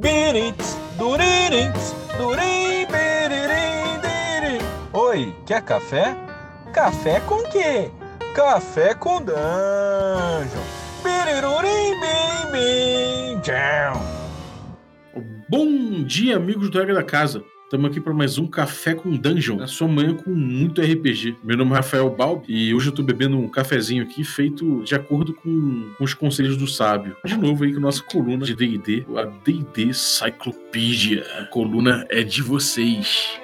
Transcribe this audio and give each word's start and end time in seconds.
Birits, 0.00 0.78
duririts, 0.96 1.94
durim, 2.16 2.86
biririm, 2.88 4.00
dirim. 4.00 4.64
Oi, 4.94 5.34
quer 5.44 5.60
café? 5.60 6.16
Café 6.72 7.20
com 7.20 7.42
quê? 7.50 7.90
Café 8.34 8.94
com 8.94 9.20
dungeon. 9.20 10.64
Birirurim, 11.04 12.00
bim, 12.00 12.50
bim. 12.50 13.42
Bom 15.50 16.02
dia, 16.04 16.36
amigos 16.36 16.70
do 16.70 16.78
Regra 16.78 16.94
da 16.94 17.04
Casa. 17.04 17.44
Estamos 17.70 17.88
aqui 17.88 18.00
para 18.00 18.12
mais 18.12 18.36
um 18.36 18.48
Café 18.48 18.96
com 18.96 19.16
Dungeon, 19.16 19.62
a 19.62 19.68
sua 19.68 19.86
manhã 19.86 20.12
com 20.12 20.30
muito 20.30 20.82
RPG. 20.82 21.36
Meu 21.44 21.56
nome 21.56 21.70
é 21.70 21.74
Rafael 21.76 22.10
Balbi 22.10 22.52
e 22.52 22.74
hoje 22.74 22.88
eu 22.88 22.90
estou 22.90 23.04
bebendo 23.04 23.38
um 23.38 23.48
cafezinho 23.48 24.02
aqui 24.02 24.24
feito 24.24 24.82
de 24.82 24.92
acordo 24.96 25.32
com, 25.32 25.88
com 25.96 26.02
os 26.02 26.12
conselhos 26.12 26.56
do 26.56 26.66
sábio. 26.66 27.16
De 27.24 27.36
novo 27.36 27.62
aí 27.62 27.72
com 27.72 27.78
nossa 27.78 28.02
coluna 28.02 28.44
de 28.44 28.56
D&D, 28.56 29.06
a 29.16 29.22
D&D 29.44 29.94
Cyclopedia. 29.94 31.24
A 31.38 31.44
coluna 31.44 32.04
é 32.10 32.24
de 32.24 32.42
vocês. 32.42 33.38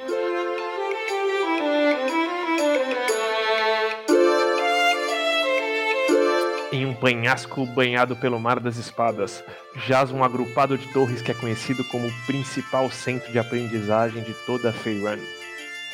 Penhasco 6.96 7.64
banhado 7.66 8.16
pelo 8.16 8.40
mar 8.40 8.60
das 8.60 8.76
espadas, 8.76 9.44
jaz 9.74 10.10
um 10.10 10.24
agrupado 10.24 10.76
de 10.76 10.92
torres 10.92 11.22
que 11.22 11.30
é 11.30 11.34
conhecido 11.34 11.84
como 11.84 12.08
o 12.08 12.26
principal 12.26 12.90
centro 12.90 13.30
de 13.30 13.38
aprendizagem 13.38 14.22
de 14.22 14.34
toda 14.46 14.72
Feyrun, 14.72 15.18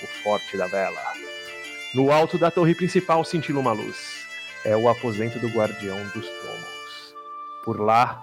o 0.03 0.07
Forte 0.23 0.57
da 0.57 0.67
Vela. 0.67 1.01
No 1.95 2.11
alto 2.11 2.39
da 2.39 2.51
torre 2.51 2.75
principal 2.75 3.25
cintila 3.25 3.61
uma 3.61 3.73
luz. 3.73 4.23
É 4.65 4.77
o 4.77 4.89
aposento 4.89 5.39
do 5.41 5.49
Guardião 5.49 5.99
dos 6.15 6.27
Tomos. 6.27 7.15
Por 7.65 7.81
lá, 7.81 8.23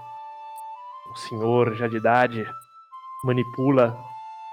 o 1.11 1.15
senhor, 1.15 1.75
já 1.75 1.87
de 1.87 1.97
idade, 1.97 2.47
manipula 3.23 3.97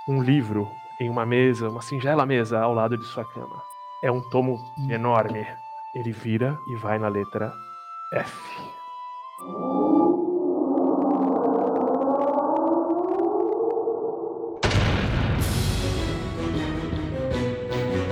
um 0.09 0.21
livro 0.23 0.69
em 1.01 1.09
uma 1.09 1.25
mesa, 1.25 1.69
uma 1.69 1.81
singela 1.81 2.27
mesa 2.27 2.61
ao 2.61 2.75
lado 2.75 2.99
de 2.99 3.05
sua 3.05 3.25
cama. 3.25 3.63
É 4.03 4.11
um 4.11 4.21
tomo 4.21 4.59
enorme. 4.91 5.47
Ele 5.95 6.13
vira 6.13 6.59
e 6.69 6.77
vai 6.77 6.99
na 6.99 7.09
letra 7.09 7.53
F. 8.17 8.33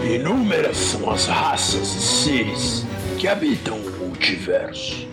Inúmeras 0.04 0.76
são 0.76 1.10
as 1.10 1.26
raças 1.26 1.94
e 1.94 2.00
seres 2.00 2.86
que 3.18 3.26
habitam 3.26 3.78
o 3.78 3.90
multiverso. 3.98 5.08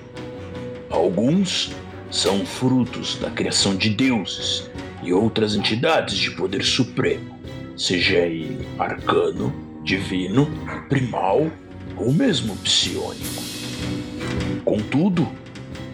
Alguns 0.90 1.72
são 2.12 2.46
frutos 2.46 3.18
da 3.18 3.30
criação 3.30 3.76
de 3.76 3.90
deuses 3.90 4.70
e 5.02 5.14
outras 5.14 5.56
entidades 5.56 6.18
de 6.18 6.32
poder 6.32 6.64
supremo, 6.64 7.40
seja 7.78 8.18
ele 8.18 8.68
arcano, 8.78 9.54
divino, 9.84 10.48
primal 10.90 11.50
ou 11.96 12.12
mesmo 12.12 12.56
psionico. 12.58 13.61
Contudo, 14.64 15.28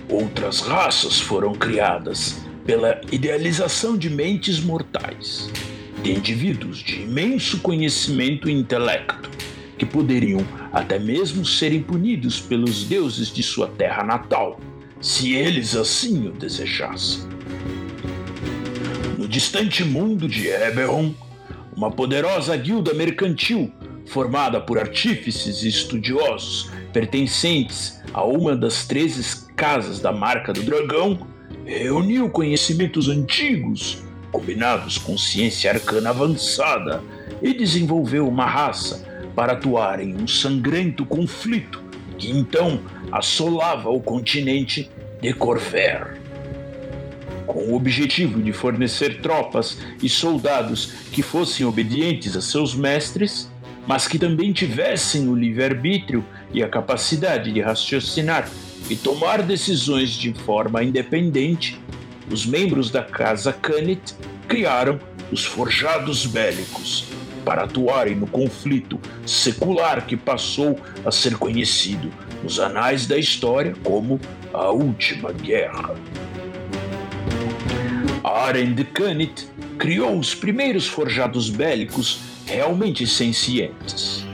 outras 0.10 0.60
raças 0.60 1.20
foram 1.20 1.54
criadas 1.54 2.42
pela 2.66 3.00
idealização 3.12 3.98
de 3.98 4.10
mentes 4.10 4.60
mortais, 4.60 5.50
de 6.04 6.12
indivíduos 6.12 6.80
de 6.80 7.02
imenso 7.02 7.60
conhecimento 7.60 8.50
e 8.50 8.54
intelecto, 8.54 9.30
que 9.78 9.86
poderiam 9.86 10.46
até 10.74 11.00
mesmo 11.00 11.46
serem 11.46 11.82
punidos 11.82 12.42
pelos 12.42 12.84
deuses 12.84 13.34
de 13.34 13.42
sua 13.42 13.68
terra 13.68 14.04
natal, 14.04 14.60
se 15.00 15.34
eles 15.34 15.76
assim 15.76 16.28
o 16.28 16.32
desejassem. 16.32 17.22
No 19.18 19.28
distante 19.28 19.84
mundo 19.84 20.28
de 20.28 20.48
Eberron, 20.48 21.14
uma 21.76 21.92
poderosa 21.92 22.56
guilda 22.58 22.94
mercantil 22.94 23.72
formada 24.08 24.60
por 24.60 24.80
artífices 24.80 25.64
e 25.64 25.68
estudiosos 25.68 26.70
pertencentes 26.92 28.02
a 28.14 28.24
uma 28.24 28.56
das 28.56 28.86
13 28.86 29.48
casas 29.56 30.00
da 30.00 30.12
marca 30.12 30.54
do 30.54 30.64
dragão, 30.64 31.28
reuniu 31.66 32.30
conhecimentos 32.30 33.10
antigos 33.10 34.04
combinados 34.32 34.98
com 34.98 35.18
ciência 35.18 35.72
arcana 35.72 36.10
avançada 36.10 37.02
e 37.42 37.54
desenvolveu 37.54 38.28
uma 38.28 38.46
raça 38.46 39.06
para 39.36 39.54
atuar 39.54 40.00
em 40.00 40.16
um 40.16 40.28
sangrento 40.28 41.06
conflito 41.06 41.84
que 42.18 42.30
então 42.32 42.80
assolava 43.12 43.90
o 43.90 44.02
continente 44.02 44.90
de 45.22 45.34
Corver. 45.34 46.20
Com 47.46 47.60
o 47.60 47.76
objetivo 47.76 48.42
de 48.42 48.52
fornecer 48.52 49.22
tropas 49.22 49.78
e 50.02 50.10
soldados 50.10 50.92
que 51.12 51.22
fossem 51.22 51.66
obedientes 51.66 52.36
a 52.36 52.42
seus 52.42 52.76
mestres, 52.76 53.50
mas 53.88 54.08
que 54.08 54.20
também 54.20 54.52
tivessem 54.52 55.30
o 55.30 55.36
livre-arbítrio 55.36 56.26
e 56.54 56.64
a 56.64 56.70
capacidade 56.70 57.52
de 57.52 57.62
raciocinar 57.62 58.50
e 58.90 58.96
tomar 58.96 59.42
decisões 59.42 60.12
de 60.12 60.34
forma 60.34 60.84
independente, 60.84 61.80
os 62.32 62.46
membros 62.46 62.90
da 62.90 63.04
Casa 63.04 63.52
Canet 63.52 64.16
criaram 64.48 65.00
os 65.32 65.46
Forjados 65.46 66.26
Bélicos 66.26 67.06
para 67.44 67.64
atuarem 67.64 68.16
no 68.16 68.28
conflito 68.28 69.00
secular 69.26 70.06
que 70.06 70.18
passou 70.18 70.80
a 71.06 71.12
ser 71.12 71.38
conhecido 71.38 72.12
nos 72.44 72.60
anais 72.60 73.08
da 73.08 73.18
história 73.18 73.74
como 73.84 74.20
a 74.54 74.70
Última 74.70 75.32
Guerra. 75.32 75.96
Aren 78.24 78.74
de 78.74 78.84
Canet 78.84 79.48
criou 79.78 80.20
os 80.20 80.36
primeiros 80.36 80.88
forjados 80.88 81.50
bélicos 81.50 82.20
realmente 82.46 83.08
sencientes. 83.08 84.27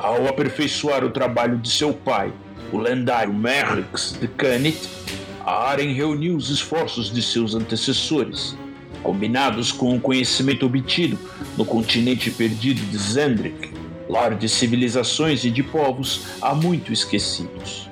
Ao 0.00 0.28
aperfeiçoar 0.28 1.04
o 1.04 1.10
trabalho 1.10 1.58
de 1.58 1.68
seu 1.70 1.92
pai, 1.92 2.32
o 2.72 2.78
lendário 2.78 3.34
Merrix 3.34 4.16
de 4.20 4.28
Canet, 4.28 4.88
Aren 5.44 5.92
reuniu 5.92 6.36
os 6.36 6.50
esforços 6.50 7.12
de 7.12 7.20
seus 7.20 7.54
antecessores, 7.54 8.56
combinados 9.02 9.72
com 9.72 9.96
o 9.96 10.00
conhecimento 10.00 10.66
obtido 10.66 11.18
no 11.56 11.64
continente 11.64 12.30
perdido 12.30 12.80
de 12.80 12.96
Zendrick, 12.96 13.72
lar 14.08 14.36
de 14.36 14.48
civilizações 14.48 15.44
e 15.44 15.50
de 15.50 15.64
povos 15.64 16.26
há 16.40 16.54
muito 16.54 16.92
esquecidos. 16.92 17.90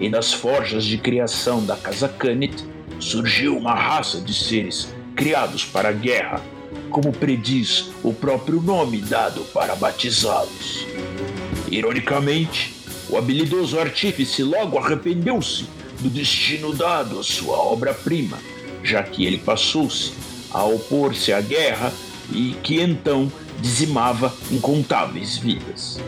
E 0.00 0.08
nas 0.08 0.32
forjas 0.32 0.84
de 0.84 0.96
criação 0.96 1.64
da 1.64 1.76
Casa 1.76 2.08
Canet 2.08 2.64
surgiu 2.98 3.56
uma 3.56 3.74
raça 3.74 4.18
de 4.18 4.32
seres 4.32 4.94
criados 5.14 5.64
para 5.64 5.90
a 5.90 5.92
guerra, 5.92 6.40
como 6.88 7.12
prediz 7.12 7.90
o 8.02 8.14
próprio 8.14 8.62
nome 8.62 8.98
dado 8.98 9.42
para 9.52 9.74
batizá-los. 9.74 10.86
Ironicamente, 11.74 12.72
o 13.08 13.16
habilidoso 13.16 13.80
artífice 13.80 14.44
logo 14.44 14.78
arrependeu-se 14.78 15.66
do 16.00 16.08
destino 16.08 16.72
dado 16.72 17.18
à 17.18 17.22
sua 17.24 17.56
obra-prima, 17.56 18.38
já 18.82 19.02
que 19.02 19.26
ele 19.26 19.38
passou-se 19.38 20.12
a 20.52 20.62
opor-se 20.62 21.32
à 21.32 21.40
guerra 21.40 21.92
e 22.32 22.54
que 22.62 22.80
então 22.80 23.30
dizimava 23.60 24.32
incontáveis 24.52 25.36
vidas. 25.36 25.98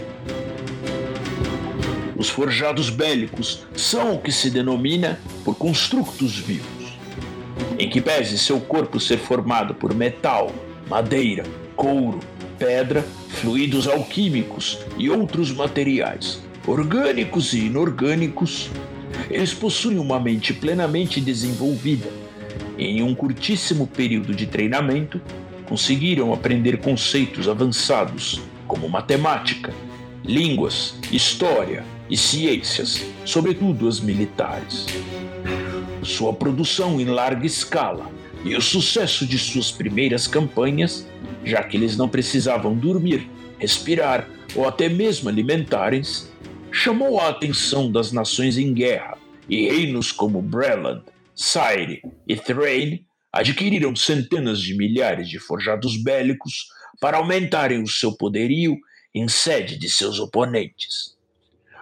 Os 2.14 2.28
forjados 2.28 2.88
bélicos 2.88 3.66
são 3.74 4.14
o 4.14 4.20
que 4.20 4.30
se 4.30 4.50
denomina 4.50 5.20
por 5.44 5.56
constructos 5.56 6.38
vivos 6.38 6.76
em 7.76 7.90
que 7.90 8.00
pese 8.00 8.38
seu 8.38 8.60
corpo 8.60 9.00
ser 9.00 9.18
formado 9.18 9.74
por 9.74 9.92
metal, 9.94 10.52
madeira, 10.88 11.44
couro, 11.74 12.20
pedra, 12.58 13.02
fluidos 13.28 13.86
alquímicos 13.86 14.78
e 14.98 15.08
outros 15.10 15.52
materiais, 15.52 16.42
orgânicos 16.66 17.52
e 17.52 17.66
inorgânicos, 17.66 18.70
eles 19.30 19.54
possuem 19.54 19.98
uma 19.98 20.18
mente 20.18 20.52
plenamente 20.52 21.20
desenvolvida. 21.20 22.08
Em 22.78 23.02
um 23.02 23.14
curtíssimo 23.14 23.86
período 23.86 24.34
de 24.34 24.46
treinamento, 24.46 25.20
conseguiram 25.68 26.32
aprender 26.32 26.78
conceitos 26.78 27.48
avançados 27.48 28.40
como 28.66 28.88
matemática, 28.88 29.72
línguas, 30.24 30.94
história 31.10 31.84
e 32.10 32.16
ciências, 32.16 33.02
sobretudo 33.24 33.88
as 33.88 34.00
militares 34.00 34.86
sua 36.06 36.32
produção 36.32 37.00
em 37.00 37.04
larga 37.04 37.44
escala 37.44 38.08
e 38.46 38.54
o 38.54 38.62
sucesso 38.62 39.26
de 39.26 39.36
suas 39.40 39.72
primeiras 39.72 40.28
campanhas, 40.28 41.04
já 41.44 41.64
que 41.64 41.76
eles 41.76 41.96
não 41.96 42.08
precisavam 42.08 42.78
dormir, 42.78 43.28
respirar 43.58 44.30
ou 44.54 44.68
até 44.68 44.88
mesmo 44.88 45.28
alimentarem-se, 45.28 46.30
chamou 46.70 47.18
a 47.18 47.28
atenção 47.28 47.90
das 47.90 48.12
nações 48.12 48.56
em 48.56 48.72
guerra 48.72 49.18
e 49.48 49.68
reinos 49.68 50.12
como 50.12 50.40
Breland, 50.40 51.02
Syre 51.34 52.00
e 52.24 52.36
Thrain 52.36 53.04
adquiriram 53.32 53.96
centenas 53.96 54.60
de 54.60 54.76
milhares 54.76 55.28
de 55.28 55.40
forjados 55.40 56.00
bélicos 56.00 56.68
para 57.00 57.16
aumentarem 57.16 57.82
o 57.82 57.88
seu 57.88 58.16
poderio 58.16 58.78
em 59.12 59.26
sede 59.26 59.76
de 59.76 59.90
seus 59.90 60.20
oponentes. 60.20 61.16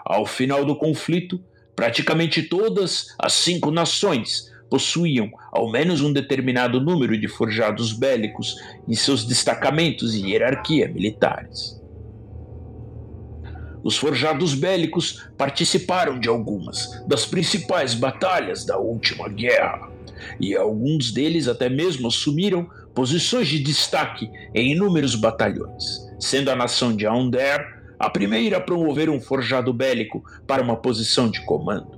Ao 0.02 0.25
final 0.25 0.64
do 0.64 0.75
conflito, 0.75 1.38
praticamente 1.76 2.43
todas 2.43 3.14
as 3.19 3.34
cinco 3.34 3.70
nações 3.70 4.53
possuíam 4.75 5.31
ao 5.53 5.71
menos 5.71 6.00
um 6.00 6.12
determinado 6.12 6.81
número 6.81 7.17
de 7.17 7.29
forjados 7.29 7.93
bélicos 7.93 8.56
em 8.88 8.94
seus 8.97 9.25
destacamentos 9.25 10.17
e 10.17 10.31
hierarquia 10.31 10.88
militares. 10.88 11.81
Os 13.85 13.97
forjados 13.97 14.53
bélicos 14.53 15.29
participaram 15.38 16.19
de 16.19 16.29
algumas 16.29 17.05
das 17.06 17.25
principais 17.25 17.94
batalhas 17.94 18.65
da 18.65 18.76
última 18.76 19.29
guerra, 19.29 19.93
e 20.41 20.56
alguns 20.56 21.12
deles 21.12 21.47
até 21.47 21.69
mesmo 21.69 22.09
assumiram 22.09 22.69
posições 22.93 23.47
de 23.47 23.61
destaque 23.61 24.29
em 24.53 24.73
inúmeros 24.73 25.15
batalhões, 25.15 26.05
sendo 26.19 26.50
a 26.50 26.56
nação 26.56 26.97
de 26.97 27.06
Aundar 27.06 27.81
a 27.97 28.11
primeira 28.11 28.56
a 28.56 28.61
promover 28.61 29.09
um 29.09 29.21
forjado 29.21 29.73
bélico 29.73 30.25
para 30.49 30.65
uma 30.65 30.76
posição 30.76 31.31
de 31.31 31.44
comando. 31.44 31.97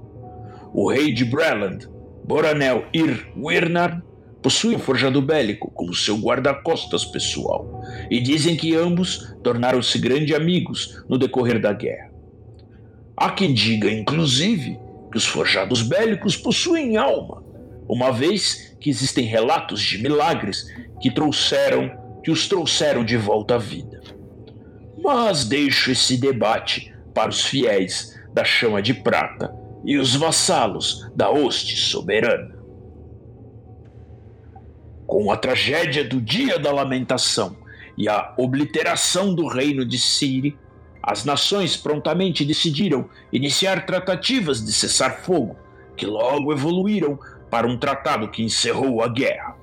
O 0.74 0.90
rei 0.90 1.10
de 1.10 1.24
Breland, 1.24 1.95
Boranel 2.26 2.86
Ir 2.92 3.28
Wirnar, 3.36 4.02
possui 4.42 4.74
um 4.74 4.80
forjado 4.80 5.22
bélico 5.22 5.70
como 5.70 5.94
seu 5.94 6.16
guarda-costas 6.16 7.04
pessoal, 7.04 7.84
e 8.10 8.20
dizem 8.20 8.56
que 8.56 8.74
ambos 8.74 9.32
tornaram-se 9.44 9.96
grandes 10.00 10.34
amigos 10.34 11.04
no 11.08 11.18
decorrer 11.18 11.60
da 11.60 11.72
guerra. 11.72 12.10
Há 13.16 13.30
quem 13.30 13.54
diga, 13.54 13.88
inclusive, 13.88 14.76
que 15.12 15.16
os 15.16 15.24
forjados 15.24 15.82
bélicos 15.82 16.36
possuem 16.36 16.96
alma, 16.96 17.44
uma 17.88 18.10
vez 18.10 18.76
que 18.80 18.90
existem 18.90 19.24
relatos 19.24 19.80
de 19.80 20.02
milagres 20.02 20.66
que 21.00 21.12
trouxeram, 21.12 21.92
que 22.24 22.30
os 22.32 22.48
trouxeram 22.48 23.04
de 23.04 23.16
volta 23.16 23.54
à 23.54 23.58
vida. 23.58 24.02
Mas 24.98 25.44
deixo 25.44 25.92
esse 25.92 26.16
debate 26.16 26.92
para 27.14 27.30
os 27.30 27.44
fiéis 27.44 28.18
da 28.34 28.42
chama 28.42 28.82
de 28.82 28.94
prata 28.94 29.65
e 29.86 29.96
os 29.96 30.16
vassalos 30.16 31.08
da 31.14 31.30
hoste 31.30 31.76
soberana. 31.76 32.56
Com 35.06 35.30
a 35.30 35.36
tragédia 35.36 36.04
do 36.04 36.20
Dia 36.20 36.58
da 36.58 36.72
Lamentação 36.72 37.56
e 37.96 38.08
a 38.08 38.34
obliteração 38.36 39.32
do 39.32 39.46
reino 39.46 39.84
de 39.84 39.96
Siri, 39.96 40.58
as 41.00 41.24
nações 41.24 41.76
prontamente 41.76 42.44
decidiram 42.44 43.08
iniciar 43.32 43.86
tratativas 43.86 44.62
de 44.62 44.72
cessar 44.72 45.20
fogo, 45.20 45.56
que 45.96 46.04
logo 46.04 46.52
evoluíram 46.52 47.16
para 47.48 47.68
um 47.68 47.78
tratado 47.78 48.28
que 48.28 48.42
encerrou 48.42 49.00
a 49.00 49.08
guerra. 49.08 49.54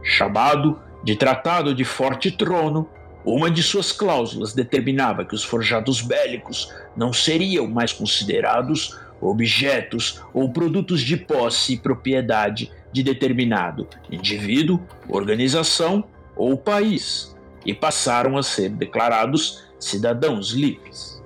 Chamado 0.00 0.78
de 1.02 1.16
Tratado 1.16 1.74
de 1.74 1.84
Forte 1.84 2.30
Trono, 2.30 2.88
uma 3.24 3.50
de 3.50 3.64
suas 3.64 3.90
cláusulas 3.90 4.52
determinava 4.52 5.24
que 5.24 5.34
os 5.34 5.42
forjados 5.42 6.00
bélicos 6.00 6.72
não 6.96 7.12
seriam 7.12 7.66
mais 7.66 7.92
considerados 7.92 8.96
objetos 9.24 10.22
ou 10.32 10.52
produtos 10.52 11.00
de 11.00 11.16
posse 11.16 11.74
e 11.74 11.78
propriedade 11.78 12.70
de 12.92 13.02
determinado 13.02 13.88
indivíduo, 14.10 14.80
organização 15.08 16.04
ou 16.36 16.56
país, 16.56 17.34
e 17.64 17.72
passaram 17.72 18.36
a 18.36 18.42
ser 18.42 18.68
declarados 18.70 19.64
cidadãos 19.78 20.50
livres. 20.50 21.22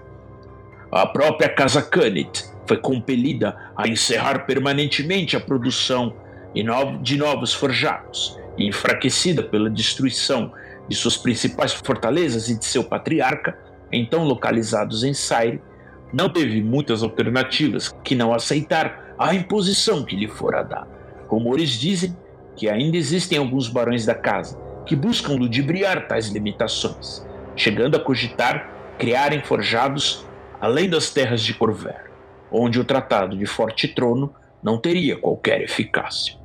A 0.91 1.07
própria 1.07 1.49
Casa 1.49 1.83
Canit 1.83 2.45
foi 2.67 2.77
compelida 2.77 3.57
a 3.77 3.89
encerrar 3.89 4.47
permanentemente 4.47 5.37
a 5.37 5.41
produção 5.41 6.15
de 7.03 7.17
novos 7.17 7.53
forjados, 7.53 8.39
enfraquecida 8.57 9.43
pela 9.43 9.69
destruição 9.69 10.53
de 10.89 10.97
suas 10.97 11.17
principais 11.17 11.73
fortalezas 11.73 12.49
e 12.49 12.59
de 12.59 12.65
seu 12.65 12.83
patriarca, 12.83 13.59
então 13.93 14.25
localizados 14.25 15.05
em 15.05 15.13
Saire, 15.13 15.61
não 16.13 16.29
teve 16.29 16.63
muitas 16.63 17.03
alternativas 17.03 17.95
que 18.03 18.15
não 18.15 18.33
aceitar 18.33 19.15
a 19.19 19.35
imposição 19.35 20.05
que 20.05 20.17
lhe 20.17 20.29
fora 20.29 20.63
dada. 20.63 20.89
Rumores 21.29 21.71
dizem 21.71 22.17
que 22.57 22.69
ainda 22.69 22.97
existem 22.97 23.39
alguns 23.39 23.69
barões 23.69 24.07
da 24.07 24.15
casa 24.15 24.59
que 24.87 24.97
buscam 24.97 25.35
ludibriar 25.35 26.09
tais 26.09 26.29
limitações, 26.29 27.27
chegando 27.55 27.97
a 27.97 28.01
cogitar 28.01 28.75
criarem 28.99 29.41
forjados 29.43 30.27
além 30.61 30.89
das 30.89 31.11
terras 31.11 31.43
de 31.43 31.55
Corver, 31.55 32.11
onde 32.51 32.81
o 32.81 32.85
Tratado 32.85 33.37
de 33.37 33.47
Forte 33.47 33.87
Trono 33.87 34.35
não 34.63 34.79
teria 34.79 35.17
qualquer 35.17 35.61
eficácia. 35.61 36.37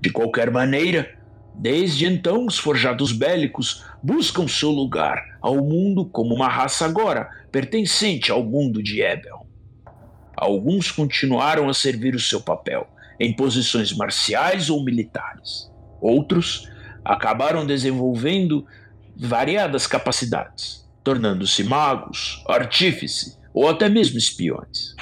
De 0.00 0.10
qualquer 0.10 0.50
maneira, 0.50 1.18
Desde 1.58 2.06
então, 2.06 2.46
os 2.46 2.56
forjados 2.56 3.10
bélicos 3.10 3.84
buscam 4.02 4.46
seu 4.46 4.70
lugar 4.70 5.38
ao 5.40 5.56
mundo 5.56 6.04
como 6.04 6.34
uma 6.34 6.48
raça 6.48 6.84
agora 6.84 7.28
pertencente 7.50 8.30
ao 8.30 8.44
mundo 8.44 8.82
de 8.82 9.00
Ebel. 9.02 9.46
Alguns 10.36 10.90
continuaram 10.90 11.68
a 11.68 11.74
servir 11.74 12.14
o 12.14 12.20
seu 12.20 12.40
papel 12.40 12.88
em 13.18 13.34
posições 13.34 13.92
marciais 13.92 14.70
ou 14.70 14.84
militares. 14.84 15.70
Outros 16.00 16.70
acabaram 17.04 17.66
desenvolvendo 17.66 18.64
variadas 19.16 19.86
capacidades, 19.86 20.88
tornando-se 21.02 21.64
magos, 21.64 22.44
artífice 22.46 23.36
ou 23.52 23.68
até 23.68 23.88
mesmo 23.88 24.16
espiões. 24.16 24.94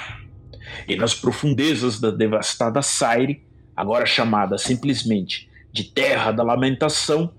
E 0.87 0.95
nas 0.95 1.13
profundezas 1.13 1.99
da 1.99 2.09
devastada 2.09 2.81
Saire, 2.81 3.45
agora 3.75 4.05
chamada 4.05 4.57
simplesmente 4.57 5.47
de 5.71 5.83
Terra 5.83 6.31
da 6.31 6.41
Lamentação, 6.41 7.31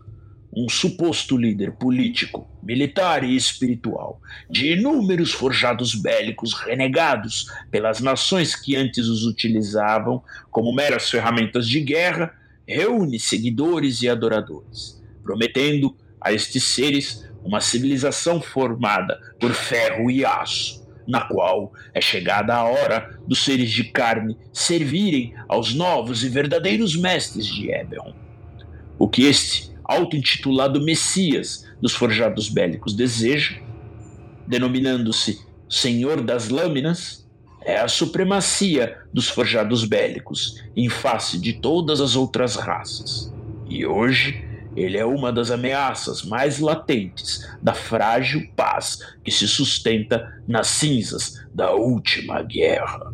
um 0.55 0.69
suposto 0.69 1.37
líder 1.37 1.73
político, 1.73 2.49
militar 2.62 3.23
e 3.23 3.37
espiritual, 3.37 4.21
de 4.50 4.73
inúmeros 4.73 5.33
forjados 5.33 5.95
bélicos 5.95 6.55
renegados 6.55 7.47
pelas 7.71 8.00
nações 8.00 8.56
que 8.56 8.75
antes 8.75 9.06
os 9.06 9.25
utilizavam 9.25 10.23
como 10.50 10.75
meras 10.75 11.11
ferramentas 11.11 11.69
de 11.69 11.81
guerra, 11.81 12.35
reúne 12.67 13.19
seguidores 13.19 14.03
e 14.03 14.09
adoradores, 14.09 15.03
prometendo 15.23 15.97
a 16.21 16.33
estes 16.33 16.65
seres 16.65 17.29
uma 17.45 17.61
civilização 17.61 18.41
formada 18.41 19.19
por 19.39 19.53
ferro 19.53 20.11
e 20.11 20.25
aço, 20.25 20.87
na 21.06 21.23
qual 21.23 21.73
é 21.95 22.00
chegada 22.00 22.55
a 22.55 22.65
hora 22.65 23.19
dos 23.27 23.45
seres 23.45 23.71
de 23.71 23.85
carne 23.85 24.37
servirem 24.53 25.35
aos 25.49 25.75
novos 25.75 26.23
e 26.25 26.29
verdadeiros 26.29 26.97
mestres 26.97 27.47
de 27.47 27.71
Eberron. 27.71 28.15
O 28.99 29.09
que 29.09 29.23
este 29.23 29.68
auto-intitulado 29.88 30.82
Messias 30.82 31.67
dos 31.81 31.94
forjados 31.94 32.50
bélicos 32.50 32.94
deseja, 32.94 33.56
denominando-se 34.46 35.40
Senhor 35.69 36.23
das 36.23 36.50
Lâminas, 36.50 37.26
é 37.62 37.79
a 37.79 37.88
supremacia 37.88 38.99
dos 39.12 39.29
forjados 39.29 39.85
bélicos 39.85 40.62
em 40.76 40.88
face 40.88 41.40
de 41.40 41.55
todas 41.55 42.00
as 42.00 42.14
outras 42.14 42.56
raças. 42.56 43.32
E 43.69 43.85
hoje 43.85 44.44
ele 44.76 44.97
é 44.97 45.04
uma 45.04 45.33
das 45.33 45.50
ameaças 45.50 46.23
mais 46.23 46.61
latentes 46.61 47.47
da 47.61 47.75
frágil 47.75 48.49
paz 48.54 49.00
que 49.25 49.30
se 49.30 49.49
sustenta 49.49 50.40
nas 50.47 50.68
cinzas 50.68 51.45
da 51.52 51.73
última 51.73 52.42
guerra. 52.42 53.12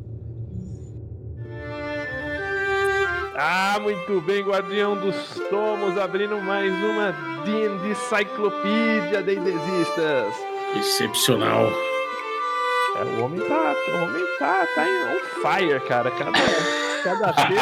Ah, 3.36 3.80
muito 3.80 4.20
bem, 4.20 4.44
Guardião 4.44 4.96
dos 4.96 5.16
Tomos, 5.50 5.98
abrindo 5.98 6.40
mais 6.40 6.72
uma 6.72 7.10
D&D 7.44 7.92
Cyclopedia 7.96 9.24
de 9.24 9.34
Indesistas. 9.34 10.34
Excepcional. 10.76 11.68
É, 12.96 13.02
o 13.02 13.24
homem 13.24 13.40
tá, 13.40 13.74
o 13.88 14.04
homem 14.04 14.24
tá, 14.38 14.64
tá 14.76 14.84
on 14.84 15.42
fire, 15.42 15.80
cara. 15.80 16.12
Cada, 16.12 16.32
cada 17.02 17.32
vez... 17.48 17.60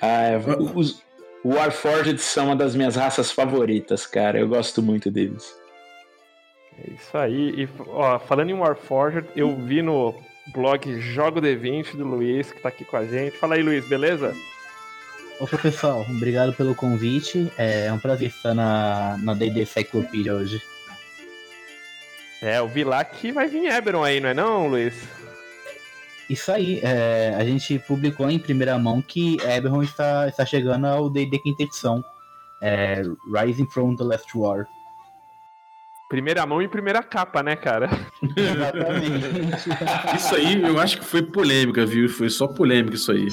ah, 0.00 0.22
é, 0.22 0.40
os, 0.74 1.02
Warforged 1.44 2.18
são 2.20 2.46
uma 2.46 2.56
das 2.56 2.74
minhas 2.74 2.96
raças 2.96 3.30
favoritas, 3.30 4.06
cara. 4.06 4.38
Eu 4.38 4.48
gosto 4.48 4.82
muito 4.82 5.10
deles. 5.10 5.54
É 6.78 6.90
isso 6.90 7.18
aí. 7.18 7.64
E, 7.64 7.68
ó, 7.88 8.18
falando 8.18 8.48
em 8.48 8.54
Warforged, 8.54 9.28
eu 9.36 9.54
vi 9.56 9.82
no 9.82 10.14
blog 10.52 11.00
Jogo 11.00 11.40
D20 11.40 11.96
do 11.96 12.04
Luiz, 12.04 12.52
que 12.52 12.60
tá 12.60 12.68
aqui 12.68 12.84
com 12.84 12.96
a 12.96 13.06
gente. 13.06 13.36
Fala 13.36 13.54
aí, 13.54 13.62
Luiz, 13.62 13.86
beleza? 13.86 14.34
Opa, 15.40 15.56
pessoal. 15.56 16.04
Obrigado 16.08 16.52
pelo 16.52 16.74
convite. 16.74 17.50
É 17.56 17.90
um 17.92 17.98
prazer 17.98 18.28
estar 18.28 18.54
na, 18.54 19.16
na 19.22 19.34
D&D 19.34 19.64
Cyclopedia 19.64 20.34
hoje. 20.34 20.60
É, 22.42 22.58
eu 22.58 22.68
vi 22.68 22.84
lá 22.84 23.04
que 23.04 23.32
vai 23.32 23.48
vir 23.48 23.66
Eberon 23.66 24.02
aí, 24.02 24.20
não 24.20 24.28
é 24.28 24.34
não, 24.34 24.68
Luiz? 24.68 24.94
Isso 26.28 26.52
aí, 26.52 26.80
é, 26.82 27.34
a 27.36 27.44
gente 27.44 27.78
publicou 27.80 28.30
em 28.30 28.38
primeira 28.38 28.78
mão 28.78 29.02
que 29.02 29.36
Eberron 29.42 29.82
está, 29.82 30.28
está 30.28 30.46
chegando 30.46 30.86
ao 30.86 31.10
D&D 31.10 31.38
quinta 31.38 31.64
edição, 31.64 32.04
é, 32.60 33.02
Rising 33.34 33.66
from 33.66 33.96
the 33.96 34.04
Last 34.04 34.28
War. 34.36 34.66
Primeira 36.10 36.44
mão 36.44 36.60
e 36.60 36.66
primeira 36.66 37.04
capa, 37.04 37.40
né, 37.40 37.54
cara? 37.54 37.88
Exatamente. 38.36 39.70
isso 40.16 40.34
aí 40.34 40.60
eu 40.60 40.80
acho 40.80 40.98
que 40.98 41.04
foi 41.04 41.22
polêmica, 41.22 41.86
viu? 41.86 42.08
Foi 42.08 42.28
só 42.28 42.48
polêmica 42.48 42.96
isso 42.96 43.12
aí. 43.12 43.28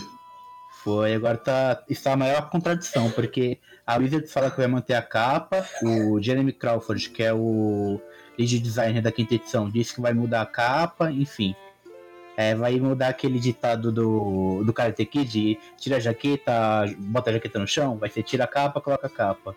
Foi, 0.84 1.16
agora 1.16 1.38
tá, 1.38 1.84
está 1.90 2.14
a 2.14 2.16
maior 2.16 2.52
contradição, 2.52 3.10
porque 3.10 3.58
a 3.86 3.98
Wizard 3.98 4.28
fala 4.28 4.52
que 4.52 4.58
vai 4.58 4.68
manter 4.68 4.94
a 4.94 5.02
capa, 5.02 5.66
o 5.82 6.22
Jeremy 6.22 6.54
Crawford, 6.54 7.10
que 7.10 7.24
é 7.24 7.34
o 7.34 8.00
lead 8.38 8.60
designer 8.60 9.02
da 9.02 9.12
quinta 9.12 9.34
edição, 9.34 9.68
disse 9.68 9.96
que 9.96 10.00
vai 10.02 10.14
mudar 10.14 10.44
a 10.44 10.46
capa, 10.46 11.12
enfim. 11.12 11.56
É, 12.40 12.54
vai 12.54 12.80
mudar 12.80 13.08
aquele 13.08 13.40
ditado 13.40 13.92
do, 13.92 14.64
do 14.64 14.72
Karate 14.72 15.04
Kid, 15.06 15.58
tira 15.76 15.96
a 15.96 16.00
jaqueta, 16.00 16.54
bota 17.00 17.32
a 17.32 17.34
jaqueta 17.34 17.58
no 17.58 17.68
chão, 17.68 17.98
vai 17.98 18.12
ser 18.12 18.22
tira 18.22 18.44
a 18.44 18.48
capa, 18.48 18.80
coloca 18.80 19.08
a 19.08 19.10
capa. 19.10 19.56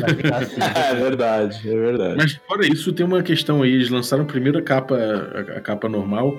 Vai 0.00 0.14
ficar 0.14 0.36
assim. 0.38 0.56
é 0.74 0.94
verdade, 0.94 1.68
é 1.68 1.76
verdade. 1.76 2.16
Mas 2.16 2.32
fora 2.48 2.66
isso, 2.66 2.90
tem 2.94 3.04
uma 3.04 3.22
questão 3.22 3.60
aí. 3.60 3.72
Eles 3.72 3.90
lançaram 3.90 4.24
primeiro 4.24 4.58
a 4.58 4.62
capa, 4.62 4.96
a, 4.96 5.58
a 5.58 5.60
capa 5.60 5.90
normal, 5.90 6.34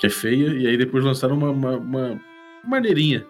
que 0.00 0.06
é 0.06 0.10
feia, 0.10 0.48
e 0.48 0.66
aí 0.66 0.78
depois 0.78 1.04
lançaram 1.04 1.36
uma, 1.36 1.50
uma, 1.50 1.76
uma 1.76 2.20
maneirinha. 2.66 3.26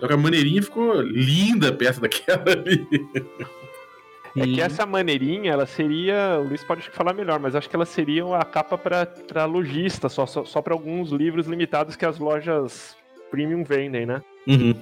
Só 0.00 0.06
que 0.06 0.14
a 0.14 0.16
maneirinha 0.16 0.62
ficou 0.62 1.02
linda 1.02 1.70
perto 1.70 2.00
daquela 2.00 2.50
ali. 2.50 2.86
É 4.36 4.42
que 4.44 4.60
essa 4.60 4.84
maneirinha, 4.86 5.52
ela 5.52 5.66
seria. 5.66 6.38
O 6.40 6.48
Luiz 6.48 6.62
pode 6.64 6.82
falar 6.90 7.12
melhor, 7.12 7.38
mas 7.40 7.54
acho 7.54 7.68
que 7.68 7.74
ela 7.76 7.86
seria 7.86 8.24
a 8.36 8.44
capa 8.44 8.76
para 8.78 9.44
lojista, 9.44 10.08
só, 10.08 10.26
só, 10.26 10.44
só 10.44 10.60
para 10.62 10.74
alguns 10.74 11.10
livros 11.10 11.46
limitados 11.46 11.96
que 11.96 12.04
as 12.04 12.18
lojas 12.18 12.96
premium 13.30 13.64
vendem, 13.64 14.06
né? 14.06 14.22
Uhum. 14.46 14.74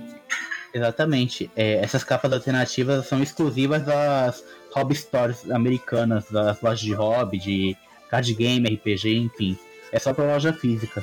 Exatamente. 0.75 1.51
É, 1.57 1.75
essas 1.77 2.05
capas 2.05 2.33
alternativas 2.33 3.07
são 3.07 3.23
exclusivas 3.23 3.83
das 3.85 4.45
hobby 4.75 4.95
stores 4.95 5.51
americanas, 5.51 6.31
das 6.31 6.61
lojas 6.61 6.81
de 6.81 6.93
hobby, 6.93 7.39
de 7.39 7.77
card 8.11 8.35
game, 8.35 8.69
RPG, 8.69 9.17
enfim. 9.17 9.57
É 9.93 9.99
só 9.99 10.13
pra 10.13 10.25
loja 10.25 10.53
física. 10.53 11.03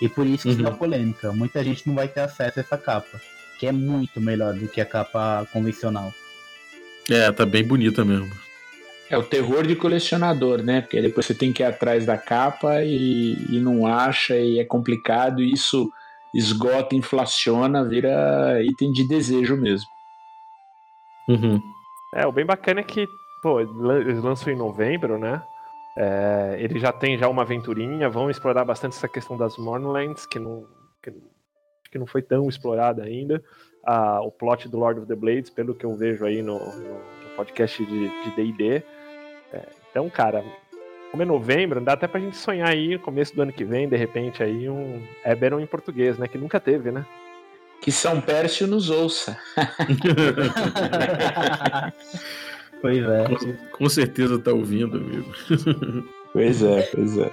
E 0.00 0.08
por 0.08 0.26
isso 0.26 0.48
que 0.48 0.56
Uhum. 0.56 0.62
dá 0.62 0.70
polêmica. 0.72 1.32
Muita 1.32 1.62
gente 1.62 1.86
não 1.86 1.94
vai 1.94 2.08
ter 2.08 2.20
acesso 2.20 2.58
a 2.58 2.62
essa 2.62 2.76
capa. 2.78 3.20
Que 3.60 3.66
é 3.68 3.72
muito 3.72 4.20
melhor 4.20 4.52
do 4.54 4.66
que 4.66 4.80
a 4.80 4.84
capa 4.86 5.46
convencional. 5.52 6.12
É, 7.10 7.30
tá 7.32 7.44
bem 7.44 7.64
bonita 7.64 8.04
mesmo. 8.04 8.30
É 9.10 9.18
o 9.18 9.22
terror 9.22 9.66
de 9.66 9.76
colecionador, 9.76 10.62
né? 10.62 10.80
Porque 10.80 11.00
depois 11.00 11.26
você 11.26 11.34
tem 11.34 11.52
que 11.52 11.62
ir 11.62 11.66
atrás 11.66 12.06
da 12.06 12.16
capa 12.16 12.82
e, 12.82 13.36
e 13.50 13.60
não 13.60 13.86
acha, 13.86 14.36
e 14.36 14.58
é 14.58 14.64
complicado, 14.64 15.42
e 15.42 15.52
isso 15.52 15.90
esgota, 16.34 16.96
inflaciona, 16.96 17.84
vira 17.84 18.62
item 18.62 18.92
de 18.92 19.06
desejo 19.06 19.56
mesmo. 19.56 19.88
Uhum. 21.28 21.60
É, 22.14 22.26
o 22.26 22.32
bem 22.32 22.44
bacana 22.44 22.80
é 22.80 22.84
que, 22.84 23.06
pô, 23.42 23.60
eles 23.60 24.22
lançam 24.22 24.52
em 24.52 24.56
novembro, 24.56 25.18
né? 25.18 25.42
É, 25.96 26.56
ele 26.58 26.80
já 26.80 26.92
tem 26.92 27.16
já 27.16 27.28
uma 27.28 27.42
aventurinha, 27.42 28.10
vão 28.10 28.30
explorar 28.30 28.64
bastante 28.64 28.96
essa 28.96 29.08
questão 29.08 29.36
das 29.36 29.56
Mornlands, 29.56 30.26
que 30.26 30.38
não, 30.38 30.66
que, 31.02 31.12
que 31.90 31.98
não 31.98 32.06
foi 32.06 32.22
tão 32.22 32.48
explorada 32.48 33.04
ainda. 33.04 33.42
Ah, 33.86 34.20
o 34.22 34.30
plot 34.30 34.68
do 34.68 34.78
Lord 34.78 35.00
of 35.00 35.08
the 35.08 35.14
Blades, 35.14 35.50
pelo 35.50 35.74
que 35.74 35.84
eu 35.84 35.94
vejo 35.94 36.24
aí 36.24 36.40
no, 36.42 36.58
no- 36.58 36.94
no 36.94 37.30
podcast 37.36 37.84
de 37.84 38.08
de 38.08 38.30
D&D. 38.36 38.82
É, 39.52 39.60
então, 39.90 40.08
cara, 40.10 40.42
como 41.10 41.22
é 41.22 41.26
novembro, 41.26 41.80
dá 41.80 41.92
até 41.92 42.08
pra 42.08 42.18
gente 42.20 42.36
sonhar 42.36 42.68
aí, 42.68 42.94
no 42.94 42.98
começo 43.00 43.34
do 43.36 43.42
ano 43.42 43.52
que 43.52 43.64
vem, 43.64 43.88
de 43.88 43.96
repente, 43.96 44.42
aí 44.42 44.68
um 44.68 45.00
Eberron 45.24 45.60
em 45.60 45.66
português, 45.66 46.18
né? 46.18 46.26
Que 46.26 46.38
nunca 46.38 46.58
teve, 46.58 46.90
né? 46.90 47.04
Que 47.80 47.92
São 47.92 48.20
Pércio 48.20 48.66
nos 48.66 48.88
ouça. 48.90 49.38
pois 52.80 52.98
é. 52.98 53.24
Com, 53.28 53.78
com 53.78 53.88
certeza 53.88 54.38
tá 54.38 54.52
ouvindo, 54.52 54.96
amigo. 54.96 55.32
Pois 56.32 56.62
é, 56.62 56.82
pois 56.94 57.18
é. 57.18 57.30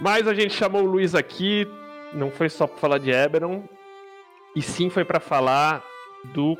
Mas 0.00 0.26
a 0.28 0.34
gente 0.34 0.54
chamou 0.54 0.82
o 0.82 0.86
Luiz 0.86 1.14
aqui, 1.14 1.66
não 2.12 2.30
foi 2.30 2.48
só 2.48 2.66
pra 2.66 2.76
falar 2.78 2.98
de 2.98 3.10
Eberron, 3.10 3.64
e 4.56 4.62
sim 4.62 4.90
foi 4.90 5.04
pra 5.04 5.20
falar 5.20 5.84
do 6.34 6.56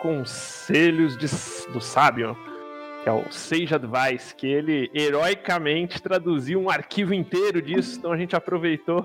Conselhos 0.00 1.16
de, 1.16 1.26
do 1.72 1.80
Sábio, 1.80 2.36
que 3.02 3.08
é 3.08 3.12
o 3.12 3.24
Sage 3.32 3.74
Advice, 3.74 4.32
que 4.34 4.46
ele 4.46 4.88
heroicamente 4.94 6.00
traduziu 6.00 6.60
um 6.60 6.70
arquivo 6.70 7.12
inteiro 7.12 7.60
disso, 7.60 7.98
então 7.98 8.12
a 8.12 8.16
gente 8.16 8.36
aproveitou. 8.36 9.04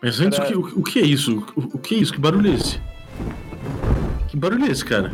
Mas 0.00 0.20
antes, 0.20 0.38
Pra- 0.38 0.46
o, 0.46 0.50
que, 0.50 0.54
o, 0.76 0.80
o 0.80 0.84
que 0.84 0.98
é 1.00 1.02
isso? 1.02 1.44
O, 1.56 1.76
o 1.76 1.78
que 1.78 1.94
é 1.94 1.98
isso? 1.98 2.12
Que 2.12 2.20
barulho 2.20 2.50
é 2.50 2.54
esse? 2.54 2.80
Que 4.28 4.36
barulho 4.36 4.64
é 4.66 4.68
esse, 4.70 4.84
cara? 4.84 5.10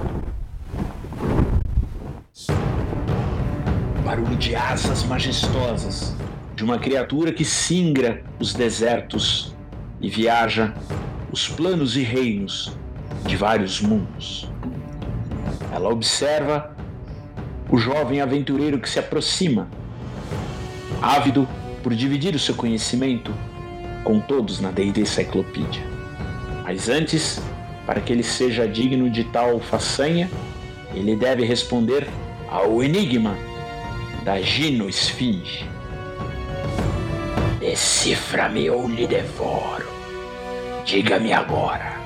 Barulho 4.05 4.37
de 4.37 4.55
asas 4.55 5.05
majestosas 5.05 6.15
de 6.55 6.65
uma 6.65 6.79
criatura 6.79 7.33
que 7.33 7.45
singra 7.45 8.23
os 8.41 8.53
desertos 8.53 9.55
e 10.01 10.09
viaja 10.09 10.75
os 11.31 11.49
planos 11.49 11.97
e 11.97 12.03
reinos 12.03 12.73
de 13.27 13.37
vários 13.37 13.81
mundos. 13.81 14.49
Ela 15.73 15.91
observa 15.91 16.75
o 17.71 17.77
jovem 17.77 18.21
aventureiro 18.21 18.79
que 18.79 18.89
se 18.89 18.99
aproxima, 18.99 19.69
ávido 21.03 21.47
por 21.83 21.95
dividir 21.95 22.35
o 22.35 22.39
seu 22.39 22.55
conhecimento 22.55 23.33
com 24.05 24.21
todos 24.21 24.61
na 24.61 24.71
D&D 24.71 25.05
Cyclopedia. 25.05 25.83
Mas 26.65 26.89
antes, 26.89 27.41
para 27.87 28.01
que 28.01 28.13
ele 28.13 28.23
seja 28.23 28.67
digno 28.67 29.11
de 29.11 29.25
tal 29.25 29.61
façanha, 29.61 30.31
ele 30.95 31.15
deve 31.15 31.45
responder 31.45 32.09
ao 32.51 32.83
enigma 32.83 33.37
da 34.25 34.41
Gino 34.41 34.89
Esfinge. 34.89 35.67
Decifra-me 37.61 38.71
ou 38.71 38.89
lhe 38.89 39.07
devoro. 39.07 39.98
Diga-me 40.89 41.35
agora, 41.35 42.01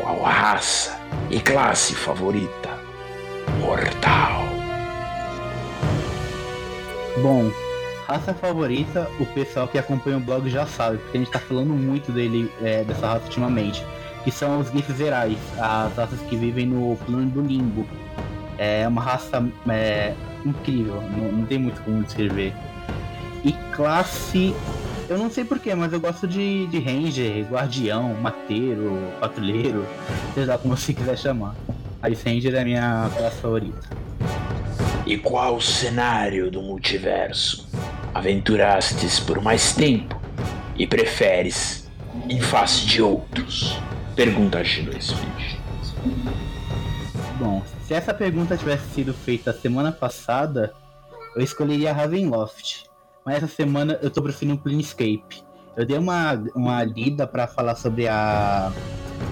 qual 0.00 0.24
a 0.24 0.30
raça 0.30 0.98
e 1.30 1.38
classe 1.38 1.94
favorita? 1.94 2.70
Mortal. 3.60 4.40
Bom, 7.20 7.50
raça 8.06 8.32
favorita, 8.32 9.06
o 9.20 9.26
pessoal 9.26 9.68
que 9.68 9.76
acompanha 9.76 10.16
o 10.16 10.20
blog 10.20 10.48
já 10.48 10.64
sabe, 10.64 10.96
porque 10.96 11.18
a 11.18 11.20
gente 11.20 11.30
tá 11.30 11.38
falando 11.38 11.74
muito 11.74 12.10
dele, 12.10 12.50
é, 12.62 12.84
dessa 12.84 13.06
raça 13.06 13.24
ultimamente. 13.24 13.84
Que 14.24 14.30
são 14.30 14.60
os 14.60 14.70
Gifs 14.70 14.96
Zerais, 14.96 15.36
as 15.58 15.94
raças 15.94 16.18
que 16.22 16.36
vivem 16.36 16.64
no 16.64 16.96
plano 17.04 17.28
do 17.28 17.42
limbo. 17.42 17.86
É 18.56 18.88
uma 18.88 19.02
raça 19.02 19.46
é, 19.68 20.14
incrível, 20.42 21.02
não, 21.02 21.32
não 21.32 21.44
tem 21.44 21.58
muito 21.58 21.82
como 21.82 22.02
descrever. 22.02 22.54
E 23.44 23.52
classe, 23.74 24.54
eu 25.08 25.18
não 25.18 25.30
sei 25.30 25.44
porquê, 25.44 25.74
mas 25.74 25.92
eu 25.92 26.00
gosto 26.00 26.26
de, 26.26 26.66
de 26.66 26.78
Ranger, 26.78 27.46
Guardião, 27.50 28.14
Mateiro, 28.14 28.98
Patrulheiro, 29.20 29.86
seja 30.34 30.52
lá 30.52 30.58
como 30.58 30.76
você 30.76 30.92
quiser 30.92 31.16
chamar. 31.16 31.54
A 32.02 32.08
Ranger 32.08 32.54
é 32.54 32.60
a 32.60 32.64
minha 32.64 33.10
classe 33.16 33.40
favorita. 33.40 33.80
E 35.06 35.16
qual 35.16 35.60
cenário 35.60 36.50
do 36.50 36.60
multiverso 36.60 37.68
aventurastes 38.12 39.20
por 39.20 39.40
mais 39.40 39.72
tempo 39.72 40.20
e 40.76 40.86
preferes 40.86 41.88
em 42.28 42.40
face 42.40 42.84
de 42.86 43.00
outros? 43.00 43.78
Pergunta 44.16 44.58
a 44.58 44.62
Gino 44.64 44.96
Esfinge. 44.96 45.60
Bom, 47.38 47.62
se 47.86 47.94
essa 47.94 48.12
pergunta 48.12 48.56
tivesse 48.56 48.88
sido 48.94 49.14
feita 49.14 49.52
semana 49.52 49.92
passada, 49.92 50.72
eu 51.36 51.42
escolheria 51.42 51.92
Ravenloft. 51.92 52.86
Mas 53.26 53.38
essa 53.38 53.48
semana 53.48 53.98
eu 54.00 54.08
tô 54.08 54.22
preferindo 54.22 54.56
Planescape. 54.56 55.44
Eu 55.76 55.84
dei 55.84 55.98
uma, 55.98 56.34
uma 56.54 56.84
lida 56.84 57.26
pra 57.26 57.48
falar 57.48 57.74
sobre 57.74 58.06
a, 58.06 58.72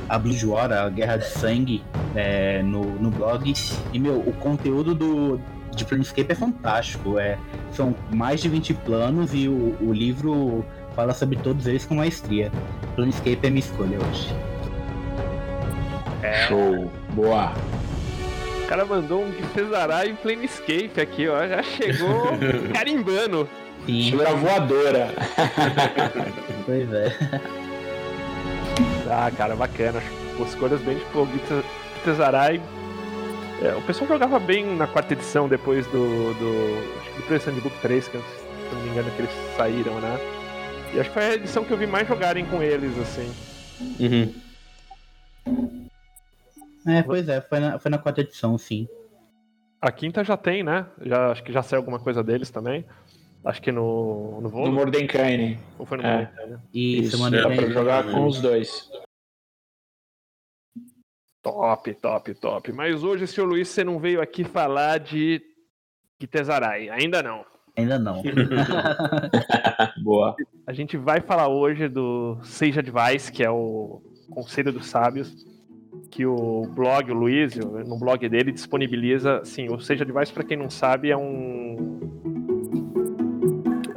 a 0.08 0.18
Blood 0.18 0.46
War, 0.46 0.72
a 0.72 0.88
Guerra 0.90 1.18
de 1.18 1.28
Sangue, 1.28 1.82
é, 2.16 2.60
no, 2.64 2.82
no 2.82 3.08
blog. 3.08 3.54
E, 3.92 3.98
meu, 4.00 4.18
o 4.18 4.32
conteúdo 4.32 4.96
do, 4.96 5.40
de 5.70 5.84
Planescape 5.84 6.32
é 6.32 6.34
fantástico. 6.34 7.20
É, 7.20 7.38
são 7.70 7.94
mais 8.12 8.42
de 8.42 8.48
20 8.48 8.74
planos 8.74 9.32
e 9.32 9.46
o, 9.48 9.76
o 9.80 9.92
livro 9.92 10.66
fala 10.96 11.14
sobre 11.14 11.36
todos 11.36 11.68
eles 11.68 11.86
com 11.86 11.94
maestria. 11.94 12.50
Planescape 12.96 13.38
é 13.44 13.48
minha 13.48 13.60
escolha 13.60 13.96
hoje. 13.96 14.34
Show. 16.48 16.90
Boa. 17.12 17.52
O 18.64 18.66
cara 18.66 18.84
mandou 18.84 19.22
um 19.22 19.32
Gifezarai 19.32 20.08
em 20.08 20.16
Planescape 20.16 21.00
aqui, 21.00 21.28
ó. 21.28 21.46
Já 21.46 21.62
chegou 21.62 22.24
carimbando. 22.74 23.48
Sim, 23.86 24.10
Segura 24.10 24.34
voadora. 24.34 25.08
pois 26.64 26.92
é. 26.92 27.12
Ah, 29.10 29.30
cara, 29.30 29.54
bacana. 29.54 30.02
Pô, 30.36 30.44
escolhas 30.44 30.80
bem 30.80 30.98
tipo 30.98 31.26
Gifezarai. 31.26 32.60
É, 33.62 33.74
o 33.74 33.82
pessoal 33.82 34.08
jogava 34.08 34.38
bem 34.38 34.76
na 34.76 34.86
quarta 34.86 35.12
edição 35.12 35.48
depois 35.48 35.86
do. 35.86 36.34
do 36.34 36.98
acho 36.98 37.10
que 37.10 37.16
do 37.16 37.22
Players 37.26 37.44
Handbook 37.44 37.78
3, 37.80 38.08
que 38.08 38.18
se 38.18 38.74
não 38.74 38.82
me 38.82 38.90
engano 38.90 39.10
que 39.12 39.22
eles 39.22 39.30
saíram, 39.56 40.00
né? 40.00 40.18
E 40.92 41.00
acho 41.00 41.10
que 41.10 41.14
foi 41.14 41.24
a 41.24 41.34
edição 41.34 41.64
que 41.64 41.72
eu 41.72 41.78
vi 41.78 41.86
mais 41.86 42.06
jogarem 42.06 42.44
com 42.46 42.62
eles, 42.62 42.96
assim. 42.98 43.32
Uhum. 44.00 44.34
É, 46.86 47.02
pois 47.02 47.28
é, 47.28 47.40
foi 47.40 47.60
na, 47.60 47.78
foi 47.78 47.90
na 47.90 47.98
quarta 47.98 48.20
edição, 48.20 48.56
sim. 48.58 48.86
A 49.80 49.90
quinta 49.92 50.24
já 50.24 50.36
tem, 50.36 50.62
né? 50.62 50.86
Já, 51.02 51.30
acho 51.30 51.42
que 51.42 51.52
já 51.52 51.62
saiu 51.62 51.80
alguma 51.80 51.98
coisa 51.98 52.22
deles 52.22 52.50
também. 52.50 52.84
Acho 53.44 53.60
que 53.60 53.70
no. 53.70 54.40
No 54.40 54.48
No. 54.48 54.72
Mordenkainen. 54.72 55.58
Ou 55.78 55.84
foi 55.84 55.98
no 55.98 56.04
É. 56.04 56.16
Mordenkainen, 56.16 56.60
Isso, 56.72 57.16
semana 57.16 57.42
dá 57.42 57.48
pra 57.54 57.68
jogar 57.68 58.04
com 58.10 58.26
os 58.26 58.40
dois. 58.40 58.90
Top, 61.42 61.92
top, 61.94 62.34
top. 62.34 62.72
Mas 62.72 63.04
hoje, 63.04 63.26
senhor 63.26 63.46
Luiz, 63.46 63.68
você 63.68 63.84
não 63.84 63.98
veio 63.98 64.22
aqui 64.22 64.44
falar 64.44 64.98
de 64.98 65.42
Kitezarai. 66.18 66.88
Ainda 66.88 67.22
não. 67.22 67.44
Ainda 67.76 67.98
não. 67.98 68.22
Boa. 70.02 70.34
A 70.66 70.72
gente 70.72 70.96
vai 70.96 71.20
falar 71.20 71.48
hoje 71.48 71.86
do 71.86 72.38
Sage 72.42 72.78
Advice, 72.78 73.30
que 73.30 73.44
é 73.44 73.50
o 73.50 74.00
Conselho 74.30 74.72
dos 74.72 74.86
Sábios, 74.86 75.44
que 76.10 76.24
o 76.24 76.62
blog, 76.70 77.10
o 77.10 77.14
Luiz, 77.14 77.56
no 77.56 77.98
blog 77.98 78.26
dele, 78.26 78.50
disponibiliza. 78.50 79.40
Assim, 79.40 79.68
o 79.68 79.78
Sage 79.80 80.02
Advice, 80.02 80.32
para 80.32 80.44
quem 80.44 80.56
não 80.56 80.70
sabe, 80.70 81.10
é 81.10 81.16
um. 81.16 82.23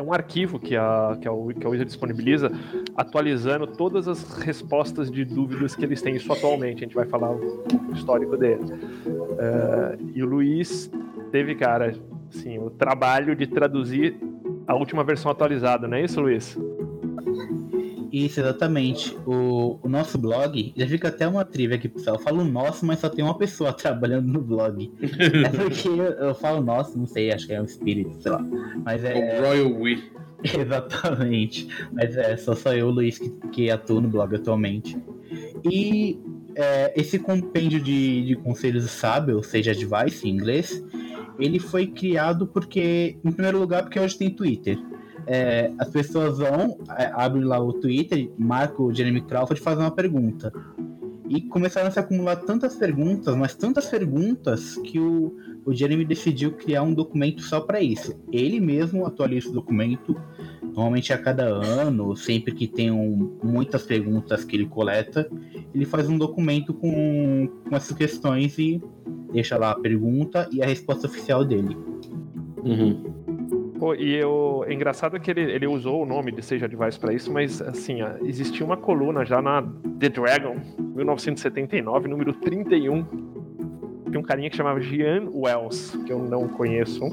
Um 0.07 0.13
arquivo 0.13 0.57
que 0.57 0.73
a, 0.73 1.17
que 1.21 1.27
a, 1.27 1.31
que 1.59 1.67
a 1.67 1.69
Wizard 1.69 1.85
disponibiliza, 1.85 2.49
atualizando 2.95 3.67
todas 3.67 4.07
as 4.07 4.23
respostas 4.37 5.11
de 5.11 5.25
dúvidas 5.25 5.75
que 5.75 5.83
eles 5.83 6.01
têm, 6.01 6.15
isso 6.15 6.31
atualmente. 6.31 6.77
A 6.77 6.87
gente 6.87 6.95
vai 6.95 7.05
falar 7.05 7.31
o 7.31 7.91
histórico 7.93 8.37
dele. 8.37 8.61
É, 9.37 9.97
e 10.15 10.23
o 10.23 10.25
Luiz 10.25 10.89
teve, 11.29 11.55
cara, 11.55 11.93
assim, 12.33 12.57
o 12.57 12.69
trabalho 12.69 13.35
de 13.35 13.47
traduzir 13.47 14.15
a 14.65 14.73
última 14.75 15.03
versão 15.03 15.29
atualizada, 15.29 15.89
não 15.89 15.97
é 15.97 16.05
isso, 16.05 16.21
Luiz? 16.21 16.57
Isso, 18.11 18.39
exatamente. 18.39 19.15
O, 19.25 19.79
o 19.81 19.89
nosso 19.89 20.17
blog, 20.17 20.73
já 20.75 20.87
fica 20.87 21.09
até 21.09 21.27
uma 21.27 21.43
trivia 21.43 21.75
aqui, 21.75 21.87
pessoal. 21.87 22.15
Eu 22.17 22.21
falo 22.21 22.43
nosso, 22.43 22.85
mas 22.85 22.99
só 22.99 23.09
tem 23.09 23.23
uma 23.23 23.37
pessoa 23.37 23.71
trabalhando 23.73 24.27
no 24.31 24.41
blog. 24.41 24.91
é 25.01 25.49
porque 25.49 25.87
eu, 25.87 25.95
eu, 25.95 26.35
falo 26.35 26.61
nosso, 26.61 26.97
não 26.97 27.05
sei, 27.05 27.31
acho 27.31 27.47
que 27.47 27.53
é 27.53 27.61
um 27.61 27.65
espírito, 27.65 28.21
sei 28.21 28.31
lá. 28.31 28.45
Mas 28.83 29.03
é. 29.03 29.39
O 29.39 29.43
Royal 29.43 29.71
We. 29.79 30.03
Exatamente. 30.43 31.67
Mas 31.91 32.15
é, 32.15 32.37
só 32.37 32.55
sou 32.55 32.73
eu, 32.73 32.89
Luiz, 32.89 33.17
que, 33.17 33.29
que 33.51 33.71
atuo 33.71 34.01
no 34.01 34.07
blog 34.07 34.35
atualmente. 34.35 34.97
E 35.69 36.19
é, 36.55 36.93
esse 36.95 37.19
compêndio 37.19 37.81
de, 37.81 38.25
de 38.25 38.35
conselhos 38.35 38.89
sábios, 38.89 39.47
seja 39.47 39.71
advice 39.71 40.27
em 40.27 40.31
inglês, 40.31 40.83
ele 41.39 41.59
foi 41.59 41.87
criado 41.87 42.47
porque, 42.47 43.17
em 43.23 43.31
primeiro 43.31 43.59
lugar, 43.59 43.83
porque 43.83 43.99
hoje 43.99 44.17
tem 44.17 44.29
Twitter. 44.29 44.77
É, 45.27 45.71
as 45.77 45.89
pessoas 45.89 46.37
vão, 46.37 46.77
é, 46.97 47.11
abrem 47.13 47.43
lá 47.43 47.59
o 47.59 47.73
Twitter, 47.73 48.31
marcam 48.37 48.85
o 48.85 48.93
Jeremy 48.93 49.21
Crawford 49.21 49.59
e 49.59 49.63
fazem 49.63 49.83
uma 49.83 49.91
pergunta. 49.91 50.51
E 51.29 51.41
começaram 51.41 51.89
a 51.89 51.91
se 51.91 51.99
acumular 51.99 52.37
tantas 52.37 52.75
perguntas, 52.75 53.35
mas 53.35 53.53
tantas 53.53 53.87
perguntas, 53.87 54.77
que 54.77 54.97
o, 54.97 55.35
o 55.65 55.73
Jeremy 55.73 56.05
decidiu 56.05 56.53
criar 56.53 56.83
um 56.83 56.93
documento 56.93 57.41
só 57.41 57.59
para 57.59 57.81
isso. 57.81 58.15
Ele 58.31 58.61
mesmo 58.61 59.05
atualiza 59.05 59.49
o 59.49 59.53
documento, 59.53 60.15
normalmente 60.61 61.11
a 61.11 61.17
cada 61.17 61.43
ano, 61.45 62.15
sempre 62.15 62.53
que 62.53 62.65
tem 62.65 62.89
um, 62.89 63.37
muitas 63.43 63.83
perguntas 63.83 64.45
que 64.45 64.55
ele 64.55 64.67
coleta, 64.67 65.29
ele 65.75 65.83
faz 65.83 66.07
um 66.07 66.17
documento 66.17 66.73
com, 66.73 67.49
com 67.67 67.75
essas 67.75 67.97
questões 67.97 68.57
e 68.57 68.81
deixa 69.33 69.57
lá 69.57 69.71
a 69.71 69.75
pergunta 69.75 70.47
e 70.49 70.63
a 70.63 70.65
resposta 70.65 71.07
oficial 71.07 71.43
dele. 71.43 71.75
Uhum. 72.63 73.16
Pô, 73.79 73.93
e 73.93 74.15
eu, 74.15 74.65
é 74.67 74.73
engraçado 74.73 75.19
que 75.19 75.29
ele, 75.29 75.41
ele 75.41 75.67
usou 75.67 76.01
o 76.01 76.05
nome 76.05 76.31
de 76.31 76.41
Seja 76.41 76.65
Advice 76.65 76.99
para 76.99 77.13
isso, 77.13 77.31
mas 77.31 77.61
assim, 77.61 77.99
existia 78.23 78.65
uma 78.65 78.77
coluna 78.77 79.23
já 79.23 79.41
na 79.41 79.61
The 79.99 80.09
Dragon, 80.09 80.55
1979, 80.95 82.07
número 82.07 82.33
31, 82.33 83.05
de 84.09 84.17
um 84.17 84.23
carinha 84.23 84.49
que 84.49 84.57
chamava 84.57 84.81
Gian 84.81 85.29
Wells, 85.31 85.95
que 86.05 86.11
eu 86.11 86.19
não 86.19 86.47
conheço 86.47 87.05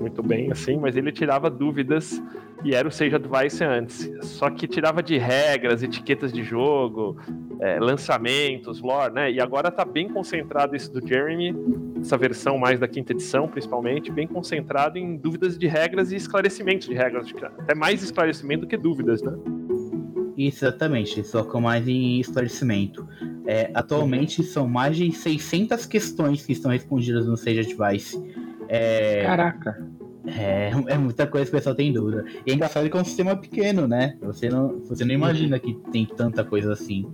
muito 0.00 0.22
bem, 0.22 0.50
assim, 0.52 0.76
mas 0.76 0.96
ele 0.96 1.10
tirava 1.10 1.48
dúvidas 1.48 2.22
e 2.64 2.74
era 2.74 2.86
o 2.86 2.90
Sage 2.90 3.14
Advice 3.14 3.64
antes. 3.64 4.10
Só 4.22 4.50
que 4.50 4.66
tirava 4.66 5.02
de 5.02 5.16
regras, 5.16 5.82
etiquetas 5.82 6.32
de 6.32 6.42
jogo, 6.42 7.16
é, 7.60 7.78
lançamentos, 7.78 8.80
lore, 8.80 9.12
né? 9.12 9.30
E 9.30 9.40
agora 9.40 9.70
tá 9.70 9.84
bem 9.84 10.08
concentrado 10.08 10.74
isso 10.74 10.90
do 10.90 11.06
Jeremy, 11.06 11.54
essa 12.00 12.16
versão 12.16 12.58
mais 12.58 12.80
da 12.80 12.88
quinta 12.88 13.12
edição, 13.12 13.46
principalmente, 13.46 14.10
bem 14.10 14.26
concentrado 14.26 14.98
em 14.98 15.16
dúvidas 15.16 15.58
de 15.58 15.66
regras 15.66 16.10
e 16.10 16.16
esclarecimentos 16.16 16.88
de 16.88 16.94
regras. 16.94 17.28
Até 17.58 17.74
mais 17.74 18.02
esclarecimento 18.02 18.62
do 18.62 18.66
que 18.66 18.76
dúvidas, 18.76 19.22
né? 19.22 19.34
Exatamente, 20.36 21.22
com 21.50 21.60
mais 21.60 21.86
em 21.86 22.18
esclarecimento. 22.18 23.06
É, 23.46 23.70
atualmente 23.74 24.42
são 24.42 24.66
mais 24.66 24.96
de 24.96 25.12
600 25.12 25.84
questões 25.84 26.46
que 26.46 26.52
estão 26.52 26.70
respondidas 26.70 27.26
no 27.26 27.36
Sage 27.36 27.60
Advice. 27.60 28.18
É... 28.68 29.24
Caraca! 29.24 29.86
É, 30.26 30.70
é 30.86 30.98
muita 30.98 31.26
coisa 31.26 31.46
que 31.46 31.56
o 31.56 31.58
pessoal 31.58 31.74
tem 31.74 31.92
dúvida. 31.92 32.24
E 32.46 32.52
é 32.52 32.54
engraçado 32.54 32.88
que 32.88 32.96
é 32.96 33.00
um 33.00 33.04
sistema 33.04 33.36
pequeno, 33.36 33.86
né? 33.86 34.16
Você 34.22 34.48
não, 34.48 34.78
você 34.80 35.04
não 35.04 35.14
imagina 35.14 35.58
que 35.58 35.74
tem 35.90 36.06
tanta 36.06 36.44
coisa 36.44 36.72
assim. 36.72 37.06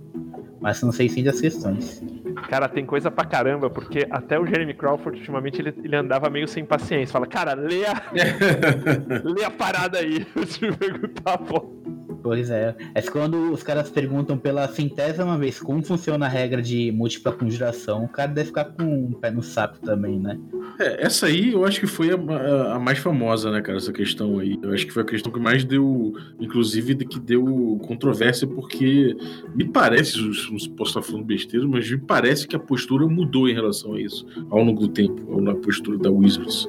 Mas 0.59 0.77
são 0.77 0.91
600 0.91 1.39
questões. 1.39 2.03
Cara, 2.49 2.67
tem 2.67 2.85
coisa 2.85 3.11
pra 3.11 3.25
caramba, 3.25 3.69
porque 3.69 4.07
até 4.09 4.39
o 4.39 4.45
Jeremy 4.45 4.73
Crawford, 4.73 5.19
ultimamente, 5.19 5.61
ele, 5.61 5.73
ele 5.83 5.95
andava 5.95 6.29
meio 6.29 6.47
sem 6.47 6.65
paciência. 6.65 7.13
Fala, 7.13 7.27
cara, 7.27 7.53
lê 7.53 7.85
a, 7.85 8.01
lê 9.23 9.43
a 9.43 9.51
parada 9.51 9.99
aí. 9.99 10.25
Se 10.47 10.71
perguntar, 10.71 11.37
pô. 11.37 11.86
Pois 12.27 12.49
é. 12.49 12.75
É 12.93 13.01
quando 13.03 13.53
os 13.53 13.63
caras 13.63 13.89
perguntam 13.89 14.37
pela 14.37 14.67
centésima 14.67 15.37
vez 15.37 15.61
como 15.61 15.81
funciona 15.81 16.25
a 16.25 16.29
regra 16.29 16.61
de 16.61 16.91
múltipla 16.91 17.31
conjuração, 17.31 18.03
o 18.03 18.09
cara 18.09 18.29
deve 18.33 18.47
ficar 18.47 18.65
com 18.65 18.83
um 18.83 19.13
pé 19.13 19.31
no 19.31 19.41
saco 19.41 19.79
também, 19.79 20.19
né? 20.19 20.37
É, 20.77 21.05
essa 21.05 21.27
aí 21.27 21.53
eu 21.53 21.63
acho 21.63 21.79
que 21.79 21.87
foi 21.87 22.09
a, 22.11 22.73
a, 22.73 22.79
mais 22.79 22.97
famosa, 22.99 23.49
né, 23.49 23.61
cara? 23.61 23.77
Essa 23.77 23.93
questão 23.93 24.39
aí. 24.39 24.59
Eu 24.61 24.73
acho 24.73 24.85
que 24.85 24.91
foi 24.91 25.03
a 25.03 25.05
questão 25.05 25.31
que 25.31 25.39
mais 25.39 25.63
deu, 25.63 26.13
inclusive, 26.37 26.95
que 26.95 27.17
deu 27.17 27.79
controvérsia, 27.87 28.45
porque 28.45 29.15
me 29.55 29.63
parece, 29.63 30.17
não 30.19 30.75
posso 30.75 30.89
estar 30.89 31.01
falando 31.01 31.23
besteira, 31.23 31.65
mas 31.65 31.89
me 31.89 31.97
parece 31.97 32.45
que 32.45 32.57
a 32.57 32.59
postura 32.59 33.07
mudou 33.07 33.47
em 33.47 33.53
relação 33.53 33.93
a 33.93 34.01
isso 34.01 34.27
ao 34.49 34.61
longo 34.61 34.81
do 34.81 34.89
tempo, 34.89 35.39
na 35.39 35.55
postura 35.55 35.97
da 35.97 36.11
Wizards. 36.11 36.67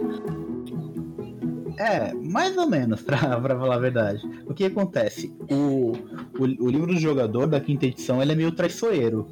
É, 1.79 2.13
mais 2.13 2.57
ou 2.57 2.69
menos, 2.69 3.01
pra, 3.03 3.41
pra 3.41 3.57
falar 3.57 3.77
a 3.77 3.79
verdade. 3.79 4.21
O 4.47 4.53
que 4.53 4.65
acontece? 4.65 5.33
O, 5.51 5.93
o, 6.39 6.43
o, 6.43 6.71
livro 6.71 6.89
do 6.89 6.99
jogador 6.99 7.47
da 7.47 7.61
quinta 7.61 7.87
edição 7.87 8.21
ele 8.21 8.33
é 8.33 8.35
meio 8.35 8.53
traiçoeiro. 8.53 9.27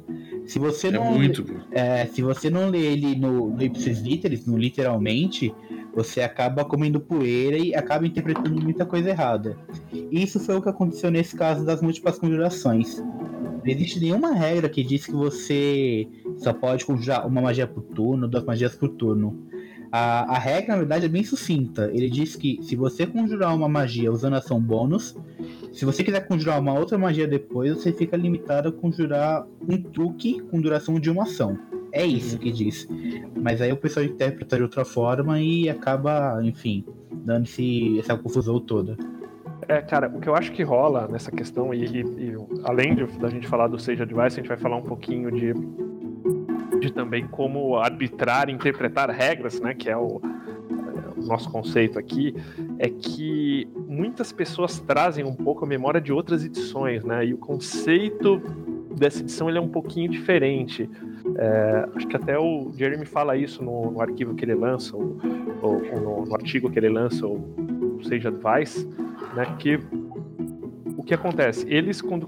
Se 0.45 0.57
você 0.57 0.87
é 0.87 0.91
não. 0.91 1.11
muito, 1.11 1.43
é, 1.71 2.05
se 2.05 2.21
você 2.21 2.49
não 2.49 2.69
lê 2.69 2.79
ele 2.79 3.15
no, 3.15 3.49
no 3.49 3.61
ipsis 3.61 3.99
literis, 3.99 4.45
no 4.45 4.57
literalmente, 4.57 5.53
você 5.93 6.21
acaba 6.21 6.63
comendo 6.63 7.01
poeira 7.01 7.57
e 7.57 7.75
acaba 7.75 8.07
interpretando 8.07 8.61
muita 8.61 8.85
coisa 8.85 9.09
errada. 9.09 9.57
E 9.91 10.23
isso 10.23 10.39
foi 10.39 10.55
o 10.55 10.61
que 10.61 10.69
aconteceu 10.69 11.11
nesse 11.11 11.35
caso 11.35 11.65
das 11.65 11.81
múltiplas 11.81 12.17
conjurações. 12.17 12.97
Não 12.97 13.61
existe 13.65 13.99
nenhuma 13.99 14.31
regra 14.31 14.69
que 14.69 14.83
diz 14.83 15.05
que 15.05 15.11
você 15.11 16.07
só 16.37 16.53
pode 16.53 16.85
conjurar 16.85 17.27
uma 17.27 17.41
magia 17.41 17.67
por 17.67 17.81
turno, 17.81 18.27
duas 18.27 18.45
magias 18.45 18.75
por 18.75 18.89
turno. 18.89 19.45
A, 19.91 20.35
a 20.35 20.37
regra, 20.37 20.73
na 20.73 20.77
verdade, 20.77 21.05
é 21.05 21.09
bem 21.09 21.23
sucinta. 21.23 21.89
Ele 21.93 22.09
diz 22.09 22.35
que 22.35 22.59
se 22.61 22.75
você 22.75 23.05
conjurar 23.05 23.55
uma 23.55 23.69
magia 23.69 24.11
usando 24.11 24.35
ação 24.35 24.61
bônus, 24.61 25.15
se 25.71 25.85
você 25.85 26.03
quiser 26.03 26.27
conjurar 26.27 26.59
uma 26.59 26.73
outra 26.73 26.97
magia 26.97 27.27
depois, 27.27 27.77
você 27.77 27.93
fica 27.93 28.17
limitado 28.17 28.69
a 28.69 28.71
conjurar 28.71 29.45
um 29.67 29.81
truque 29.81 30.41
com 30.41 30.59
duração 30.59 30.99
de 30.99 31.09
uma 31.09 31.23
ação. 31.23 31.57
É 31.91 32.05
isso 32.05 32.35
uhum. 32.35 32.41
que 32.41 32.51
diz. 32.51 32.87
Mas 33.35 33.61
aí 33.61 33.71
o 33.71 33.77
pessoal 33.77 34.05
interpreta 34.05 34.57
de 34.57 34.63
outra 34.63 34.83
forma 34.83 35.39
e 35.39 35.69
acaba, 35.69 36.39
enfim, 36.43 36.85
dando 37.23 37.47
-se 37.47 37.99
essa 37.99 38.17
confusão 38.17 38.59
toda. 38.59 38.97
É, 39.67 39.81
cara, 39.81 40.07
o 40.07 40.19
que 40.19 40.29
eu 40.29 40.35
acho 40.35 40.51
que 40.51 40.63
rola 40.63 41.07
nessa 41.07 41.31
questão, 41.31 41.73
e, 41.73 41.85
e, 41.85 42.01
e 42.01 42.35
além 42.63 42.95
de, 42.95 43.05
da 43.17 43.29
gente 43.29 43.47
falar 43.47 43.67
do 43.67 43.79
Sage 43.79 44.01
Advice, 44.01 44.39
a 44.39 44.41
gente 44.41 44.47
vai 44.47 44.57
falar 44.57 44.77
um 44.77 44.83
pouquinho 44.83 45.31
de 45.31 45.53
de 46.79 46.91
também 46.91 47.27
como 47.27 47.77
arbitrar, 47.77 48.49
interpretar 48.49 49.09
regras, 49.09 49.59
né, 49.59 49.73
que 49.73 49.89
é 49.89 49.97
o, 49.97 50.21
o 51.15 51.25
nosso 51.25 51.49
conceito 51.49 51.97
aqui, 51.97 52.35
é 52.79 52.89
que 52.89 53.67
muitas 53.87 54.31
pessoas 54.31 54.79
trazem 54.79 55.23
um 55.25 55.33
pouco 55.33 55.65
a 55.65 55.67
memória 55.67 55.99
de 55.99 56.11
outras 56.11 56.43
edições, 56.43 57.03
né, 57.03 57.25
e 57.25 57.33
o 57.33 57.37
conceito 57.37 58.41
dessa 58.97 59.19
edição 59.19 59.47
ele 59.47 59.57
é 59.57 59.61
um 59.61 59.69
pouquinho 59.69 60.09
diferente. 60.09 60.89
É, 61.35 61.87
acho 61.95 62.07
que 62.07 62.15
até 62.15 62.37
o 62.37 62.71
Jeremy 62.75 63.05
fala 63.05 63.37
isso 63.37 63.63
no, 63.63 63.91
no 63.91 64.01
arquivo 64.01 64.33
que 64.33 64.43
ele 64.43 64.55
lança, 64.55 64.95
ou, 64.95 65.17
ou, 65.61 65.73
ou 65.73 66.01
no, 66.01 66.25
no, 66.25 66.33
artigo 66.35 66.69
que 66.69 66.79
ele 66.79 66.89
lança, 66.89 67.25
o 67.27 67.99
Sage 68.03 68.27
Advice, 68.27 68.87
né, 69.35 69.45
que 69.59 69.79
o 70.97 71.03
que 71.03 71.13
acontece? 71.13 71.65
Eles, 71.69 72.01
quando 72.01 72.27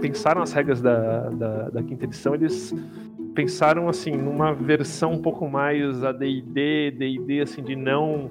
pensaram 0.00 0.40
as 0.40 0.52
regras 0.52 0.80
da, 0.80 1.28
da, 1.30 1.68
da 1.70 1.82
quinta 1.82 2.04
edição, 2.04 2.34
eles 2.34 2.72
pensaram 3.34 3.88
assim 3.88 4.12
numa 4.12 4.52
versão 4.52 5.12
um 5.12 5.22
pouco 5.22 5.48
mais 5.48 6.02
AD&D, 6.04 6.92
D&D 6.92 7.40
assim 7.40 7.62
de 7.62 7.74
não 7.74 8.30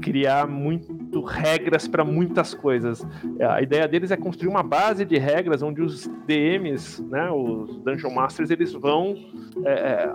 criar 0.00 0.46
muito 0.46 1.20
regras 1.20 1.88
para 1.88 2.04
muitas 2.04 2.54
coisas. 2.54 3.06
A 3.40 3.60
ideia 3.60 3.86
deles 3.86 4.10
é 4.10 4.16
construir 4.16 4.48
uma 4.48 4.62
base 4.62 5.04
de 5.04 5.18
regras 5.18 5.62
onde 5.62 5.82
os 5.82 6.06
DMs, 6.26 7.02
né, 7.02 7.30
os 7.30 7.76
Dungeon 7.78 8.14
Masters, 8.14 8.50
eles 8.50 8.72
vão 8.72 9.16
é, 9.64 9.72
é 9.72 10.12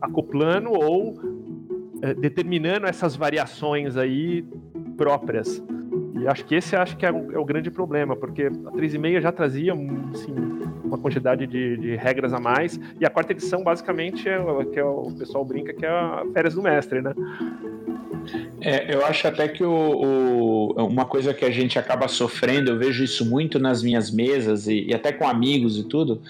acoplando 0.00 0.70
ou 0.70 1.18
é, 2.02 2.14
determinando 2.14 2.86
essas 2.86 3.16
variações 3.16 3.96
aí 3.96 4.46
próprias. 4.96 5.62
E 6.20 6.28
acho 6.28 6.44
que 6.44 6.54
esse 6.54 6.76
acho 6.76 6.96
que 6.96 7.04
é 7.04 7.12
o, 7.12 7.32
é 7.32 7.38
o 7.38 7.44
grande 7.44 7.70
problema, 7.70 8.14
porque 8.14 8.44
a 8.44 8.50
3,5 8.50 9.20
já 9.20 9.32
trazia 9.32 9.72
assim, 9.72 10.34
uma 10.94 10.98
quantidade 10.98 11.46
de, 11.46 11.76
de, 11.76 11.96
regras 11.96 12.32
a 12.32 12.40
mais, 12.40 12.78
e 13.00 13.04
a 13.04 13.10
quarta 13.10 13.32
edição 13.32 13.62
basicamente 13.62 14.28
é 14.28 14.38
que 14.72 14.78
é 14.78 14.84
o 14.84 15.10
pessoal 15.18 15.44
brinca 15.44 15.72
que 15.72 15.84
é 15.84 15.88
a 15.88 16.24
férias 16.32 16.54
do 16.54 16.62
mestre, 16.62 17.02
né? 17.02 17.12
É, 18.60 18.94
eu 18.94 19.04
acho 19.04 19.28
até 19.28 19.46
que 19.48 19.62
o, 19.62 19.70
o, 19.70 20.86
uma 20.86 21.04
coisa 21.04 21.34
que 21.34 21.44
a 21.44 21.50
gente 21.50 21.78
acaba 21.78 22.08
sofrendo, 22.08 22.70
eu 22.70 22.78
vejo 22.78 23.04
isso 23.04 23.28
muito 23.28 23.58
nas 23.58 23.82
minhas 23.82 24.10
mesas 24.10 24.66
e, 24.66 24.86
e 24.88 24.94
até 24.94 25.12
com 25.12 25.28
amigos 25.28 25.78
e 25.78 25.84
tudo, 25.84 26.22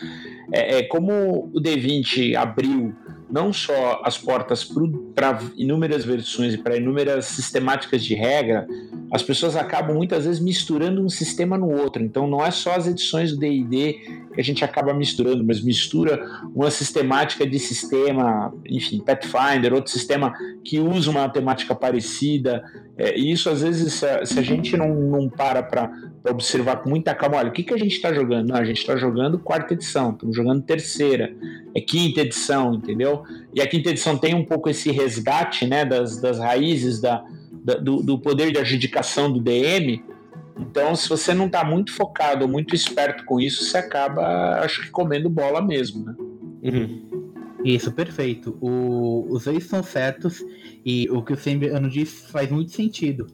é, 0.50 0.78
é 0.78 0.82
como 0.82 1.50
o 1.52 1.60
D20 1.60 2.34
abriu 2.34 2.94
não 3.30 3.52
só 3.52 4.02
as 4.04 4.18
portas 4.18 4.68
para 5.14 5.40
inúmeras 5.56 6.04
versões 6.04 6.54
e 6.54 6.58
para 6.58 6.76
inúmeras 6.76 7.26
sistemáticas 7.26 8.04
de 8.04 8.14
regra, 8.14 8.66
as 9.10 9.22
pessoas 9.22 9.56
acabam 9.56 9.96
muitas 9.96 10.24
vezes 10.24 10.40
misturando 10.40 11.02
um 11.02 11.08
sistema 11.08 11.56
no 11.56 11.70
outro. 11.70 12.02
Então 12.02 12.26
não 12.26 12.44
é 12.44 12.50
só 12.50 12.74
as 12.74 12.86
edições 12.86 13.32
do 13.32 13.38
D&D 13.38 13.92
que 14.34 14.40
a 14.40 14.44
gente 14.44 14.64
acaba 14.64 14.92
misturando, 14.92 15.44
mas 15.44 15.62
mistura 15.62 16.20
uma 16.54 16.70
sistemática 16.70 17.46
de 17.46 17.58
sistema, 17.58 18.52
enfim, 18.66 19.00
Pathfinder, 19.00 19.72
outro 19.72 19.92
sistema 19.92 20.32
que 20.64 20.80
usa 20.80 21.10
uma 21.10 21.28
temática 21.28 21.74
parecida. 21.74 22.62
É, 22.96 23.18
e 23.18 23.30
isso 23.30 23.48
às 23.48 23.62
vezes, 23.62 23.94
se 23.94 24.06
a, 24.06 24.26
se 24.26 24.38
a 24.38 24.42
gente 24.42 24.76
não, 24.76 24.94
não 24.94 25.28
para 25.28 25.62
para 25.62 25.90
observar 26.26 26.76
com 26.76 26.88
muita 26.88 27.14
calma, 27.14 27.36
olha, 27.36 27.50
o 27.50 27.52
que, 27.52 27.62
que 27.62 27.74
a 27.74 27.76
gente 27.76 27.92
está 27.92 28.12
jogando? 28.12 28.48
Não, 28.48 28.56
a 28.56 28.64
gente 28.64 28.78
está 28.78 28.96
jogando 28.96 29.38
quarta 29.38 29.74
edição, 29.74 30.12
estamos 30.12 30.34
jogando 30.34 30.62
terceira, 30.62 31.34
é 31.74 31.80
quinta 31.80 32.22
edição, 32.22 32.74
entendeu? 32.74 33.24
E 33.52 33.60
a 33.60 33.66
quinta 33.66 33.90
edição 33.90 34.16
tem 34.16 34.34
um 34.34 34.44
pouco 34.44 34.70
esse 34.70 34.90
resgate 34.90 35.66
né, 35.66 35.84
das, 35.84 36.20
das 36.20 36.38
raízes 36.38 37.00
da, 37.00 37.24
da 37.52 37.74
do, 37.74 38.02
do 38.02 38.18
poder 38.18 38.50
de 38.52 38.58
adjudicação 38.58 39.30
do 39.30 39.40
DM 39.40 40.02
então, 40.58 40.94
se 40.94 41.08
você 41.08 41.34
não 41.34 41.46
está 41.46 41.64
muito 41.64 41.92
focado, 41.92 42.46
muito 42.46 42.74
esperto 42.74 43.24
com 43.24 43.40
isso, 43.40 43.64
você 43.64 43.78
acaba, 43.78 44.60
acho 44.60 44.82
que, 44.82 44.90
comendo 44.90 45.28
bola 45.28 45.60
mesmo, 45.60 46.04
né? 46.04 46.14
Uhum. 46.62 47.24
Isso, 47.64 47.90
perfeito. 47.92 48.56
O, 48.60 49.26
os 49.30 49.44
dois 49.44 49.64
são 49.64 49.82
certos 49.82 50.44
e 50.84 51.08
o 51.10 51.22
que 51.22 51.32
o 51.32 51.36
Sembriano 51.36 51.88
disse 51.88 52.30
faz 52.30 52.50
muito 52.50 52.72
sentido. 52.72 53.26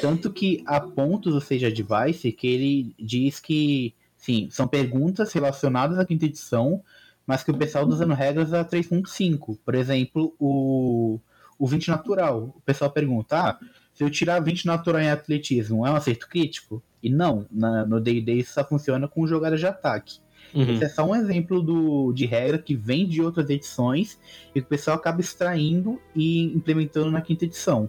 Tanto 0.00 0.30
que 0.30 0.62
há 0.66 0.80
pontos, 0.80 1.34
ou 1.34 1.40
seja, 1.40 1.70
device, 1.70 2.32
que 2.32 2.46
ele 2.46 2.94
diz 2.98 3.40
que, 3.40 3.94
sim, 4.16 4.48
são 4.50 4.66
perguntas 4.66 5.32
relacionadas 5.32 5.98
à 5.98 6.04
quinta 6.04 6.26
edição, 6.26 6.82
mas 7.26 7.42
que 7.42 7.50
o 7.50 7.56
pessoal 7.56 7.84
está 7.84 7.94
usando 7.94 8.14
regras 8.14 8.52
a 8.52 8.64
3.5. 8.64 9.58
Por 9.64 9.74
exemplo, 9.74 10.34
o, 10.38 11.18
o 11.58 11.66
20 11.66 11.88
natural. 11.88 12.54
O 12.56 12.60
pessoal 12.60 12.90
pergunta, 12.90 13.36
ah, 13.36 13.58
se 13.92 14.04
eu 14.04 14.10
tirar 14.10 14.40
20 14.40 14.66
natural 14.66 15.00
em 15.00 15.10
atletismo, 15.10 15.86
é 15.86 15.90
um 15.90 15.96
acerto 15.96 16.28
crítico? 16.28 16.82
E 17.02 17.08
não, 17.08 17.46
na, 17.50 17.86
no 17.86 18.00
D&D 18.00 18.34
isso 18.34 18.54
só 18.54 18.64
funciona 18.64 19.06
com 19.08 19.26
jogadas 19.26 19.60
de 19.60 19.66
ataque. 19.66 20.18
Uhum. 20.54 20.74
Esse 20.74 20.84
é 20.84 20.88
só 20.88 21.04
um 21.04 21.16
exemplo 21.16 21.60
do, 21.60 22.12
de 22.12 22.26
regra 22.26 22.58
que 22.58 22.74
vem 22.74 23.06
de 23.06 23.20
outras 23.20 23.50
edições 23.50 24.18
e 24.54 24.60
que 24.60 24.66
o 24.66 24.68
pessoal 24.68 24.96
acaba 24.96 25.20
extraindo 25.20 26.00
e 26.14 26.44
implementando 26.54 27.10
na 27.10 27.20
quinta 27.20 27.44
edição. 27.44 27.88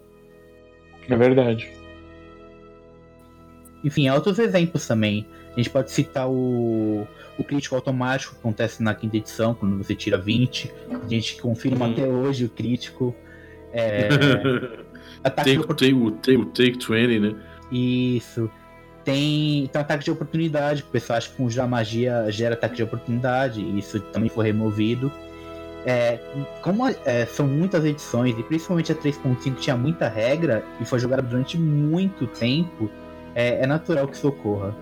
É 1.07 1.15
verdade. 1.15 1.84
Enfim, 3.85 4.07
há 4.07 4.15
outros 4.15 4.39
exemplos 4.39 4.87
também. 4.87 5.25
A 5.53 5.57
gente 5.57 5.69
pode 5.69 5.91
citar 5.91 6.27
o, 6.27 7.07
o 7.37 7.43
crítico 7.43 7.75
automático 7.75 8.33
que 8.33 8.39
acontece 8.39 8.83
na 8.83 8.93
quinta 8.93 9.15
edição, 9.15 9.53
quando 9.53 9.77
você 9.77 9.95
tira 9.95 10.17
20. 10.17 10.73
A 10.89 11.07
gente 11.07 11.41
confirma 11.41 11.85
uhum. 11.85 11.91
até 11.93 12.07
hoje 12.07 12.45
o 12.45 12.49
crítico. 12.49 13.15
É, 13.71 14.09
Ataque 15.23 15.55
take, 15.55 15.67
take, 15.67 15.93
o, 15.93 16.11
take, 16.11 16.37
o 16.37 16.45
Take 16.45 16.77
20, 16.87 17.19
né? 17.19 17.35
Isso. 17.71 18.49
Tem, 19.03 19.69
tem 19.71 19.81
ataque 19.81 20.03
de 20.03 20.11
oportunidade, 20.11 20.81
o 20.81 20.85
pessoal 20.87 21.17
acha 21.17 21.29
que 21.29 21.35
com 21.35 21.61
a 21.61 21.67
magia 21.67 22.25
gera 22.29 22.55
ataque 22.55 22.75
de 22.75 22.83
oportunidade, 22.83 23.61
isso 23.77 23.99
também 23.99 24.29
foi 24.29 24.45
removido. 24.45 25.11
É, 25.85 26.19
como 26.63 26.87
é, 26.87 27.25
são 27.27 27.47
muitas 27.47 27.85
edições, 27.85 28.37
e 28.37 28.41
principalmente 28.43 28.91
a 28.91 28.95
3.5 28.95 29.55
tinha 29.57 29.77
muita 29.77 30.07
regra 30.07 30.63
e 30.81 30.85
foi 30.85 30.97
jogada 30.97 31.21
durante 31.21 31.57
muito 31.57 32.25
tempo, 32.25 32.89
é, 33.35 33.61
é 33.61 33.67
natural 33.67 34.07
que 34.07 34.15
isso 34.15 34.29
ocorra. 34.29 34.73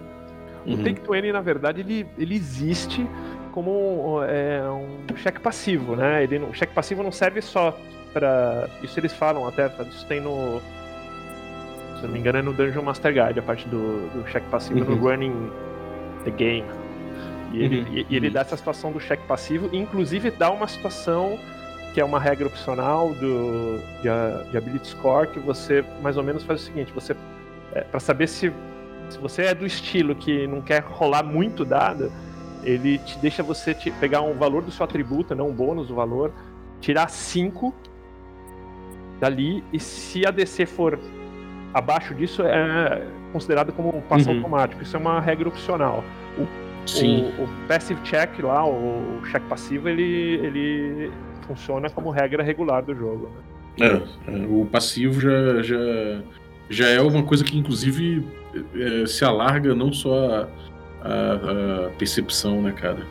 O 0.66 0.78
Take 0.78 1.02
20, 1.10 1.34
na 1.34 1.42
verdade, 1.42 1.82
ele, 1.82 2.08
ele 2.18 2.36
existe 2.36 3.06
como 3.52 4.24
é, 4.24 4.62
um 4.70 5.18
cheque 5.18 5.40
passivo, 5.40 5.96
né? 5.96 6.24
Ele, 6.24 6.38
o 6.38 6.54
cheque 6.54 6.74
passivo 6.74 7.04
não 7.04 7.12
serve 7.12 7.42
só 7.42 7.78
para 8.14 8.70
Isso 8.82 9.00
eles 9.00 9.12
falam 9.12 9.48
até, 9.48 9.70
isso 9.90 10.06
tem 10.06 10.22
no. 10.22 10.62
Se 11.98 12.04
não 12.04 12.10
me 12.10 12.20
engano, 12.20 12.38
é 12.38 12.42
no 12.42 12.54
Dungeon 12.54 12.84
Master 12.84 13.12
Guide, 13.14 13.40
a 13.40 13.44
parte 13.44 13.68
do, 13.68 14.10
do 14.10 14.28
cheque 14.30 14.48
passivo 14.50 14.80
uhum. 14.80 14.96
no 14.96 15.10
Running 15.10 15.52
the 16.24 16.32
Game. 16.32 16.68
E 17.52 17.64
ele, 17.64 17.82
uhum. 17.82 17.88
e, 17.94 18.06
e 18.10 18.16
ele 18.16 18.30
dá 18.30 18.42
essa 18.42 18.56
situação 18.56 18.92
do 18.92 19.00
cheque 19.00 19.26
passivo, 19.28 19.70
e 19.72 19.78
inclusive 19.78 20.32
dá 20.32 20.52
uma 20.52 20.68
situação 20.68 21.38
que 21.94 22.02
é 22.02 22.06
uma 22.06 22.20
regra 22.20 22.48
opcional 22.48 23.14
do, 23.14 23.78
de, 24.02 24.52
de 24.52 24.58
Ability 24.58 24.88
Score, 24.88 25.28
que 25.28 25.40
você 25.40 25.84
mais 26.02 26.18
ou 26.18 26.24
menos 26.24 26.44
faz 26.44 26.62
o 26.62 26.66
seguinte: 26.66 26.92
você 26.94 27.16
é, 27.74 27.82
para 27.82 28.00
saber 28.00 28.28
se, 28.28 28.52
se 29.10 29.18
você 29.18 29.44
é 29.44 29.56
do 29.56 29.66
estilo 29.66 30.16
que 30.16 30.48
não 30.48 30.62
quer 30.62 30.82
rolar 30.82 31.24
muito 31.24 31.66
dado, 31.66 32.12
ele 32.64 32.98
te 33.00 33.18
deixa 33.20 33.44
você 33.44 33.74
te 33.74 33.92
pegar 33.92 34.22
um 34.22 34.34
valor 34.34 34.62
do 34.62 34.72
seu 34.72 34.84
atributo, 34.84 35.36
não 35.36 35.50
um 35.50 35.54
bônus 35.54 35.88
do 35.88 35.96
valor, 35.96 36.32
tirar 36.80 37.10
5 37.10 37.74
dali, 39.20 39.64
e 39.72 39.80
se 39.80 40.26
a 40.26 40.32
DC 40.32 40.66
for 40.66 41.00
abaixo 41.74 42.14
disso, 42.14 42.44
é 42.44 43.08
considerado 43.32 43.74
como 43.74 43.96
um 43.98 44.02
passo 44.02 44.30
uhum. 44.30 44.38
automático. 44.38 44.84
Isso 44.84 44.96
é 44.96 45.00
uma 45.00 45.20
regra 45.20 45.50
opcional. 45.50 46.04
O, 46.38 46.48
Sim. 46.88 47.32
O, 47.40 47.44
o 47.44 47.50
passive 47.68 48.02
check 48.04 48.40
lá, 48.40 48.66
o, 48.66 49.20
o 49.20 49.22
check 49.32 49.42
passivo, 49.44 49.90
ele, 49.90 50.40
ele 50.44 51.12
funciona 51.48 51.90
como 51.90 52.12
regra 52.12 52.44
regular 52.44 52.84
do 52.84 52.94
jogo. 52.94 53.32
Né? 53.78 53.88
É, 53.88 54.32
é, 54.32 54.46
o 54.48 54.66
passivo 54.66 55.20
já, 55.20 55.62
já, 55.62 56.22
já 56.70 56.88
é 56.88 57.02
uma 57.02 57.24
coisa 57.24 57.44
que, 57.44 57.58
inclusive, 57.58 58.26
é, 58.76 59.06
se 59.06 59.24
alarga 59.24 59.76
não 59.76 59.92
só 59.92 60.48
a, 61.02 61.08
a, 61.08 61.86
a 61.88 61.90
percepção, 61.98 62.62
né, 62.62 62.72
cara? 62.72 63.06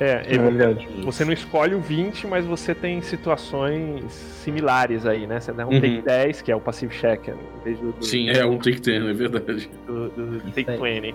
É, 0.00 0.34
é 0.34 0.38
verdade. 0.38 0.88
Você 1.04 1.24
não 1.24 1.32
escolhe 1.32 1.74
o 1.76 1.80
20, 1.80 2.26
mas 2.26 2.44
você 2.44 2.74
tem 2.74 3.00
situações 3.02 4.12
similares 4.12 5.06
aí, 5.06 5.28
né? 5.28 5.38
Você 5.38 5.52
dá 5.52 5.64
um 5.64 5.70
uhum. 5.70 5.80
take 5.80 6.02
10, 6.02 6.42
que 6.42 6.50
é 6.50 6.56
o 6.56 6.60
passive 6.60 6.92
check, 6.92 7.30
vez 7.64 7.78
do, 7.78 7.92
do 7.92 8.04
Sim, 8.04 8.28
é 8.28 8.44
um 8.44 8.58
take 8.58 8.80
10, 8.80 9.04
é 9.04 9.12
verdade. 9.12 9.70
Do, 9.86 10.08
do 10.08 10.50
take 10.50 10.76
20. 10.76 11.14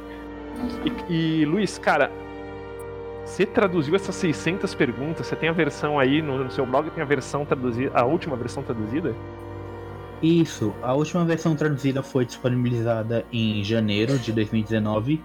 E, 1.10 1.14
e, 1.14 1.46
Luiz, 1.46 1.78
cara, 1.78 2.10
você 3.26 3.46
traduziu 3.46 3.94
essas 3.94 4.16
600 4.16 4.74
perguntas, 4.74 5.28
você 5.28 5.36
tem 5.36 5.50
a 5.50 5.54
versão 5.54 6.00
aí 6.00 6.22
no, 6.22 6.46
no 6.46 6.52
seu 6.52 6.66
blog, 6.66 6.90
tem 6.92 7.04
a 7.04 7.06
versão 7.06 7.46
traduzida, 7.46 7.92
a 7.94 8.06
última 8.06 8.38
versão 8.38 8.64
traduzida? 8.64 9.14
Isso, 10.22 10.74
a 10.82 10.94
última 10.94 11.24
versão 11.26 11.56
traduzida 11.56 12.02
foi 12.02 12.26
disponibilizada 12.26 13.24
em 13.32 13.64
janeiro 13.64 14.18
de 14.18 14.32
2019 14.32 15.22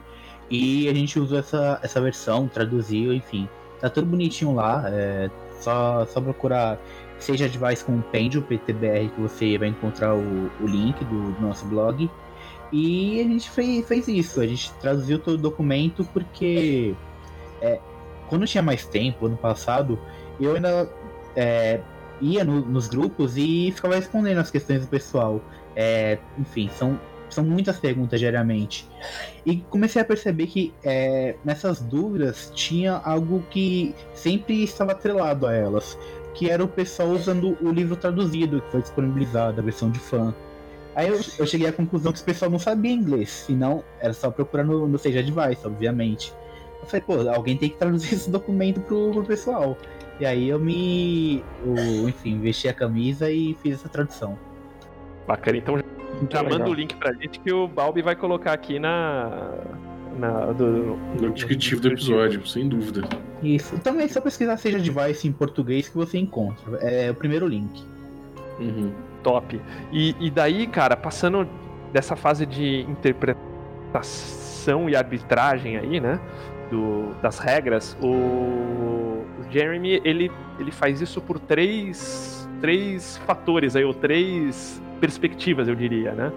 e 0.50 0.87
a 0.88 0.92
gente 0.92 1.18
usou 1.18 1.38
essa, 1.38 1.81
essa 1.83 2.00
versão, 2.00 2.46
traduziu, 2.46 3.14
enfim. 3.14 3.48
Tá 3.81 3.88
tudo 3.88 4.07
bonitinho 4.07 4.55
lá. 4.55 4.85
É 4.87 5.31
só, 5.61 6.05
só 6.07 6.20
procurar 6.20 6.78
seja 7.18 7.48
device 7.48 7.85
compêndio 7.85 8.42
PTBR 8.42 9.09
que 9.09 9.20
você 9.20 9.57
vai 9.57 9.68
encontrar 9.68 10.14
o, 10.14 10.50
o 10.61 10.66
link 10.66 11.02
do, 11.05 11.33
do, 11.33 11.40
nosso 11.40 11.64
blog. 11.66 12.11
E 12.72 13.20
a 13.20 13.24
gente 13.24 13.48
fez, 13.50 13.87
fez 13.87 14.09
isso, 14.09 14.40
a 14.40 14.46
gente 14.46 14.72
traduziu 14.74 15.18
todo 15.18 15.35
o 15.35 15.38
documento 15.38 16.05
porque 16.12 16.94
é, 17.61 17.78
quando 18.28 18.46
tinha 18.46 18.62
mais 18.62 18.85
tempo, 18.85 19.26
ano 19.26 19.37
passado, 19.37 19.98
eu 20.40 20.55
ainda 20.55 20.90
é, 21.37 21.81
ia 22.20 22.44
no, 22.44 22.61
nos 22.61 22.88
grupos 22.88 23.37
e 23.37 23.72
ficava 23.75 23.94
respondendo 23.94 24.38
as 24.38 24.51
questões 24.51 24.83
do 24.83 24.87
pessoal. 24.87 25.40
É, 25.75 26.18
enfim, 26.38 26.70
são 26.77 26.98
são 27.33 27.44
muitas 27.44 27.79
perguntas 27.79 28.20
diariamente. 28.20 28.87
E 29.44 29.57
comecei 29.57 30.03
a 30.03 30.05
perceber 30.05 30.46
que 30.46 30.72
é, 30.85 31.35
nessas 31.44 31.81
dúvidas 31.81 32.53
tinha 32.55 33.01
algo 33.05 33.42
que 33.51 33.94
sempre 34.14 34.62
estava 34.62 34.92
atrelado 34.92 35.46
a 35.46 35.55
elas, 35.55 35.98
que 36.35 36.51
era 36.51 36.62
o 36.62 36.68
pessoal 36.68 37.09
usando 37.09 37.57
o 37.61 37.70
livro 37.70 37.96
traduzido, 37.96 38.61
que 38.61 38.70
foi 38.70 38.83
disponibilizado, 38.83 39.61
a 39.61 39.64
versão 39.64 39.90
de 39.90 39.98
fã. 39.98 40.35
Aí 40.94 41.09
eu, 41.09 41.20
eu 41.38 41.46
cheguei 41.46 41.66
à 41.66 41.72
conclusão 41.72 42.12
que 42.12 42.20
o 42.20 42.25
pessoal 42.25 42.51
não 42.51 42.59
sabia 42.59 42.92
inglês, 42.92 43.31
senão 43.31 43.83
era 43.98 44.12
só 44.12 44.31
procurar 44.31 44.64
no, 44.64 44.87
no 44.87 44.98
Seja 44.98 45.22
Device, 45.22 45.66
obviamente. 45.66 46.35
Eu 46.83 46.87
falei, 46.87 47.01
pô, 47.01 47.31
alguém 47.31 47.57
tem 47.57 47.70
que 47.70 47.77
traduzir 47.77 48.12
esse 48.14 48.31
documento 48.31 48.81
pro, 48.81 49.11
pro 49.11 49.25
pessoal. 49.25 49.77
E 50.20 50.27
aí 50.27 50.48
eu 50.48 50.59
me. 50.59 51.42
Eu, 51.64 52.09
enfim, 52.09 52.40
vesti 52.40 52.68
a 52.68 52.75
camisa 52.75 53.31
e 53.31 53.57
fiz 53.62 53.75
essa 53.75 53.88
tradução. 53.88 54.38
Bacana, 55.27 55.59
então 55.59 55.79
Já 56.31 56.42
manda 56.42 56.68
o 56.68 56.75
link 56.75 56.94
pra 56.96 57.12
gente 57.12 57.40
que 57.40 57.53
o 57.53 57.66
Balbi 57.66 58.03
vai 58.03 58.14
colocar 58.14 58.53
aqui 58.53 58.79
na. 58.79 59.31
na 60.18 60.53
do, 60.53 60.96
no 61.20 61.31
descritivo 61.31 61.81
do 61.81 61.88
episódio, 61.88 62.46
sem 62.46 62.68
dúvida. 62.68 63.09
Isso. 63.42 63.79
Também 63.79 64.05
é 64.05 64.09
só 64.09 64.20
pesquisar 64.20 64.57
seja 64.57 64.79
device 64.79 65.27
em 65.27 65.33
português 65.33 65.88
que 65.88 65.96
você 65.96 66.18
encontra. 66.18 66.77
É 66.79 67.11
o 67.11 67.14
primeiro 67.14 67.46
link. 67.46 67.83
Uhum. 68.61 68.92
Top. 69.22 69.61
E, 69.92 70.14
e 70.20 70.31
daí, 70.31 70.66
cara, 70.66 70.96
passando 70.96 71.48
dessa 71.92 72.16
fase 72.16 72.46
de 72.46 72.83
interpretação 72.83 74.88
e 74.88 74.94
arbitragem 74.94 75.77
aí, 75.77 76.01
né? 76.01 76.20
Do, 76.70 77.14
das 77.20 77.38
regras, 77.38 77.96
o 78.01 79.12
Jeremy 79.52 80.00
ele, 80.04 80.30
ele 80.58 80.70
faz 80.70 81.00
isso 81.00 81.20
por 81.20 81.38
três, 81.38 82.48
três 82.60 83.18
fatores 83.18 83.76
aí, 83.76 83.84
ou 83.84 83.94
três 83.94 84.80
perspectivas, 85.00 85.68
eu 85.68 85.74
diria, 85.74 86.12
né? 86.12 86.32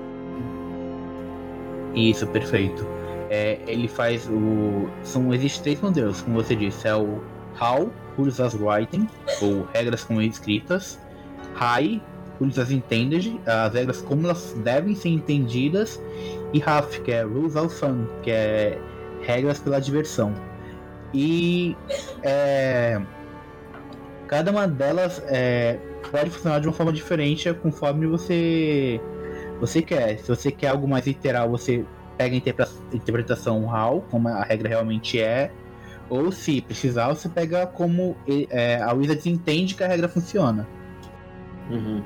Isso, 1.95 2.27
perfeito. 2.27 2.85
É, 3.29 3.57
ele 3.67 3.87
faz 3.87 4.27
o. 4.27 4.89
São, 5.03 5.33
existem 5.33 5.63
três 5.63 5.81
modelos, 5.81 6.21
como 6.21 6.35
você 6.35 6.55
disse, 6.55 6.87
é 6.87 6.95
o 6.95 7.23
How, 7.59 7.89
Rules 8.17 8.39
as 8.39 8.53
Writing, 8.53 9.07
ou 9.41 9.65
regras 9.73 10.03
como 10.03 10.21
escritas, 10.21 10.99
High, 11.53 12.01
Rules 12.39 12.59
as 12.59 12.69
Intended, 12.69 13.39
as 13.45 13.73
regras 13.73 14.01
como 14.01 14.25
elas 14.25 14.53
devem 14.63 14.93
ser 14.93 15.09
entendidas, 15.09 16.01
e 16.53 16.61
Half, 16.61 16.99
que 16.99 17.11
é 17.11 17.23
Rules 17.23 17.55
of 17.55 17.73
Fun, 17.73 18.05
que 18.21 18.31
é 18.31 18.77
regras 19.21 19.59
pela 19.59 19.79
diversão. 19.79 20.33
E 21.17 21.77
é, 22.23 23.01
cada 24.27 24.51
uma 24.51 24.67
delas 24.67 25.23
é, 25.27 25.79
pode 26.11 26.29
funcionar 26.29 26.59
de 26.59 26.67
uma 26.67 26.73
forma 26.73 26.91
diferente 26.91 27.51
conforme 27.53 28.05
você 28.05 28.99
você 29.61 29.81
quer. 29.81 30.19
Se 30.19 30.27
você 30.27 30.51
quer 30.51 30.67
algo 30.67 30.85
mais 30.85 31.07
literal, 31.07 31.49
você 31.49 31.85
pega 32.17 32.35
a 32.35 32.95
interpretação 32.95 33.65
how, 33.65 34.01
como 34.11 34.27
a 34.27 34.43
regra 34.43 34.67
realmente 34.67 35.21
é, 35.21 35.49
ou 36.09 36.33
se 36.33 36.61
precisar, 36.61 37.07
você 37.07 37.29
pega 37.29 37.65
como 37.65 38.17
é, 38.49 38.81
a 38.81 38.91
Wizards 38.91 39.25
entende 39.25 39.73
que 39.73 39.83
a 39.85 39.87
regra 39.87 40.09
funciona. 40.09 40.67
Uhum. 41.71 42.03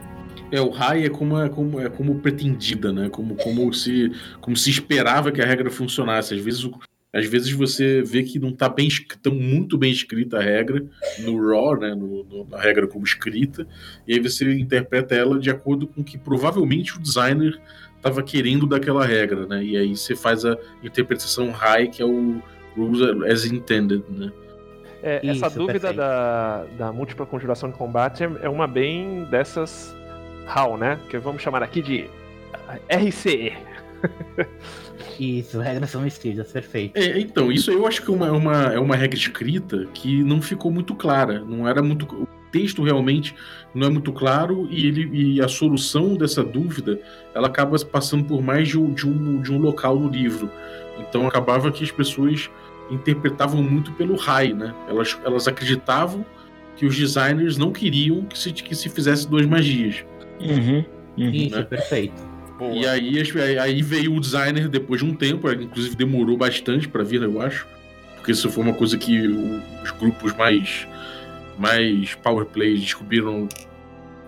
É, 0.51 0.61
o 0.61 0.69
high 0.69 1.05
é 1.05 1.09
como, 1.09 1.39
é 1.39 1.49
como, 1.49 1.79
é 1.79 1.89
como 1.89 2.15
pretendida, 2.19 2.93
né? 2.93 3.09
Como, 3.09 3.35
como, 3.35 3.73
se, 3.73 4.11
como 4.39 4.55
se 4.55 4.69
esperava 4.69 5.31
que 5.31 5.41
a 5.41 5.45
regra 5.45 5.69
funcionasse. 5.69 6.33
Às 6.33 6.41
vezes, 6.41 6.63
às 7.11 7.25
vezes 7.25 7.51
você 7.51 8.01
vê 8.03 8.23
que 8.23 8.37
não 8.37 8.49
está 8.49 8.69
bem 8.69 8.87
tão 9.21 9.33
muito 9.33 9.77
bem 9.77 9.91
escrita 9.91 10.37
a 10.37 10.41
regra 10.41 10.85
no 11.19 11.49
raw, 11.49 11.77
né? 11.77 11.95
No, 11.95 12.23
no, 12.23 12.47
na 12.47 12.59
regra 12.59 12.87
como 12.87 13.03
escrita, 13.03 13.67
e 14.07 14.13
aí 14.13 14.19
você 14.19 14.51
interpreta 14.53 15.15
ela 15.15 15.39
de 15.39 15.49
acordo 15.49 15.87
com 15.87 16.03
que 16.03 16.17
provavelmente 16.17 16.95
o 16.95 16.99
designer 16.99 17.59
estava 17.97 18.21
querendo 18.21 18.67
daquela 18.67 19.05
regra, 19.05 19.47
né? 19.47 19.63
E 19.63 19.75
aí 19.75 19.95
você 19.95 20.15
faz 20.15 20.45
a 20.45 20.57
interpretação 20.83 21.51
high, 21.51 21.87
que 21.87 22.01
é 22.01 22.05
o 22.05 22.41
rules 22.77 23.01
as 23.29 23.45
intended, 23.45 24.03
né? 24.09 24.31
É, 25.01 25.19
Isso, 25.23 25.45
essa 25.45 25.57
dúvida 25.57 25.93
da, 25.93 26.65
da 26.77 26.91
múltipla 26.91 27.25
conjuração 27.25 27.69
de 27.69 27.77
combate 27.77 28.23
é, 28.23 28.31
é 28.41 28.49
uma 28.49 28.67
bem 28.67 29.23
dessas 29.31 29.95
HAL, 30.45 30.77
né? 30.77 30.99
Que 31.09 31.17
vamos 31.17 31.41
chamar 31.41 31.63
aqui 31.63 31.81
de 31.81 32.09
RCE. 32.89 33.53
Isso, 35.19 35.59
regras 35.59 35.89
são 35.89 36.05
escritas, 36.05 36.51
perfeito. 36.51 36.97
É, 36.97 37.19
então, 37.19 37.51
isso 37.51 37.71
eu 37.71 37.85
acho 37.85 38.01
que 38.03 38.11
é 38.11 38.13
uma, 38.13 38.31
uma, 38.31 38.73
é 38.73 38.79
uma 38.79 38.95
regra 38.95 39.17
escrita 39.17 39.87
que 39.93 40.23
não 40.23 40.41
ficou 40.41 40.71
muito 40.71 40.95
clara. 40.95 41.39
Não 41.39 41.67
era 41.67 41.81
muito. 41.81 42.05
O 42.05 42.27
texto 42.51 42.83
realmente 42.83 43.35
não 43.73 43.87
é 43.87 43.89
muito 43.89 44.11
claro 44.11 44.67
e, 44.71 44.87
ele, 44.87 45.35
e 45.35 45.41
a 45.41 45.47
solução 45.47 46.15
dessa 46.15 46.43
dúvida 46.43 46.99
ela 47.35 47.47
acaba 47.47 47.77
passando 47.85 48.23
por 48.23 48.41
mais 48.41 48.67
de 48.67 48.79
um, 48.79 48.91
de 48.91 49.07
um, 49.07 49.41
de 49.41 49.51
um 49.51 49.59
local 49.59 49.99
no 49.99 50.09
livro. 50.09 50.49
Então 50.97 51.27
acabava 51.27 51.71
que 51.71 51.83
as 51.83 51.91
pessoas 51.91 52.49
interpretavam 52.89 53.61
muito 53.61 53.91
pelo 53.93 54.15
high, 54.15 54.53
né? 54.53 54.73
Elas, 54.87 55.17
elas 55.23 55.47
acreditavam 55.47 56.25
que 56.75 56.85
os 56.85 56.95
designers 56.97 57.57
não 57.57 57.71
queriam 57.71 58.23
que 58.25 58.37
se, 58.37 58.51
que 58.51 58.73
se 58.73 58.89
fizesse 58.89 59.29
duas 59.29 59.45
magias. 59.45 60.03
Uhum, 60.39 60.83
uhum. 61.17 61.29
Isso, 61.29 61.55
né? 61.55 61.63
perfeito. 61.63 62.38
E 62.73 62.85
aí, 62.85 63.23
aí 63.59 63.81
veio 63.81 64.15
o 64.15 64.19
designer 64.19 64.67
depois 64.67 65.01
de 65.01 65.07
um 65.07 65.15
tempo, 65.15 65.49
inclusive 65.51 65.95
demorou 65.95 66.37
bastante 66.37 66.87
para 66.87 67.03
vir, 67.03 67.21
eu 67.21 67.41
acho. 67.41 67.65
Porque 68.15 68.31
isso 68.31 68.49
foi 68.49 68.63
uma 68.63 68.73
coisa 68.73 68.97
que 68.97 69.27
os 69.27 69.91
grupos 69.91 70.35
mais, 70.35 70.87
mais 71.57 72.15
power 72.15 72.45
play 72.45 72.77
descobriram 72.77 73.47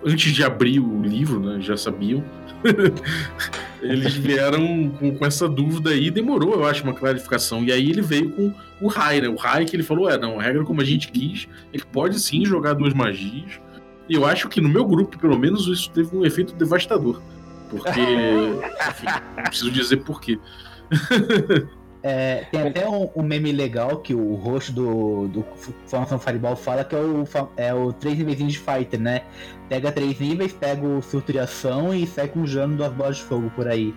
antes 0.04 0.34
de 0.34 0.44
abrir 0.44 0.80
o 0.80 1.02
livro, 1.02 1.40
né? 1.40 1.60
Já 1.62 1.76
sabiam. 1.76 2.24
Eles 3.82 4.14
vieram 4.14 4.90
com, 4.92 5.16
com, 5.16 5.26
essa 5.26 5.50
dúvida 5.50 5.90
aí, 5.90 6.12
demorou, 6.12 6.54
eu 6.54 6.66
acho, 6.66 6.84
uma 6.84 6.94
clarificação. 6.94 7.64
E 7.64 7.72
aí 7.72 7.90
ele 7.90 8.02
veio 8.02 8.30
com 8.30 8.54
o 8.80 8.88
Rai, 8.88 9.20
né? 9.20 9.28
O 9.28 9.36
Rai 9.36 9.66
que 9.66 9.76
ele 9.76 9.82
falou: 9.82 10.08
é, 10.08 10.18
não, 10.18 10.40
a 10.40 10.44
regra 10.44 10.64
como 10.64 10.82
a 10.82 10.86
gente 10.86 11.12
quis, 11.12 11.48
ele 11.74 11.84
pode 11.92 12.20
sim 12.20 12.46
jogar 12.46 12.74
duas 12.74 12.94
magias. 12.94 13.60
E 14.08 14.14
eu 14.14 14.26
acho 14.26 14.48
que 14.50 14.62
no 14.62 14.70
meu 14.70 14.86
grupo, 14.86 15.18
pelo 15.18 15.38
menos, 15.38 15.68
isso 15.68 15.90
teve 15.90 16.16
um 16.16 16.24
efeito 16.24 16.54
devastador. 16.54 17.20
Porque. 17.72 18.00
enfim, 18.90 19.06
não 19.36 19.44
preciso 19.44 19.72
dizer 19.72 19.98
por 19.98 20.22
quê. 20.22 20.38
É, 22.04 22.46
tem 22.52 22.62
até 22.62 22.90
um, 22.90 23.10
um, 23.16 23.22
meme 23.22 23.52
legal 23.52 23.98
que 23.98 24.16
o 24.16 24.34
rosto 24.34 24.72
do, 24.72 25.28
do 25.28 25.46
Phantom 25.86 26.18
Fireball 26.18 26.56
fala 26.56 26.84
que 26.84 26.96
é 26.96 27.00
o, 27.00 27.24
é 27.56 27.74
o 27.76 27.94
três 27.94 28.18
níveis 28.18 28.40
de 28.40 28.58
fighter, 28.58 29.00
né? 29.00 29.22
Pega 29.70 29.92
três 29.92 30.20
níveis, 30.20 30.52
pega 30.52 30.84
o 30.84 31.00
filtro 31.00 31.32
de 31.32 31.38
ação 31.38 31.94
e 31.94 32.08
sai 32.08 32.28
conjurando 32.28 32.76
duas 32.76 32.92
bolas 32.92 33.18
de 33.18 33.24
fogo 33.24 33.52
por 33.56 33.68
aí. 33.68 33.94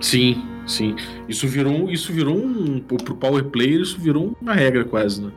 Sim, 0.00 0.42
sim. 0.66 0.96
Isso 1.28 1.46
virou, 1.46 1.90
isso 1.90 2.14
virou 2.14 2.34
um. 2.34 2.80
Pro 2.80 3.14
power 3.14 3.44
player, 3.44 3.82
isso 3.82 4.00
virou 4.00 4.34
uma 4.40 4.54
regra 4.54 4.84
quase, 4.86 5.20
né? 5.20 5.30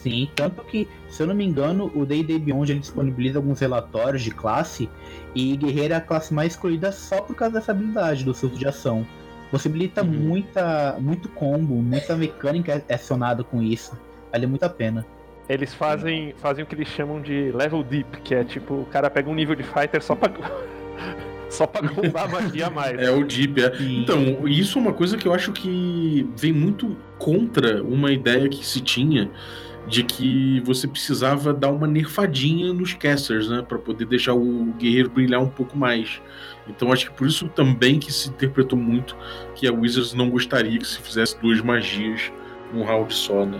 Sim, 0.00 0.28
tanto 0.36 0.62
que, 0.62 0.86
se 1.08 1.22
eu 1.22 1.26
não 1.26 1.34
me 1.34 1.44
engano, 1.44 1.90
o 1.94 2.04
D&D 2.04 2.38
Beyond 2.38 2.72
ele 2.72 2.80
disponibiliza 2.80 3.38
alguns 3.38 3.60
relatórios 3.60 4.22
de 4.22 4.30
classe 4.30 4.88
e 5.34 5.56
guerreiro 5.56 5.94
é 5.94 5.96
a 5.96 6.00
classe 6.00 6.34
mais 6.34 6.52
escolhida 6.52 6.92
só 6.92 7.20
por 7.22 7.34
causa 7.34 7.54
dessa 7.54 7.72
habilidade 7.72 8.24
do 8.24 8.34
filtro 8.34 8.58
de 8.58 8.66
ação. 8.66 9.06
Possibilita 9.50 10.02
uhum. 10.02 10.10
muita, 10.10 10.96
muito 11.00 11.28
combo, 11.30 11.76
muita 11.76 12.14
mecânica 12.14 12.84
acionada 12.90 13.42
com 13.42 13.62
isso. 13.62 13.98
Vale 14.30 14.46
muito 14.46 14.64
a 14.64 14.68
pena. 14.68 15.06
Eles 15.48 15.72
fazem, 15.72 16.34
fazem 16.36 16.62
o 16.62 16.66
que 16.66 16.74
eles 16.74 16.88
chamam 16.88 17.22
de 17.22 17.50
level 17.52 17.82
deep, 17.82 18.20
que 18.20 18.34
é 18.34 18.44
tipo, 18.44 18.74
o 18.74 18.86
cara 18.86 19.08
pega 19.08 19.30
um 19.30 19.34
nível 19.34 19.54
de 19.54 19.62
fighter 19.62 20.02
só 20.02 20.14
pra. 20.14 20.30
só 21.48 21.66
pra 21.66 21.88
comprar 21.88 22.28
magia 22.28 22.66
a 22.66 22.70
mais. 22.70 22.98
É 23.00 23.10
o 23.10 23.24
deep, 23.24 23.58
é. 23.62 23.72
Então, 23.80 24.46
isso 24.46 24.78
é 24.78 24.82
uma 24.82 24.92
coisa 24.92 25.16
que 25.16 25.26
eu 25.26 25.32
acho 25.32 25.52
que 25.52 26.28
vem 26.36 26.52
muito 26.52 26.94
contra 27.18 27.82
uma 27.82 28.12
ideia 28.12 28.46
que 28.50 28.64
se 28.64 28.82
tinha 28.82 29.30
de 29.88 30.04
que 30.04 30.60
você 30.60 30.86
precisava 30.86 31.52
dar 31.52 31.70
uma 31.70 31.86
nerfadinha 31.86 32.72
nos 32.72 32.92
casters, 32.92 33.48
né, 33.48 33.64
para 33.66 33.78
poder 33.78 34.04
deixar 34.04 34.34
o 34.34 34.66
guerreiro 34.78 35.10
brilhar 35.10 35.40
um 35.40 35.48
pouco 35.48 35.76
mais. 35.76 36.20
Então 36.68 36.92
acho 36.92 37.06
que 37.06 37.16
por 37.16 37.26
isso 37.26 37.48
também 37.48 37.98
que 37.98 38.12
se 38.12 38.28
interpretou 38.28 38.78
muito 38.78 39.16
que 39.54 39.66
a 39.66 39.72
Wizards 39.72 40.12
não 40.12 40.28
gostaria 40.28 40.78
que 40.78 40.86
se 40.86 41.00
fizesse 41.00 41.40
duas 41.40 41.60
magias 41.62 42.30
num 42.72 42.84
round 42.84 43.12
só, 43.14 43.46
né? 43.46 43.58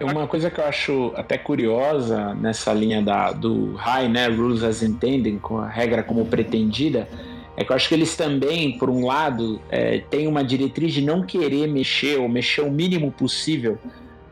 É 0.00 0.04
uma 0.04 0.26
coisa 0.26 0.50
que 0.50 0.60
eu 0.60 0.64
acho 0.64 1.12
até 1.16 1.38
curiosa 1.38 2.34
nessa 2.34 2.72
linha 2.72 3.00
da, 3.00 3.32
do 3.32 3.74
High, 3.74 4.08
né, 4.08 4.26
Rules 4.28 4.62
as 4.62 4.82
Intended, 4.82 5.38
com 5.38 5.58
a 5.58 5.68
regra 5.68 6.02
como 6.02 6.26
pretendida, 6.26 7.08
é 7.56 7.64
que 7.64 7.72
eu 7.72 7.76
acho 7.76 7.88
que 7.88 7.94
eles 7.94 8.16
também, 8.16 8.76
por 8.78 8.90
um 8.90 9.06
lado, 9.06 9.60
é, 9.68 9.98
têm 10.10 10.26
uma 10.26 10.44
diretriz 10.44 10.92
de 10.92 11.02
não 11.02 11.22
querer 11.22 11.66
mexer 11.68 12.18
ou 12.18 12.28
mexer 12.28 12.60
o 12.60 12.70
mínimo 12.70 13.10
possível 13.10 13.78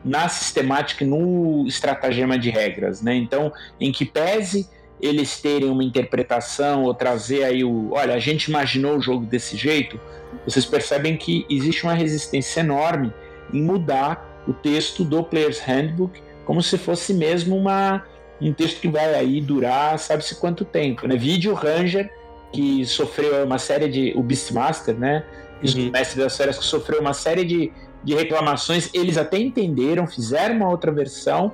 na 0.07 0.29
sistemática 0.29 1.03
e 1.03 1.07
no 1.07 1.65
estratagema 1.67 2.37
de 2.37 2.49
regras, 2.49 3.01
né? 3.01 3.15
Então, 3.15 3.51
em 3.79 3.91
que 3.91 4.05
pese 4.05 4.67
eles 4.99 5.39
terem 5.39 5.69
uma 5.69 5.83
interpretação 5.83 6.83
ou 6.83 6.93
trazer 6.93 7.43
aí 7.43 7.63
o, 7.63 7.91
olha, 7.91 8.15
a 8.15 8.19
gente 8.19 8.45
imaginou 8.45 8.97
o 8.97 9.01
jogo 9.01 9.25
desse 9.25 9.55
jeito, 9.55 9.99
vocês 10.43 10.65
percebem 10.65 11.15
que 11.15 11.45
existe 11.49 11.83
uma 11.83 11.93
resistência 11.93 12.61
enorme 12.61 13.13
em 13.53 13.61
mudar 13.61 14.43
o 14.47 14.53
texto 14.53 15.03
do 15.03 15.23
Player's 15.23 15.59
Handbook 15.59 16.19
como 16.45 16.63
se 16.63 16.77
fosse 16.77 17.13
mesmo 17.13 17.57
uma, 17.57 18.05
um 18.41 18.53
texto 18.53 18.79
que 18.79 18.87
vai 18.87 19.13
aí 19.13 19.41
durar 19.41 19.99
sabe-se 19.99 20.35
quanto 20.35 20.63
tempo, 20.63 21.05
né? 21.05 21.17
Vídeo 21.17 21.53
Ranger, 21.53 22.09
que 22.53 22.85
sofreu 22.85 23.43
uma 23.43 23.57
série 23.57 23.89
de... 23.89 24.13
o 24.15 24.23
Beastmaster, 24.23 24.95
né? 24.95 25.25
Uhum. 25.61 25.89
O 25.89 25.91
mestre 25.91 26.19
das 26.21 26.37
férias 26.37 26.57
que 26.57 26.63
sofreu 26.63 27.01
uma 27.01 27.13
série 27.13 27.43
de, 27.43 27.71
de 28.07 28.15
reclamações, 28.15 28.89
eles 28.93 29.17
até 29.17 29.37
entenderam, 29.37 30.07
fizeram 30.07 30.55
uma 30.55 30.69
outra 30.69 30.93
versão, 30.93 31.51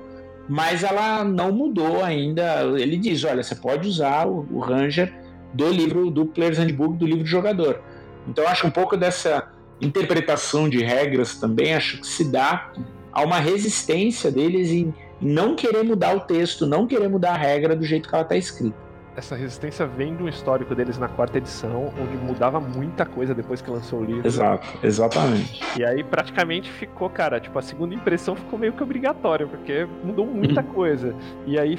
mas 0.48 0.84
ela 0.84 1.24
não 1.24 1.50
mudou 1.50 2.04
ainda. 2.04 2.62
Ele 2.78 2.96
diz: 2.96 3.24
olha, 3.24 3.42
você 3.42 3.56
pode 3.56 3.88
usar 3.88 4.24
o, 4.28 4.46
o 4.52 4.60
Ranger 4.60 5.12
do 5.52 5.68
livro 5.68 6.12
do 6.12 6.24
Player's 6.24 6.58
Handbook, 6.58 6.96
do 6.96 7.06
livro 7.06 7.24
de 7.24 7.30
jogador. 7.30 7.80
Então, 8.28 8.46
acho 8.46 8.68
um 8.68 8.70
pouco 8.70 8.96
dessa 8.96 9.48
interpretação 9.80 10.68
de 10.68 10.78
regras 10.78 11.34
também, 11.34 11.74
acho 11.74 11.98
que 11.98 12.06
se 12.06 12.30
dá 12.30 12.70
a 13.12 13.22
uma 13.24 13.40
resistência 13.40 14.30
deles 14.30 14.70
em 14.70 14.94
não 15.20 15.56
querer 15.56 15.82
mudar 15.82 16.14
o 16.14 16.20
texto, 16.20 16.68
não 16.68 16.86
querer 16.86 17.08
mudar 17.08 17.32
a 17.32 17.36
regra 17.36 17.74
do 17.74 17.84
jeito 17.84 18.08
que 18.08 18.14
ela 18.14 18.22
está 18.22 18.36
escrita 18.36 18.83
essa 19.16 19.36
resistência 19.36 19.86
vem 19.86 20.14
do 20.14 20.28
histórico 20.28 20.74
deles 20.74 20.98
na 20.98 21.08
quarta 21.08 21.38
edição, 21.38 21.92
onde 22.00 22.16
mudava 22.16 22.60
muita 22.60 23.06
coisa 23.06 23.34
depois 23.34 23.62
que 23.62 23.70
lançou 23.70 24.00
o 24.00 24.04
livro. 24.04 24.26
Exato, 24.26 24.66
exatamente. 24.82 25.62
E 25.78 25.84
aí 25.84 26.02
praticamente 26.02 26.70
ficou, 26.70 27.08
cara, 27.08 27.38
tipo, 27.40 27.58
a 27.58 27.62
segunda 27.62 27.94
impressão 27.94 28.34
ficou 28.34 28.58
meio 28.58 28.72
que 28.72 28.82
obrigatória, 28.82 29.46
porque 29.46 29.86
mudou 30.02 30.26
muita 30.26 30.60
uhum. 30.60 30.66
coisa. 30.66 31.14
E 31.46 31.58
aí 31.58 31.78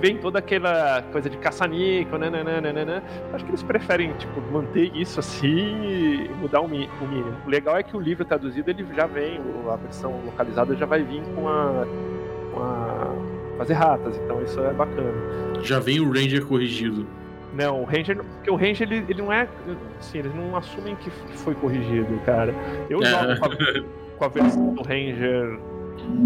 vem 0.00 0.16
toda 0.16 0.38
aquela 0.38 1.02
coisa 1.12 1.28
de 1.28 1.36
caça-níquel, 1.36 2.18
né, 2.18 2.30
né, 2.30 2.42
né, 2.42 2.72
né, 2.72 3.02
Acho 3.32 3.44
que 3.44 3.50
eles 3.50 3.62
preferem, 3.62 4.12
tipo, 4.14 4.40
manter 4.52 4.94
isso 4.94 5.20
assim 5.20 5.48
e 5.48 6.30
mudar 6.40 6.60
o, 6.60 6.68
mínimo. 6.68 6.88
O 7.46 7.50
legal 7.50 7.76
é 7.76 7.82
que 7.82 7.96
o 7.96 8.00
livro 8.00 8.24
traduzido, 8.24 8.70
ele 8.70 8.86
já 8.94 9.06
vem, 9.06 9.40
a 9.70 9.76
versão 9.76 10.20
localizada 10.24 10.74
já 10.76 10.86
vai 10.86 11.02
vir 11.02 11.22
com 11.34 11.48
a, 11.48 11.86
com 12.54 12.62
a 12.62 13.37
fazer 13.58 13.74
ratas, 13.74 14.16
então 14.24 14.42
isso 14.42 14.58
é 14.60 14.72
bacana. 14.72 15.12
Já 15.62 15.78
vem 15.80 16.00
o 16.00 16.10
Ranger 16.10 16.46
corrigido. 16.46 17.06
Não, 17.52 17.82
o 17.82 17.84
Ranger. 17.84 18.16
Porque 18.16 18.50
o 18.50 18.56
Ranger 18.56 18.82
ele, 18.90 19.04
ele 19.08 19.20
não 19.22 19.32
é. 19.32 19.48
Assim, 19.98 20.18
eles 20.18 20.34
não 20.34 20.56
assumem 20.56 20.94
que 20.96 21.10
foi 21.10 21.54
corrigido, 21.54 22.18
cara. 22.24 22.54
Eu 22.88 23.02
É. 23.02 23.06
jogo 23.06 23.38
com 23.40 23.44
a, 23.46 23.82
com 24.18 24.24
a 24.24 24.28
versão 24.28 24.74
do 24.74 24.82
Ranger 24.82 25.58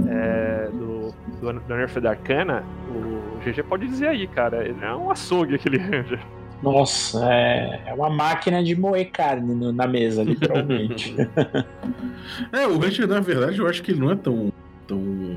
é, 0.08 0.68
do, 0.72 1.14
do, 1.40 1.60
do 1.60 1.74
Nerf 1.74 1.98
da 2.00 2.10
Arcana. 2.10 2.62
O 2.88 3.38
GG 3.40 3.62
pode 3.62 3.86
dizer 3.86 4.08
aí, 4.08 4.26
cara. 4.26 4.64
Ele 4.68 4.76
é 4.84 4.94
um 4.94 5.10
açougue 5.10 5.54
aquele 5.54 5.78
Ranger. 5.78 6.20
Nossa, 6.62 7.18
é, 7.32 7.80
é 7.86 7.94
uma 7.94 8.08
máquina 8.08 8.62
de 8.62 8.76
moer 8.78 9.10
carne 9.10 9.52
no- 9.52 9.72
na 9.72 9.86
mesa, 9.86 10.22
literalmente. 10.22 11.16
É, 12.52 12.66
o 12.66 12.78
Ranger, 12.78 13.06
na 13.08 13.20
verdade, 13.20 13.58
eu 13.58 13.66
acho 13.66 13.82
que 13.82 13.90
ele 13.90 14.00
não 14.00 14.10
é 14.12 14.16
tão. 14.16 14.52
tão. 14.86 15.36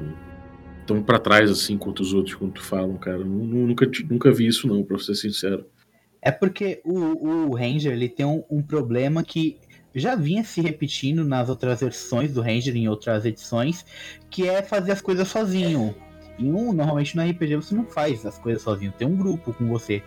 Tão 0.86 1.02
pra 1.04 1.20
trás 1.20 1.50
assim 1.50 1.78
quanto 1.78 2.02
os 2.02 2.14
outros, 2.14 2.36
quanto 2.36 2.62
falam, 2.62 2.96
cara. 2.98 3.20
Nu- 3.20 3.46
nu- 3.46 3.68
Nunca, 3.68 3.90
nunca 4.10 4.32
vi 4.32 4.48
isso, 4.48 4.68
não, 4.68 4.84
pra 4.84 4.98
ser 5.00 5.16
sincero. 5.16 5.66
É 6.22 6.32
porque 6.32 6.82
o, 6.84 7.50
o 7.50 7.56
Ranger 7.56 7.92
ele 7.94 8.10
tem 8.10 8.26
um, 8.26 8.44
um 8.50 8.62
problema 8.62 9.24
que 9.24 9.58
já 9.94 10.16
vinha 10.16 10.44
se 10.44 10.60
repetindo 10.62 11.24
nas 11.24 11.48
outras 11.50 11.80
versões 11.82 12.34
do 12.34 12.42
Ranger 12.42 12.76
em 12.76 12.88
outras 12.90 13.26
edições, 13.26 13.86
que 14.30 14.48
é 14.48 14.62
fazer 14.62 14.92
as 14.92 15.02
coisas 15.02 15.28
sozinho. 15.28 15.96
E 16.38 16.44
um, 16.46 16.74
normalmente 16.74 17.16
no 17.16 17.22
RPG 17.24 17.56
você 17.56 17.74
não 17.76 17.86
faz 17.86 18.26
as 18.26 18.38
coisas 18.38 18.62
sozinho, 18.62 18.92
tem 18.98 19.08
um 19.08 19.16
grupo 19.16 19.54
com 19.54 19.68
você. 19.68 20.04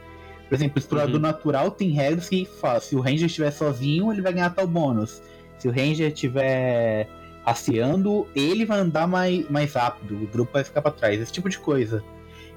Por 0.49 0.55
exemplo, 0.55 0.77
o 0.77 0.79
explorador 0.79 1.15
Uhum. 1.17 1.21
natural 1.23 1.71
tem 1.71 1.91
regras 1.91 2.29
que 2.29 2.45
fala, 2.45 2.81
se 2.81 2.95
o 2.97 3.01
Ranger 3.01 3.27
estiver 3.27 3.51
sozinho, 3.51 4.13
ele 4.13 4.21
vai 4.23 4.33
ganhar 4.33 4.51
tal 4.51 4.67
bônus. 4.67 5.23
Se 5.59 5.69
o 5.69 5.71
Ranger 5.71 6.09
estiver 6.13 7.09
rasteando, 7.49 8.27
ele 8.35 8.65
vai 8.67 8.79
andar 8.79 9.07
mais, 9.07 9.49
mais 9.49 9.73
rápido, 9.73 10.23
o 10.23 10.27
grupo 10.27 10.53
vai 10.53 10.65
ficar 10.65 10.83
pra 10.83 10.91
trás, 10.91 11.21
esse 11.21 11.33
tipo 11.33 11.49
de 11.49 11.59
coisa. 11.59 12.05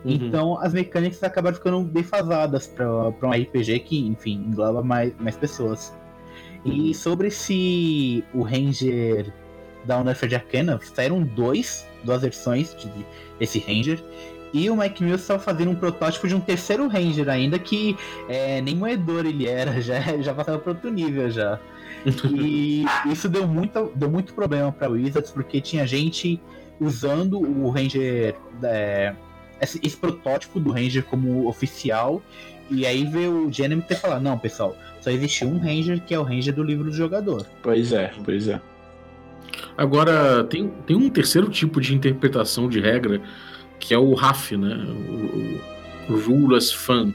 Uhum. 0.04 0.12
Então 0.12 0.60
as 0.60 0.74
mecânicas 0.74 1.24
acabaram 1.24 1.56
ficando 1.56 1.84
defasadas 1.84 2.68
para 2.68 2.90
um 2.90 3.32
RPG 3.32 3.80
que, 3.80 4.08
enfim, 4.08 4.46
engloba 4.48 4.84
mais, 4.84 5.14
mais 5.20 5.38
pessoas. 5.38 5.94
E 6.66 6.94
sobre 6.94 7.30
esse 7.30 8.24
o 8.34 8.44
Ranger 8.44 9.34
da 9.86 9.98
Universidade 9.98 10.36
Arcana, 10.36 10.80
saíram 10.94 11.24
dois, 11.24 11.88
duas 12.04 12.22
versões 12.22 12.76
de, 12.76 12.92
desse 13.40 13.60
Ranger. 13.60 14.04
E 14.54 14.70
o 14.70 14.76
Mike 14.76 15.02
Mills 15.02 15.22
estava 15.22 15.40
fazendo 15.40 15.72
um 15.72 15.76
protótipo 15.76 16.28
de 16.28 16.36
um 16.36 16.42
terceiro 16.42 16.88
Ranger 16.88 17.30
ainda 17.30 17.58
que 17.58 17.96
é, 18.28 18.62
nem 18.62 18.76
moedor 18.76 19.26
ele 19.26 19.48
era, 19.48 19.80
já, 19.82 20.00
já 20.22 20.34
passava 20.34 20.60
para 20.60 20.74
outro 20.74 20.92
nível 20.92 21.32
já. 21.32 21.60
E 22.34 22.86
isso 23.12 23.30
deu 23.30 23.48
muito, 23.48 23.92
deu 23.96 24.10
muito 24.10 24.34
problema 24.34 24.72
para 24.72 24.90
Wizards, 24.90 25.32
porque 25.32 25.62
tinha 25.62 25.86
gente 25.86 26.42
usando 26.80 27.40
o 27.40 27.70
Ranger 27.70 28.36
é, 28.64 29.14
esse, 29.62 29.80
esse 29.84 29.96
protótipo 29.96 30.60
do 30.60 30.72
Ranger 30.72 31.04
como 31.06 31.48
oficial. 31.48 32.22
E 32.70 32.86
aí 32.86 33.06
veio 33.06 33.48
o 33.48 33.54
Jeremy 33.54 33.82
ter 33.82 33.96
falar, 33.96 34.20
não, 34.20 34.38
pessoal, 34.38 34.76
só 35.02 35.10
existe 35.12 35.46
um 35.46 35.60
Ranger 35.60 36.02
que 36.02 36.14
é 36.14 36.20
o 36.20 36.24
Ranger 36.24 36.54
do 36.54 36.64
livro 36.64 36.86
do 36.86 36.94
jogador. 36.94 37.46
pois 37.62 37.92
é, 37.92 38.12
pois 38.24 38.48
é. 38.48 38.60
Agora, 39.78 40.44
tem, 40.46 40.70
tem 40.86 40.96
um 40.96 41.10
terceiro 41.10 41.50
tipo 41.50 41.82
de 41.82 41.94
interpretação 41.94 42.70
de 42.70 42.80
regra, 42.80 43.22
que 43.80 43.94
é 43.94 43.98
o 43.98 44.14
RAF, 44.14 44.56
né? 44.56 44.76
O, 46.10 46.14
o 46.14 46.62
Fan. 46.62 47.14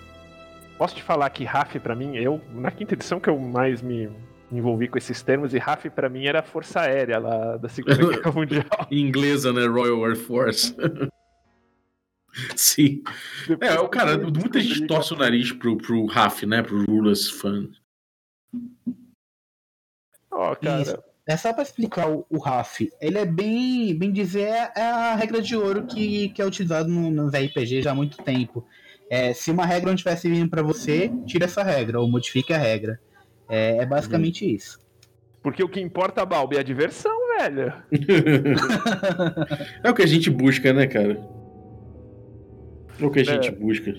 Posso 0.77 0.94
te 0.94 1.03
falar 1.03 1.31
que 1.31 1.44
RAF 1.44 1.79
pra 1.79 1.94
mim, 1.94 2.16
eu, 2.16 2.40
na 2.53 2.70
quinta 2.70 2.94
edição 2.94 3.18
que 3.18 3.31
eu 3.31 3.38
mais 3.38 3.81
me 3.81 4.11
envolvi 4.51 4.89
com 4.89 4.99
esses 4.99 5.23
termos, 5.23 5.55
e 5.55 5.59
RAF 5.59 5.91
pra 5.91 6.09
mim 6.09 6.27
era 6.27 6.41
a 6.41 6.43
Força 6.43 6.81
Aérea 6.81 7.19
lá 7.19 7.57
da 7.57 7.69
Segunda 7.69 7.97
Guerra 8.17 8.33
Mundial. 8.33 8.89
Em 8.91 9.01
inglesa, 9.01 9.53
né? 9.53 9.67
Royal 9.67 10.05
Air 10.05 10.17
Force. 10.17 10.75
Sim. 12.55 13.03
É, 13.61 13.79
o 13.81 13.89
cara, 13.89 14.19
muita 14.19 14.61
gente 14.61 14.87
torce 14.87 15.15
o 15.15 15.17
nariz 15.17 15.53
pro, 15.53 15.77
pro 15.79 16.05
RAF, 16.07 16.45
né? 16.45 16.63
Pro 16.63 16.85
Ruleless 16.85 17.31
Fan. 17.31 17.71
Ó, 20.31 20.55
cara, 20.55 20.83
Isso. 20.83 20.99
É 21.27 21.37
só 21.37 21.53
pra 21.53 21.65
explicar 21.65 22.09
o, 22.09 22.25
o 22.31 22.39
RAF. 22.39 22.89
Ele 23.01 23.19
é 23.19 23.25
bem, 23.25 23.99
bem 23.99 24.13
dizer, 24.13 24.49
é 24.49 24.73
é 24.77 24.83
a 24.83 25.17
regra 25.17 25.43
de 25.43 25.57
ouro 25.57 25.85
que, 25.87 26.29
que 26.29 26.41
é 26.41 26.47
utilizado 26.47 26.89
no, 26.89 27.11
nos 27.11 27.33
RPG 27.33 27.83
já 27.83 27.91
há 27.91 27.95
muito 27.95 28.19
tempo. 28.19 28.65
É, 29.11 29.33
se 29.33 29.51
uma 29.51 29.67
regra 29.67 29.89
não 29.89 29.95
estivesse 29.95 30.29
vindo 30.29 30.49
pra 30.49 30.63
você, 30.63 31.11
tira 31.27 31.47
essa 31.47 31.65
regra, 31.65 32.01
ou 32.01 32.09
modifique 32.09 32.53
a 32.53 32.59
regra. 32.59 33.01
É, 33.49 33.79
é 33.79 33.87
basicamente 33.87 34.45
isso. 34.53 34.79
porque 35.43 35.63
o 35.63 35.69
que 35.69 35.81
importa, 35.81 36.25
Balbi, 36.27 36.57
é 36.57 36.61
a 36.61 36.63
diversão, 36.63 37.13
velho. 37.39 37.73
É 39.85 39.91
o 39.91 39.95
que 39.95 40.03
a 40.03 40.07
gente 40.07 40.31
busca, 40.31 40.73
né, 40.73 40.87
cara? 40.87 41.21
É 43.01 43.05
o 43.05 43.11
que 43.11 43.21
a 43.21 43.25
gente 43.25 43.49
É. 43.49 43.53
busca. 43.53 43.95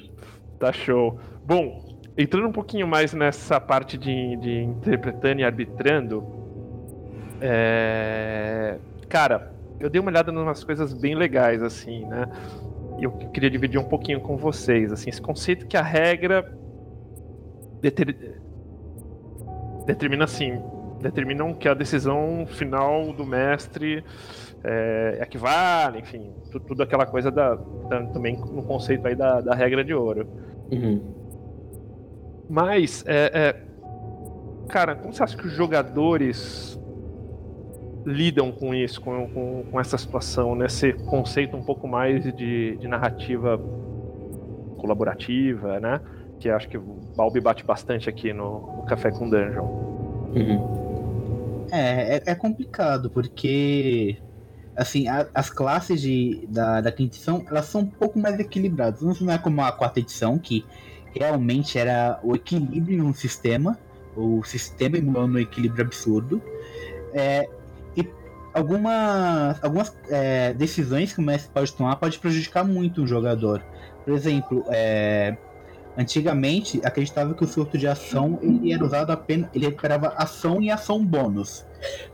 Tá 0.59 0.73
show. 0.73 1.19
Bom, 1.45 1.99
entrando 2.17 2.47
um 2.47 2.51
pouquinho 2.51 2.87
mais 2.87 3.13
nessa 3.13 3.59
parte 3.61 3.97
de, 3.97 4.35
de 4.37 4.63
interpretando 4.63 5.39
e 5.39 5.43
arbitrando, 5.43 6.25
é... 7.39 8.77
cara, 9.07 9.53
eu 9.79 9.89
dei 9.89 10.01
uma 10.01 10.09
olhada 10.09 10.31
em 10.31 10.35
umas 10.37 10.63
coisas 10.63 10.93
bem 10.93 11.15
legais, 11.15 11.61
assim, 11.61 12.05
né? 12.05 12.25
E 12.99 13.03
eu 13.03 13.11
queria 13.11 13.49
dividir 13.49 13.79
um 13.79 13.83
pouquinho 13.83 14.19
com 14.19 14.35
vocês, 14.35 14.91
assim, 14.91 15.09
esse 15.09 15.21
conceito 15.21 15.67
que 15.67 15.77
a 15.77 15.83
regra 15.83 16.51
deter- 17.79 18.41
determina 19.87 20.25
assim, 20.25 20.61
determinam 21.01 21.53
que 21.53 21.67
a 21.67 21.73
decisão 21.73 22.45
final 22.45 23.11
do 23.13 23.25
mestre 23.25 24.03
é, 24.63 25.17
é 25.19 25.23
a 25.23 25.25
que 25.25 25.37
vale, 25.37 25.99
enfim, 25.99 26.31
tu- 26.51 26.59
tudo 26.59 26.83
aquela 26.83 27.05
coisa 27.05 27.31
da, 27.31 27.55
da- 27.55 28.03
também 28.07 28.37
no 28.37 28.61
conceito 28.63 29.07
aí 29.07 29.15
da, 29.15 29.41
da 29.41 29.55
regra 29.55 29.83
de 29.83 29.93
ouro. 29.93 30.27
Uhum. 30.71 31.01
Mas, 32.49 33.03
é, 33.07 33.31
é, 33.33 33.55
cara, 34.69 34.95
como 34.95 35.13
você 35.13 35.23
acha 35.23 35.37
que 35.37 35.47
os 35.47 35.53
jogadores 35.53 36.79
lidam 38.05 38.51
com 38.53 38.73
isso, 38.73 39.01
com, 39.01 39.27
com, 39.29 39.63
com 39.69 39.79
essa 39.79 39.97
situação, 39.97 40.55
nesse 40.55 40.93
conceito 40.93 41.57
um 41.57 41.63
pouco 41.63 41.87
mais 41.87 42.23
de, 42.35 42.77
de 42.77 42.87
narrativa 42.87 43.59
colaborativa, 44.77 45.79
né? 45.79 45.99
Que 46.39 46.49
acho 46.49 46.67
que 46.69 46.77
o 46.77 46.81
Balbi 47.15 47.39
bate 47.39 47.63
bastante 47.63 48.09
aqui 48.09 48.31
no, 48.33 48.77
no 48.77 48.83
Café 48.83 49.11
com 49.11 49.29
Dungeon. 49.29 49.65
Uhum. 50.35 51.67
É, 51.71 52.17
é, 52.17 52.23
é 52.27 52.35
complicado, 52.35 53.09
porque 53.09 54.17
assim, 54.75 55.07
a- 55.07 55.27
as 55.33 55.49
classes 55.49 55.99
de, 55.99 56.47
da, 56.49 56.79
da 56.81 56.91
quinta 56.91 57.15
edição, 57.15 57.43
elas 57.49 57.65
são 57.65 57.81
um 57.81 57.85
pouco 57.87 58.19
mais 58.19 58.39
equilibradas. 58.39 59.01
Não 59.19 59.33
é 59.33 59.37
como 59.37 59.61
a 59.61 59.71
quarta 59.71 59.99
edição, 59.99 60.37
que 60.37 60.63
realmente 61.13 61.77
era 61.79 62.19
o 62.23 62.35
equilíbrio 62.35 62.99
em 62.99 63.01
um 63.01 63.13
sistema, 63.13 63.77
o 64.15 64.43
sistema 64.43 64.97
emulando 64.97 65.37
um 65.37 65.39
equilíbrio 65.39 65.83
absurdo. 65.83 66.41
É, 67.13 67.49
e 67.95 68.07
algumas, 68.53 69.63
algumas 69.63 69.97
é, 70.09 70.53
decisões 70.53 71.11
que 71.13 71.19
o 71.19 71.23
mestre 71.23 71.49
pode 71.51 71.73
tomar 71.73 71.95
pode 71.95 72.19
prejudicar 72.19 72.63
muito 72.63 73.01
o 73.01 73.07
jogador. 73.07 73.63
Por 74.05 74.13
exemplo, 74.13 74.63
é, 74.69 75.35
antigamente 75.97 76.79
acreditava 76.83 77.33
que 77.33 77.43
o 77.43 77.47
surto 77.47 77.77
de 77.77 77.87
ação 77.87 78.37
ele 78.41 78.71
era 78.71 78.85
usado 78.85 79.11
apenas. 79.11 79.49
ele 79.53 79.65
recuperava 79.65 80.09
ação 80.09 80.61
e 80.61 80.69
ação 80.69 81.03
bônus. 81.03 81.65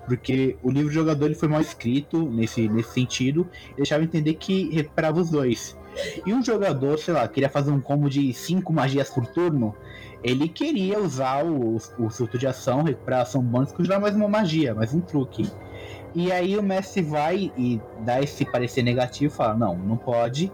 Porque 0.05 0.57
o 0.63 0.71
livro 0.71 0.89
do 0.89 0.93
jogador 0.93 1.25
ele 1.25 1.35
foi 1.35 1.49
mal 1.49 1.61
escrito 1.61 2.23
nesse, 2.29 2.67
nesse 2.69 2.93
sentido, 2.93 3.47
deixava 3.75 4.03
entender 4.03 4.35
que 4.35 4.69
recuperava 4.73 5.19
os 5.19 5.29
dois. 5.29 5.77
E 6.25 6.33
um 6.33 6.43
jogador, 6.43 6.97
sei 6.97 7.13
lá, 7.13 7.27
queria 7.27 7.49
fazer 7.49 7.71
um 7.71 7.79
combo 7.79 8.09
de 8.09 8.33
cinco 8.33 8.73
magias 8.73 9.09
por 9.09 9.27
turno, 9.27 9.75
ele 10.23 10.47
queria 10.47 10.99
usar 10.99 11.45
o, 11.45 11.75
o 11.99 12.09
surto 12.09 12.37
de 12.37 12.47
ação, 12.47 12.81
recuperar 12.83 13.21
ação 13.21 13.41
bônus, 13.43 13.71
que 13.71 13.81
usar 13.81 13.99
mais 13.99 14.15
uma 14.15 14.27
magia, 14.27 14.73
mais 14.73 14.93
um 14.93 15.01
truque. 15.01 15.47
E 16.15 16.31
aí 16.31 16.57
o 16.57 16.63
mestre 16.63 17.01
vai 17.01 17.51
e 17.57 17.81
dá 18.01 18.21
esse 18.21 18.45
parecer 18.45 18.83
negativo 18.83 19.33
fala, 19.33 19.55
não, 19.55 19.75
não 19.75 19.97
pode. 19.97 20.51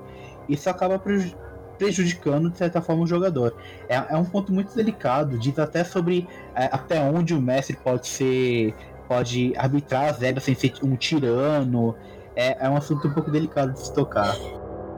Isso 0.48 0.70
acaba 0.70 0.98
preju- 0.98 1.36
prejudicando, 1.80 2.50
de 2.52 2.58
certa 2.58 2.82
forma, 2.82 3.04
o 3.04 3.08
jogador. 3.08 3.56
É, 3.88 3.96
é 3.96 4.18
um 4.18 4.26
ponto 4.26 4.54
muito 4.54 4.76
delicado, 4.76 5.39
diz 5.39 5.58
até 5.58 5.84
sobre 5.84 6.28
é, 6.54 6.65
até 6.65 7.00
onde 7.00 7.34
o 7.34 7.42
mestre 7.42 7.76
pode 7.76 8.08
ser. 8.08 8.76
pode 9.08 9.54
arbitrar 9.58 10.10
as 10.10 10.20
regras 10.20 10.43
sem 10.43 10.53
ser 10.53 10.74
um 10.84 10.95
tirano. 10.95 11.95
É, 12.36 12.66
é 12.66 12.70
um 12.70 12.78
assunto 12.78 13.08
um 13.08 13.14
pouco 13.14 13.32
delicado 13.32 13.74
de 13.74 13.80
se 13.80 13.93
tocar. 13.93 14.36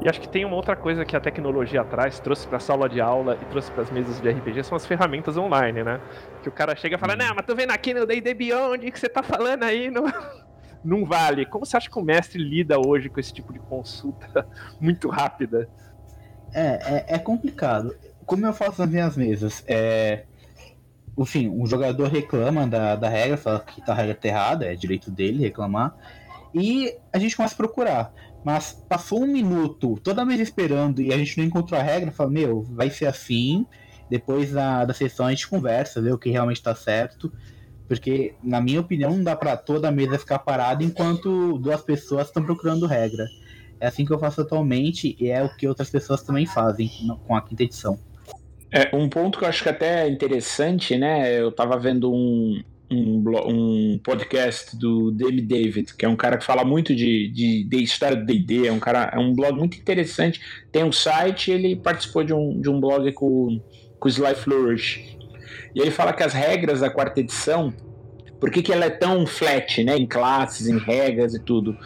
E 0.04 0.10
acho 0.10 0.20
que 0.20 0.28
tem 0.28 0.44
uma 0.44 0.56
outra 0.56 0.76
coisa 0.76 1.06
que 1.06 1.16
a 1.16 1.20
tecnologia 1.20 1.84
traz, 1.84 2.20
trouxe 2.20 2.48
pra 2.48 2.60
sala 2.60 2.90
de 2.90 3.00
aula 3.00 3.38
e 3.40 3.46
trouxe 3.46 3.72
pras 3.72 3.92
mesas 3.92 4.20
de 4.20 4.30
RPG, 4.32 4.64
são 4.64 4.76
as 4.76 4.84
ferramentas 4.84 5.38
online, 5.38 5.84
né? 5.84 6.02
Que 6.42 6.50
o 6.50 6.52
cara 6.52 6.76
chega 6.76 6.96
e 6.96 7.00
fala, 7.00 7.16
não, 7.16 7.36
mas 7.36 7.46
tô 7.46 7.56
vendo 7.56 7.70
aqui 7.70 7.94
no 7.94 8.04
D&D 8.04 8.34
Beyond 8.34 8.92
que 8.92 9.00
você 9.00 9.08
tá 9.08 9.22
falando 9.22 9.62
aí, 9.62 9.92
não... 9.92 10.06
não 10.84 11.06
vale. 11.06 11.46
Como 11.46 11.68
você 11.68 11.78
acha 11.78 11.88
que 11.88 12.00
o 12.00 12.02
mestre 12.02 12.42
lida 12.42 12.80
hoje 12.80 13.10
com 13.10 13.20
esse 13.20 13.32
tipo 13.32 13.54
de 13.54 13.60
consulta 13.60 14.48
muito 14.82 15.08
rápida? 15.08 15.70
É, 16.54 17.06
é, 17.08 17.16
é 17.16 17.20
complicado. 17.20 17.96
Como 18.26 18.46
eu 18.46 18.54
faço 18.54 18.82
nas 18.82 18.90
minhas 18.90 19.18
mesas? 19.18 19.64
É. 19.68 20.24
Enfim, 21.18 21.50
um 21.50 21.66
jogador 21.66 22.08
reclama 22.08 22.66
da, 22.66 22.96
da 22.96 23.10
regra, 23.10 23.38
fala 23.38 23.60
que 23.60 23.86
tá 23.86 23.92
a 23.92 23.96
regra 23.96 24.16
tá 24.16 24.28
errada, 24.28 24.66
é 24.66 24.76
direito 24.76 25.12
dele 25.12 25.44
reclamar. 25.44 25.96
E 26.54 26.96
a 27.12 27.20
gente 27.20 27.36
começa 27.36 27.54
a 27.54 27.58
procurar. 27.58 28.14
Mas 28.44 28.74
passou 28.90 29.22
um 29.22 29.28
minuto, 29.28 30.00
toda 30.04 30.26
vez 30.26 30.40
esperando, 30.40 31.02
e 31.02 31.14
a 31.14 31.18
gente 31.18 31.38
não 31.38 31.46
encontrou 31.46 31.80
a 31.80 31.84
regra, 31.84 32.12
fala, 32.12 32.30
meu, 32.30 32.64
vai 32.64 32.90
ser 32.90 33.06
assim. 33.06 33.66
depois 34.10 34.52
da, 34.52 34.84
da 34.84 34.94
sessão 34.94 35.28
a 35.28 35.30
gente 35.30 35.48
conversa, 35.48 36.02
vê 36.02 36.12
o 36.12 36.18
que 36.18 36.30
realmente 36.30 36.58
está 36.58 36.74
certo. 36.74 37.32
Porque, 37.88 38.36
na 38.42 38.62
minha 38.62 38.80
opinião, 38.80 39.12
não 39.12 39.24
dá 39.24 39.36
para 39.36 39.58
toda 39.58 39.92
mesa 39.92 40.18
ficar 40.18 40.40
parada 40.40 40.84
enquanto 40.84 41.58
duas 41.60 41.82
pessoas 41.82 42.28
estão 42.28 42.42
procurando 42.42 42.88
regra. 42.88 43.28
É 43.82 43.88
assim 43.88 44.06
que 44.06 44.14
eu 44.14 44.20
faço 44.20 44.42
atualmente 44.42 45.18
e 45.20 45.30
é 45.30 45.44
o 45.44 45.50
que 45.50 45.68
outras 45.68 45.90
pessoas 45.90 46.22
também 46.22 46.46
fazem 46.46 46.88
com 47.26 47.36
a 47.36 47.42
quinta 47.42 47.64
edição. 47.64 48.00
É, 48.72 48.96
um 48.96 49.10
ponto 49.10 49.40
que 49.40 49.44
eu 49.44 49.50
acho 49.50 49.64
que 49.64 49.70
até 49.70 50.06
é 50.06 50.10
interessante, 50.10 50.96
né? 50.96 51.42
Eu 51.42 51.52
tava 51.52 51.80
vendo 51.80 52.14
um, 52.14 52.62
um, 52.92 53.24
um 53.48 54.00
podcast 54.04 54.78
do 54.78 55.12
David 55.12 55.42
David, 55.42 55.96
que 55.96 56.06
é 56.06 56.08
um 56.08 56.16
cara 56.16 56.38
que 56.38 56.46
fala 56.46 56.64
muito 56.64 56.96
de, 56.96 57.28
de, 57.30 57.64
de 57.64 57.84
história 57.84 58.16
do 58.16 58.24
D&D, 58.24 58.68
é 58.68 58.72
um 58.72 58.80
cara, 58.80 59.12
é 59.14 59.18
um 59.18 59.34
blog 59.34 59.58
muito 59.58 59.78
interessante, 59.78 60.40
tem 60.72 60.84
um 60.84 60.92
site, 60.92 61.52
ele 61.52 61.76
participou 61.76 62.24
de 62.24 62.34
um, 62.34 62.62
de 62.62 62.70
um 62.70 62.80
blog 62.80 63.12
com, 63.14 63.60
com 64.00 64.08
o 64.08 64.12
Sly 64.12 64.36
Flourish, 64.36 65.18
e 65.74 65.82
ele 65.82 65.92
fala 65.92 66.14
que 66.14 66.22
as 66.22 66.34
regras 66.34 66.82
da 66.82 66.90
quarta 66.90 67.20
edição, 67.20 67.74
por 68.40 68.52
que, 68.52 68.62
que 68.62 68.72
ela 68.72 68.86
é 68.86 68.90
tão 68.90 69.26
flat, 69.26 69.84
né, 69.84 69.98
em 69.98 70.06
classes, 70.06 70.68
em 70.68 70.78
regras 70.78 71.34
e 71.34 71.40
tudo? 71.40 71.78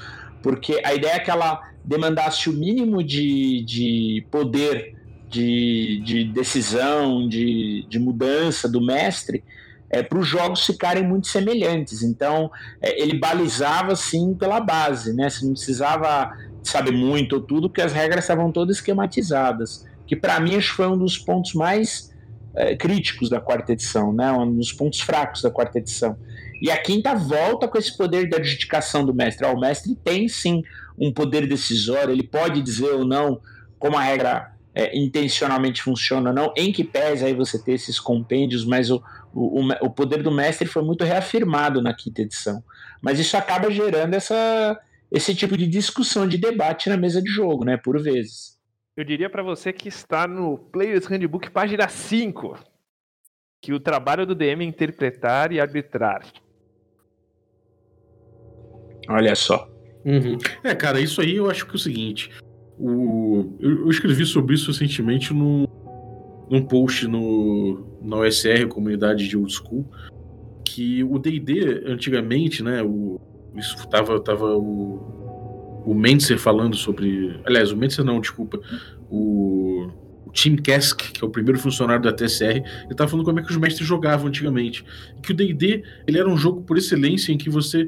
Porque 0.41 0.81
a 0.83 0.93
ideia 0.93 1.13
é 1.13 1.19
que 1.19 1.31
ela 1.31 1.74
demandasse 1.85 2.49
o 2.49 2.53
mínimo 2.53 3.03
de, 3.03 3.63
de 3.63 4.25
poder 4.31 4.95
de, 5.29 6.01
de 6.03 6.23
decisão, 6.25 7.27
de, 7.27 7.85
de 7.89 7.99
mudança 7.99 8.69
do 8.69 8.81
mestre, 8.81 9.43
é, 9.89 10.01
para 10.01 10.17
os 10.17 10.27
jogos 10.27 10.65
ficarem 10.65 11.03
muito 11.03 11.27
semelhantes. 11.27 12.01
Então, 12.01 12.49
é, 12.81 13.01
ele 13.01 13.17
balizava 13.17 13.95
sim 13.95 14.33
pela 14.33 14.59
base, 14.59 15.13
né? 15.13 15.29
Você 15.29 15.45
não 15.45 15.53
precisava 15.53 16.31
saber 16.63 16.91
muito 16.91 17.33
ou 17.33 17.41
tudo, 17.41 17.69
porque 17.69 17.81
as 17.81 17.93
regras 17.93 18.23
estavam 18.23 18.51
todas 18.51 18.77
esquematizadas. 18.77 19.85
Que 20.07 20.15
para 20.15 20.39
mim 20.39 20.55
acho 20.55 20.69
que 20.69 20.75
foi 20.77 20.87
um 20.87 20.97
dos 20.97 21.17
pontos 21.17 21.53
mais 21.53 22.13
é, 22.55 22.75
críticos 22.75 23.29
da 23.29 23.39
quarta 23.39 23.73
edição, 23.73 24.13
né? 24.13 24.31
Um 24.31 24.55
dos 24.55 24.71
pontos 24.71 25.01
fracos 25.01 25.41
da 25.41 25.51
quarta 25.51 25.79
edição. 25.79 26.17
E 26.61 26.71
a 26.71 26.77
quinta 26.77 27.13
volta 27.13 27.67
com 27.67 27.77
esse 27.77 27.95
poder 27.95 28.29
da 28.29 28.37
adjudicação 28.37 29.05
do 29.05 29.13
mestre. 29.13 29.45
Ah, 29.45 29.51
o 29.51 29.59
mestre 29.59 29.95
tem 29.95 30.27
sim 30.27 30.63
um 30.97 31.11
poder 31.11 31.47
decisório, 31.47 32.11
ele 32.11 32.23
pode 32.23 32.61
dizer 32.61 32.91
ou 32.91 33.05
não 33.05 33.41
como 33.77 33.97
a 33.97 34.01
regra 34.01 34.55
é, 34.73 34.97
intencionalmente 34.97 35.81
funciona 35.81 36.29
ou 36.29 36.35
não, 36.35 36.53
em 36.55 36.71
que 36.71 36.83
pese 36.83 37.23
aí 37.25 37.33
você 37.33 37.61
ter 37.61 37.73
esses 37.73 37.99
compêndios, 37.99 38.65
mas 38.65 38.91
o, 38.91 39.01
o, 39.33 39.61
o 39.81 39.89
poder 39.89 40.21
do 40.21 40.31
mestre 40.31 40.67
foi 40.67 40.83
muito 40.83 41.03
reafirmado 41.03 41.81
na 41.81 41.93
quinta 41.93 42.21
edição. 42.21 42.63
Mas 43.01 43.19
isso 43.19 43.37
acaba 43.37 43.71
gerando 43.71 44.13
essa, 44.13 44.79
esse 45.11 45.33
tipo 45.33 45.57
de 45.57 45.67
discussão, 45.67 46.27
de 46.27 46.37
debate 46.37 46.89
na 46.89 46.97
mesa 46.97 47.21
de 47.21 47.29
jogo, 47.29 47.63
né, 47.63 47.77
por 47.77 48.01
vezes. 48.01 48.55
Eu 48.97 49.03
diria 49.03 49.29
para 49.29 49.43
você 49.43 49.73
que 49.73 49.89
está 49.89 50.27
no 50.27 50.57
Players 50.57 51.05
Handbook, 51.05 51.49
página 51.49 51.87
5, 51.87 52.57
que 53.61 53.73
o 53.73 53.79
trabalho 53.79 54.25
do 54.25 54.35
DM 54.35 54.63
é 54.63 54.67
interpretar 54.67 55.51
e 55.51 55.59
arbitrar. 55.59 56.25
Olha 59.07 59.35
só. 59.35 59.74
Uhum. 60.05 60.37
É, 60.63 60.75
cara, 60.75 61.01
isso 61.01 61.19
aí 61.19 61.35
eu 61.35 61.49
acho 61.49 61.65
que 61.65 61.71
é 61.71 61.75
o 61.75 61.79
seguinte. 61.79 62.29
O, 62.77 63.55
eu, 63.59 63.89
escrevi 63.89 64.25
sobre 64.25 64.53
isso 64.53 64.67
recentemente 64.67 65.33
no, 65.33 65.67
num 66.49 66.61
post 66.61 67.07
no, 67.07 67.83
na 68.03 68.17
OSR, 68.17 68.67
comunidade 68.67 69.27
de 69.27 69.35
old 69.35 69.51
school, 69.51 69.89
que 70.63 71.03
o 71.03 71.17
D&D 71.17 71.83
antigamente, 71.87 72.61
né, 72.61 72.83
o, 72.83 73.19
isso 73.55 73.87
tava, 73.87 74.19
tava 74.19 74.55
o, 74.55 75.83
o 75.85 75.93
Mentzer 75.95 76.37
falando 76.37 76.75
sobre, 76.75 77.39
aliás, 77.45 77.71
o 77.71 77.77
Mentzer 77.77 78.05
não, 78.05 78.19
desculpa, 78.19 78.59
o, 79.09 79.87
o 80.25 80.31
Tim 80.31 80.55
Kask, 80.57 81.13
que 81.13 81.23
é 81.23 81.27
o 81.27 81.31
primeiro 81.31 81.57
funcionário 81.57 82.03
da 82.03 82.13
TSR, 82.13 82.61
ele 82.85 82.95
tava 82.95 83.09
falando 83.09 83.25
como 83.25 83.39
é 83.39 83.43
que 83.43 83.49
os 83.49 83.57
mestres 83.57 83.87
jogavam 83.87 84.27
antigamente, 84.27 84.85
que 85.23 85.31
o 85.31 85.35
D&D, 85.35 85.83
ele 86.05 86.19
era 86.19 86.29
um 86.29 86.37
jogo 86.37 86.61
por 86.61 86.77
excelência 86.77 87.31
em 87.31 87.37
que 87.37 87.49
você 87.49 87.87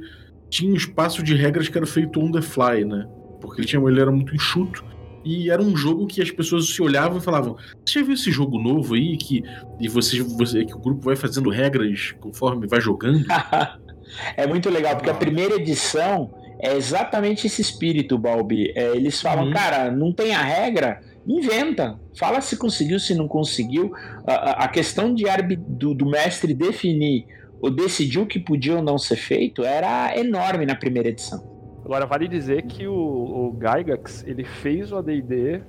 tinha 0.50 0.72
um 0.72 0.76
espaço 0.76 1.24
de 1.24 1.36
regras 1.36 1.68
que 1.68 1.78
era 1.78 1.88
feito 1.88 2.20
on 2.20 2.32
the 2.32 2.42
fly, 2.42 2.86
né, 2.86 3.08
porque 3.40 3.62
ele, 3.62 3.68
tinha, 3.68 3.82
ele 3.82 4.02
era 4.02 4.12
muito 4.12 4.36
enxuto, 4.36 4.84
e 5.24 5.50
era 5.50 5.62
um 5.62 5.76
jogo 5.76 6.08
que 6.08 6.22
as 6.22 6.32
pessoas 6.32 6.70
se 6.70 6.82
olhavam 6.82 7.18
e 7.18 7.22
falavam: 7.22 7.58
Você 7.86 8.00
já 8.00 8.06
viu 8.06 8.14
esse 8.14 8.32
jogo 8.32 8.58
novo 8.58 8.96
aí 8.96 9.18
que, 9.18 9.44
e 9.78 9.90
você, 9.90 10.22
você, 10.22 10.64
que 10.64 10.74
o 10.74 10.80
grupo 10.80 11.02
vai 11.02 11.18
fazendo 11.18 11.50
regras 11.50 12.16
conforme 12.22 12.66
vai 12.66 12.80
jogando? 12.80 13.26
é 14.38 14.48
muito 14.48 14.70
legal, 14.70 14.96
porque 14.96 15.10
a 15.10 15.14
primeira 15.14 15.56
edição 15.56 16.32
é 16.60 16.76
exatamente 16.76 17.46
esse 17.46 17.62
espírito, 17.62 18.18
Balbi. 18.18 18.72
É, 18.74 18.96
eles 18.96 19.22
falam, 19.22 19.48
uhum. 19.48 19.54
cara, 19.54 19.92
não 19.92 20.14
tem 20.14 20.34
a 20.34 20.42
regra, 20.42 21.02
inventa. 21.28 22.00
Fala 22.16 22.40
se 22.40 22.56
conseguiu, 22.56 22.98
se 22.98 23.14
não 23.14 23.28
conseguiu. 23.28 23.94
A, 24.26 24.64
a 24.64 24.68
questão 24.70 25.14
de 25.14 25.26
do, 25.68 25.94
do 25.94 26.06
mestre 26.06 26.54
definir 26.54 27.26
o 27.62 28.26
que 28.26 28.40
podia 28.40 28.76
ou 28.76 28.82
não 28.82 28.98
ser 28.98 29.16
feito 29.16 29.64
era 29.64 30.18
enorme 30.18 30.66
na 30.66 30.76
primeira 30.76 31.10
edição. 31.10 31.58
Agora, 31.84 32.06
vale 32.06 32.28
dizer 32.28 32.64
que 32.64 32.86
o, 32.86 32.94
o 32.94 33.58
Gygax, 33.60 34.24
ele 34.28 34.44
fez 34.44 34.92
o 34.92 34.98
AD&D 34.98 35.62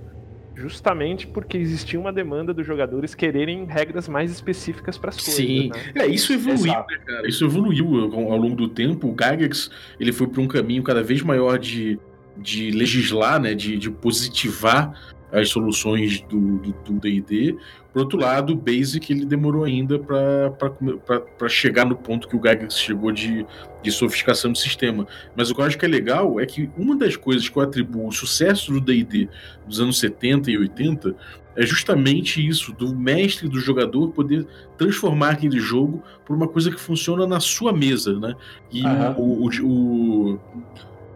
justamente 0.58 1.26
porque 1.26 1.56
existia 1.56 1.98
uma 1.98 2.12
demanda 2.12 2.52
dos 2.52 2.66
jogadores 2.66 3.14
quererem 3.14 3.64
regras 3.64 4.08
mais 4.08 4.30
específicas 4.32 4.98
para 4.98 5.10
as 5.10 5.16
coisas. 5.16 5.34
Sim, 5.34 5.70
né? 5.94 6.02
é, 6.02 6.06
isso 6.08 6.32
evoluiu, 6.32 6.72
né, 6.72 6.98
cara? 7.06 7.28
Isso 7.28 7.44
evoluiu 7.44 8.12
ao, 8.12 8.32
ao, 8.32 8.36
longo 8.36 8.56
do 8.56 8.68
tempo. 8.68 9.08
O 9.08 9.10
Gygax, 9.12 9.70
ele 10.00 10.12
foi 10.12 10.26
para 10.26 10.42
um 10.42 10.48
caminho 10.48 10.82
cada 10.82 11.02
vez 11.02 11.22
maior 11.22 11.58
de, 11.58 11.98
de 12.36 12.72
legislar, 12.72 13.40
né, 13.40 13.54
de, 13.54 13.78
de 13.78 13.90
positivar 13.90 14.92
as 15.30 15.50
soluções 15.50 16.20
do 16.22 16.58
D&D. 16.98 17.56
Por 17.92 18.02
outro 18.02 18.18
lado, 18.18 18.52
o 18.52 18.56
Basic 18.56 19.12
ele 19.12 19.24
demorou 19.24 19.64
ainda 19.64 19.98
para 19.98 21.48
chegar 21.48 21.86
no 21.86 21.96
ponto 21.96 22.28
que 22.28 22.36
o 22.36 22.40
Gygax 22.40 22.78
chegou 22.78 23.10
de, 23.10 23.46
de 23.82 23.90
sofisticação 23.90 24.52
do 24.52 24.58
sistema. 24.58 25.06
Mas 25.34 25.50
o 25.50 25.54
que 25.54 25.60
eu 25.60 25.64
acho 25.64 25.78
que 25.78 25.84
é 25.84 25.88
legal 25.88 26.38
é 26.38 26.44
que 26.44 26.70
uma 26.76 26.94
das 26.94 27.16
coisas 27.16 27.48
que 27.48 27.56
eu 27.56 27.62
atribuo 27.62 28.06
o 28.06 28.12
sucesso 28.12 28.72
do 28.72 28.80
D&D 28.80 29.28
dos 29.66 29.80
anos 29.80 29.98
70 29.98 30.50
e 30.50 30.58
80 30.58 31.16
é 31.56 31.66
justamente 31.66 32.46
isso, 32.46 32.72
do 32.72 32.94
mestre 32.94 33.48
do 33.48 33.58
jogador 33.58 34.10
poder 34.10 34.46
transformar 34.76 35.30
aquele 35.30 35.58
jogo 35.58 36.04
por 36.24 36.36
uma 36.36 36.46
coisa 36.46 36.70
que 36.70 36.78
funciona 36.78 37.26
na 37.26 37.40
sua 37.40 37.72
mesa, 37.72 38.16
né? 38.16 38.36
E 38.70 38.84
uhum. 38.84 39.12
o, 39.16 39.48
o, 39.48 40.34
o 40.34 40.40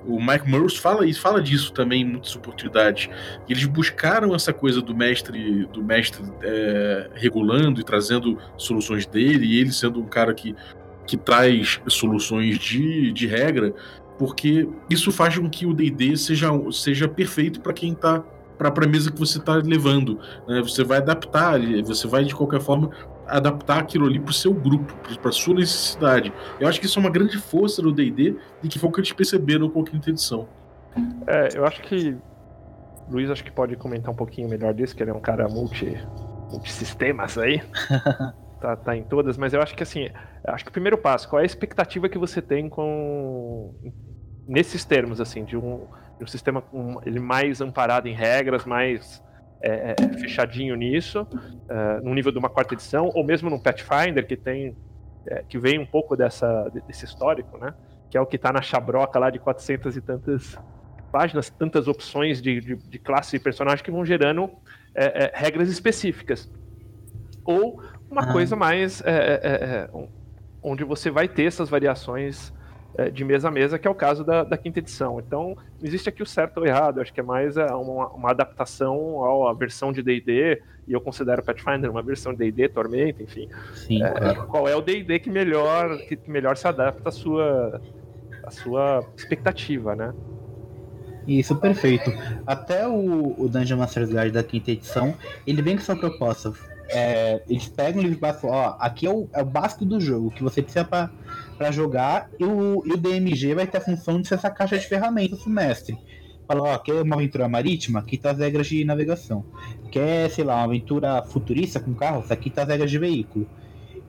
o 0.06 0.20
Mike 0.20 0.48
Murrows 0.48 0.76
fala 0.76 1.06
isso, 1.06 1.20
fala 1.20 1.40
disso 1.40 1.72
também 1.72 2.02
em 2.02 2.04
muitas 2.04 2.34
oportunidades. 2.34 3.08
Eles 3.48 3.64
buscaram 3.64 4.34
essa 4.34 4.52
coisa 4.52 4.80
do 4.80 4.94
mestre, 4.94 5.66
do 5.66 5.82
mestre 5.82 6.22
é, 6.42 7.10
regulando 7.14 7.80
e 7.80 7.84
trazendo 7.84 8.38
soluções 8.56 9.06
dele, 9.06 9.46
e 9.46 9.60
ele 9.60 9.72
sendo 9.72 10.00
um 10.00 10.06
cara 10.06 10.34
que, 10.34 10.54
que 11.06 11.16
traz 11.16 11.80
soluções 11.88 12.58
de, 12.58 13.12
de 13.12 13.26
regra, 13.26 13.74
porque 14.18 14.68
isso 14.90 15.10
faz 15.10 15.36
com 15.38 15.48
que 15.48 15.66
o 15.66 15.74
D&D 15.74 16.16
seja, 16.16 16.50
seja 16.70 17.08
perfeito 17.08 17.60
para 17.60 17.72
quem 17.72 17.92
está 17.92 18.22
para 18.70 18.84
a 18.84 18.88
mesa 18.88 19.10
que 19.10 19.18
você 19.18 19.38
está 19.38 19.56
levando. 19.56 20.20
Né? 20.46 20.60
Você 20.60 20.84
vai 20.84 20.98
adaptar, 20.98 21.60
você 21.84 22.06
vai 22.06 22.24
de 22.24 22.34
qualquer 22.34 22.60
forma 22.60 22.90
adaptar 23.32 23.78
aquilo 23.78 24.06
ali 24.06 24.20
para 24.20 24.30
o 24.30 24.34
seu 24.34 24.52
grupo, 24.52 24.92
para 25.20 25.32
sua 25.32 25.54
necessidade. 25.54 26.32
Eu 26.60 26.68
acho 26.68 26.78
que 26.78 26.86
isso 26.86 26.98
é 26.98 27.00
uma 27.00 27.10
grande 27.10 27.38
força 27.38 27.80
do 27.80 27.92
D&D 27.92 28.36
e 28.62 28.68
que 28.68 28.78
foi 28.78 28.90
o 28.90 28.92
que 28.92 29.00
eles 29.00 29.12
perceberam 29.12 29.68
com 29.70 29.80
a 29.80 29.84
quinta 29.84 30.10
edição. 30.10 30.46
É, 31.26 31.48
eu 31.56 31.64
acho 31.64 31.80
que 31.82 32.16
Luiz 33.10 33.30
acho 33.30 33.42
que 33.42 33.50
pode 33.50 33.76
comentar 33.76 34.12
um 34.12 34.16
pouquinho 34.16 34.48
melhor 34.48 34.74
disso, 34.74 34.94
que 34.94 35.02
ele 35.02 35.10
é 35.10 35.14
um 35.14 35.20
cara 35.20 35.48
multi 35.48 35.98
multisistemas 36.50 37.38
aí. 37.38 37.62
tá, 38.60 38.76
tá 38.76 38.96
em 38.96 39.02
todas, 39.02 39.38
mas 39.38 39.54
eu 39.54 39.62
acho 39.62 39.74
que 39.74 39.82
assim, 39.82 40.10
acho 40.44 40.64
que 40.64 40.70
o 40.70 40.72
primeiro 40.72 40.98
passo, 40.98 41.28
qual 41.28 41.40
é 41.40 41.42
a 41.42 41.46
expectativa 41.46 42.08
que 42.08 42.18
você 42.18 42.42
tem 42.42 42.68
com 42.68 43.74
nesses 44.46 44.84
termos 44.84 45.20
assim, 45.20 45.44
de 45.44 45.56
um, 45.56 45.86
de 46.18 46.24
um 46.24 46.26
sistema 46.26 46.62
um, 46.72 47.00
ele 47.06 47.18
mais 47.18 47.60
amparado 47.62 48.08
em 48.08 48.14
regras, 48.14 48.66
mais 48.66 49.22
é, 49.62 49.94
é, 49.98 50.08
fechadinho 50.18 50.74
nisso, 50.74 51.22
uh, 51.22 52.04
no 52.04 52.12
nível 52.14 52.32
de 52.32 52.38
uma 52.38 52.50
quarta 52.50 52.74
edição, 52.74 53.10
ou 53.14 53.24
mesmo 53.24 53.48
no 53.48 53.60
Pathfinder, 53.60 54.26
que 54.26 54.36
tem 54.36 54.76
é, 55.26 55.44
que 55.48 55.58
vem 55.58 55.78
um 55.78 55.86
pouco 55.86 56.16
dessa, 56.16 56.68
desse 56.86 57.04
histórico, 57.04 57.56
né? 57.58 57.72
Que 58.10 58.18
é 58.18 58.20
o 58.20 58.26
que 58.26 58.36
está 58.36 58.52
na 58.52 58.60
chabroca 58.60 59.18
lá 59.18 59.30
de 59.30 59.38
400 59.38 59.96
e 59.96 60.00
tantas 60.00 60.58
páginas, 61.12 61.48
tantas 61.50 61.86
opções 61.86 62.42
de, 62.42 62.60
de, 62.60 62.76
de 62.76 62.98
classe 62.98 63.36
e 63.36 63.38
personagem 63.38 63.84
que 63.84 63.90
vão 63.90 64.04
gerando 64.04 64.50
é, 64.94 65.24
é, 65.24 65.32
regras 65.34 65.68
específicas. 65.68 66.50
Ou 67.44 67.80
uma 68.10 68.22
ah. 68.22 68.32
coisa 68.32 68.56
mais 68.56 69.00
é, 69.04 69.88
onde 70.62 70.84
você 70.84 71.10
vai 71.10 71.28
ter 71.28 71.44
essas 71.44 71.68
variações 71.68 72.52
é, 72.52 72.61
de 73.12 73.24
mesa 73.24 73.48
a 73.48 73.50
mesa, 73.50 73.78
que 73.78 73.88
é 73.88 73.90
o 73.90 73.94
caso 73.94 74.22
da, 74.22 74.44
da, 74.44 74.56
quinta 74.56 74.78
edição. 74.78 75.18
Então, 75.18 75.56
não 75.80 75.86
existe 75.86 76.08
aqui 76.08 76.22
o 76.22 76.26
certo 76.26 76.58
ou 76.58 76.66
errado, 76.66 77.00
acho 77.00 77.12
que 77.12 77.20
é 77.20 77.22
mais 77.22 77.56
é, 77.56 77.66
uma, 77.66 78.08
uma 78.08 78.30
adaptação 78.30 79.46
à 79.48 79.52
versão 79.54 79.92
de 79.92 80.02
D&D, 80.02 80.62
e 80.86 80.92
eu 80.92 81.00
considero 81.00 81.42
Pathfinder 81.42 81.90
uma 81.90 82.02
versão 82.02 82.32
de 82.32 82.38
D&D, 82.50 82.68
Tormenta, 82.68 83.22
enfim. 83.22 83.48
Sim, 83.74 84.02
é, 84.02 84.10
claro. 84.10 84.46
Qual 84.46 84.68
é 84.68 84.76
o 84.76 84.82
D&D 84.82 85.18
que 85.20 85.30
melhor, 85.30 85.96
que 85.98 86.18
melhor 86.26 86.56
se 86.56 86.68
adapta 86.68 87.08
à 87.08 87.12
sua, 87.12 87.80
à 88.44 88.50
sua 88.50 89.04
expectativa, 89.16 89.96
né? 89.96 90.12
Isso, 91.26 91.54
perfeito. 91.56 92.12
Até 92.46 92.86
o, 92.86 93.34
o 93.38 93.48
Dungeon 93.48 93.78
Master's 93.78 94.10
Guide 94.10 94.32
da 94.32 94.42
quinta 94.42 94.72
edição, 94.72 95.14
ele 95.46 95.62
vem 95.62 95.76
com 95.76 95.82
essa 95.82 95.96
proposta. 95.96 96.52
é, 96.88 97.42
eles 97.48 97.68
pegam 97.68 98.00
o 98.00 98.04
livro 98.04 98.18
básico, 98.18 98.48
ó, 98.48 98.76
aqui 98.78 99.06
é 99.06 99.10
o, 99.10 99.28
é 99.32 99.40
o 99.40 99.46
básico 99.46 99.84
do 99.84 99.98
jogo, 99.98 100.30
que 100.30 100.42
você 100.42 100.60
precisa 100.60 100.84
pra, 100.84 101.10
pra 101.56 101.70
jogar, 101.70 102.30
e 102.38 102.44
o, 102.44 102.82
e 102.84 102.92
o 102.92 102.96
DMG 102.96 103.54
vai 103.54 103.66
ter 103.66 103.78
a 103.78 103.80
função 103.80 104.20
de 104.20 104.28
ser 104.28 104.34
essa 104.34 104.50
caixa 104.50 104.78
de 104.78 104.86
ferramentas 104.86 105.44
mestre. 105.46 105.98
Fala, 106.46 106.62
ó, 106.62 106.78
quer 106.78 107.02
uma 107.02 107.16
aventura 107.16 107.48
marítima? 107.48 108.00
Aqui 108.00 108.18
tá 108.18 108.30
as 108.30 108.38
regras 108.38 108.66
de 108.66 108.84
navegação. 108.84 109.44
Quer, 109.90 110.30
sei 110.30 110.44
lá, 110.44 110.56
uma 110.56 110.64
aventura 110.64 111.22
futurista 111.22 111.78
com 111.80 111.94
carros? 111.94 112.30
Aqui 112.30 112.50
tá 112.50 112.62
as 112.62 112.68
regras 112.68 112.90
de 112.90 112.98
veículo. 112.98 113.46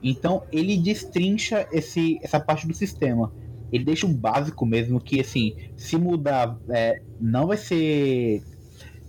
Então 0.02 0.42
ele 0.52 0.76
destrincha 0.76 1.66
esse, 1.72 2.18
essa 2.22 2.38
parte 2.38 2.66
do 2.66 2.74
sistema. 2.74 3.32
Ele 3.72 3.84
deixa 3.84 4.06
o 4.06 4.12
básico 4.12 4.66
mesmo, 4.66 5.00
que 5.00 5.20
assim, 5.20 5.54
se 5.76 5.96
mudar, 5.96 6.58
é, 6.68 7.00
não 7.20 7.46
vai 7.46 7.56
ser. 7.56 8.42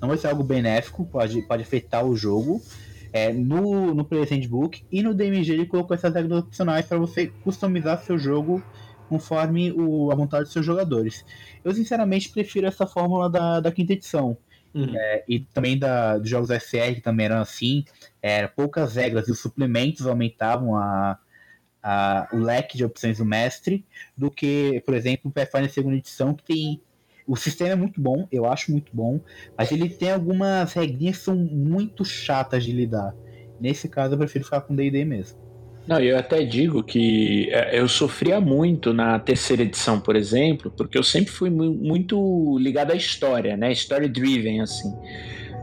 Não 0.02 0.10
vai 0.10 0.18
ser 0.18 0.28
algo 0.28 0.44
benéfico, 0.44 1.06
pode, 1.06 1.42
pode 1.42 1.64
afetar 1.64 2.06
o 2.06 2.16
jogo. 2.16 2.62
É, 3.16 3.32
no, 3.32 3.96
no 3.96 4.04
Player's 4.04 4.30
Handbook 4.30 4.84
e 4.92 5.02
no 5.02 5.14
DMG 5.14 5.54
ele 5.54 5.66
colocou 5.66 5.96
essas 5.96 6.14
regras 6.14 6.40
opcionais 6.40 6.86
para 6.86 6.98
você 6.98 7.28
customizar 7.46 8.04
seu 8.04 8.18
jogo 8.18 8.62
conforme 9.08 9.72
o, 9.72 10.12
a 10.12 10.16
vontade 10.16 10.44
dos 10.44 10.52
seus 10.52 10.66
jogadores. 10.66 11.24
Eu 11.64 11.74
sinceramente 11.74 12.28
prefiro 12.28 12.68
essa 12.68 12.86
fórmula 12.86 13.30
da, 13.30 13.62
da 13.62 13.72
quinta 13.72 13.94
edição. 13.94 14.38
Uhum. 14.74 14.94
É, 14.94 15.24
e 15.30 15.40
também 15.40 15.80
da, 15.80 16.18
dos 16.18 16.30
jogos 16.30 16.50
SR 16.50 16.96
que 16.96 17.02
também 17.02 17.28
eram 17.28 17.38
assim, 17.38 17.86
era 18.22 18.50
poucas 18.50 18.98
regras 18.98 19.30
e 19.30 19.32
os 19.32 19.40
suplementos 19.40 20.06
aumentavam 20.06 20.76
a, 20.76 21.18
a, 21.82 22.28
o 22.34 22.38
leque 22.40 22.76
de 22.76 22.84
opções 22.84 23.20
do 23.20 23.24
mestre 23.24 23.86
do 24.18 24.30
que, 24.30 24.84
por 24.86 24.94
exemplo, 24.94 25.30
o 25.30 25.32
Pathfinder 25.32 25.72
segunda 25.72 25.96
edição 25.96 26.34
que 26.34 26.44
tem 26.44 26.82
o 27.28 27.36
sistema 27.36 27.72
é 27.72 27.76
muito 27.76 28.00
bom, 28.00 28.28
eu 28.32 28.46
acho 28.46 28.72
muito 28.72 28.92
bom, 28.94 29.20
mas 29.58 29.72
ele 29.72 29.90
tem 29.90 30.12
algumas 30.12 30.74
regrinhas 30.74 31.18
que 31.18 31.24
são 31.24 31.36
muito 31.36 32.06
chatas 32.06 32.64
de 32.64 32.72
lidar. 32.72 33.14
Nesse 33.60 33.88
caso, 33.88 34.14
eu 34.14 34.18
prefiro 34.18 34.44
ficar 34.44 34.62
com 34.62 34.76
D&D 34.76 35.06
mesmo. 35.06 35.46
Não, 35.88 36.00
eu 36.00 36.18
até 36.18 36.44
digo 36.44 36.84
que 36.84 37.48
é, 37.52 37.80
eu 37.80 37.88
sofria 37.88 38.42
muito 38.42 38.92
na 38.92 39.20
terceira 39.20 39.62
edição, 39.62 40.00
por 40.00 40.16
exemplo, 40.16 40.72
porque 40.76 40.98
eu 40.98 41.04
sempre 41.04 41.32
fui 41.32 41.50
muito 41.50 42.58
ligado 42.60 42.92
à 42.92 42.96
história, 42.96 43.56
né? 43.56 43.72
Story 43.72 44.10
driven, 44.10 44.62
assim. 44.62 44.92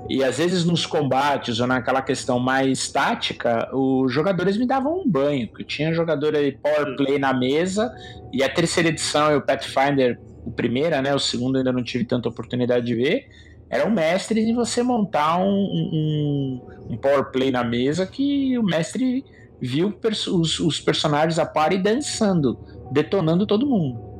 E 0.08 0.22
às 0.22 0.38
vezes 0.38 0.64
nos 0.64 0.86
combates 0.86 1.58
ou 1.58 1.66
naquela 1.66 2.02
questão 2.02 2.38
mais 2.38 2.90
tática, 2.90 3.68
os 3.74 4.12
jogadores 4.12 4.56
me 4.56 4.66
davam 4.66 5.00
um 5.00 5.08
banho. 5.08 5.48
Eu 5.58 5.64
tinha 5.64 5.92
jogador 5.92 6.36
aí 6.36 6.52
power 6.52 6.96
play 6.96 7.18
na 7.18 7.32
mesa, 7.32 7.92
e 8.32 8.44
a 8.44 8.48
terceira 8.48 8.90
edição 8.90 9.32
e 9.32 9.36
o 9.36 9.42
Pathfinder, 9.42 10.20
o 10.44 10.50
primeira, 10.50 11.00
né? 11.00 11.14
O 11.14 11.18
segundo 11.18 11.58
ainda 11.58 11.72
não 11.72 11.82
tive 11.82 12.04
tanta 12.04 12.28
oportunidade 12.28 12.86
de 12.86 12.94
ver. 12.94 13.28
Eram 13.70 13.90
mestres 13.90 14.46
em 14.46 14.54
você 14.54 14.82
montar 14.82 15.38
um, 15.38 15.48
um, 15.48 16.60
um 16.90 16.96
power 16.96 17.30
play 17.30 17.50
na 17.50 17.64
mesa 17.64 18.06
que 18.06 18.58
o 18.58 18.62
mestre 18.62 19.24
viu 19.60 19.94
os, 20.02 20.60
os 20.60 20.80
personagens 20.80 21.38
a 21.38 21.46
par 21.46 21.72
e 21.72 21.78
dançando, 21.78 22.58
detonando 22.90 23.46
todo 23.46 23.66
mundo. 23.66 24.12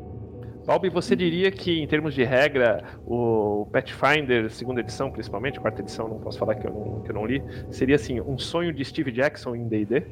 Balbi, 0.64 0.88
você 0.88 1.16
diria 1.16 1.50
que, 1.50 1.80
em 1.80 1.86
termos 1.88 2.14
de 2.14 2.22
regra, 2.22 2.84
o 3.04 3.66
Pathfinder, 3.72 4.48
segunda 4.50 4.80
edição, 4.80 5.10
principalmente, 5.10 5.58
quarta 5.58 5.82
edição, 5.82 6.08
não 6.08 6.20
posso 6.20 6.38
falar 6.38 6.54
que 6.54 6.66
eu 6.66 6.72
não, 6.72 7.00
que 7.00 7.10
eu 7.10 7.14
não 7.14 7.26
li, 7.26 7.42
seria 7.70 7.96
assim, 7.96 8.20
um 8.20 8.38
sonho 8.38 8.72
de 8.72 8.84
Steve 8.84 9.10
Jackson 9.10 9.56
em 9.56 9.66
DD? 9.66 10.04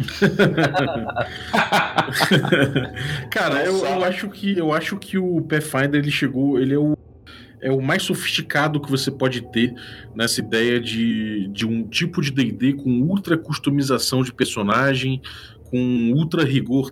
Cara, 3.30 3.64
eu, 3.64 3.84
eu, 3.84 4.04
acho 4.04 4.28
que 4.28 4.56
eu 4.56 4.72
acho 4.72 4.96
que 4.96 5.18
o 5.18 5.40
Pathfinder 5.42 6.00
ele 6.00 6.10
chegou, 6.10 6.58
ele 6.58 6.74
é 6.74 6.78
o 6.78 6.96
é 7.62 7.70
o 7.70 7.80
mais 7.80 8.02
sofisticado 8.02 8.80
que 8.80 8.90
você 8.90 9.10
pode 9.10 9.42
ter 9.52 9.74
nessa 10.14 10.40
ideia 10.40 10.80
de, 10.80 11.46
de 11.48 11.66
um 11.66 11.86
tipo 11.86 12.22
de 12.22 12.30
D&D 12.30 12.72
com 12.72 12.88
ultra 13.02 13.36
customização 13.36 14.22
de 14.22 14.32
personagem, 14.32 15.20
com 15.64 16.10
ultra 16.14 16.42
rigor 16.42 16.90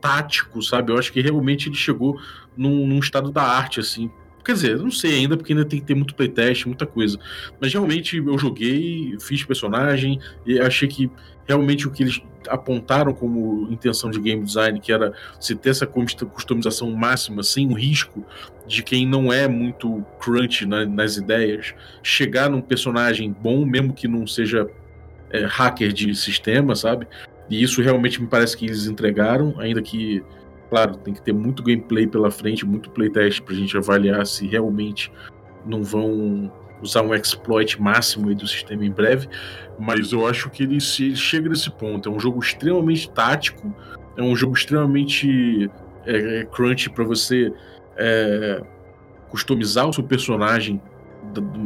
tático, 0.00 0.62
sabe? 0.62 0.92
Eu 0.92 0.98
acho 0.98 1.12
que 1.12 1.20
realmente 1.20 1.68
ele 1.68 1.76
chegou 1.76 2.18
num, 2.56 2.86
num 2.86 2.98
estado 2.98 3.30
da 3.30 3.42
arte, 3.42 3.80
assim. 3.80 4.10
Quer 4.48 4.54
dizer, 4.54 4.78
não 4.78 4.90
sei 4.90 5.16
ainda, 5.16 5.36
porque 5.36 5.52
ainda 5.52 5.66
tem 5.66 5.78
que 5.78 5.84
ter 5.84 5.94
muito 5.94 6.14
playtest, 6.14 6.64
muita 6.64 6.86
coisa. 6.86 7.18
Mas 7.60 7.70
realmente 7.70 8.16
eu 8.16 8.38
joguei, 8.38 9.14
fiz 9.20 9.44
personagem, 9.44 10.18
e 10.46 10.58
achei 10.58 10.88
que 10.88 11.10
realmente 11.46 11.86
o 11.86 11.90
que 11.90 12.02
eles 12.02 12.22
apontaram 12.48 13.12
como 13.12 13.70
intenção 13.70 14.10
de 14.10 14.18
game 14.18 14.42
design, 14.42 14.80
que 14.80 14.90
era 14.90 15.12
se 15.38 15.54
ter 15.54 15.68
essa 15.68 15.86
customização 15.86 16.90
máxima, 16.92 17.42
sem 17.42 17.68
o 17.70 17.74
risco 17.74 18.24
de 18.66 18.82
quem 18.82 19.06
não 19.06 19.30
é 19.30 19.46
muito 19.46 20.02
crunch 20.18 20.64
na, 20.64 20.86
nas 20.86 21.18
ideias, 21.18 21.74
chegar 22.02 22.48
num 22.48 22.62
personagem 22.62 23.30
bom, 23.38 23.66
mesmo 23.66 23.92
que 23.92 24.08
não 24.08 24.26
seja 24.26 24.66
é, 25.28 25.44
hacker 25.44 25.92
de 25.92 26.14
sistema, 26.14 26.74
sabe? 26.74 27.06
E 27.50 27.62
isso 27.62 27.82
realmente 27.82 28.18
me 28.18 28.26
parece 28.26 28.56
que 28.56 28.64
eles 28.64 28.86
entregaram, 28.86 29.54
ainda 29.58 29.82
que, 29.82 30.22
claro, 30.68 30.96
tem 30.96 31.14
que 31.14 31.22
ter 31.22 31.32
muito 31.32 31.62
gameplay 31.62 32.06
pela 32.06 32.30
frente, 32.30 32.66
muito 32.66 32.90
playtest 32.90 33.42
pra 33.42 33.54
gente 33.54 33.76
avaliar 33.76 34.26
se 34.26 34.46
realmente 34.46 35.10
não 35.64 35.82
vão 35.82 36.52
usar 36.82 37.02
um 37.02 37.14
exploit 37.14 37.80
máximo 37.80 38.34
do 38.34 38.46
sistema 38.46 38.84
em 38.84 38.90
breve, 38.90 39.28
mas 39.78 40.12
eu 40.12 40.26
acho 40.26 40.48
que 40.50 40.62
ele, 40.62 40.78
ele 41.00 41.16
chega 41.16 41.48
nesse 41.48 41.70
ponto. 41.70 42.08
É 42.08 42.12
um 42.12 42.20
jogo 42.20 42.40
extremamente 42.40 43.10
tático, 43.10 43.74
é 44.16 44.22
um 44.22 44.34
jogo 44.36 44.54
extremamente 44.54 45.70
é, 46.06 46.40
é 46.40 46.44
crunch 46.44 46.90
para 46.90 47.04
você 47.04 47.52
é, 47.96 48.62
customizar 49.28 49.88
o 49.88 49.92
seu 49.92 50.04
personagem 50.04 50.80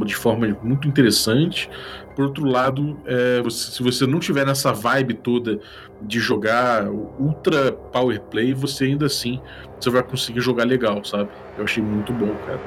de 0.04 0.14
forma 0.14 0.46
muito 0.62 0.88
interessante. 0.88 1.68
Por 2.14 2.26
outro 2.26 2.44
lado, 2.44 2.98
é, 3.06 3.40
você, 3.42 3.70
se 3.70 3.82
você 3.82 4.06
não 4.06 4.18
tiver 4.18 4.44
nessa 4.44 4.72
vibe 4.72 5.14
toda 5.14 5.58
de 6.00 6.20
jogar 6.20 6.88
ultra 6.88 7.72
power 7.72 8.20
play, 8.20 8.52
você 8.52 8.84
ainda 8.84 9.06
assim 9.06 9.40
você 9.80 9.90
vai 9.90 10.02
conseguir 10.02 10.40
jogar 10.40 10.64
legal, 10.64 11.04
sabe? 11.04 11.30
Eu 11.56 11.64
achei 11.64 11.82
muito 11.82 12.12
bom, 12.12 12.34
cara. 12.46 12.60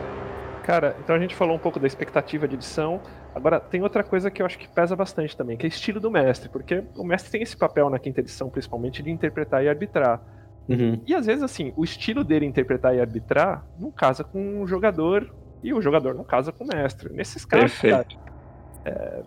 Cara, 0.63 0.95
então 0.99 1.15
a 1.15 1.19
gente 1.19 1.35
falou 1.35 1.55
um 1.55 1.59
pouco 1.59 1.79
da 1.79 1.85
expectativa 1.85 2.47
de 2.47 2.55
edição. 2.55 2.99
Agora, 3.35 3.59
tem 3.59 3.83
outra 3.83 4.03
coisa 4.03 4.31
que 4.31 4.41
eu 4.41 4.45
acho 4.47 4.57
que 4.57 4.67
pesa 4.67 4.95
bastante 4.95 5.37
também, 5.37 5.55
que 5.55 5.65
é 5.65 5.67
o 5.67 5.69
estilo 5.69 5.99
do 5.99 6.09
mestre, 6.09 6.49
porque 6.49 6.83
o 6.95 7.03
mestre 7.03 7.31
tem 7.31 7.43
esse 7.43 7.55
papel 7.55 7.87
na 7.89 7.99
quinta 7.99 8.19
edição, 8.19 8.49
principalmente, 8.49 9.03
de 9.03 9.11
interpretar 9.11 9.63
e 9.63 9.69
arbitrar. 9.69 10.21
Uhum. 10.67 10.99
E 11.05 11.13
às 11.13 11.27
vezes, 11.27 11.43
assim, 11.43 11.71
o 11.77 11.83
estilo 11.83 12.23
dele 12.23 12.47
interpretar 12.47 12.95
e 12.95 12.99
arbitrar 12.99 13.63
não 13.79 13.91
casa 13.91 14.23
com 14.23 14.63
o 14.63 14.67
jogador 14.67 15.31
e 15.63 15.73
o 15.73 15.81
jogador 15.81 16.13
não 16.13 16.23
casa 16.23 16.51
com 16.51 16.63
o 16.63 16.67
mestre. 16.67 17.11
Nesses 17.13 17.45
casos, 17.45 17.77
cara, 17.79 18.05
é, 18.85 19.23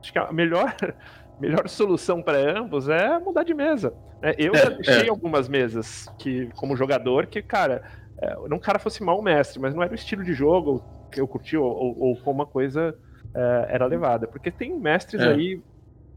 acho 0.00 0.12
que 0.12 0.18
a 0.18 0.32
melhor, 0.32 0.74
melhor 1.40 1.68
solução 1.68 2.22
para 2.22 2.38
ambos 2.58 2.88
é 2.88 3.18
mudar 3.18 3.44
de 3.44 3.54
mesa. 3.54 3.92
É, 4.22 4.34
eu 4.38 4.54
é, 4.54 4.58
já 4.58 4.68
deixei 4.70 5.06
é. 5.06 5.10
algumas 5.10 5.48
mesas 5.48 6.08
que, 6.18 6.48
como 6.56 6.76
jogador, 6.76 7.26
que, 7.26 7.42
cara, 7.42 7.82
é, 8.18 8.34
não 8.48 8.56
o 8.56 8.60
cara 8.60 8.78
fosse 8.78 9.02
mal 9.02 9.20
mestre, 9.22 9.60
mas 9.60 9.74
não 9.74 9.82
era 9.82 9.92
o 9.92 9.94
estilo 9.94 10.24
de 10.24 10.32
jogo 10.32 10.82
que 11.10 11.20
eu 11.20 11.28
curti 11.28 11.56
ou, 11.56 11.66
ou, 11.66 11.98
ou 11.98 12.16
como 12.16 12.42
a 12.42 12.46
coisa 12.46 12.96
é, 13.34 13.66
era 13.70 13.86
levada. 13.86 14.26
Porque 14.26 14.50
tem 14.50 14.78
mestres 14.78 15.20
é. 15.22 15.28
aí 15.28 15.62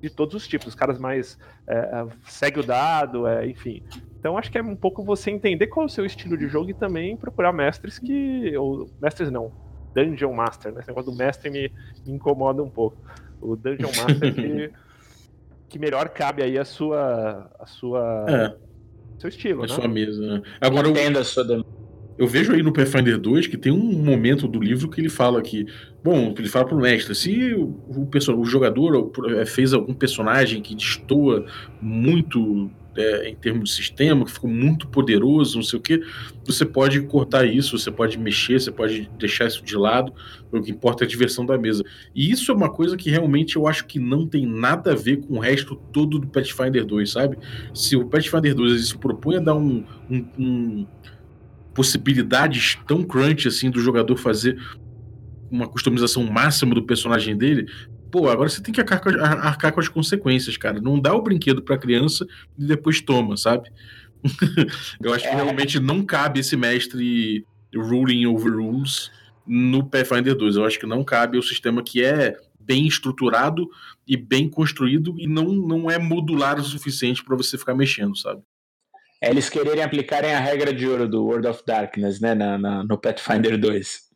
de 0.01 0.09
todos 0.09 0.33
os 0.33 0.47
tipos, 0.47 0.67
os 0.67 0.75
caras 0.75 0.97
mais 0.97 1.37
é, 1.67 1.77
é, 1.77 2.07
segue 2.25 2.59
o 2.59 2.63
dado, 2.63 3.27
é, 3.27 3.45
enfim. 3.47 3.83
Então 4.19 4.37
acho 4.37 4.51
que 4.51 4.57
é 4.57 4.61
um 4.61 4.75
pouco 4.75 5.03
você 5.03 5.31
entender 5.31 5.67
qual 5.67 5.85
é 5.85 5.87
o 5.87 5.89
seu 5.89 6.05
estilo 6.05 6.37
de 6.37 6.47
jogo 6.47 6.69
e 6.69 6.73
também 6.73 7.15
procurar 7.15 7.53
mestres 7.53 7.97
que. 7.97 8.55
Ou 8.57 8.89
mestres 9.01 9.31
não, 9.31 9.51
Dungeon 9.95 10.33
Master, 10.33 10.73
né? 10.73 10.81
Esse 10.81 10.89
negócio 10.89 11.11
do 11.11 11.17
mestre 11.17 11.49
me, 11.49 11.71
me 12.05 12.13
incomoda 12.13 12.61
um 12.61 12.69
pouco. 12.69 12.97
O 13.41 13.55
Dungeon 13.55 13.87
Master 13.87 14.35
que, 14.35 14.71
que 15.69 15.79
melhor 15.79 16.09
cabe 16.09 16.43
aí 16.43 16.57
a 16.57 16.65
sua. 16.65 17.49
a 17.57 17.65
sua. 17.65 18.25
É. 18.27 18.69
Seu 19.19 19.29
estilo, 19.29 19.63
a 19.63 19.67
né? 19.67 19.73
sua 19.73 19.87
mesa, 19.87 20.21
né? 20.21 20.41
Agora 20.61 20.87
Entenda 20.87 21.19
a 21.19 21.25
sua 21.25 21.43
eu 22.19 22.27
vejo 22.27 22.51
aí 22.51 22.61
no 22.61 22.73
Pathfinder 22.73 23.17
2 23.17 23.47
que 23.47 23.57
tem 23.57 23.71
um 23.71 23.93
momento 23.93 24.45
do 24.45 24.59
livro 24.59 24.89
que 24.89 24.99
ele 24.99 25.07
fala 25.07 25.41
que, 25.41 25.65
bom, 26.03 26.35
ele 26.37 26.49
fala 26.49 26.65
pro 26.65 26.77
mestre, 26.77 27.15
se 27.15 27.53
o, 27.53 27.81
o, 27.87 28.09
o 28.37 28.45
jogador 28.45 29.09
é, 29.37 29.45
fez 29.45 29.71
algum 29.73 29.93
personagem 29.93 30.61
que 30.61 30.75
destoa 30.75 31.45
muito 31.81 32.69
é, 32.99 33.29
em 33.29 33.35
termos 33.35 33.69
de 33.69 33.75
sistema, 33.75 34.25
que 34.25 34.31
ficou 34.31 34.49
muito 34.49 34.87
poderoso, 34.87 35.57
não 35.57 35.63
sei 35.63 35.79
o 35.79 35.81
que, 35.81 36.01
você 36.45 36.65
pode 36.65 37.01
cortar 37.01 37.45
isso, 37.45 37.77
você 37.77 37.91
pode 37.91 38.17
mexer, 38.17 38.59
você 38.59 38.71
pode 38.71 39.09
deixar 39.17 39.47
isso 39.47 39.63
de 39.63 39.75
lado, 39.75 40.13
o 40.51 40.61
que 40.61 40.71
importa 40.71 41.03
é 41.03 41.05
a 41.05 41.09
diversão 41.09 41.45
da 41.45 41.57
mesa. 41.57 41.83
E 42.13 42.31
isso 42.31 42.51
é 42.51 42.55
uma 42.55 42.69
coisa 42.69 42.97
que 42.97 43.09
realmente 43.09 43.55
eu 43.55 43.67
acho 43.67 43.85
que 43.85 43.99
não 43.99 44.27
tem 44.27 44.45
nada 44.45 44.91
a 44.91 44.95
ver 44.95 45.17
com 45.17 45.35
o 45.35 45.39
resto 45.39 45.75
todo 45.91 46.19
do 46.19 46.27
Pathfinder 46.27 46.85
2, 46.85 47.09
sabe? 47.09 47.37
Se 47.73 47.95
o 47.95 48.05
Pathfinder 48.05 48.53
2 48.55 48.87
se 48.87 48.97
propõe 48.97 49.37
a 49.37 49.39
dar 49.39 49.55
um, 49.55 49.83
um, 50.09 50.25
um 50.37 50.87
possibilidades 51.73 52.77
tão 52.87 53.03
crunch 53.03 53.47
assim 53.47 53.69
do 53.69 53.79
jogador 53.79 54.17
fazer 54.17 54.59
uma 55.49 55.67
customização 55.67 56.23
máxima 56.23 56.75
do 56.75 56.83
personagem 56.83 57.35
dele, 57.37 57.67
pô, 58.11 58.29
agora 58.29 58.49
você 58.49 58.61
tem 58.61 58.73
que 58.73 58.81
arcar, 58.81 59.01
arcar 59.45 59.71
com 59.71 59.79
as 59.79 59.87
consequências, 59.87 60.57
cara. 60.57 60.81
Não 60.81 60.99
dá 60.99 61.13
o 61.13 61.21
brinquedo 61.21 61.61
pra 61.61 61.77
criança 61.77 62.25
e 62.57 62.65
depois 62.65 63.01
toma, 63.01 63.37
sabe? 63.37 63.71
Eu 65.01 65.13
acho 65.13 65.23
que 65.23 65.33
é. 65.33 65.35
realmente 65.35 65.79
não 65.79 66.03
cabe 66.03 66.39
esse 66.39 66.57
mestre 66.57 67.45
ruling 67.73 68.25
over 68.25 68.53
rules 68.53 69.11
no 69.45 69.83
Pathfinder 69.83 70.35
2. 70.35 70.55
Eu 70.55 70.65
acho 70.65 70.79
que 70.79 70.85
não 70.85 71.03
cabe 71.03 71.37
o 71.37 71.43
sistema 71.43 71.83
que 71.83 72.03
é 72.03 72.37
bem 72.59 72.85
estruturado 72.85 73.67
e 74.07 74.15
bem 74.15 74.49
construído 74.49 75.15
e 75.17 75.27
não, 75.27 75.45
não 75.45 75.89
é 75.89 75.97
modular 75.97 76.59
o 76.59 76.63
suficiente 76.63 77.23
para 77.23 77.35
você 77.35 77.57
ficar 77.57 77.73
mexendo, 77.73 78.15
sabe? 78.15 78.41
É 79.21 79.29
eles 79.29 79.49
quererem 79.49 79.83
aplicarem 79.83 80.33
a 80.33 80.39
regra 80.39 80.73
de 80.73 80.87
ouro 80.87 81.07
do 81.07 81.25
World 81.25 81.47
of 81.47 81.63
Darkness, 81.65 82.21
né, 82.21 82.33
na, 82.33 82.57
na 82.57 82.83
no 82.83 82.97
Pathfinder 82.97 83.59
2. 83.59 84.09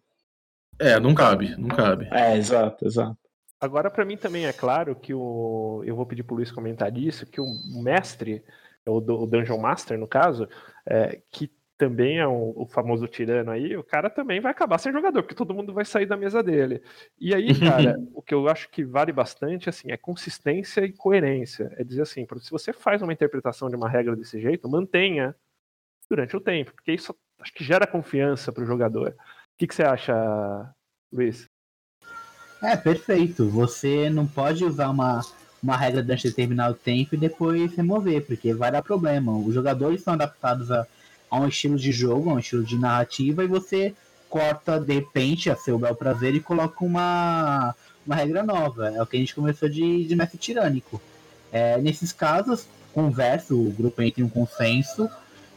É, 0.80 1.00
não 1.00 1.14
cabe, 1.14 1.56
não 1.58 1.68
cabe. 1.68 2.08
É, 2.12 2.38
exato, 2.38 2.86
exato. 2.86 3.18
Agora, 3.64 3.90
para 3.90 4.04
mim 4.04 4.18
também 4.18 4.46
é 4.46 4.52
claro 4.52 4.94
que 4.94 5.14
o. 5.14 5.82
Eu 5.86 5.96
vou 5.96 6.06
pedir 6.06 6.22
pro 6.24 6.36
Luiz 6.36 6.52
comentar 6.52 6.92
disso, 6.92 7.26
que 7.26 7.40
o 7.40 7.48
mestre, 7.82 8.44
o, 8.86 8.98
o 8.98 9.26
Dungeon 9.26 9.58
Master, 9.58 9.98
no 9.98 10.06
caso, 10.06 10.50
é, 10.86 11.22
que 11.32 11.50
também 11.78 12.20
é 12.20 12.28
um, 12.28 12.52
o 12.58 12.68
famoso 12.68 13.08
tirano 13.08 13.52
aí, 13.52 13.78
o 13.78 13.84
cara 13.84 14.10
também 14.10 14.42
vai 14.42 14.52
acabar 14.52 14.78
sem 14.80 14.92
jogador, 14.92 15.24
porque 15.24 15.34
todo 15.34 15.54
mundo 15.54 15.74
vai 15.74 15.86
sair 15.86 16.06
da 16.06 16.18
mesa 16.18 16.44
dele. 16.44 16.84
E 17.18 17.34
aí, 17.34 17.58
cara, 17.58 17.96
o 18.14 18.22
que 18.22 18.34
eu 18.34 18.50
acho 18.50 18.70
que 18.70 18.84
vale 18.84 19.14
bastante 19.14 19.70
assim, 19.70 19.94
é 19.94 19.96
consistência 19.96 20.82
e 20.82 20.92
coerência. 20.92 21.74
É 21.78 21.86
dizer 21.86 22.02
assim, 22.02 22.28
se 22.42 22.52
você 22.52 22.74
faz 22.74 23.02
uma 23.02 23.14
interpretação 23.14 23.70
de 23.70 23.78
uma 23.78 23.88
regra 23.88 24.14
desse 24.14 24.42
jeito, 24.42 24.68
mantenha 24.68 25.34
durante 26.10 26.36
o 26.36 26.42
tempo, 26.42 26.74
porque 26.74 26.92
isso 26.92 27.16
acho 27.40 27.54
que 27.54 27.64
gera 27.64 27.88
confiança 27.88 28.52
para 28.52 28.64
o 28.64 28.68
jogador. 28.68 29.12
O 29.12 29.58
que, 29.58 29.68
que 29.68 29.74
você 29.74 29.84
acha, 29.84 30.14
Luiz? 31.14 31.53
É, 32.64 32.78
perfeito. 32.78 33.50
Você 33.50 34.10
não 34.10 34.26
pode 34.26 34.64
usar 34.64 34.90
uma, 34.90 35.20
uma 35.62 35.76
regra 35.76 36.02
durante 36.02 36.30
determinado 36.30 36.76
tempo 36.76 37.14
e 37.14 37.18
depois 37.18 37.76
remover, 37.76 38.26
porque 38.26 38.54
vai 38.54 38.72
dar 38.72 38.82
problema. 38.82 39.38
Os 39.38 39.54
jogadores 39.54 40.02
são 40.02 40.14
adaptados 40.14 40.72
a, 40.72 40.88
a 41.30 41.40
um 41.42 41.48
estilo 41.50 41.78
de 41.78 41.92
jogo, 41.92 42.30
a 42.30 42.36
um 42.36 42.40
estilo 42.40 42.64
de 42.64 42.78
narrativa, 42.78 43.44
e 43.44 43.48
você 43.48 43.94
corta 44.30 44.80
de 44.80 44.94
repente 44.94 45.50
a 45.50 45.58
seu 45.58 45.78
bel 45.78 45.94
prazer 45.94 46.36
e 46.36 46.40
coloca 46.40 46.86
uma, 46.86 47.76
uma 48.08 48.16
regra 48.16 48.42
nova. 48.44 48.88
É 48.88 49.02
o 49.02 49.06
que 49.06 49.18
a 49.18 49.20
gente 49.20 49.36
começou 49.36 49.68
de, 49.68 50.06
de 50.06 50.16
mestre 50.16 50.38
tirânico. 50.38 51.02
É, 51.52 51.78
nesses 51.82 52.14
casos, 52.14 52.66
conversa, 52.94 53.54
o 53.54 53.72
grupo 53.72 54.02
entra 54.02 54.22
em 54.22 54.24
um 54.24 54.30
consenso, 54.30 55.10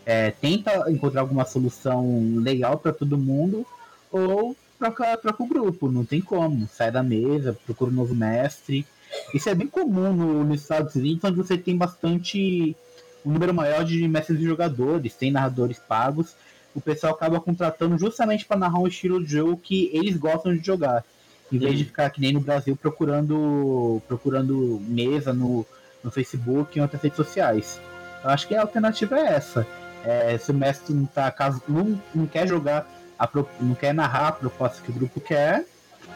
é, 0.05 0.33
tenta 0.33 0.91
encontrar 0.91 1.21
alguma 1.21 1.45
solução 1.45 2.35
legal 2.43 2.79
para 2.79 2.93
todo 2.93 3.17
mundo, 3.17 3.65
ou 4.11 4.57
troca, 4.79 5.17
troca 5.17 5.43
o 5.43 5.47
grupo, 5.47 5.91
não 5.91 6.05
tem 6.05 6.21
como. 6.21 6.69
Sai 6.69 6.91
da 6.91 7.03
mesa, 7.03 7.57
procura 7.65 7.91
um 7.91 7.95
novo 7.95 8.15
mestre. 8.15 8.87
Isso 9.35 9.49
é 9.49 9.55
bem 9.55 9.67
comum 9.67 10.13
no, 10.13 10.45
nos 10.45 10.63
Estados 10.63 10.95
Unidos, 10.95 11.25
onde 11.25 11.37
você 11.37 11.57
tem 11.57 11.77
bastante. 11.77 12.77
um 13.25 13.33
número 13.33 13.53
maior 13.53 13.85
de 13.85 14.07
mestres 14.07 14.41
e 14.41 14.45
jogadores, 14.45 15.15
tem 15.15 15.31
narradores 15.31 15.79
pagos. 15.79 16.35
O 16.75 16.81
pessoal 16.81 17.15
acaba 17.15 17.41
contratando 17.41 17.99
justamente 17.99 18.45
para 18.45 18.59
narrar 18.59 18.79
um 18.79 18.87
estilo 18.87 19.23
de 19.25 19.33
jogo 19.33 19.57
que 19.57 19.91
eles 19.93 20.17
gostam 20.17 20.55
de 20.55 20.65
jogar. 20.65 21.05
Em 21.51 21.59
vez 21.59 21.79
de 21.79 21.85
ficar 21.85 22.11
que 22.11 22.21
nem 22.21 22.33
no 22.33 22.41
Brasil 22.41 22.77
procurando 22.77 24.03
procurando 24.07 24.83
mesa 24.87 25.33
no, 25.33 25.65
no 26.03 26.11
Facebook 26.11 26.77
e 26.77 26.79
em 26.79 26.83
outras 26.83 27.01
redes 27.01 27.17
sociais. 27.17 27.81
Eu 28.23 28.31
acho 28.31 28.47
que 28.47 28.55
a 28.55 28.61
alternativa 28.61 29.19
é 29.19 29.35
essa. 29.35 29.67
É, 30.05 30.37
se 30.39 30.51
o 30.51 30.55
mestre 30.55 30.95
não, 30.95 31.07
tá, 31.07 31.31
caso, 31.31 31.63
não, 31.69 32.01
não 32.15 32.27
quer 32.27 32.47
jogar 32.47 32.87
a, 33.19 33.29
não 33.61 33.75
quer 33.75 33.95
narrar 33.95 34.29
a 34.29 34.33
proposta 34.33 34.83
que 34.83 34.91
o 34.91 34.95
grupo 34.95 35.21
quer, 35.21 35.65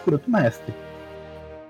por 0.05 0.15
outro 0.15 0.31
mestre. 0.31 0.75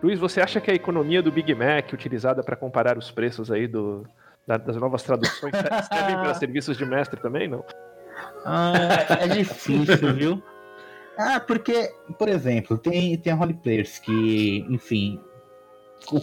Luiz, 0.03 0.19
você 0.19 0.41
acha 0.41 0.61
que 0.61 0.71
a 0.71 0.75
economia 0.75 1.23
do 1.23 1.31
Big 1.31 1.55
Mac 1.55 1.93
utilizada 1.93 2.43
para 2.43 2.57
comparar 2.57 2.97
os 2.97 3.11
preços 3.11 3.51
aí 3.51 3.67
do, 3.67 4.07
das 4.47 4.77
novas 4.77 5.03
traduções 5.03 5.53
servem 5.93 6.17
para 6.17 6.35
serviços 6.35 6.77
de 6.77 6.87
mestre 6.87 7.21
também, 7.21 7.49
não? 7.49 7.65
Ah, 8.45 8.75
é 9.21 9.29
difícil, 9.29 10.15
viu? 10.15 10.43
Ah, 11.19 11.39
porque, 11.39 11.93
por 12.19 12.29
exemplo, 12.29 12.79
tem, 12.79 13.17
tem 13.19 13.33
a 13.33 13.37
Holy 13.37 13.55
Players 13.55 13.99
que, 13.99 14.65
enfim, 14.71 15.21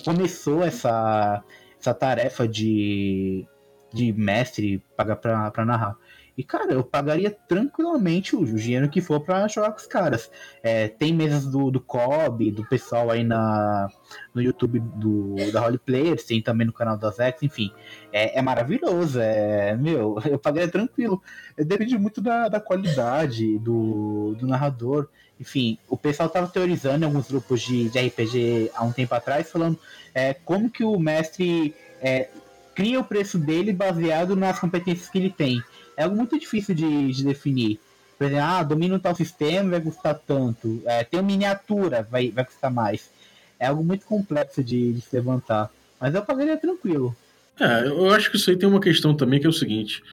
começou 0.04 0.64
essa, 0.64 1.44
essa 1.80 1.94
tarefa 1.94 2.48
de, 2.48 3.48
de 3.94 4.12
mestre 4.14 4.84
pagar 4.96 5.18
para 5.18 5.66
narrar. 5.66 5.96
E, 6.38 6.44
cara, 6.44 6.72
eu 6.72 6.84
pagaria 6.84 7.32
tranquilamente 7.32 8.36
o, 8.36 8.46
dinheiro 8.46 8.88
que 8.90 9.02
for 9.02 9.20
para 9.20 9.48
jogar 9.48 9.72
com 9.72 9.80
os 9.80 9.88
caras. 9.88 10.30
É, 10.62 10.88
tem 10.88 11.12
mesas 11.12 11.48
do, 11.48 11.72
do 11.72 11.82
Cobb, 11.82 12.52
do 12.52 12.64
pessoal 12.64 13.10
aí 13.10 13.24
na, 13.24 13.90
no 14.36 14.42
YouTube 14.42 14.80
do, 14.80 15.36
da 15.52 15.66
Holy 15.66 15.80
Players, 15.80 16.26
tem 16.26 16.40
também 16.40 16.68
no 16.68 16.74
canal 16.74 16.96
da 16.96 17.10
Zex, 17.10 17.42
enfim. 17.42 17.74
É, 18.14 18.38
é 18.38 18.42
maravilhoso, 18.44 19.20
é, 19.20 19.76
meu, 19.76 20.20
eu 20.30 20.38
pagaria 20.38 20.70
tranquilo. 20.70 21.24
Depende 21.58 21.98
muito 21.98 22.22
da, 22.22 22.48
da 22.48 22.60
qualidade 22.60 23.58
do, 23.58 24.36
do 24.38 24.46
narrador. 24.46 25.10
Enfim, 25.40 25.80
o 25.90 25.98
pessoal 25.98 26.30
tava 26.30 26.48
teorizando 26.48 27.04
em 27.04 27.08
alguns 27.08 27.28
grupos 27.28 27.62
de, 27.62 27.90
de 27.90 28.00
RPG 28.00 28.72
há 28.76 28.84
um 28.84 28.92
tempo 28.92 29.16
atrás, 29.16 29.50
falando 29.50 29.80
é, 30.14 30.36
como 30.36 30.70
que 30.70 30.84
o 30.84 31.00
mestre 31.00 31.74
é, 32.00 32.30
cria 32.76 33.00
o 33.00 33.04
preço 33.04 33.40
dele 33.40 33.74
baseado 33.74 34.36
nas 34.36 34.60
competências 34.60 35.10
que 35.10 35.18
ele 35.18 35.32
tem 35.32 35.64
é 35.98 36.04
algo 36.04 36.16
muito 36.16 36.40
difícil 36.40 36.76
de, 36.76 37.12
de 37.12 37.24
definir. 37.26 37.80
Por 38.18 38.26
exemplo, 38.26 38.46
ah, 38.46 38.64
domina 38.64 39.00
tal 39.00 39.16
sistema, 39.16 39.72
vai 39.72 39.82
custar 39.82 40.16
tanto. 40.16 40.82
É, 40.86 41.04
tem 41.04 41.20
uma 41.20 41.26
miniatura, 41.26 42.08
vai, 42.10 42.30
vai 42.30 42.46
custar 42.46 42.72
mais. 42.72 43.12
É 43.60 43.68
algo 43.68 43.84
muito 43.84 44.06
complexo 44.06 44.64
de, 44.64 44.94
de 44.94 45.02
se 45.02 45.16
levantar. 45.16 45.72
Mas 46.00 46.14
eu 46.14 46.22
pagaria 46.24 46.58
tranquilo. 46.58 47.16
É, 47.60 47.88
eu 47.88 48.10
acho 48.12 48.30
que 48.30 48.38
isso 48.38 48.50
aí 48.50 48.56
tem 48.56 48.70
uma 48.70 48.80
questão 48.80 49.16
também 49.16 49.40
que 49.40 49.48
é 49.48 49.50
o 49.50 49.54
seguinte: 49.54 50.04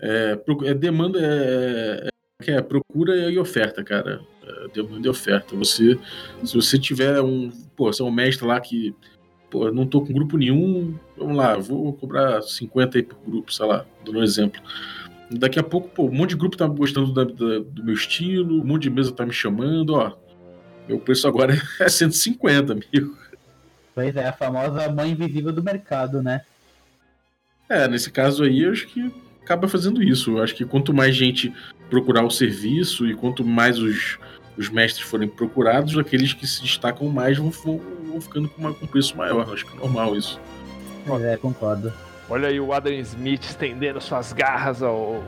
é, 0.00 0.38
é 0.64 0.74
demanda 0.74 1.18
é, 1.20 2.08
é, 2.46 2.52
é, 2.52 2.62
procura 2.62 3.30
e 3.30 3.38
oferta, 3.38 3.84
cara. 3.84 4.20
É, 4.42 4.68
demanda 4.74 5.06
e 5.06 5.10
oferta. 5.10 5.54
Você, 5.56 5.98
se 6.44 6.54
você 6.54 6.78
tiver 6.78 7.20
um, 7.20 7.50
pô, 7.76 7.92
você 7.92 8.02
é 8.02 8.04
um 8.04 8.10
mestre 8.10 8.46
lá 8.46 8.58
que, 8.60 8.94
pô, 9.50 9.70
não 9.70 9.86
tô 9.86 10.00
com 10.00 10.12
grupo 10.12 10.36
nenhum, 10.36 10.98
vamos 11.16 11.36
lá, 11.36 11.56
vou 11.56 11.92
cobrar 11.92 12.42
50 12.42 12.98
aí 12.98 13.02
por 13.02 13.18
grupo, 13.26 13.52
sei 13.52 13.66
lá, 13.66 13.86
dando 14.04 14.18
um 14.18 14.22
exemplo. 14.22 14.60
Daqui 15.30 15.58
a 15.58 15.62
pouco, 15.62 15.88
pô, 15.88 16.04
um 16.04 16.12
monte 16.12 16.30
de 16.30 16.36
grupo 16.36 16.56
tá 16.56 16.66
gostando 16.66 17.12
da, 17.12 17.24
da, 17.24 17.58
do 17.60 17.84
meu 17.84 17.94
estilo, 17.94 18.60
um 18.60 18.64
monte 18.64 18.82
de 18.82 18.90
mesa 18.90 19.12
tá 19.12 19.24
me 19.24 19.32
chamando, 19.32 19.94
ó. 19.94 20.12
Meu 20.88 20.98
preço 20.98 21.26
agora 21.26 21.54
é 21.80 21.88
150, 21.88 22.72
amigo. 22.72 23.16
Pois 23.94 24.14
é, 24.16 24.26
a 24.26 24.32
famosa 24.32 24.88
mãe 24.90 25.10
invisível 25.10 25.52
do 25.52 25.62
mercado, 25.62 26.22
né? 26.22 26.42
É, 27.68 27.88
nesse 27.88 28.10
caso 28.10 28.44
aí, 28.44 28.62
eu 28.62 28.72
acho 28.72 28.86
que 28.88 29.12
acaba 29.42 29.68
fazendo 29.68 30.02
isso. 30.02 30.32
Eu 30.32 30.42
acho 30.42 30.54
que 30.54 30.64
quanto 30.64 30.92
mais 30.92 31.14
gente 31.14 31.52
procurar 31.88 32.24
o 32.24 32.30
serviço 32.30 33.06
e 33.06 33.14
quanto 33.14 33.44
mais 33.44 33.78
os, 33.78 34.18
os 34.56 34.68
mestres 34.68 35.06
forem 35.06 35.28
procurados, 35.28 35.96
aqueles 35.96 36.32
que 36.32 36.46
se 36.46 36.60
destacam 36.62 37.08
mais 37.08 37.38
vão, 37.38 37.50
vão, 37.50 37.80
vão 38.06 38.20
ficando 38.20 38.48
com, 38.48 38.60
uma, 38.60 38.74
com 38.74 38.84
um 38.84 38.88
preço 38.88 39.16
maior. 39.16 39.46
Eu 39.46 39.54
acho 39.54 39.64
que 39.64 39.76
é 39.76 39.80
normal 39.80 40.16
isso. 40.16 40.40
Pois 41.06 41.22
é, 41.22 41.36
concordo. 41.36 41.92
Olha 42.28 42.48
aí 42.48 42.58
o 42.58 42.72
Adam 42.72 42.92
Smith 42.92 43.44
estendendo 43.44 44.00
suas 44.00 44.32
garras 44.32 44.82
ao 44.82 45.22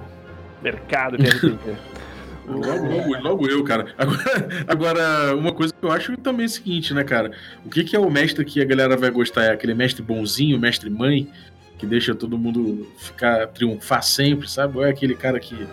mercado 0.62 1.18
de 1.18 1.28
RPG. 1.28 1.76
Logo, 2.46 2.86
logo, 2.86 3.18
logo, 3.22 3.48
eu, 3.48 3.64
cara. 3.64 3.92
Agora, 3.98 4.48
agora, 4.68 5.36
uma 5.36 5.52
coisa 5.52 5.74
que 5.74 5.84
eu 5.84 5.90
acho 5.90 6.16
também 6.18 6.44
é 6.44 6.46
o 6.46 6.48
seguinte, 6.48 6.94
né, 6.94 7.02
cara? 7.02 7.32
O 7.64 7.68
que, 7.68 7.82
que 7.82 7.96
é 7.96 7.98
o 7.98 8.08
mestre 8.08 8.44
que 8.44 8.62
a 8.62 8.64
galera 8.64 8.96
vai 8.96 9.10
gostar? 9.10 9.46
É 9.46 9.50
aquele 9.50 9.74
mestre 9.74 10.00
bonzinho, 10.00 10.56
mestre 10.56 10.88
mãe, 10.88 11.28
que 11.76 11.84
deixa 11.84 12.14
todo 12.14 12.38
mundo 12.38 12.86
ficar 12.98 13.48
triunfar 13.48 14.00
sempre, 14.04 14.48
sabe? 14.48 14.78
Ou 14.78 14.86
é 14.86 14.90
aquele 14.90 15.16
cara 15.16 15.40
que, 15.40 15.66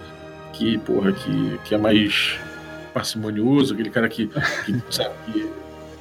que 0.52 0.80
porra, 0.80 1.12
que, 1.12 1.60
que 1.64 1.76
é 1.76 1.78
mais 1.78 2.40
parcimonioso, 2.92 3.76
aquele 3.76 3.92
cara 3.92 4.10
que, 4.10 4.28
que 4.28 4.84
sabe, 4.90 5.14
que 5.32 5.48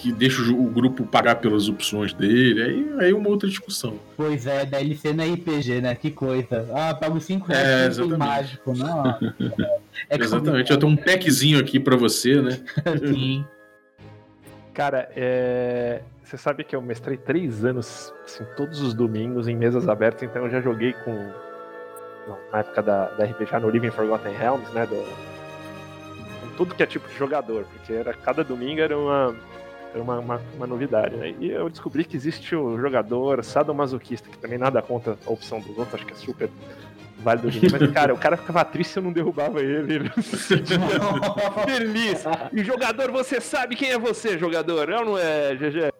que 0.03 0.11
deixa 0.11 0.43
o, 0.51 0.65
grupo 0.65 1.07
pagar 1.07 1.37
pelas 1.37 1.69
opções 1.69 2.13
dele. 2.13 2.61
Aí, 2.61 2.95
aí 2.99 3.11
é 3.13 3.15
uma 3.15 3.29
outra 3.29 3.49
discussão. 3.49 4.01
Pois 4.17 4.49
é, 4.49 4.67
DLC 4.67 5.13
na 5.13 5.23
RPG, 5.25 5.81
né? 5.81 5.95
Que 5.95 6.11
coisa. 6.11 6.69
Ah, 6.75 6.93
pago 6.93 7.21
5 7.21 7.47
reais 7.47 8.01
é, 8.01 8.05
mágico, 8.05 8.75
não. 8.77 9.17
É 10.11 10.17
exatamente, 10.17 10.73
eu 10.73 10.79
tenho 10.79 10.91
um 10.91 10.97
packzinho 10.97 11.61
aqui 11.61 11.79
para 11.79 11.95
você, 11.95 12.41
né? 12.41 12.59
Sim. 13.07 13.45
Cara, 14.75 15.09
é... 15.15 16.01
você 16.25 16.37
sabe 16.37 16.65
que 16.65 16.75
eu 16.75 16.83
mestrei 16.83 17.17
três 17.17 17.65
anos, 17.65 18.13
assim, 18.25 18.43
todos 18.57 18.81
os 18.81 18.95
domingos 18.95 19.47
em 19.47 19.55
mesas 19.55 19.89
abertas, 19.89 20.23
então 20.23 20.45
eu 20.45 20.51
já 20.51 20.61
joguei 20.61 20.95
com. 21.05 21.31
Na 22.51 22.61
época 22.61 22.83
da, 22.83 23.05
da 23.11 23.25
RPG 23.25 23.61
no 23.61 23.71
Living 23.71 23.91
Forgotten 23.91 24.35
Realms, 24.35 24.69
né? 24.73 24.87
Do... 24.87 24.97
Com 26.41 26.57
tudo 26.57 26.75
que 26.75 26.83
é 26.83 26.87
tipo 26.87 27.07
de 27.07 27.17
jogador, 27.17 27.65
porque 27.65 27.93
era 27.93 28.15
cada 28.15 28.43
domingo 28.43 28.81
era 28.81 28.99
uma, 28.99 29.37
era 29.93 30.03
uma, 30.03 30.19
uma, 30.19 30.41
uma, 30.57 30.67
novidade, 30.67 31.15
né? 31.17 31.35
E 31.39 31.51
eu 31.51 31.69
descobri 31.69 32.05
que 32.05 32.17
existe 32.17 32.57
o 32.57 32.79
jogador 32.79 33.45
sadomasoquista, 33.45 34.29
que 34.29 34.39
também 34.39 34.59
nada 34.59 34.81
contra 34.81 35.19
a 35.27 35.31
opção 35.31 35.61
dos 35.61 35.77
outros, 35.77 35.95
acho 35.95 36.07
que 36.07 36.13
é 36.13 36.17
super 36.17 36.49
válido 37.19 37.49
hoje 37.49 37.61
Mas, 37.71 37.91
cara, 37.93 38.13
o 38.13 38.19
cara 38.19 38.37
ficava 38.37 38.65
triste 38.65 38.95
se 38.95 38.99
eu 38.99 39.03
não 39.03 39.13
derrubava 39.13 39.61
ele. 39.61 39.95
Ele 39.95 40.11
feliz. 41.67 42.25
E 42.53 42.65
jogador, 42.65 43.11
você 43.11 43.41
sabe 43.41 43.77
quem 43.77 43.91
é 43.91 43.99
você, 43.99 44.39
jogador? 44.39 44.91
É 44.91 44.99
ou 44.99 45.05
não 45.05 45.19
é, 45.19 45.55
GG? 45.55 45.93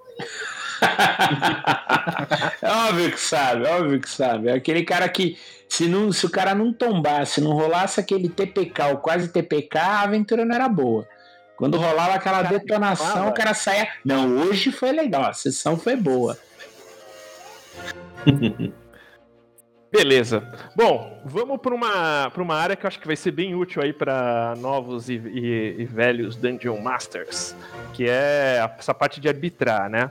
é 2.63 2.71
óbvio 2.89 3.13
que 3.13 3.21
sabe, 3.21 3.67
óbvio 3.67 4.01
que 4.01 4.11
sabe. 4.11 4.49
É 4.49 4.55
aquele 4.55 4.83
cara 4.85 5.09
que, 5.09 5.39
se, 5.69 5.87
não, 5.87 6.11
se 6.11 6.27
o 6.27 6.31
cara 6.31 6.55
não 6.55 6.73
tombasse, 6.73 7.41
não 7.41 7.53
rolasse 7.53 8.01
aquele 8.01 8.29
TPK 8.29 8.83
ou 8.91 8.97
quase 8.97 9.29
TPK, 9.29 9.79
a 9.79 10.01
aventura 10.03 10.45
não 10.45 10.55
era 10.55 10.69
boa. 10.69 11.07
Quando 11.63 11.79
rolava 11.79 12.15
aquela 12.15 12.43
Cara, 12.43 12.59
detonação, 12.59 13.29
o 13.29 13.33
cara 13.33 13.55
saia. 13.55 13.87
Não, 14.05 14.37
hoje 14.39 14.73
foi 14.73 14.91
legal, 14.91 15.27
a 15.27 15.33
sessão 15.33 15.79
foi 15.79 15.95
boa. 15.95 16.37
Beleza. 19.93 20.43
Bom, 20.75 21.23
vamos 21.25 21.61
para 21.61 21.73
uma, 21.73 22.31
pra 22.31 22.43
uma 22.43 22.57
área 22.57 22.75
que 22.75 22.85
eu 22.85 22.89
acho 22.89 22.99
que 22.99 23.07
vai 23.07 23.15
ser 23.15 23.31
bem 23.31 23.55
útil 23.55 23.81
aí 23.81 23.93
para 23.93 24.57
novos 24.59 25.09
e, 25.09 25.13
e- 25.15 25.77
e 25.83 25.85
velhos 25.85 26.35
Dungeon 26.35 26.81
Masters, 26.81 27.55
que 27.95 28.09
é 28.09 28.69
essa 28.77 28.93
parte 28.93 29.21
de 29.21 29.29
arbitrar, 29.29 29.89
né? 29.89 30.11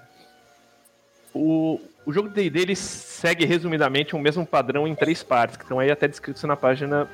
O, 1.34 1.82
o 2.06 2.14
jogo 2.14 2.30
de 2.30 2.36
D&D 2.36 2.62
ele 2.62 2.76
segue 2.78 3.44
resumidamente 3.44 4.16
o 4.16 4.20
mesmo 4.20 4.46
padrão 4.46 4.88
em 4.88 4.96
três 4.96 5.22
partes, 5.22 5.58
que 5.58 5.64
estão 5.64 5.80
aí 5.80 5.92
até 5.92 6.08
descritos 6.08 6.42
na 6.46 6.56
página 6.56 7.10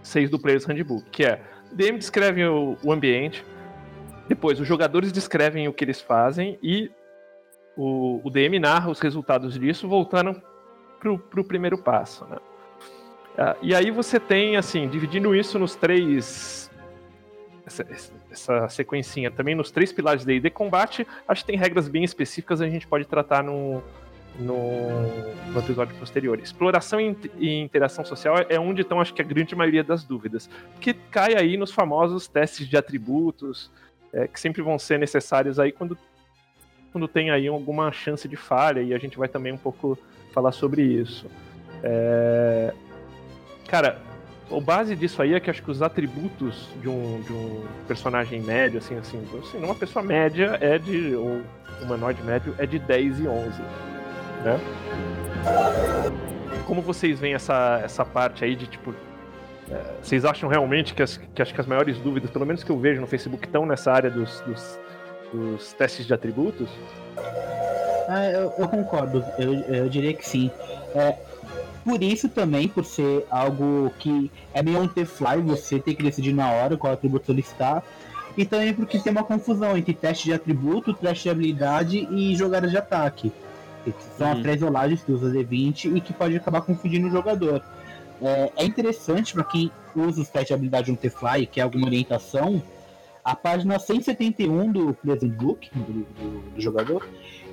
6 0.00 0.30
do 0.30 0.38
Player's 0.38 0.64
Handbook, 0.64 1.10
que 1.10 1.24
é 1.24 1.40
DM 1.72 1.98
descreve 1.98 2.44
o, 2.44 2.76
o 2.82 2.92
ambiente, 2.92 3.44
depois 4.28 4.60
os 4.60 4.66
jogadores 4.66 5.12
descrevem 5.12 5.68
o 5.68 5.72
que 5.72 5.84
eles 5.84 6.00
fazem 6.00 6.58
e 6.62 6.90
o, 7.76 8.20
o 8.24 8.30
DM 8.30 8.58
narra 8.58 8.90
os 8.90 9.00
resultados 9.00 9.58
disso, 9.58 9.88
voltando 9.88 10.40
pro, 10.98 11.18
pro 11.18 11.44
primeiro 11.44 11.78
passo, 11.78 12.24
né? 12.26 12.36
Ah, 13.38 13.56
e 13.62 13.74
aí 13.74 13.90
você 13.90 14.20
tem, 14.20 14.56
assim, 14.56 14.88
dividindo 14.88 15.34
isso 15.34 15.58
nos 15.58 15.74
três. 15.74 16.70
Essa, 17.64 17.86
essa 18.30 18.68
sequencinha 18.68 19.30
também 19.30 19.54
nos 19.54 19.70
três 19.70 19.92
pilares 19.92 20.24
de 20.24 20.26
D&D 20.26 20.50
combate, 20.50 21.06
acho 21.26 21.42
que 21.42 21.52
tem 21.52 21.58
regras 21.58 21.86
bem 21.86 22.02
específicas 22.02 22.60
a 22.60 22.68
gente 22.68 22.86
pode 22.86 23.04
tratar 23.04 23.44
no, 23.44 23.80
no, 24.38 24.58
no 25.52 25.58
episódio 25.60 25.94
posterior. 25.96 26.38
Exploração 26.38 27.00
e 27.00 27.06
int- 27.08 27.30
interação 27.40 28.04
social 28.04 28.36
é 28.48 28.58
onde 28.58 28.82
estão, 28.82 29.00
acho 29.00 29.12
que 29.14 29.22
a 29.22 29.24
grande 29.24 29.54
maioria 29.54 29.82
das 29.84 30.04
dúvidas, 30.04 30.48
que 30.80 30.94
cai 30.94 31.34
aí 31.36 31.56
nos 31.56 31.70
famosos 31.72 32.28
testes 32.28 32.68
de 32.68 32.76
atributos, 32.76 33.70
é, 34.12 34.26
que 34.26 34.38
sempre 34.40 34.62
vão 34.62 34.78
ser 34.78 34.98
necessários 34.98 35.58
aí 35.58 35.72
quando, 35.72 35.96
quando 36.92 37.06
tem 37.08 37.30
aí 37.30 37.48
alguma 37.48 37.90
chance 37.92 38.26
de 38.28 38.36
falha, 38.36 38.80
e 38.80 38.94
a 38.94 38.98
gente 38.98 39.18
vai 39.18 39.28
também 39.28 39.52
um 39.52 39.58
pouco 39.58 39.98
falar 40.32 40.52
sobre 40.52 40.82
isso. 40.82 41.26
É, 41.82 42.72
Cara, 43.70 44.00
o 44.50 44.60
base 44.60 44.96
disso 44.96 45.22
aí 45.22 45.32
é 45.32 45.38
que 45.38 45.48
acho 45.48 45.62
que 45.62 45.70
os 45.70 45.80
atributos 45.80 46.68
de 46.82 46.88
um, 46.88 47.20
de 47.20 47.32
um 47.32 47.64
personagem 47.86 48.40
médio, 48.40 48.78
assim, 48.78 48.96
assim, 48.96 49.24
assim, 49.38 49.58
uma 49.58 49.76
pessoa 49.76 50.04
média 50.04 50.58
é 50.60 50.76
de. 50.76 51.14
ou 51.14 51.40
humanoide 51.80 52.20
médio 52.24 52.52
é 52.58 52.66
de 52.66 52.80
10 52.80 53.20
e 53.20 53.28
11. 53.28 53.62
Né? 54.42 54.58
Como 56.66 56.82
vocês 56.82 57.18
veem 57.18 57.34
essa, 57.34 57.80
essa 57.84 58.04
parte 58.04 58.44
aí 58.44 58.54
de 58.54 58.66
tipo. 58.66 58.94
é, 59.70 59.82
vocês 60.02 60.24
acham 60.24 60.48
realmente 60.48 60.94
que, 60.94 61.02
as, 61.02 61.16
que 61.34 61.42
acho 61.42 61.52
que 61.54 61.60
as 61.60 61.66
maiores 61.66 61.98
dúvidas, 61.98 62.30
pelo 62.30 62.46
menos 62.46 62.62
que 62.62 62.70
eu 62.70 62.78
vejo 62.78 63.00
no 63.00 63.06
Facebook, 63.06 63.44
estão 63.44 63.66
nessa 63.66 63.92
área 63.92 64.10
dos, 64.10 64.40
dos, 64.40 64.78
dos 65.32 65.72
testes 65.72 66.06
de 66.06 66.14
atributos? 66.14 66.68
Ah, 68.08 68.24
eu, 68.32 68.52
eu 68.58 68.68
concordo, 68.68 69.24
eu, 69.38 69.52
eu 69.74 69.88
diria 69.88 70.12
que 70.14 70.28
sim. 70.28 70.50
É, 70.94 71.16
por 71.84 72.02
isso 72.02 72.28
também, 72.28 72.68
por 72.68 72.84
ser 72.84 73.26
algo 73.30 73.90
que 73.98 74.30
é 74.52 74.62
meio 74.62 74.86
the 74.88 75.04
fly, 75.04 75.40
você 75.40 75.78
tem 75.78 75.94
que 75.94 76.02
decidir 76.02 76.32
na 76.32 76.50
hora 76.50 76.76
qual 76.76 76.92
atributo 76.92 77.26
solicitar. 77.26 77.82
E 78.36 78.44
também 78.44 78.72
porque 78.72 78.98
tem 78.98 79.12
uma 79.12 79.24
confusão 79.24 79.76
entre 79.76 79.92
teste 79.92 80.24
de 80.24 80.32
atributo, 80.32 80.94
teste 80.94 81.24
de 81.24 81.30
habilidade 81.30 82.08
e 82.10 82.36
jogadas 82.36 82.70
de 82.70 82.76
ataque. 82.76 83.32
Que 83.84 83.94
São 84.18 84.28
as 84.30 84.36
Uhum. 84.36 84.42
três 84.42 84.60
rolagens 84.62 85.02
que 85.02 85.10
usa 85.12 85.30
D20 85.30 85.96
e 85.96 86.00
que 86.00 86.12
pode 86.12 86.36
acabar 86.36 86.60
confundindo 86.60 87.06
o 87.08 87.10
jogador. 87.10 87.62
É, 88.22 88.52
é 88.56 88.64
interessante 88.64 89.32
para 89.32 89.44
quem 89.44 89.70
usa 89.96 90.20
os 90.20 90.28
testes 90.28 90.48
de 90.48 90.54
habilidade 90.54 90.92
on 90.92 90.96
the 90.96 91.08
fly, 91.08 91.46
que 91.46 91.58
é 91.60 91.62
alguma 91.62 91.86
orientação, 91.86 92.62
a 93.24 93.34
página 93.34 93.78
171 93.78 94.70
do 94.72 94.92
Present 94.94 95.32
Book, 95.32 95.70
do, 95.74 95.82
do- 95.82 96.40
do 96.54 96.60
jogador, 96.60 97.08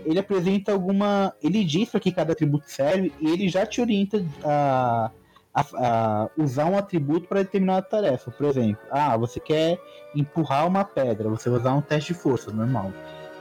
ele 0.05 0.19
apresenta 0.19 0.71
alguma. 0.71 1.33
Ele 1.41 1.63
diz 1.63 1.89
para 1.89 1.99
que 1.99 2.11
cada 2.11 2.33
atributo 2.33 2.65
serve 2.69 3.13
e 3.21 3.29
ele 3.29 3.47
já 3.49 3.65
te 3.65 3.79
orienta 3.81 4.23
a, 4.43 5.11
a- 5.53 5.65
a 5.73 6.29
usar 6.37 6.65
um 6.65 6.77
atributo 6.77 7.27
para 7.27 7.43
determinada 7.43 7.81
tarefa. 7.81 8.31
Por 8.31 8.45
exemplo, 8.47 8.81
ah, 8.91 9.15
você 9.17 9.39
quer 9.39 9.77
empurrar 10.15 10.67
uma 10.67 10.83
pedra, 10.83 11.29
você 11.29 11.49
vai 11.49 11.59
usar 11.59 11.73
um 11.73 11.81
teste 11.81 12.13
de 12.13 12.19
força, 12.19 12.51
normal. 12.51 12.91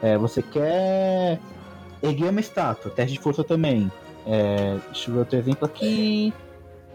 É, 0.03 0.17
você 0.19 0.43
quer 0.43 1.39
erguer 2.03 2.31
uma 2.31 2.41
estátua, 2.41 2.91
teste 2.91 3.15
de 3.15 3.21
força 3.21 3.43
também. 3.45 3.91
É, 4.27 4.77
deixa 4.87 5.11
eu 5.11 5.15
ver 5.15 5.21
outro 5.21 5.39
exemplo 5.39 5.67
aqui. 5.67 6.33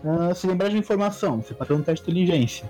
Ah, 0.03 0.33
se 0.33 0.47
lembrar 0.47 0.69
de 0.69 0.77
informação, 0.77 1.41
você 1.41 1.53
ter 1.53 1.73
um 1.73 1.81
teste 1.81 2.05
de 2.05 2.11
inteligência. 2.11 2.69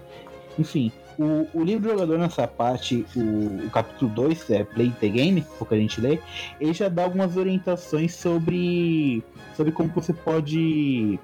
Enfim, 0.59 0.91
o, 1.17 1.47
o 1.53 1.63
livro 1.63 1.84
do 1.84 1.89
jogador 1.91 2.17
nessa 2.17 2.47
parte, 2.47 3.05
o, 3.15 3.65
o 3.65 3.69
capítulo 3.69 4.11
2, 4.11 4.49
é 4.51 4.63
Play 4.63 4.91
the 4.99 5.07
Game, 5.07 5.45
o 5.59 5.65
que 5.65 5.73
a 5.73 5.77
gente 5.77 6.01
lê, 6.01 6.19
ele 6.59 6.73
já 6.73 6.89
dá 6.89 7.03
algumas 7.03 7.38
orientações 7.38 8.15
sobre, 8.15 9.23
sobre 9.55 9.71
como 9.71 9.89
você 9.89 10.13
pode 10.13 11.19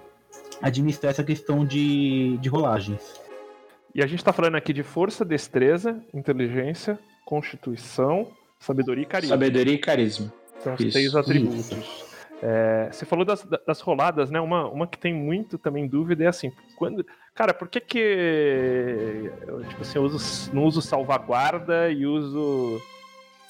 administrar 0.61 1.11
essa 1.11 1.23
questão 1.23 1.65
de, 1.65 2.37
de 2.37 2.49
rolagens. 2.49 3.19
E 3.93 4.03
a 4.03 4.07
gente 4.07 4.23
tá 4.23 4.31
falando 4.31 4.55
aqui 4.55 4.73
de 4.73 4.83
força, 4.83 5.25
destreza, 5.25 5.99
inteligência, 6.13 6.99
constituição, 7.25 8.27
sabedoria 8.59 9.03
e 9.03 9.07
carisma. 9.07 9.35
Sabedoria 9.35 9.73
e 9.73 9.77
carisma. 9.77 10.31
São 10.59 10.73
os 10.73 10.79
Isso, 10.79 10.91
três 10.91 11.15
atributos. 11.15 12.07
É, 12.41 12.89
você 12.91 13.05
falou 13.05 13.25
das, 13.25 13.43
das 13.65 13.81
roladas, 13.81 14.29
né? 14.29 14.39
Uma, 14.39 14.69
uma 14.69 14.87
que 14.87 14.97
tem 14.97 15.13
muito 15.13 15.57
também 15.57 15.87
dúvida 15.87 16.23
é 16.23 16.27
assim, 16.27 16.51
quando. 16.75 17.05
Cara, 17.33 17.53
por 17.53 17.67
que 17.67 17.79
que 17.81 19.31
eu, 19.47 19.63
tipo 19.65 19.81
assim, 19.81 19.97
eu 19.97 20.03
uso, 20.03 20.53
não 20.53 20.63
uso 20.63 20.81
salvaguarda 20.81 21.89
e 21.89 22.05
uso. 22.05 22.81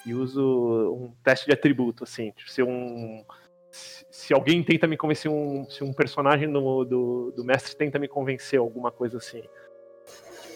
E 0.06 0.14
uso 0.14 0.42
um 0.42 1.14
teste 1.22 1.46
de 1.46 1.52
atributo, 1.52 2.04
assim. 2.04 2.32
Tipo, 2.32 2.50
se 2.50 2.64
um. 2.64 3.26
Se 3.70 4.34
alguém 4.34 4.64
tenta 4.64 4.88
me 4.88 4.96
convencer, 4.96 5.30
um, 5.30 5.70
se 5.70 5.84
um 5.84 5.92
personagem 5.92 6.50
do, 6.52 6.86
do, 6.86 7.34
do 7.36 7.44
mestre 7.44 7.76
tenta 7.76 8.00
me 8.00 8.08
convencer, 8.08 8.58
alguma 8.58 8.90
coisa 8.90 9.18
assim. 9.18 9.44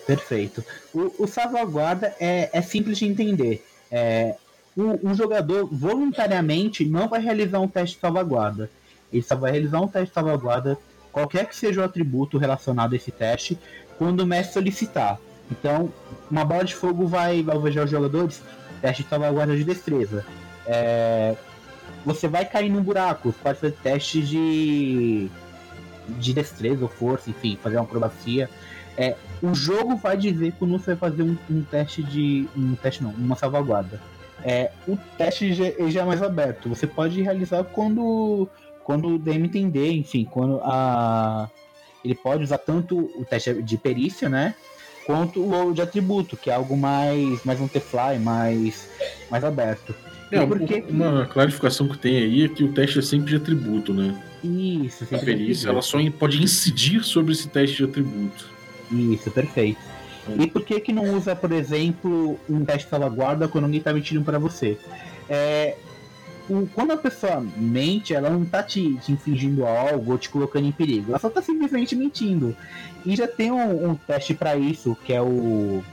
Perfeito. 0.08 0.64
O, 0.94 1.24
o 1.24 1.28
salvaguarda 1.28 2.16
é, 2.20 2.50
é 2.54 2.62
simples 2.62 2.98
de 2.98 3.06
entender. 3.06 3.64
É, 3.92 4.36
o, 4.76 5.10
um 5.10 5.14
jogador 5.14 5.68
voluntariamente 5.72 6.86
não 6.86 7.08
vai 7.08 7.22
realizar 7.22 7.60
um 7.60 7.68
teste 7.68 7.96
de 7.96 8.02
salvaguarda. 8.02 8.70
Ele 9.12 9.22
só 9.22 9.36
vai 9.36 9.52
realizar 9.52 9.82
um 9.82 9.88
teste 9.88 10.10
de 10.10 10.14
salvaguarda, 10.14 10.78
qualquer 11.12 11.46
que 11.46 11.56
seja 11.56 11.82
o 11.82 11.84
atributo 11.84 12.38
relacionado 12.38 12.94
a 12.94 12.96
esse 12.96 13.12
teste, 13.12 13.58
quando 13.98 14.22
o 14.22 14.26
mestre 14.26 14.54
solicitar. 14.54 15.20
Então, 15.52 15.92
uma 16.30 16.46
bola 16.46 16.64
de 16.64 16.74
fogo 16.74 17.06
vai, 17.06 17.44
vai 17.44 17.56
alvejar 17.56 17.84
os 17.84 17.92
jogadores, 17.92 18.42
teste 18.82 19.04
de 19.04 19.10
salvaguarda 19.10 19.56
de 19.56 19.64
destreza. 19.64 20.26
É, 20.66 21.36
você 22.06 22.28
vai 22.28 22.46
cair 22.46 22.70
num 22.70 22.82
buraco, 22.82 23.34
pode 23.44 23.60
fazer 23.60 23.76
testes 23.84 24.28
de, 24.30 25.30
de 26.08 26.34
destreza 26.34 26.84
ou 26.84 26.90
força, 26.90 27.30
enfim, 27.30 27.58
fazer 27.62 27.76
uma 27.76 27.84
acrobacia. 27.84 28.50
É, 28.98 29.16
o 29.42 29.54
jogo 29.54 29.96
vai 29.98 30.16
dizer 30.18 30.54
quando 30.58 30.72
você 30.72 30.94
vai 30.96 31.10
fazer 31.10 31.24
um, 31.24 31.38
um 31.50 31.64
teste 31.64 32.04
de. 32.04 32.48
Um 32.56 32.76
teste 32.76 33.04
não, 33.04 33.12
uma 33.12 33.36
salvaguarda. 33.36 34.02
É, 34.44 34.72
o 34.88 34.98
teste 35.18 35.54
já, 35.54 35.66
já 35.90 36.02
é 36.02 36.06
mais 36.06 36.22
aberto. 36.22 36.70
Você 36.70 36.88
pode 36.88 37.22
realizar 37.22 37.64
quando, 37.64 38.48
quando 38.84 39.10
o 39.16 39.20
DM 39.20 39.46
entender, 39.46 39.92
enfim, 39.92 40.28
quando 40.30 40.60
a. 40.64 41.50
Ele 42.04 42.16
pode 42.16 42.44
usar 42.44 42.58
tanto 42.58 42.98
o 43.16 43.24
teste 43.24 43.62
de 43.62 43.78
perícia, 43.78 44.28
né? 44.28 44.56
Quanto 45.06 45.44
o 45.44 45.74
de 45.74 45.82
atributo, 45.82 46.36
que 46.36 46.50
é 46.50 46.54
algo 46.54 46.76
mais, 46.76 47.44
mais 47.44 47.60
the 47.72 47.80
fly, 47.80 48.18
mais, 48.20 48.90
mais 49.30 49.44
aberto. 49.44 49.94
É, 50.32 50.42
E 50.42 50.48
por 50.48 50.60
que- 50.62 50.84
uma 50.90 51.26
clarificação 51.26 51.88
que 51.88 51.98
tem 51.98 52.18
aí 52.18 52.46
é 52.46 52.48
que 52.48 52.64
o 52.64 52.72
teste 52.72 53.00
é 53.00 53.02
sempre 53.02 53.30
de 53.32 53.36
atributo, 53.36 53.94
né? 53.94 54.20
Isso, 54.44 55.04
A 55.04 55.08
sempre 55.08 55.26
perícia, 55.26 55.70
atributo. 55.70 55.70
ela 55.70 55.82
só 55.82 56.18
pode 56.18 56.42
incidir 56.42 57.04
sobre 57.04 57.34
esse 57.34 57.48
teste 57.50 57.78
de 57.78 57.84
atributo. 57.84 58.50
Isso, 58.92 59.30
perfeito. 59.30 59.80
E 60.38 60.48
por 60.48 60.64
que 60.64 60.80
que 60.80 60.94
não 60.94 61.16
usa, 61.16 61.36
por 61.36 61.52
exemplo, 61.52 62.40
um 62.50 62.64
teste 62.64 62.84
de 62.86 62.90
salvaguarda 62.90 63.48
quando 63.48 63.66
alguém 63.66 63.82
tá 63.82 63.92
mentindo 63.94 64.24
pra 64.24 64.38
você? 64.38 64.78
É, 65.30 65.76
o- 66.50 66.68
quando 66.74 66.92
a 66.92 66.98
pessoa 66.98 67.44
mente, 67.58 68.14
ela 68.14 68.30
não 68.30 68.46
tá 68.46 68.62
te, 68.62 68.96
te 68.98 69.12
algo 69.66 70.12
ou 70.12 70.18
te 70.18 70.30
colocando 70.30 70.68
em 70.68 70.72
perigo. 70.72 71.12
Ela 71.12 71.20
só 71.20 71.30
tá 71.30 71.42
simplesmente 71.42 71.96
mentindo. 71.96 72.56
E 73.06 73.16
já 73.16 73.28
tem 73.28 73.52
um, 73.52 73.90
um 73.92 73.96
teste 73.96 74.34
pra 74.34 74.56
isso, 74.56 74.96
que 75.06 75.14
é 75.14 75.22
o 75.22 75.84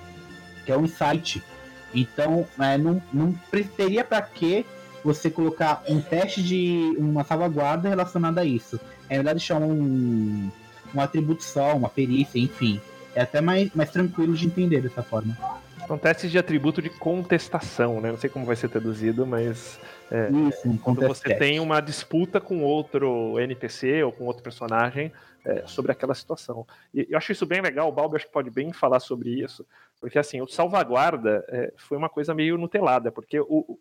que 0.66 0.72
é 0.72 0.76
o 0.76 0.84
insight. 0.84 1.42
Então, 1.94 2.46
é, 2.58 2.76
não, 2.76 3.02
não 3.12 3.34
teria 3.76 4.04
pra 4.04 4.20
que 4.20 4.66
você 5.02 5.30
colocar 5.30 5.82
um 5.88 6.00
teste 6.02 6.42
de 6.42 6.94
uma 6.98 7.24
salvaguarda 7.24 7.88
relacionada 7.88 8.42
a 8.42 8.44
isso. 8.44 8.78
É 9.08 9.16
melhor 9.16 9.34
deixar 9.34 9.56
um, 9.58 10.50
um 10.94 11.00
atributo 11.00 11.42
só, 11.42 11.74
uma 11.74 11.88
perícia, 11.88 12.38
enfim. 12.38 12.78
É 13.18 13.22
até 13.22 13.40
mais, 13.40 13.74
mais 13.74 13.90
tranquilo 13.90 14.32
de 14.32 14.46
entender 14.46 14.80
dessa 14.80 15.02
forma. 15.02 15.36
São 15.88 15.98
testes 15.98 16.30
de 16.30 16.38
atributo 16.38 16.80
de 16.80 16.88
contestação, 16.88 18.00
né? 18.00 18.12
Não 18.12 18.18
sei 18.18 18.30
como 18.30 18.46
vai 18.46 18.54
ser 18.54 18.68
traduzido, 18.68 19.26
mas 19.26 19.80
Isso, 20.48 20.68
um 20.68 20.76
quando 20.76 21.00
você 21.00 21.24
test. 21.24 21.38
tem 21.40 21.58
uma 21.58 21.80
disputa 21.80 22.40
com 22.40 22.62
outro 22.62 23.36
NPC 23.40 24.04
ou 24.04 24.12
com 24.12 24.24
outro 24.24 24.42
personagem 24.42 25.10
é, 25.44 25.64
sobre 25.66 25.90
aquela 25.90 26.14
situação. 26.14 26.64
E 26.94 27.08
eu 27.10 27.18
acho 27.18 27.32
isso 27.32 27.44
bem 27.44 27.60
legal, 27.60 27.88
o 27.88 27.92
Balbi 27.92 28.14
acho 28.14 28.26
que 28.26 28.32
pode 28.32 28.50
bem 28.50 28.72
falar 28.72 29.00
sobre 29.00 29.30
isso, 29.30 29.66
Porque 30.00 30.18
assim, 30.18 30.40
o 30.40 30.46
salvaguarda 30.46 31.44
é, 31.48 31.72
foi 31.76 31.98
uma 31.98 32.08
coisa 32.08 32.32
meio 32.32 32.56
nutelada, 32.56 33.10
porque 33.10 33.40
o, 33.40 33.78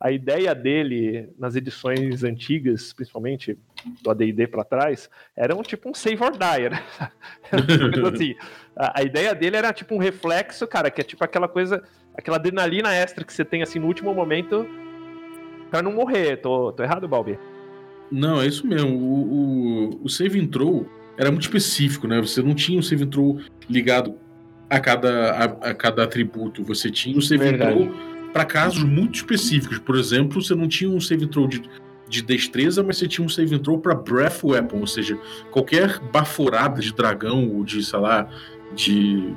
a 0.00 0.10
ideia 0.10 0.54
dele 0.54 1.30
nas 1.38 1.56
edições 1.56 2.24
antigas, 2.24 2.92
principalmente 2.92 3.58
do 4.02 4.10
AD&D 4.10 4.46
para 4.48 4.64
trás, 4.64 5.08
era 5.36 5.54
um 5.54 5.62
tipo 5.62 5.88
um 5.88 5.94
save 5.94 6.22
or 6.22 6.32
die, 6.32 6.68
né? 6.68 6.82
assim, 8.12 8.34
a, 8.76 9.00
a, 9.00 9.02
ideia 9.02 9.34
dele 9.34 9.56
era 9.56 9.72
tipo 9.72 9.94
um 9.94 9.98
reflexo, 9.98 10.66
cara, 10.66 10.90
que 10.90 11.00
é 11.00 11.04
tipo 11.04 11.24
aquela 11.24 11.48
coisa, 11.48 11.82
aquela 12.14 12.36
adrenalina 12.36 12.92
extra 12.92 13.24
que 13.24 13.32
você 13.32 13.44
tem 13.44 13.62
assim 13.62 13.78
no 13.78 13.86
último 13.86 14.12
momento 14.12 14.66
para 15.70 15.82
não 15.82 15.92
morrer. 15.92 16.36
Tô, 16.36 16.72
tô 16.72 16.82
errado, 16.82 17.08
Balbi? 17.08 17.38
Não, 18.10 18.40
é 18.40 18.46
isso 18.46 18.66
mesmo. 18.66 18.96
O, 18.96 19.94
o, 19.94 20.04
o 20.04 20.08
save 20.08 20.38
intro 20.38 20.88
era 21.16 21.30
muito 21.30 21.44
específico, 21.44 22.06
né? 22.06 22.20
Você 22.20 22.42
não 22.42 22.54
tinha 22.54 22.78
um 22.78 22.82
save 22.82 23.04
intro 23.04 23.40
ligado 23.70 24.18
a 24.68 24.80
cada, 24.80 25.30
a, 25.32 25.44
a 25.70 25.74
cada 25.74 26.04
atributo. 26.04 26.62
Você 26.64 26.90
tinha 26.90 27.16
um 27.16 27.20
save 27.20 27.48
intro 27.48 28.13
para 28.34 28.44
casos 28.44 28.82
muito 28.82 29.14
específicos. 29.14 29.78
Por 29.78 29.94
exemplo, 29.94 30.42
você 30.42 30.56
não 30.56 30.66
tinha 30.66 30.90
um 30.90 31.00
save 31.00 31.28
throw 31.28 31.46
de, 31.46 31.62
de 32.08 32.20
destreza, 32.20 32.82
mas 32.82 32.98
você 32.98 33.06
tinha 33.06 33.24
um 33.24 33.28
save 33.28 33.60
throw 33.60 33.78
para 33.78 33.94
breath 33.94 34.42
weapon, 34.42 34.80
ou 34.80 34.86
seja, 34.88 35.16
qualquer 35.52 36.00
baforada 36.12 36.82
de 36.82 36.92
dragão 36.92 37.48
ou 37.48 37.64
de, 37.64 37.82
sei 37.84 37.98
lá, 38.00 38.28
de 38.74 39.32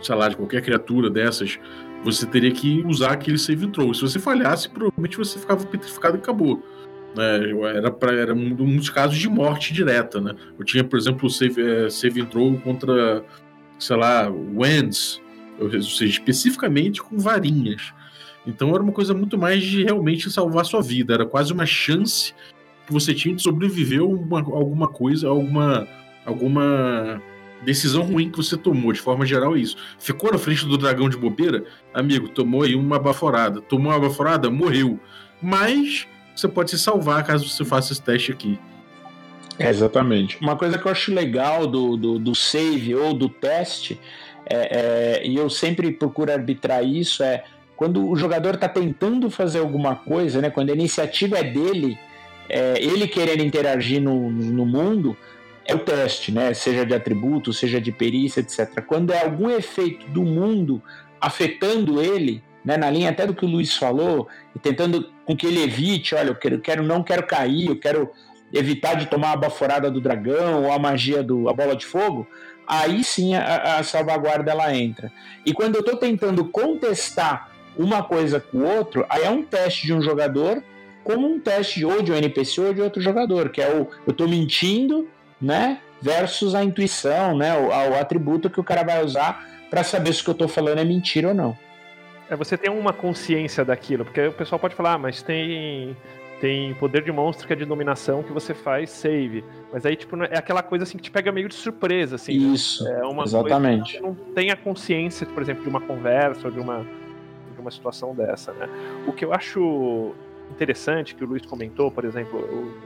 sei 0.00 0.14
lá, 0.16 0.28
de 0.28 0.36
qualquer 0.36 0.62
criatura 0.62 1.08
dessas, 1.08 1.60
você 2.02 2.26
teria 2.26 2.50
que 2.50 2.82
usar 2.86 3.12
aquele 3.12 3.38
save 3.38 3.68
throw. 3.68 3.94
Se 3.94 4.00
você 4.00 4.18
falhasse, 4.18 4.68
provavelmente 4.70 5.16
você 5.16 5.38
ficava 5.38 5.64
petrificado 5.64 6.16
e 6.16 6.18
acabou. 6.18 6.60
É, 7.16 7.76
era, 7.76 7.90
pra, 7.90 8.12
era 8.14 8.34
um 8.34 8.54
dos 8.76 8.88
casos 8.88 9.18
de 9.18 9.28
morte 9.28 9.72
direta, 9.72 10.18
né? 10.18 10.34
Eu 10.58 10.64
tinha, 10.64 10.82
por 10.82 10.98
exemplo, 10.98 11.28
save, 11.28 11.60
é, 11.62 11.90
save 11.90 12.24
throw 12.24 12.58
contra, 12.60 13.22
sei 13.78 13.96
lá, 13.96 14.28
Wands, 14.28 15.21
ou 15.62 15.82
seja, 15.82 16.10
especificamente 16.10 17.02
com 17.02 17.18
varinhas. 17.18 17.92
Então 18.46 18.74
era 18.74 18.82
uma 18.82 18.92
coisa 18.92 19.14
muito 19.14 19.38
mais 19.38 19.62
de 19.62 19.84
realmente 19.84 20.30
salvar 20.30 20.64
sua 20.64 20.82
vida, 20.82 21.14
era 21.14 21.26
quase 21.26 21.52
uma 21.52 21.66
chance 21.66 22.34
que 22.86 22.92
você 22.92 23.14
tinha 23.14 23.34
de 23.34 23.42
sobreviver 23.42 24.00
a 24.00 24.04
uma, 24.04 24.40
alguma 24.40 24.88
coisa, 24.88 25.28
alguma, 25.28 25.86
alguma 26.26 27.22
decisão 27.64 28.02
ruim 28.02 28.30
que 28.30 28.36
você 28.36 28.56
tomou, 28.56 28.92
de 28.92 29.00
forma 29.00 29.24
geral 29.24 29.56
é 29.56 29.60
isso. 29.60 29.76
Ficou 29.98 30.32
na 30.32 30.38
frente 30.38 30.66
do 30.66 30.76
dragão 30.76 31.08
de 31.08 31.16
bobeira, 31.16 31.64
amigo, 31.94 32.28
tomou 32.28 32.62
aí 32.62 32.74
uma 32.74 32.98
baforada. 32.98 33.60
Tomou 33.60 33.92
uma 33.92 34.00
baforada, 34.00 34.50
morreu. 34.50 34.98
Mas 35.40 36.06
você 36.34 36.48
pode 36.48 36.70
se 36.70 36.78
salvar 36.78 37.24
caso 37.24 37.48
você 37.48 37.64
faça 37.64 37.92
esse 37.92 38.02
teste 38.02 38.32
aqui. 38.32 38.58
É, 39.58 39.68
exatamente. 39.68 40.38
Uma 40.40 40.56
coisa 40.56 40.78
que 40.78 40.86
eu 40.86 40.90
acho 40.90 41.12
legal 41.12 41.66
do, 41.66 41.96
do, 41.96 42.18
do 42.18 42.34
save 42.34 42.94
ou 42.94 43.14
do 43.14 43.28
teste 43.28 44.00
é, 44.52 45.20
é, 45.22 45.26
e 45.26 45.34
eu 45.34 45.48
sempre 45.48 45.90
procuro 45.92 46.30
arbitrar 46.30 46.84
isso, 46.84 47.22
é 47.22 47.42
quando 47.74 48.06
o 48.06 48.14
jogador 48.14 48.54
está 48.54 48.68
tentando 48.68 49.30
fazer 49.30 49.60
alguma 49.60 49.96
coisa, 49.96 50.42
né, 50.42 50.50
quando 50.50 50.70
a 50.70 50.74
iniciativa 50.74 51.38
é 51.38 51.42
dele, 51.42 51.98
é, 52.50 52.74
ele 52.78 53.08
querendo 53.08 53.42
interagir 53.42 54.00
no, 54.00 54.30
no 54.30 54.66
mundo, 54.66 55.16
é 55.64 55.74
o 55.74 55.78
teste, 55.78 56.30
né, 56.30 56.52
seja 56.52 56.84
de 56.84 56.94
atributo, 56.94 57.52
seja 57.52 57.80
de 57.80 57.90
perícia, 57.90 58.40
etc. 58.40 58.84
Quando 58.86 59.10
é 59.12 59.24
algum 59.24 59.48
efeito 59.48 60.06
do 60.08 60.22
mundo 60.22 60.82
afetando 61.18 62.02
ele, 62.02 62.42
né, 62.62 62.76
na 62.76 62.90
linha 62.90 63.08
até 63.08 63.26
do 63.26 63.34
que 63.34 63.46
o 63.46 63.48
Luiz 63.48 63.74
falou, 63.74 64.28
e 64.54 64.58
tentando 64.58 65.10
com 65.24 65.34
que 65.34 65.46
ele 65.46 65.62
evite, 65.62 66.14
olha, 66.14 66.28
eu 66.28 66.34
quero, 66.34 66.60
quero 66.60 66.82
não 66.82 67.02
quero 67.02 67.26
cair, 67.26 67.68
eu 67.68 67.76
quero 67.76 68.10
evitar 68.52 68.94
de 68.94 69.06
tomar 69.06 69.32
a 69.32 69.36
baforada 69.36 69.90
do 69.90 70.00
dragão 70.00 70.64
ou 70.64 70.72
a 70.72 70.78
magia 70.78 71.22
do 71.22 71.48
a 71.48 71.54
bola 71.54 71.74
de 71.74 71.86
fogo, 71.86 72.28
aí 72.80 73.04
sim 73.04 73.34
a, 73.34 73.78
a 73.78 73.82
salvaguarda 73.82 74.50
ela 74.50 74.74
entra. 74.74 75.12
E 75.44 75.52
quando 75.52 75.74
eu 75.74 75.80
estou 75.80 75.96
tentando 75.96 76.44
contestar 76.46 77.50
uma 77.76 78.02
coisa 78.02 78.40
com 78.40 78.58
o 78.58 78.76
outro, 78.76 79.04
aí 79.08 79.24
é 79.24 79.30
um 79.30 79.42
teste 79.42 79.86
de 79.86 79.92
um 79.92 80.00
jogador 80.00 80.62
como 81.04 81.26
um 81.26 81.38
teste 81.38 81.84
ou 81.84 82.00
de 82.00 82.12
um 82.12 82.16
NPC 82.16 82.60
ou 82.60 82.72
de 82.74 82.80
outro 82.80 83.02
jogador, 83.02 83.50
que 83.50 83.60
é 83.60 83.68
o 83.68 83.88
eu 84.06 84.12
estou 84.12 84.28
mentindo, 84.28 85.08
né, 85.40 85.80
versus 86.00 86.54
a 86.54 86.62
intuição, 86.62 87.36
né, 87.36 87.54
o, 87.58 87.68
o 87.68 87.98
atributo 87.98 88.48
que 88.48 88.60
o 88.60 88.64
cara 88.64 88.82
vai 88.82 89.04
usar 89.04 89.44
para 89.68 89.82
saber 89.82 90.12
se 90.12 90.20
o 90.20 90.24
que 90.24 90.30
eu 90.30 90.32
estou 90.32 90.48
falando 90.48 90.78
é 90.78 90.84
mentira 90.84 91.28
ou 91.28 91.34
não. 91.34 91.58
É, 92.30 92.36
você 92.36 92.56
tem 92.56 92.70
uma 92.70 92.92
consciência 92.92 93.64
daquilo, 93.64 94.04
porque 94.04 94.28
o 94.28 94.32
pessoal 94.32 94.58
pode 94.58 94.74
falar, 94.74 94.94
ah, 94.94 94.98
mas 94.98 95.22
tem 95.22 95.96
tem 96.42 96.74
poder 96.74 97.04
de 97.04 97.12
monstro 97.12 97.46
que 97.46 97.52
é 97.52 97.56
de 97.56 97.64
dominação 97.64 98.20
que 98.20 98.32
você 98.32 98.52
faz 98.52 98.90
save. 98.90 99.44
Mas 99.72 99.86
aí, 99.86 99.94
tipo, 99.94 100.20
é 100.24 100.36
aquela 100.36 100.60
coisa 100.60 100.82
assim 100.82 100.96
que 100.96 101.04
te 101.04 101.10
pega 101.10 101.30
meio 101.30 101.48
de 101.48 101.54
surpresa, 101.54 102.16
assim. 102.16 102.36
Né? 102.36 102.52
Isso. 102.52 102.82
Né? 102.82 102.98
É 103.00 103.04
uma 103.04 103.22
exatamente. 103.22 104.00
Coisa 104.00 104.14
que 104.14 104.20
você 104.20 104.26
não 104.26 104.34
tem 104.34 104.50
a 104.50 104.56
consciência, 104.56 105.24
por 105.24 105.40
exemplo, 105.40 105.62
de 105.62 105.68
uma 105.68 105.80
conversa 105.80 106.48
ou 106.48 106.52
de 106.52 106.58
uma, 106.58 106.84
de 107.54 107.60
uma 107.60 107.70
situação 107.70 108.12
dessa, 108.12 108.52
né? 108.54 108.68
O 109.06 109.12
que 109.12 109.24
eu 109.24 109.32
acho 109.32 110.12
interessante 110.50 111.14
que 111.14 111.22
o 111.22 111.28
Luiz 111.28 111.46
comentou, 111.46 111.92
por 111.92 112.04
exemplo, 112.04 112.36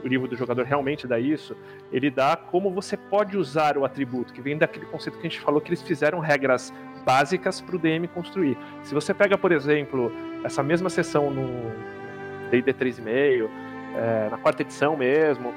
o 0.03 0.07
livro 0.07 0.27
do 0.27 0.35
jogador 0.35 0.63
realmente 0.63 1.07
dá 1.07 1.19
isso, 1.19 1.57
ele 1.91 2.11
dá 2.11 2.37
como 2.37 2.69
você 2.69 2.95
pode 2.95 3.35
usar 3.35 3.75
o 3.75 3.83
atributo, 3.83 4.33
que 4.33 4.41
vem 4.41 4.55
daquele 4.55 4.85
conceito 4.85 5.17
que 5.17 5.25
a 5.25 5.29
gente 5.29 5.41
falou 5.41 5.59
que 5.59 5.69
eles 5.69 5.81
fizeram 5.81 6.19
regras 6.19 6.71
básicas 7.03 7.59
para 7.59 7.75
o 7.75 7.79
DM 7.79 8.07
construir. 8.07 8.55
Se 8.83 8.93
você 8.93 9.15
pega, 9.15 9.35
por 9.35 9.51
exemplo, 9.51 10.11
essa 10.43 10.61
mesma 10.61 10.91
sessão 10.91 11.31
no, 11.31 11.96
D&D 12.47 12.73
3.5, 12.73 13.49
é, 13.95 14.29
na 14.29 14.37
quarta 14.37 14.61
edição 14.61 14.95
mesmo, 14.97 15.53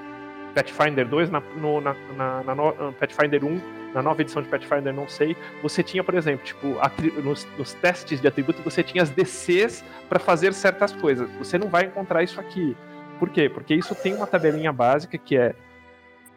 Pathfinder 0.55 1.07
2, 1.07 1.31
na, 1.31 1.41
no, 1.41 1.81
na, 1.81 1.95
na, 2.17 2.43
na 2.43 2.55
no, 2.55 2.93
Pathfinder 2.95 3.45
1, 3.45 3.61
na 3.95 4.03
nova 4.03 4.21
edição 4.21 4.43
de 4.43 4.49
Pathfinder, 4.49 4.93
não 4.93 5.09
sei, 5.09 5.37
você 5.63 5.83
tinha, 5.83 6.03
por 6.03 6.15
exemplo, 6.15 6.45
tipo, 6.45 6.77
nos, 7.23 7.47
nos, 7.59 7.75
testes 7.75 8.21
de 8.21 8.27
atributo, 8.27 8.63
você 8.63 8.83
tinha 8.83 9.03
as 9.03 9.11
DCs 9.11 9.85
para 10.09 10.19
fazer 10.19 10.53
certas 10.53 10.93
coisas. 10.93 11.29
Você 11.39 11.59
não 11.59 11.69
vai 11.69 11.85
encontrar 11.85 12.23
isso 12.23 12.41
aqui. 12.41 12.77
Por 13.19 13.31
quê? 13.31 13.49
Porque 13.49 13.75
isso 13.75 13.95
tem 13.95 14.15
uma 14.15 14.27
tabelinha 14.27 14.73
básica 14.73 15.19
que 15.19 15.37
é 15.37 15.55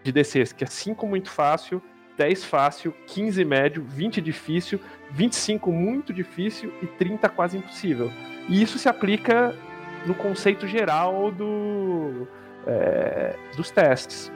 de 0.04 0.12
DCs, 0.12 0.52
que 0.52 0.64
é 0.64 0.68
5 0.68 1.08
muito 1.08 1.30
fácil, 1.30 1.82
10 2.18 2.44
fácil, 2.44 2.94
15 3.08 3.44
médio, 3.46 3.84
20 3.88 4.22
difícil, 4.22 4.80
25 5.12 5.72
muito 5.72 6.14
difícil 6.14 6.74
e 6.82 6.88
30 6.88 7.30
quase 7.30 7.58
impossível. 7.58 8.12
E 8.50 8.62
isso 8.62 8.78
se 8.78 8.90
aplica 8.90 9.56
no 10.06 10.14
conceito 10.14 10.68
geral 10.68 11.32
do, 11.32 12.28
é, 12.68 13.36
dos 13.56 13.72
testes. 13.72 14.32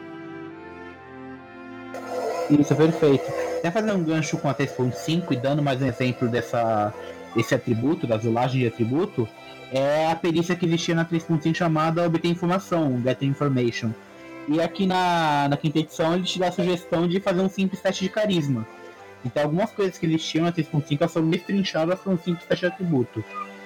Isso, 2.50 2.76
perfeito. 2.76 3.26
Até 3.58 3.72
fazer 3.72 3.92
um 3.92 4.04
gancho 4.04 4.38
com 4.38 4.50
a 4.50 4.56
3.5 4.56 5.32
e 5.32 5.36
dando 5.36 5.62
mais 5.62 5.82
um 5.82 5.86
exemplo 5.86 6.30
dessa, 6.30 6.94
desse 7.36 7.54
atributo, 7.54 8.08
da 8.08 8.16
violagem 8.16 8.62
de 8.62 8.68
atributo, 8.68 9.28
é 9.72 10.10
a 10.10 10.16
perícia 10.16 10.56
que 10.56 10.66
existia 10.66 10.96
na 10.96 11.04
3.5 11.04 11.54
chamada 11.54 12.06
Obter 12.06 12.30
Informação, 12.30 13.02
Get 13.04 13.22
Information. 13.24 13.92
E 14.48 14.62
aqui 14.62 14.86
na, 14.86 15.50
na 15.50 15.58
quinta 15.58 15.80
edição 15.80 16.14
ele 16.14 16.24
te 16.24 16.40
dá 16.40 16.48
a 16.48 16.52
sugestão 16.52 17.06
de 17.06 17.20
fazer 17.20 17.42
um 17.42 17.50
simples 17.50 17.82
teste 17.82 18.06
de 18.06 18.10
carisma. 18.10 18.66
Então 19.26 19.44
algumas 19.44 19.72
coisas 19.72 19.98
que 19.98 20.06
eles 20.06 20.24
tinham 20.24 20.46
na 20.46 20.54
3.5 20.54 21.10
foram 21.10 21.30
destrinchadas 21.30 22.00
para 22.00 22.14
um 22.14 22.18
simples 22.18 22.46
teste 22.46 22.66
de 22.66 22.72
atributo, 22.72 23.24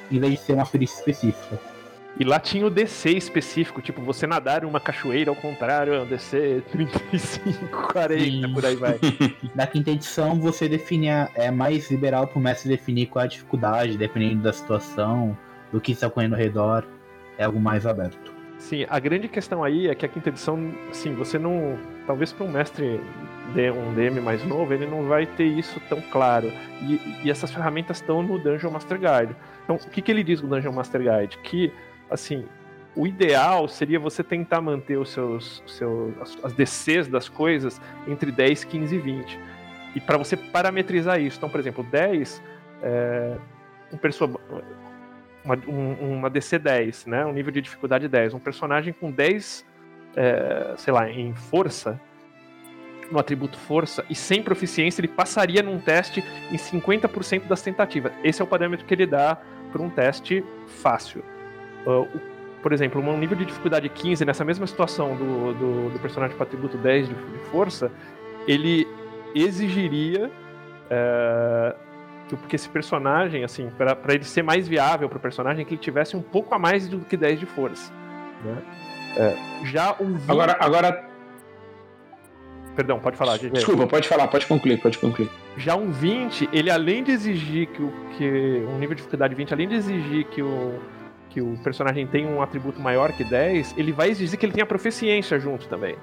em 0.10 0.20
vez 0.20 0.34
de 0.34 0.40
ser 0.40 0.54
uma 0.54 0.66
perícia 0.66 0.98
específica. 0.98 1.71
E 2.20 2.24
lá 2.24 2.40
tinha 2.40 2.66
o 2.66 2.70
DC 2.70 3.10
específico, 3.12 3.82
tipo, 3.82 4.02
você 4.02 4.28
nadar 4.28 4.64
em 4.64 4.68
uma 4.68 4.80
cachoeira 4.80 5.32
ao 5.32 5.36
contrário, 5.36 5.94
é 5.94 6.02
um 6.02 6.06
DC 6.06 6.62
35, 6.72 7.68
40, 7.94 8.24
Sim. 8.24 8.54
por 8.54 8.66
aí 8.66 8.76
vai. 8.76 9.00
Na 9.56 9.66
quinta 9.66 9.92
edição, 9.92 10.36
você 10.40 10.68
define 10.68 11.08
é 11.08 11.50
mais 11.50 11.90
liberal 11.90 12.28
pro 12.28 12.40
mestre 12.40 12.70
definir 12.70 13.08
qual 13.08 13.24
é 13.24 13.26
a 13.26 13.30
dificuldade, 13.30 13.98
dependendo 13.98 14.44
da 14.44 14.54
situação, 14.54 15.38
do 15.72 15.80
que 15.80 15.94
está 15.94 16.08
ocorrendo 16.08 16.36
ao 16.36 16.42
redor. 16.42 16.86
É 17.38 17.46
algo 17.46 17.60
mais 17.60 17.88
aberto. 17.88 18.32
Sim, 18.60 18.86
a 18.88 19.00
grande 19.00 19.28
questão 19.28 19.64
aí 19.64 19.88
é 19.88 19.96
que 19.96 20.06
a 20.06 20.10
quinta 20.10 20.30
edição, 20.30 20.72
assim, 20.92 21.16
você 21.16 21.40
não. 21.40 21.80
Talvez 22.06 22.32
para 22.32 22.46
um 22.46 22.52
mestre 22.52 23.02
de 23.56 23.72
um 23.72 23.94
DM 23.96 24.22
mais 24.22 24.44
novo, 24.44 24.72
ele 24.72 24.86
não 24.86 25.08
vai 25.08 25.26
ter 25.26 25.46
isso 25.46 25.82
tão 25.90 26.00
claro. 26.00 26.52
E, 26.84 27.00
e 27.24 27.32
essas 27.32 27.52
ferramentas 27.52 27.98
estão 27.98 28.22
no 28.22 28.38
Dungeon 28.38 28.70
Master 28.70 29.00
Guide. 29.00 29.36
Então, 29.64 29.78
o 29.78 29.90
que, 29.90 30.02
que 30.02 30.12
ele 30.12 30.24
diz 30.24 30.42
no 30.42 30.48
Dungeon 30.48 30.74
Master 30.74 31.02
Guide? 31.02 31.40
Que 31.40 31.74
assim, 32.12 32.46
o 32.96 33.08
ideal 33.08 33.68
seria 33.68 34.00
você 34.00 34.24
tentar 34.24 34.62
manter 34.62 34.98
os 34.98 35.10
seus, 35.10 35.64
seus 35.66 36.38
as 36.44 36.54
DCs 36.54 37.08
das 37.08 37.30
coisas 37.30 37.80
entre 38.08 38.32
10, 38.32 38.66
15 38.66 38.96
e 38.96 39.00
20. 39.00 39.40
E 39.96 40.02
para 40.02 40.18
você 40.18 40.36
parametrizar 40.36 41.20
isso, 41.20 41.38
então, 41.38 41.50
por 41.50 41.60
exemplo, 41.60 41.84
10 41.84 42.42
é 42.84 43.38
um 43.92 43.98
pessoa, 43.98 44.40
uma, 45.44 45.56
um, 45.68 46.18
uma 46.18 46.30
DC 46.30 46.60
10, 46.60 47.06
né? 47.06 47.26
Um 47.26 47.34
nível 47.34 47.52
de 47.52 47.62
dificuldade 47.62 48.08
10. 48.08 48.34
Um 48.34 48.40
personagem 48.40 48.94
com 48.94 49.12
10, 49.12 49.66
é, 50.16 50.74
sei 50.78 50.94
lá, 50.94 51.10
em 51.10 51.34
força, 51.34 52.00
no 53.12 53.20
atributo 53.20 53.58
força, 53.58 54.06
e 54.10 54.16
sem 54.16 54.42
proficiência, 54.42 55.02
ele 55.02 55.10
passaria 55.10 55.62
num 55.62 55.80
teste 55.80 56.24
em 56.50 56.56
50% 56.56 57.48
das 57.48 57.62
tentativas. 57.62 58.14
Esse 58.24 58.42
é 58.42 58.46
o 58.46 58.48
parâmetro 58.48 58.86
que 58.86 58.94
ele 58.94 59.06
dá 59.06 59.38
para 59.72 59.82
um 59.82 59.90
teste 59.90 60.44
fácil. 60.82 61.22
Uh, 61.86 62.08
por 62.62 62.74
exemplo, 62.74 63.02
um 63.02 63.18
nível 63.18 63.36
de 63.36 63.46
dificuldade 63.46 63.90
15 63.90 64.24
nessa 64.24 64.46
mesma 64.46 64.68
situação 64.68 65.16
do, 65.16 65.54
do, 65.54 65.90
do 65.90 66.00
personagem 66.00 66.38
com 66.38 66.44
atributo 66.44 66.78
10 66.78 67.10
de, 67.10 67.16
de 67.16 67.40
força, 67.50 67.92
ele 68.48 68.88
exigiria 69.34 70.28
uh, 70.28 71.76
que 72.28 72.36
porque 72.36 72.56
esse 72.56 72.70
personagem, 72.70 73.44
assim, 73.44 73.70
para 73.78 74.14
ele 74.14 74.24
ser 74.24 74.44
mais 74.44 74.68
viável 74.68 75.10
pro 75.10 75.20
personagem, 75.20 75.66
que 75.66 75.74
ele 75.74 75.82
tivesse 75.82 76.16
um 76.16 76.22
pouco 76.22 76.54
a 76.54 76.60
mais 76.60 76.88
do 76.88 77.00
que 77.00 77.18
10 77.18 77.40
de 77.40 77.46
força. 77.46 77.92
Né? 78.44 78.58
É, 79.18 79.66
já 79.66 79.96
um 80.00 80.14
20... 80.14 80.30
Agora, 80.30 80.58
agora. 80.60 81.06
Perdão, 82.76 83.00
pode 83.00 83.18
falar, 83.18 83.38
GG. 83.38 83.50
Desculpa, 83.50 83.86
pode 83.86 84.08
falar, 84.08 84.28
pode 84.30 84.46
concluir, 84.46 84.80
pode 84.82 84.98
concluir. 84.98 85.30
Já 85.58 85.76
um 85.76 85.92
20, 85.92 86.50
ele 86.54 86.72
além 86.72 87.04
de 87.04 87.12
exigir 87.12 87.68
que 87.68 87.82
o 87.82 87.92
que 88.18 88.66
um 88.70 88.76
nível 88.76 88.96
de 88.96 89.02
dificuldade 89.02 89.36
20, 89.36 89.54
além 89.54 89.68
de 89.68 89.76
exigir 89.76 90.26
que 90.28 90.42
o 90.42 90.80
que 91.32 91.42
o 91.42 91.58
personagem 91.64 92.06
tenha 92.06 92.28
um 92.28 92.42
atributo 92.42 92.80
maior 92.80 93.12
que 93.14 93.24
10, 93.24 93.76
ele 93.78 93.92
vai 93.92 94.10
exigir 94.10 94.38
que 94.38 94.46
ele 94.46 94.54
tenha 94.54 94.66
proficiência 94.66 95.40
junto 95.40 95.68
também. 95.68 95.96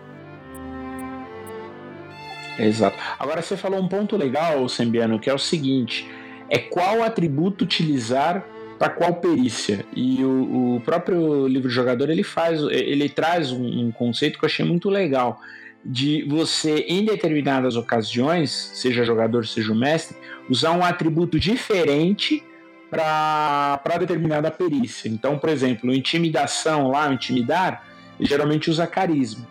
Exato. 2.59 2.97
Agora 3.19 3.41
você 3.41 3.57
falou 3.57 3.81
um 3.81 3.87
ponto 3.87 4.17
legal, 4.17 4.69
Sembiano, 4.69 5.19
que 5.21 5.31
é 5.31 5.35
o 5.35 5.39
seguinte: 5.39 6.11
é 6.49 6.59
qual 6.59 7.03
atributo 7.03 7.65
utilizar 7.65 8.45
para 8.79 8.91
qual 8.91 9.15
perícia. 9.15 9.85
E 9.95 10.25
o, 10.25 10.77
o, 10.77 10.81
próprio 10.81 11.47
livro 11.47 11.69
jogador 11.69 12.11
ele 12.11 12.23
faz, 12.23 12.61
ele 12.63 13.09
traz 13.09 13.53
um, 13.53 13.87
um, 13.87 13.93
conceito 13.93 14.39
que 14.39 14.45
eu 14.45 14.49
achei 14.49 14.65
muito 14.65 14.89
legal 14.89 15.41
de 15.85 16.25
você 16.29 16.85
em 16.89 17.05
determinadas 17.05 17.77
ocasiões, 17.77 18.51
seja 18.75 19.05
jogador, 19.05 19.47
seja 19.47 19.73
o 19.73 19.77
mestre, 19.77 20.17
usar 20.49 20.73
um 20.73 20.85
atributo 20.85 21.39
diferente 21.39 22.43
para 22.91 23.99
determinada 23.99 24.51
perícia. 24.51 25.09
Então, 25.09 25.39
por 25.39 25.49
exemplo, 25.49 25.93
intimidação 25.93 26.89
lá, 26.89 27.13
intimidar, 27.13 27.85
geralmente 28.21 28.71
usa 28.71 28.87
carisma. 28.87 29.47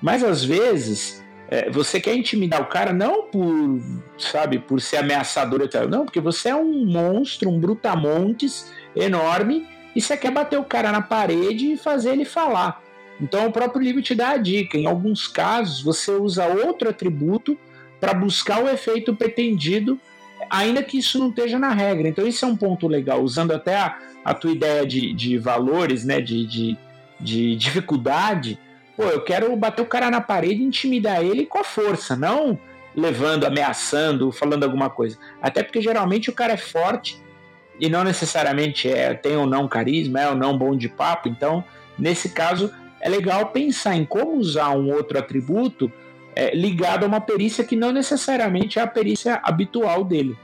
Mas 0.00 0.22
às 0.22 0.44
vezes 0.44 1.22
é, 1.50 1.70
você 1.70 1.98
quer 2.00 2.14
intimidar 2.14 2.60
o 2.60 2.66
cara 2.66 2.92
não 2.92 3.24
por, 3.24 3.80
sabe, 4.18 4.58
por 4.58 4.80
ser 4.80 4.98
ameaçador 4.98 5.62
e 5.62 5.68
tal, 5.68 5.88
não, 5.88 6.04
porque 6.04 6.20
você 6.20 6.50
é 6.50 6.54
um 6.54 6.84
monstro, 6.84 7.48
um 7.48 7.58
brutamontes 7.58 8.70
enorme 8.94 9.66
e 9.96 10.00
você 10.00 10.16
quer 10.16 10.30
bater 10.30 10.58
o 10.58 10.64
cara 10.64 10.92
na 10.92 11.00
parede 11.00 11.72
e 11.72 11.76
fazer 11.76 12.12
ele 12.12 12.24
falar. 12.24 12.82
Então 13.20 13.46
o 13.46 13.52
próprio 13.52 13.82
livro 13.82 14.02
te 14.02 14.14
dá 14.14 14.30
a 14.30 14.36
dica. 14.36 14.76
Em 14.78 14.86
alguns 14.86 15.26
casos 15.26 15.82
você 15.82 16.10
usa 16.12 16.46
outro 16.46 16.90
atributo 16.90 17.58
para 17.98 18.14
buscar 18.14 18.62
o 18.62 18.68
efeito 18.68 19.14
pretendido, 19.16 19.98
ainda 20.50 20.82
que 20.82 20.98
isso 20.98 21.18
não 21.18 21.28
esteja 21.28 21.58
na 21.58 21.70
regra. 21.70 22.08
Então 22.08 22.26
isso 22.26 22.44
é 22.44 22.48
um 22.48 22.56
ponto 22.56 22.86
legal, 22.86 23.22
usando 23.22 23.52
até 23.52 23.76
a, 23.76 23.98
a 24.24 24.34
tua 24.34 24.52
ideia 24.52 24.86
de, 24.86 25.12
de 25.12 25.38
valores, 25.38 26.04
né, 26.04 26.20
de, 26.20 26.46
de, 26.46 26.76
de 27.20 27.56
dificuldade 27.56 28.58
Pô, 28.98 29.04
eu 29.04 29.20
quero 29.20 29.54
bater 29.54 29.80
o 29.80 29.86
cara 29.86 30.10
na 30.10 30.20
parede 30.20 30.60
intimidar 30.60 31.22
ele 31.22 31.46
com 31.46 31.60
a 31.60 31.62
força, 31.62 32.16
não 32.16 32.58
levando, 32.96 33.46
ameaçando, 33.46 34.32
falando 34.32 34.64
alguma 34.64 34.90
coisa. 34.90 35.16
Até 35.40 35.62
porque 35.62 35.80
geralmente 35.80 36.30
o 36.30 36.32
cara 36.32 36.54
é 36.54 36.56
forte 36.56 37.16
e 37.78 37.88
não 37.88 38.02
necessariamente 38.02 38.90
é 38.90 39.14
tem 39.14 39.36
ou 39.36 39.46
não 39.46 39.68
carisma, 39.68 40.20
é 40.20 40.28
ou 40.28 40.34
não 40.34 40.58
bom 40.58 40.76
de 40.76 40.88
papo. 40.88 41.28
Então, 41.28 41.62
nesse 41.96 42.30
caso, 42.30 42.74
é 43.00 43.08
legal 43.08 43.46
pensar 43.50 43.94
em 43.94 44.04
como 44.04 44.36
usar 44.36 44.70
um 44.70 44.90
outro 44.90 45.16
atributo 45.16 45.92
é, 46.38 46.54
ligado 46.54 47.02
a 47.02 47.08
uma 47.08 47.20
perícia 47.20 47.64
que 47.64 47.74
não 47.74 47.90
necessariamente 47.90 48.78
é 48.78 48.82
a 48.82 48.86
perícia 48.86 49.40
habitual 49.42 50.04
dele. 50.04 50.38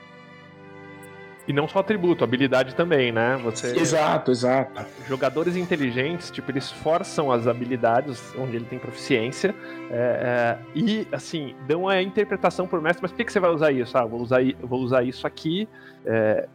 E 1.46 1.52
não 1.52 1.68
só 1.68 1.78
atributo, 1.78 2.24
habilidade 2.24 2.74
também, 2.74 3.12
né? 3.12 3.38
Você, 3.44 3.78
exato, 3.78 4.32
exato. 4.32 4.84
Jogadores 5.06 5.56
inteligentes, 5.56 6.32
tipo, 6.32 6.50
eles 6.50 6.72
forçam 6.72 7.30
as 7.30 7.46
habilidades 7.46 8.34
onde 8.36 8.56
ele 8.56 8.64
tem 8.64 8.78
proficiência 8.78 9.54
é, 9.90 9.94
é, 9.94 10.58
e, 10.74 11.06
assim, 11.12 11.54
dão 11.68 11.86
a 11.86 12.02
interpretação 12.02 12.66
por 12.66 12.80
mestre, 12.80 13.02
mas 13.02 13.12
por 13.12 13.18
que, 13.18 13.24
que 13.26 13.32
você 13.32 13.38
vai 13.38 13.50
usar 13.50 13.70
isso? 13.70 13.96
Ah, 13.96 14.04
vou 14.04 14.20
usar, 14.20 14.40
vou 14.62 14.80
usar 14.80 15.04
isso 15.04 15.26
aqui 15.26 15.68
é, 16.04 16.48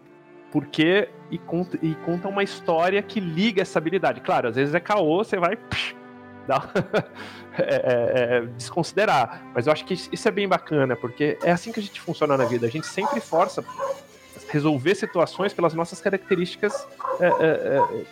porque... 0.51 1.07
E 1.31 1.37
conta, 1.37 1.77
e 1.81 1.93
conta 2.03 2.27
uma 2.27 2.41
história 2.41 3.01
que 3.03 3.19
liga 3.19 3.61
essa 3.61 3.77
habilidade. 3.77 4.19
Claro, 4.19 4.49
às 4.49 4.55
vezes 4.55 4.73
é 4.73 4.79
caô, 4.79 5.23
você 5.23 5.37
vai... 5.37 5.55
Psh, 5.55 5.98
dá, 6.49 6.67
é, 7.57 7.63
é, 7.63 8.37
é, 8.37 8.41
desconsiderar. 8.57 9.43
Mas 9.53 9.67
eu 9.67 9.73
acho 9.73 9.85
que 9.85 9.93
isso 9.93 10.27
é 10.27 10.31
bem 10.31 10.47
bacana, 10.47 10.95
porque 10.95 11.37
é 11.43 11.51
assim 11.51 11.71
que 11.71 11.79
a 11.79 11.83
gente 11.83 12.01
funciona 12.01 12.35
na 12.35 12.45
vida. 12.45 12.65
A 12.65 12.69
gente 12.69 12.87
sempre 12.87 13.21
força 13.21 13.63
resolver 14.49 14.95
situações 14.95 15.53
pelas 15.53 15.73
nossas 15.73 16.01
características, 16.01 16.73
é, 17.19 17.27
é, 17.27 17.29
é, 17.29 18.05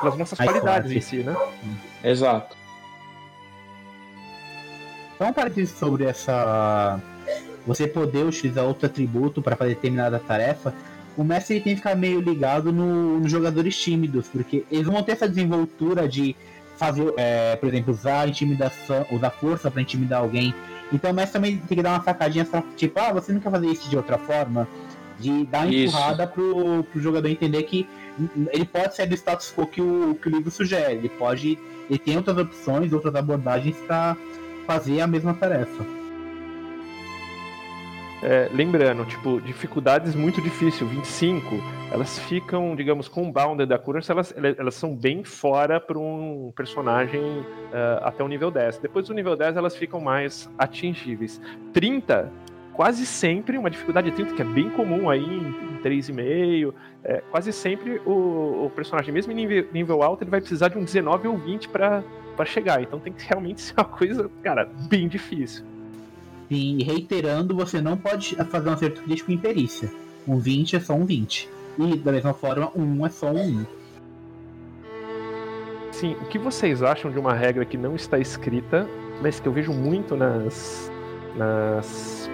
pelas 0.00 0.18
nossas 0.18 0.38
qualidades 0.38 0.90
em 0.90 1.00
si, 1.00 1.18
né? 1.18 1.36
Exato. 2.02 2.56
Então, 5.14 5.32
para 5.32 5.48
dizer 5.48 5.66
sobre 5.66 6.04
essa. 6.04 7.00
Você 7.66 7.86
poder 7.86 8.24
utilizar 8.24 8.64
outro 8.64 8.86
atributo 8.86 9.42
para 9.42 9.54
fazer 9.54 9.74
determinada 9.74 10.18
tarefa, 10.18 10.72
o 11.18 11.24
mestre 11.24 11.60
tem 11.60 11.74
que 11.74 11.80
ficar 11.82 11.96
meio 11.96 12.20
ligado 12.20 12.72
no, 12.72 13.18
nos 13.18 13.30
jogadores 13.30 13.76
tímidos, 13.76 14.28
porque 14.28 14.64
eles 14.70 14.86
vão 14.86 15.02
ter 15.02 15.12
essa 15.12 15.28
desenvoltura 15.28 16.08
de 16.08 16.36
fazer, 16.78 17.12
é, 17.16 17.56
por 17.56 17.68
exemplo, 17.68 17.92
usar 17.92 18.28
intimidação, 18.28 19.04
usar 19.10 19.30
força 19.30 19.70
para 19.70 19.82
intimidar 19.82 20.20
alguém. 20.20 20.54
Então 20.92 21.12
mestre 21.12 21.34
também 21.34 21.58
tem 21.58 21.76
que 21.76 21.82
dar 21.82 21.90
uma 21.90 22.02
sacadinha 22.02 22.46
tipo, 22.76 22.98
ah, 22.98 23.12
você 23.12 23.32
não 23.32 23.40
quer 23.40 23.50
fazer 23.50 23.66
isso 23.66 23.90
de 23.90 23.96
outra 23.96 24.16
forma? 24.16 24.66
de 25.18 25.44
dar 25.46 25.66
uma 25.66 25.74
empurrada 25.74 26.26
pro, 26.26 26.84
pro 26.84 27.00
jogador 27.00 27.28
entender 27.28 27.64
que 27.64 27.88
ele 28.52 28.64
pode 28.64 28.94
sair 28.94 29.06
do 29.06 29.14
status 29.14 29.52
quo 29.52 29.66
que 29.66 29.80
o, 29.80 30.16
que 30.20 30.28
o 30.28 30.30
livro 30.30 30.50
sugere. 30.50 30.94
Ele 30.94 31.08
pode. 31.08 31.58
Ele 31.90 31.98
tem 31.98 32.16
outras 32.16 32.38
opções, 32.38 32.92
outras 32.92 33.14
abordagens 33.14 33.76
para 33.86 34.16
fazer 34.66 35.00
a 35.00 35.06
mesma 35.06 35.34
tarefa. 35.34 35.97
É, 38.22 38.48
lembrando, 38.52 39.04
tipo, 39.04 39.40
dificuldades 39.40 40.14
muito 40.14 40.42
difícil, 40.42 40.86
25, 40.88 41.62
elas 41.92 42.18
ficam, 42.18 42.74
digamos, 42.74 43.06
com 43.06 43.28
o 43.28 43.32
Bounded 43.32 43.68
da 43.68 43.78
Curse, 43.78 44.10
elas, 44.10 44.34
elas 44.36 44.74
são 44.74 44.94
bem 44.94 45.22
fora 45.22 45.80
para 45.80 45.98
um 45.98 46.52
personagem 46.54 47.20
uh, 47.20 48.02
até 48.02 48.22
o 48.24 48.28
nível 48.28 48.50
10. 48.50 48.78
Depois 48.78 49.06
do 49.06 49.14
nível 49.14 49.36
10, 49.36 49.56
elas 49.56 49.76
ficam 49.76 50.00
mais 50.00 50.50
atingíveis. 50.58 51.40
30 51.72 52.30
quase 52.78 53.04
sempre, 53.04 53.58
uma 53.58 53.68
dificuldade 53.68 54.08
de 54.08 54.14
30, 54.14 54.34
que 54.34 54.42
é 54.42 54.44
bem 54.44 54.70
comum 54.70 55.10
aí 55.10 55.24
em 55.24 55.82
3,5, 55.82 56.72
é, 57.02 57.20
quase 57.28 57.52
sempre 57.52 58.00
o, 58.06 58.66
o, 58.66 58.72
personagem, 58.72 59.12
mesmo 59.12 59.32
em 59.32 59.34
nível, 59.34 59.68
nível, 59.72 60.00
alto, 60.00 60.22
ele 60.22 60.30
vai 60.30 60.40
precisar 60.40 60.68
de 60.68 60.78
um 60.78 60.84
19 60.84 61.26
ou 61.26 61.36
20 61.36 61.68
para 61.70 62.04
chegar. 62.44 62.80
Então 62.80 63.00
tem 63.00 63.12
que 63.12 63.26
realmente 63.26 63.60
ser 63.60 63.74
uma 63.76 63.84
coisa, 63.84 64.30
cara, 64.44 64.68
bem 64.88 65.08
difícil. 65.08 65.64
E 66.50 66.82
reiterando, 66.82 67.54
você 67.54 67.80
não 67.80 67.96
pode 67.96 68.34
fazer 68.46 68.68
um 68.68 68.72
acerto 68.72 69.02
crítico 69.02 69.30
em 69.30 69.38
perícia. 69.38 69.90
Um 70.26 70.38
20 70.38 70.76
é 70.76 70.80
só 70.80 70.94
um 70.94 71.04
20. 71.04 71.48
E 71.78 71.96
da 71.96 72.12
mesma 72.12 72.32
forma, 72.34 72.70
um 72.74 73.06
é 73.06 73.10
só 73.10 73.30
um 73.30 73.60
1. 73.62 73.66
Sim, 75.92 76.16
o 76.20 76.26
que 76.26 76.38
vocês 76.38 76.82
acham 76.82 77.10
de 77.10 77.18
uma 77.18 77.34
regra 77.34 77.64
que 77.64 77.76
não 77.76 77.96
está 77.96 78.18
escrita, 78.18 78.88
mas 79.20 79.40
que 79.40 79.48
eu 79.48 79.52
vejo 79.52 79.72
muito 79.72 80.16
nas, 80.16 80.90
nas 81.36 82.30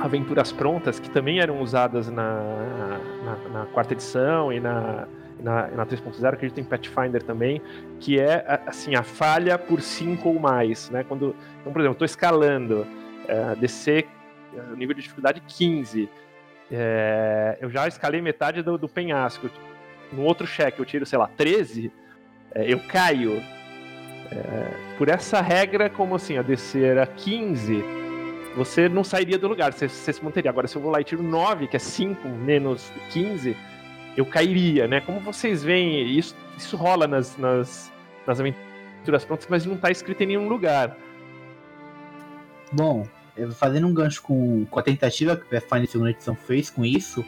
aventuras 0.00 0.52
prontas 0.52 1.00
que 1.00 1.10
também 1.10 1.40
eram 1.40 1.60
usadas 1.60 2.08
na, 2.08 3.00
na, 3.24 3.48
na 3.52 3.66
quarta 3.66 3.94
edição 3.94 4.52
e 4.52 4.60
na, 4.60 5.06
na, 5.40 5.68
na 5.68 5.86
3.0, 5.86 6.32
acredito 6.32 6.60
em 6.60 6.64
Pathfinder 6.64 7.22
também, 7.22 7.60
que 8.00 8.18
é 8.18 8.62
assim 8.66 8.94
a 8.94 9.02
falha 9.02 9.58
por 9.58 9.80
5 9.80 10.28
ou 10.28 10.38
mais, 10.38 10.90
né? 10.90 11.04
Quando, 11.04 11.34
então, 11.60 11.72
por 11.72 11.80
exemplo, 11.80 11.94
estou 11.94 12.06
escalando, 12.06 12.86
é, 13.28 13.54
descer 13.54 14.08
é, 14.54 14.76
nível 14.76 14.94
de 14.94 15.02
dificuldade 15.02 15.42
15, 15.46 16.08
é, 16.70 17.58
eu 17.60 17.70
já 17.70 17.86
escalei 17.86 18.20
metade 18.20 18.62
do, 18.62 18.76
do 18.78 18.88
penhasco. 18.88 19.50
No 20.12 20.22
outro 20.22 20.46
cheque 20.46 20.80
eu 20.80 20.84
tiro, 20.84 21.06
sei 21.06 21.18
lá, 21.18 21.28
13, 21.28 21.92
é, 22.54 22.72
eu 22.72 22.80
caio. 22.80 23.42
É, 24.30 24.96
por 24.98 25.08
essa 25.08 25.40
regra, 25.40 25.88
como 25.88 26.14
assim, 26.14 26.36
a 26.36 26.42
descer 26.42 26.98
a 26.98 27.06
15, 27.06 27.82
você 28.56 28.88
não 28.88 29.04
sairia 29.04 29.38
do 29.38 29.48
lugar, 29.48 29.72
você, 29.72 29.88
você, 29.88 30.12
se 30.12 30.24
manteria. 30.24 30.50
Agora, 30.50 30.66
se 30.66 30.76
eu 30.76 30.82
vou 30.82 30.90
lá 30.90 31.00
e 31.00 31.04
tiro 31.04 31.22
9, 31.22 31.68
que 31.68 31.76
é 31.76 31.78
5 31.78 32.28
menos 32.28 32.92
15, 33.10 33.56
eu 34.16 34.26
cairia, 34.26 34.86
né? 34.86 35.00
Como 35.00 35.20
vocês 35.20 35.62
veem, 35.62 36.10
isso, 36.10 36.36
isso 36.56 36.76
rola 36.76 37.06
nas, 37.06 37.36
nas, 37.38 37.92
nas 38.26 38.40
aventuras 38.40 39.24
prontas, 39.24 39.46
mas 39.48 39.64
não 39.64 39.76
está 39.76 39.90
escrito 39.90 40.22
em 40.22 40.26
nenhum 40.26 40.48
lugar. 40.48 40.96
Bom, 42.72 43.06
fazendo 43.52 43.86
um 43.86 43.94
gancho 43.94 44.22
com, 44.22 44.64
com 44.66 44.78
a 44.78 44.82
tentativa 44.82 45.36
que 45.36 45.56
a 45.56 45.60
Pathfinder 45.60 45.90
segunda 45.90 46.10
edição 46.10 46.34
fez 46.34 46.70
com 46.70 46.84
isso, 46.84 47.24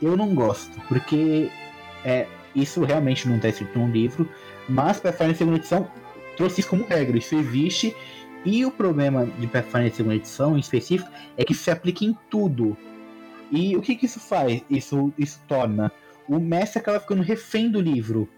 eu 0.00 0.16
não 0.16 0.34
gosto, 0.34 0.80
porque 0.88 1.50
é, 2.04 2.26
isso 2.54 2.84
realmente 2.84 3.28
não 3.28 3.36
está 3.36 3.48
escrito 3.48 3.78
no 3.78 3.90
livro, 3.90 4.28
mas 4.68 5.00
Pathfinder 5.00 5.36
segunda 5.36 5.56
edição 5.56 5.90
trouxe 6.36 6.60
isso 6.60 6.70
como 6.70 6.84
regra, 6.84 7.18
isso 7.18 7.34
existe 7.34 7.94
e 8.44 8.64
o 8.64 8.70
problema 8.70 9.26
de 9.26 9.46
Pathfinder 9.46 9.92
segunda 9.92 10.16
edição, 10.16 10.56
em 10.56 10.60
específico, 10.60 11.10
é 11.36 11.44
que 11.44 11.52
isso 11.52 11.64
se 11.64 11.70
aplica 11.70 12.04
em 12.04 12.16
tudo. 12.30 12.76
E 13.50 13.76
o 13.76 13.80
que, 13.80 13.96
que 13.96 14.06
isso 14.06 14.20
faz? 14.20 14.62
Isso, 14.70 15.12
isso 15.18 15.40
torna 15.48 15.90
o 16.28 16.38
mestre 16.38 16.78
acaba 16.78 17.00
ficando 17.00 17.22
refém 17.22 17.70
do 17.70 17.80
livro. 17.80 18.28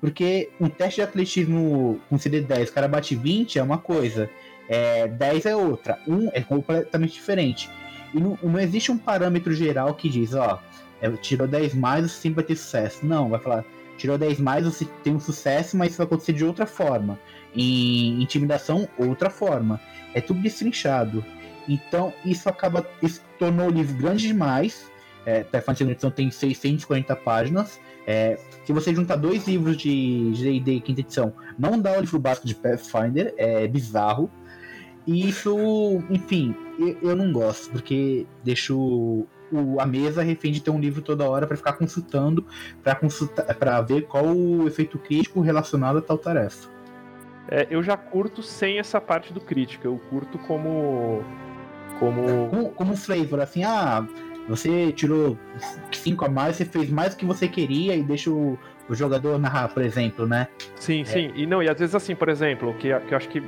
Porque 0.00 0.50
um 0.60 0.68
teste 0.68 0.96
de 0.96 1.02
atletismo 1.02 2.00
com 2.08 2.16
CD10, 2.16 2.68
o 2.68 2.72
cara 2.72 2.86
bate 2.86 3.16
20 3.16 3.58
é 3.58 3.62
uma 3.62 3.78
coisa, 3.78 4.30
é, 4.68 5.08
10 5.08 5.46
é 5.46 5.56
outra, 5.56 5.98
1 6.06 6.30
é 6.32 6.42
completamente 6.42 7.14
diferente. 7.14 7.70
E 8.12 8.20
não, 8.20 8.38
não 8.42 8.58
existe 8.58 8.90
um 8.90 8.98
parâmetro 8.98 9.54
geral 9.54 9.94
que 9.94 10.08
diz, 10.08 10.34
ó, 10.34 10.60
é, 11.00 11.10
tirou 11.12 11.46
10 11.46 11.74
mais, 11.74 12.10
você 12.10 12.20
sempre 12.20 12.36
vai 12.36 12.44
ter 12.44 12.56
sucesso. 12.56 13.06
Não, 13.06 13.28
vai 13.28 13.40
falar, 13.40 13.64
tirou 13.96 14.18
10 14.18 14.40
mais, 14.40 14.64
você 14.64 14.84
tem 15.02 15.14
um 15.14 15.20
sucesso, 15.20 15.76
mas 15.76 15.90
isso 15.90 15.98
vai 15.98 16.06
acontecer 16.06 16.32
de 16.32 16.44
outra 16.44 16.66
forma. 16.66 17.18
Em 17.54 18.22
intimidação, 18.22 18.88
outra 18.98 19.30
forma. 19.30 19.80
É 20.14 20.20
tudo 20.20 20.40
destrinchado. 20.40 21.24
Então, 21.68 22.12
isso 22.24 22.48
acaba. 22.48 22.86
Isso 23.02 23.22
tornou 23.38 23.68
o 23.68 23.70
livro 23.70 23.96
grande 23.96 24.26
demais. 24.26 24.90
É, 25.26 25.44
a 25.52 25.74
segunda 25.74 25.92
edição 25.92 26.10
tem 26.10 26.30
640 26.30 27.14
páginas. 27.16 27.78
É, 28.06 28.38
se 28.64 28.72
você 28.72 28.94
juntar 28.94 29.16
dois 29.16 29.46
livros 29.46 29.76
de 29.76 30.32
D&D 30.32 30.80
quinta 30.80 31.00
edição, 31.02 31.34
não 31.58 31.78
dá 31.78 31.92
o 31.98 32.00
livro 32.00 32.18
básico 32.18 32.46
de 32.46 32.54
Pathfinder, 32.54 33.34
é 33.36 33.68
bizarro. 33.68 34.30
E 35.08 35.26
isso, 35.26 35.56
enfim, 36.10 36.54
eu, 36.78 36.98
eu 37.00 37.16
não 37.16 37.32
gosto, 37.32 37.70
porque 37.70 38.26
deixo 38.44 39.26
o, 39.50 39.80
a 39.80 39.86
mesa 39.86 40.22
refém 40.22 40.52
de 40.52 40.60
ter 40.60 40.70
um 40.70 40.78
livro 40.78 41.00
toda 41.00 41.26
hora 41.26 41.46
para 41.46 41.56
ficar 41.56 41.72
consultando, 41.72 42.44
para 42.84 42.94
consultar, 42.94 43.54
para 43.54 43.80
ver 43.80 44.02
qual 44.02 44.26
o 44.26 44.68
efeito 44.68 44.98
crítico 44.98 45.40
relacionado 45.40 45.96
a 45.96 46.02
tal 46.02 46.18
tarefa. 46.18 46.68
É, 47.50 47.66
eu 47.70 47.82
já 47.82 47.96
curto 47.96 48.42
sem 48.42 48.78
essa 48.78 49.00
parte 49.00 49.32
do 49.32 49.40
crítico, 49.40 49.86
eu 49.86 49.98
curto 50.10 50.36
como 50.40 51.24
como 51.98 52.50
como, 52.50 52.68
como 52.72 52.94
flavor, 52.94 53.40
assim, 53.40 53.64
ah, 53.64 54.06
você 54.46 54.92
tirou 54.92 55.38
5 55.90 56.22
a 56.26 56.28
mais, 56.28 56.56
você 56.56 56.66
fez 56.66 56.90
mais 56.90 57.14
do 57.14 57.18
que 57.18 57.24
você 57.24 57.48
queria 57.48 57.96
e 57.96 58.02
deixa 58.02 58.30
o, 58.30 58.58
o 58.86 58.94
jogador 58.94 59.38
narrar, 59.38 59.68
por 59.68 59.82
exemplo, 59.82 60.26
né? 60.26 60.48
Sim, 60.76 61.00
é. 61.00 61.04
sim. 61.06 61.32
E 61.34 61.46
não, 61.46 61.62
e 61.62 61.68
às 61.70 61.78
vezes 61.78 61.94
assim, 61.94 62.14
por 62.14 62.28
exemplo, 62.28 62.74
que, 62.74 62.88
que 63.00 63.14
eu 63.14 63.16
acho 63.16 63.28
que, 63.30 63.42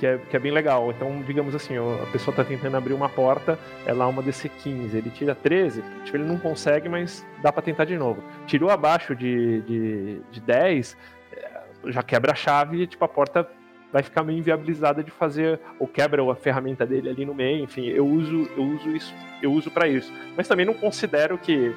que, 0.00 0.06
é, 0.06 0.16
que 0.16 0.34
é 0.34 0.38
bem 0.38 0.50
legal. 0.50 0.90
Então, 0.90 1.22
digamos 1.26 1.54
assim, 1.54 1.74
a 1.76 2.06
pessoa 2.10 2.34
tá 2.34 2.42
tentando 2.42 2.74
abrir 2.74 2.94
uma 2.94 3.08
porta, 3.08 3.58
é 3.84 3.92
lá 3.92 4.08
uma 4.08 4.22
DC 4.22 4.48
15, 4.48 4.96
ele 4.96 5.10
tira 5.10 5.34
13, 5.34 5.84
tipo, 6.04 6.16
ele 6.16 6.24
não 6.24 6.38
consegue, 6.38 6.88
mas 6.88 7.24
dá 7.42 7.52
para 7.52 7.62
tentar 7.62 7.84
de 7.84 7.98
novo. 7.98 8.24
Tirou 8.46 8.70
abaixo 8.70 9.14
de, 9.14 9.60
de, 9.60 10.20
de 10.30 10.40
10, 10.40 10.96
é, 11.36 11.60
já 11.88 12.02
quebra 12.02 12.32
a 12.32 12.34
chave 12.34 12.82
e 12.82 12.86
tipo, 12.86 13.04
a 13.04 13.08
porta 13.08 13.46
vai 13.92 14.02
ficar 14.02 14.22
meio 14.22 14.38
inviabilizada 14.38 15.04
de 15.04 15.10
fazer 15.10 15.60
ou 15.78 15.86
quebra 15.86 16.22
a 16.32 16.34
ferramenta 16.34 16.86
dele 16.86 17.10
ali 17.10 17.26
no 17.26 17.34
meio, 17.34 17.62
enfim, 17.62 17.86
eu 17.88 18.06
uso 18.06 18.48
eu 18.56 18.62
uso 18.62 18.88
isso, 18.96 19.14
eu 19.42 19.52
uso 19.52 19.70
para 19.70 19.86
isso. 19.86 20.10
Mas 20.34 20.48
também 20.48 20.64
não 20.64 20.72
considero 20.72 21.36
que 21.36 21.74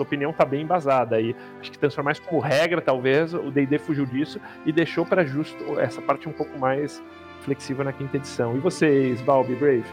sua 0.00 0.04
opinião 0.06 0.30
está 0.30 0.46
bem 0.46 0.62
embasada 0.62 1.16
aí. 1.16 1.36
Acho 1.60 1.70
que 1.70 1.78
transformar 1.78 2.12
isso 2.12 2.22
como 2.22 2.40
regra, 2.40 2.80
talvez, 2.80 3.34
o 3.34 3.50
D&D 3.50 3.78
fugiu 3.78 4.06
disso 4.06 4.40
e 4.64 4.72
deixou 4.72 5.04
para 5.04 5.26
justo 5.26 5.78
essa 5.78 6.00
parte 6.00 6.26
um 6.26 6.32
pouco 6.32 6.58
mais 6.58 7.02
flexível 7.42 7.84
na 7.84 7.92
quinta 7.92 8.16
edição. 8.16 8.56
E 8.56 8.60
vocês, 8.60 9.20
Balbi 9.20 9.54
Brave? 9.54 9.84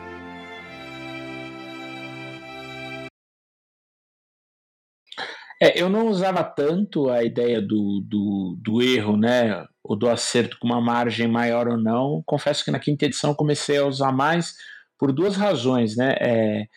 É, 5.62 5.82
eu 5.82 5.90
não 5.90 6.08
usava 6.08 6.44
tanto 6.44 7.10
a 7.10 7.24
ideia 7.24 7.60
do, 7.60 8.00
do, 8.06 8.58
do, 8.62 8.82
erro, 8.82 9.18
né, 9.18 9.66
ou 9.84 9.98
do 9.98 10.08
acerto 10.08 10.58
com 10.60 10.68
uma 10.68 10.80
margem 10.80 11.28
maior 11.28 11.68
ou 11.68 11.78
não. 11.78 12.24
Confesso 12.26 12.64
que 12.64 12.72
na 12.72 12.80
quinta 12.80 13.06
edição 13.06 13.34
comecei 13.34 13.78
a 13.78 13.86
usar 13.86 14.12
mais 14.12 14.54
por 14.98 15.12
duas 15.12 15.36
razões, 15.36 15.98
né. 15.98 16.16
É, 16.22 16.68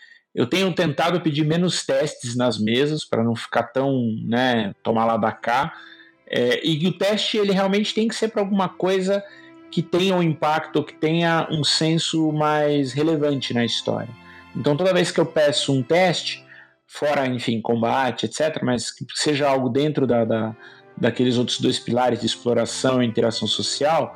eu 0.40 0.46
tenho 0.46 0.72
tentado 0.72 1.20
pedir 1.20 1.44
menos 1.44 1.84
testes 1.84 2.34
nas 2.34 2.58
mesas 2.58 3.04
para 3.04 3.22
não 3.22 3.36
ficar 3.36 3.64
tão, 3.64 4.16
né, 4.24 4.74
tomar 4.82 5.04
lá 5.04 5.18
da 5.18 5.30
cá. 5.30 5.70
É, 6.26 6.66
e 6.66 6.86
o 6.86 6.92
teste 6.92 7.36
ele 7.36 7.52
realmente 7.52 7.92
tem 7.92 8.08
que 8.08 8.14
ser 8.14 8.28
para 8.28 8.40
alguma 8.40 8.66
coisa 8.66 9.22
que 9.70 9.82
tenha 9.82 10.16
um 10.16 10.22
impacto, 10.22 10.82
que 10.82 10.94
tenha 10.94 11.46
um 11.50 11.62
senso 11.62 12.32
mais 12.32 12.94
relevante 12.94 13.52
na 13.52 13.66
história. 13.66 14.08
Então 14.56 14.74
toda 14.78 14.94
vez 14.94 15.10
que 15.10 15.20
eu 15.20 15.26
peço 15.26 15.74
um 15.74 15.82
teste 15.82 16.42
fora, 16.86 17.26
enfim, 17.26 17.60
combate, 17.60 18.24
etc., 18.24 18.62
mas 18.62 18.90
que 18.90 19.04
seja 19.14 19.46
algo 19.46 19.68
dentro 19.68 20.06
da, 20.06 20.24
da 20.24 20.56
daqueles 20.96 21.36
outros 21.36 21.60
dois 21.60 21.78
pilares 21.78 22.20
de 22.20 22.26
exploração 22.26 23.02
e 23.02 23.06
interação 23.06 23.46
social, 23.46 24.14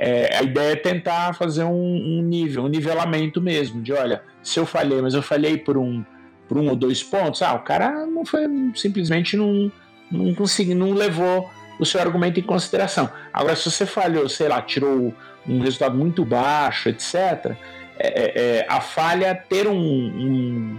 é, 0.00 0.36
a 0.36 0.42
ideia 0.44 0.72
é 0.72 0.76
tentar 0.76 1.34
fazer 1.34 1.64
um, 1.64 1.72
um, 1.72 2.22
nível, 2.22 2.64
um 2.64 2.68
nivelamento 2.68 3.40
mesmo, 3.40 3.82
de 3.82 3.92
olha, 3.92 4.22
se 4.42 4.58
eu 4.58 4.64
falhei, 4.64 5.02
mas 5.02 5.12
eu 5.12 5.22
falhei 5.22 5.58
por 5.58 5.76
um, 5.76 6.04
por 6.48 6.56
um 6.56 6.68
ou 6.68 6.76
dois 6.76 7.02
pontos, 7.02 7.42
ah, 7.42 7.54
o 7.54 7.60
cara 7.60 8.06
não 8.06 8.24
foi, 8.24 8.42
simplesmente 8.76 9.36
não, 9.36 9.72
não 10.10 10.32
conseguiu, 10.34 10.76
não 10.76 10.92
levou 10.92 11.50
o 11.80 11.84
seu 11.84 12.00
argumento 12.00 12.38
em 12.38 12.44
consideração. 12.44 13.10
Agora, 13.32 13.56
se 13.56 13.68
você 13.68 13.84
falhou, 13.84 14.28
sei 14.28 14.46
lá, 14.46 14.62
tirou 14.62 15.12
um 15.44 15.60
resultado 15.60 15.96
muito 15.96 16.24
baixo, 16.24 16.88
etc., 16.88 17.56
é, 18.00 18.06
é, 18.06 18.32
é, 18.36 18.66
a 18.68 18.80
falha 18.80 19.34
ter 19.34 19.66
um, 19.66 19.74
um 19.74 20.78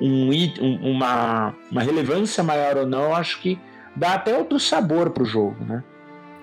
um, 0.00 0.90
uma, 0.90 1.54
uma 1.70 1.82
relevância 1.82 2.42
maior 2.42 2.76
ou 2.76 2.86
não, 2.86 3.14
acho 3.14 3.40
que 3.40 3.58
dá 3.96 4.14
até 4.14 4.36
outro 4.36 4.58
sabor 4.58 5.10
pro 5.10 5.24
jogo, 5.24 5.64
né? 5.64 5.82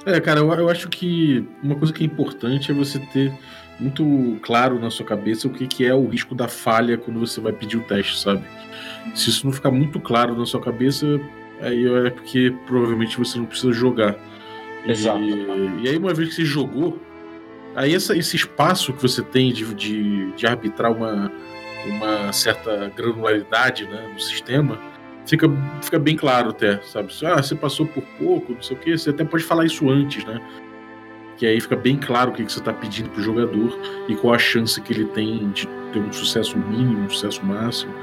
É, 0.06 0.20
cara, 0.20 0.39
eu, 0.39 0.52
eu 0.54 0.70
acho 0.70 0.89
que 0.89 1.45
uma 1.62 1.76
coisa 1.76 1.93
que 1.93 2.04
é 2.04 2.08
importante 2.08 2.72
é 2.72 2.74
você 2.74 2.99
ter 2.99 3.32
muito 3.80 4.38
claro 4.41 4.80
na 4.80 4.89
sua 4.89 5.06
cabeça 5.06 5.47
o 5.47 5.52
que, 5.52 5.68
que 5.68 5.86
é 5.86 5.93
o 5.93 6.08
risco 6.08 6.36
da 6.36 6.47
falha 6.47 6.97
quando 6.97 7.20
você 7.20 7.41
vai 7.41 7.52
pedir 7.52 7.78
o 7.78 7.82
teste, 7.82 8.20
sabe? 8.20 8.43
Se 9.16 9.30
isso 9.30 9.45
não 9.45 9.52
ficar 9.52 9.72
muito 9.72 9.99
claro 9.99 10.36
na 10.36 10.45
sua 10.45 10.62
cabeça, 10.62 11.06
aí 11.62 11.88
é 12.08 12.10
porque 12.10 12.54
provavelmente 12.66 13.18
você 13.18 13.38
não 13.38 13.45
precisa 13.45 13.74
jogar. 13.74 14.16
Exato. 14.86 15.20
E, 15.20 15.84
e 15.84 15.89
aí, 15.89 15.97
uma 15.97 16.14
vez 16.14 16.30
que 16.30 16.36
você 16.36 16.45
jogou, 16.45 16.99
aí 17.76 17.93
essa, 17.93 18.16
esse 18.16 18.36
espaço 18.36 18.93
que 18.93 19.02
você 19.02 19.22
tem 19.22 19.52
de, 19.52 19.74
de, 19.74 20.32
de 20.34 20.47
arbitrar 20.47 20.91
uma, 20.91 21.32
uma 21.86 22.32
certa 22.34 22.91
granularidade 22.95 23.86
né, 23.86 24.10
no 24.14 24.20
sistema, 24.20 24.80
fica, 25.32 25.47
fica 25.82 25.97
bem 25.97 26.17
claro 26.17 26.49
até, 26.49 26.82
sabe? 26.82 27.09
Ah, 27.23 27.41
você 27.41 27.55
passou 27.55 27.86
por 27.86 28.03
pouco, 28.19 28.53
não 28.53 28.61
sei 28.61 28.75
o 28.75 28.79
que, 28.79 28.97
você 28.97 29.11
até 29.11 29.23
pode 29.23 29.43
falar 29.45 29.65
isso 29.65 29.89
antes, 29.89 30.25
né? 30.25 30.41
Que 31.38 31.45
aí 31.45 31.59
fica 31.61 31.77
bem 31.77 31.97
claro 31.97 32.32
o 32.32 32.34
que, 32.34 32.43
que 32.43 32.51
você 32.51 32.59
está 32.59 32.73
pedindo 32.73 33.09
pro 33.09 33.23
jogador 33.23 33.79
e 34.09 34.15
qual 34.15 34.34
a 34.34 34.38
chance 34.38 34.79
que 34.82 34.91
ele 34.91 35.05
tem 35.05 35.49
de 35.51 35.67
ter 35.93 35.99
um 35.99 36.11
sucesso 36.11 36.57
mínimo, 36.57 37.05
um 37.05 37.09
sucesso 37.09 37.43
máximo. 37.45 37.93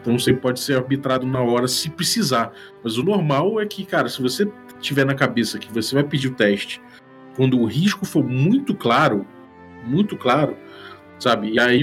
Então 0.00 0.18
você 0.18 0.32
pode 0.32 0.60
ser 0.60 0.78
arbitrado 0.78 1.26
na 1.26 1.42
hora 1.42 1.68
se 1.68 1.90
precisar. 1.90 2.52
Mas 2.82 2.96
o 2.96 3.02
normal 3.02 3.60
é 3.60 3.66
que, 3.66 3.84
cara, 3.84 4.08
se 4.08 4.22
você 4.22 4.50
tiver 4.80 5.04
na 5.04 5.14
cabeça 5.14 5.58
que 5.58 5.70
você 5.72 5.94
vai 5.94 6.04
pedir 6.04 6.28
o 6.28 6.34
teste, 6.34 6.80
quando 7.36 7.60
o 7.60 7.66
risco 7.66 8.06
for 8.06 8.24
muito 8.24 8.74
claro, 8.74 9.26
muito 9.84 10.16
claro, 10.16 10.56
sabe? 11.18 11.50
E 11.52 11.60
aí 11.60 11.82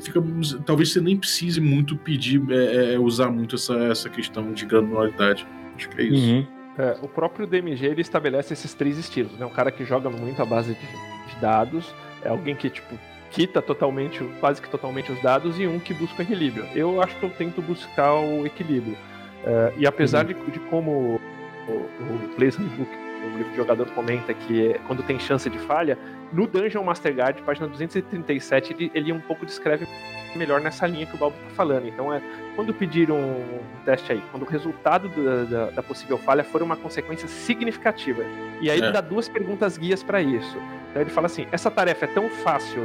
fica, 0.00 0.22
talvez 0.64 0.92
você 0.92 1.00
nem 1.00 1.16
precise 1.16 1.60
muito 1.60 1.96
pedir, 1.96 2.42
é, 2.50 2.94
é, 2.94 2.98
usar 2.98 3.30
muito 3.30 3.56
essa, 3.56 3.74
essa 3.84 4.08
questão 4.08 4.52
de 4.52 4.66
granularidade. 4.66 5.46
Acho 5.76 5.88
que 5.88 6.00
é 6.00 6.04
isso. 6.04 6.32
Uhum. 6.32 6.46
É, 6.76 6.96
o 7.02 7.08
próprio 7.08 7.46
DMG 7.46 7.86
ele 7.86 8.00
estabelece 8.00 8.52
esses 8.52 8.74
três 8.74 8.98
estilos, 8.98 9.32
né? 9.38 9.46
Um 9.46 9.50
cara 9.50 9.70
que 9.70 9.84
joga 9.84 10.10
muito 10.10 10.40
à 10.42 10.44
base 10.44 10.74
de, 10.74 10.80
de 10.80 11.40
dados, 11.40 11.94
é 12.22 12.28
alguém 12.28 12.54
que 12.54 12.68
tipo 12.68 12.98
quita 13.30 13.60
totalmente, 13.60 14.22
quase 14.38 14.62
que 14.62 14.68
totalmente 14.70 15.10
os 15.10 15.20
dados 15.20 15.58
e 15.58 15.66
um 15.66 15.80
que 15.80 15.92
busca 15.92 16.20
o 16.20 16.22
equilíbrio. 16.22 16.66
Eu 16.72 17.02
acho 17.02 17.16
que 17.16 17.24
eu 17.24 17.30
tento 17.30 17.60
buscar 17.60 18.14
o 18.14 18.46
equilíbrio. 18.46 18.96
É, 19.44 19.72
e 19.76 19.86
apesar 19.86 20.24
uhum. 20.24 20.34
de, 20.44 20.50
de 20.52 20.60
como 20.70 21.20
o, 21.68 21.72
o 21.72 22.28
Players 22.36 22.56
Handbook 22.56 23.04
o 23.24 23.36
livro 23.36 23.50
de 23.50 23.56
jogador 23.56 23.86
comenta 23.90 24.32
que 24.34 24.68
é, 24.68 24.78
quando 24.86 25.02
tem 25.02 25.18
chance 25.18 25.48
de 25.48 25.58
falha, 25.60 25.98
no 26.34 26.48
Dungeon 26.48 26.82
Master 26.82 27.14
Guide, 27.14 27.42
página 27.42 27.68
237, 27.68 28.72
ele, 28.72 28.90
ele 28.92 29.12
um 29.12 29.20
pouco 29.20 29.46
descreve 29.46 29.86
melhor 30.34 30.60
nessa 30.60 30.84
linha 30.84 31.06
que 31.06 31.14
o 31.14 31.18
Balbo 31.18 31.36
está 31.36 31.50
falando. 31.50 31.86
Então, 31.86 32.12
é 32.12 32.20
quando 32.56 32.74
pedir 32.74 33.08
um, 33.08 33.60
teste 33.84 34.10
aí, 34.10 34.22
quando 34.32 34.42
o 34.42 34.46
resultado 34.46 35.08
da, 35.08 35.44
da, 35.44 35.70
da, 35.70 35.82
possível 35.82 36.18
falha 36.18 36.42
for 36.42 36.60
uma 36.60 36.76
consequência 36.76 37.28
significativa. 37.28 38.24
E 38.60 38.68
aí 38.68 38.80
é. 38.80 38.82
ele 38.82 38.90
dá 38.90 39.00
duas 39.00 39.28
perguntas 39.28 39.78
guias 39.78 40.02
para 40.02 40.20
isso. 40.20 40.58
Então 40.90 41.00
ele 41.00 41.10
fala 41.10 41.26
assim: 41.26 41.46
essa 41.52 41.70
tarefa 41.70 42.04
é 42.06 42.08
tão 42.08 42.28
fácil, 42.28 42.82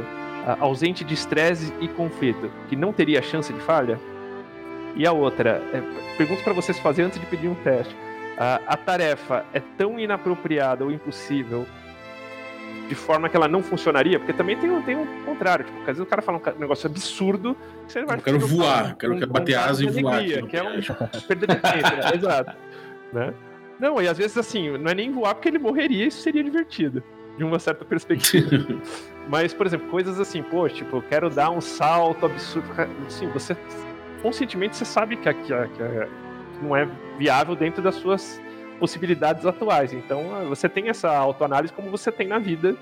ausente 0.60 1.02
de 1.02 1.14
estresse 1.14 1.72
e 1.80 1.88
conflito, 1.88 2.50
que 2.68 2.76
não 2.76 2.92
teria 2.92 3.20
chance 3.20 3.52
de 3.52 3.60
falha? 3.60 3.98
E 4.94 5.04
a 5.06 5.12
outra, 5.12 5.60
é, 5.72 5.82
pergunta 6.16 6.42
para 6.42 6.52
vocês 6.52 6.78
fazer 6.78 7.02
antes 7.02 7.18
de 7.18 7.26
pedir 7.26 7.48
um 7.48 7.54
teste 7.56 7.94
a, 8.40 8.58
a 8.68 8.76
tarefa 8.76 9.44
é 9.52 9.60
tão 9.76 10.00
inapropriada 10.00 10.82
ou 10.82 10.90
impossível 10.90 11.66
de 12.88 12.94
forma 12.94 13.28
que 13.28 13.36
ela 13.36 13.46
não 13.46 13.62
funcionaria, 13.62 14.18
porque 14.18 14.32
também 14.32 14.56
tem, 14.56 14.68
um, 14.68 14.82
tem 14.82 14.96
um 14.96 15.06
contrário, 15.24 15.64
tipo, 15.64 15.78
às 15.80 15.86
vezes 15.86 16.00
o 16.00 16.06
cara 16.06 16.20
fala 16.20 16.38
um 16.38 16.60
negócio 16.60 16.88
absurdo, 16.88 17.56
que 17.86 17.92
você 17.92 18.04
vai 18.04 18.16
Eu 18.16 18.22
quero 18.22 18.40
voar, 18.40 18.96
quero, 18.96 19.14
um, 19.14 19.26
bater 19.28 19.56
um 19.56 19.60
asa 19.60 19.84
e 19.84 19.88
voar. 19.88 20.14
Alegria, 20.14 20.42
que 20.42 20.56
é 20.56 20.62
um 20.62 20.80
perda 21.28 21.46
de 21.46 21.56
tempo, 21.56 21.96
né? 21.96 22.10
exato. 22.14 22.56
Né? 23.12 23.34
Não, 23.78 24.02
e 24.02 24.08
às 24.08 24.18
vezes 24.18 24.36
assim, 24.36 24.76
não 24.76 24.90
é 24.90 24.94
nem 24.94 25.10
voar 25.12 25.34
porque 25.34 25.48
ele 25.48 25.58
morreria, 25.58 26.06
isso 26.06 26.20
seria 26.20 26.42
divertido, 26.42 27.02
de 27.38 27.44
uma 27.44 27.58
certa 27.58 27.84
perspectiva. 27.84 28.50
Mas, 29.28 29.54
por 29.54 29.66
exemplo, 29.66 29.88
coisas 29.88 30.18
assim, 30.18 30.42
pô, 30.42 30.68
tipo, 30.68 30.96
eu 30.96 31.02
quero 31.02 31.30
dar 31.30 31.50
um 31.50 31.60
salto 31.60 32.26
absurdo. 32.26 32.68
Assim, 33.06 33.28
você 33.28 33.56
conscientemente 34.20 34.76
você 34.76 34.84
sabe 34.84 35.16
que, 35.16 35.28
a, 35.28 35.34
que, 35.34 35.52
a, 35.52 35.68
que 35.68 36.62
não 36.62 36.76
é 36.76 36.88
viável 37.16 37.54
dentro 37.54 37.80
das 37.80 37.94
suas 37.94 38.40
possibilidades 38.80 39.44
atuais. 39.44 39.92
Então, 39.92 40.24
você 40.48 40.68
tem 40.68 40.88
essa 40.88 41.14
autoanálise 41.14 41.72
como 41.72 41.90
você 41.90 42.10
tem 42.10 42.26
na 42.26 42.38
vida 42.38 42.74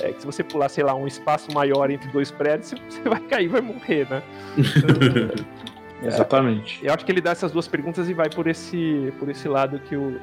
É 0.00 0.12
que 0.12 0.20
se 0.20 0.26
você 0.26 0.42
pular, 0.42 0.68
sei 0.68 0.84
lá, 0.84 0.94
um 0.94 1.06
espaço 1.06 1.52
maior 1.52 1.90
entre 1.90 2.08
dois 2.10 2.30
prédios, 2.30 2.72
você 2.88 3.02
vai 3.02 3.20
cair, 3.20 3.48
vai 3.48 3.60
morrer, 3.60 4.08
né? 4.08 4.22
Exatamente. 6.02 6.80
Eu 6.82 6.94
acho 6.94 7.04
que 7.04 7.12
ele 7.12 7.20
dá 7.20 7.32
essas 7.32 7.52
duas 7.52 7.68
perguntas 7.68 8.08
e 8.08 8.14
vai 8.14 8.30
por 8.30 8.46
esse, 8.46 9.12
por 9.18 9.28
esse 9.28 9.46
lado 9.46 9.78
que 9.80 9.94
o, 9.94 10.18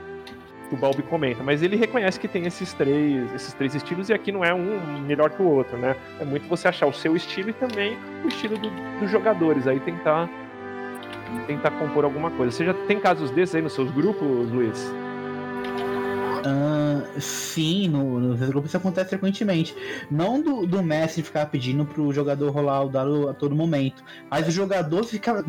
que 0.67 0.73
o 0.73 0.77
Balbi 0.77 1.03
comenta. 1.03 1.43
Mas 1.43 1.61
ele 1.61 1.75
reconhece 1.75 2.19
que 2.19 2.27
tem 2.27 2.47
esses 2.47 2.73
três, 2.73 3.31
esses 3.35 3.53
três 3.53 3.75
estilos 3.75 4.09
e 4.09 4.13
aqui 4.13 4.31
não 4.31 4.43
é 4.43 4.51
um 4.51 4.99
melhor 5.01 5.29
que 5.29 5.41
o 5.41 5.45
outro, 5.45 5.77
né? 5.77 5.95
É 6.19 6.25
muito 6.25 6.47
você 6.47 6.67
achar 6.67 6.87
o 6.87 6.93
seu 6.93 7.15
estilo 7.15 7.51
e 7.51 7.53
também 7.53 7.95
o 8.23 8.27
estilo 8.27 8.57
do, 8.57 8.71
dos 8.99 9.11
jogadores. 9.11 9.67
Aí 9.67 9.79
tentar 9.79 10.27
tentar 11.45 11.71
compor 11.71 12.03
alguma 12.03 12.31
coisa. 12.31 12.51
Você 12.51 12.65
já 12.65 12.73
tem 12.73 12.99
casos 12.99 13.29
desses 13.31 13.55
aí 13.55 13.61
nos 13.61 13.73
seus 13.73 13.91
grupos, 13.91 14.49
Luiz? 14.49 14.91
Uh, 16.47 17.19
sim, 17.19 17.89
no, 17.89 18.19
nos 18.19 18.39
grupos 18.47 18.69
isso 18.69 18.77
acontece 18.77 19.09
frequentemente. 19.09 19.75
Não 20.09 20.41
do, 20.41 20.65
do 20.65 20.81
mestre 20.81 21.21
ficar 21.21 21.47
pedindo 21.47 21.85
pro 21.85 22.13
jogador 22.13 22.51
rolar 22.51 22.83
o 22.83 22.89
dado 22.89 23.27
a 23.27 23.33
todo 23.33 23.53
momento, 23.55 24.01
mas 24.29 24.47
o 24.47 24.51
jogador 24.51 25.03
fica 25.03 25.43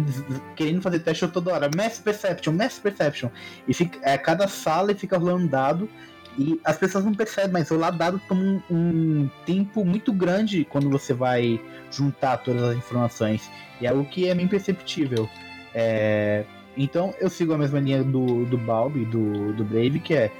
querendo 0.56 0.82
fazer 0.82 1.00
teste 1.00 1.28
toda 1.28 1.52
hora. 1.52 1.70
Mass 1.76 2.00
Perception, 2.00 2.52
Mass 2.52 2.78
Perception. 2.78 3.28
E 3.68 3.74
fica, 3.74 3.98
é, 4.02 4.18
cada 4.18 4.48
sala 4.48 4.94
fica 4.94 5.16
rolando 5.16 5.46
dado 5.46 5.88
e 6.36 6.60
as 6.64 6.76
pessoas 6.78 7.04
não 7.04 7.14
percebem, 7.14 7.52
mas 7.52 7.68
rolar 7.68 7.90
dado 7.90 8.20
toma 8.26 8.42
um, 8.42 8.62
um, 8.70 9.30
tempo 9.44 9.84
muito 9.84 10.12
grande 10.12 10.64
quando 10.64 10.88
você 10.90 11.12
vai 11.12 11.60
juntar 11.90 12.38
todas 12.38 12.62
as 12.62 12.76
informações. 12.76 13.48
E 13.80 13.86
é 13.86 13.90
algo 13.90 14.04
que 14.04 14.28
é 14.28 14.34
bem 14.34 14.48
perceptível. 14.48 15.28
É, 15.74 16.44
então 16.78 17.14
eu 17.20 17.28
sigo 17.28 17.52
a 17.52 17.58
mesma 17.58 17.80
linha 17.80 18.04
do, 18.04 18.44
do 18.44 18.56
Balbi, 18.56 19.04
do, 19.04 19.52
do 19.52 19.64
Brave, 19.64 19.98
que 19.98 20.14
é 20.14 20.30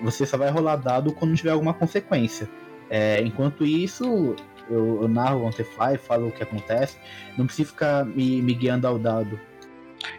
você 0.00 0.24
só 0.24 0.36
vai 0.36 0.50
rolar 0.50 0.76
dado 0.76 1.12
quando 1.12 1.36
tiver 1.36 1.50
alguma 1.50 1.74
consequência. 1.74 2.48
É, 2.88 3.20
enquanto 3.20 3.66
isso, 3.66 4.36
eu, 4.70 5.02
eu 5.02 5.08
narro 5.08 5.44
on 5.44 5.50
the 5.50 5.64
fly, 5.64 5.98
falo 5.98 6.28
o 6.28 6.32
que 6.32 6.42
acontece, 6.42 6.96
não 7.36 7.46
preciso 7.46 7.70
ficar 7.70 8.04
me, 8.04 8.40
me 8.40 8.54
guiando 8.54 8.86
ao 8.86 8.98
dado. 8.98 9.38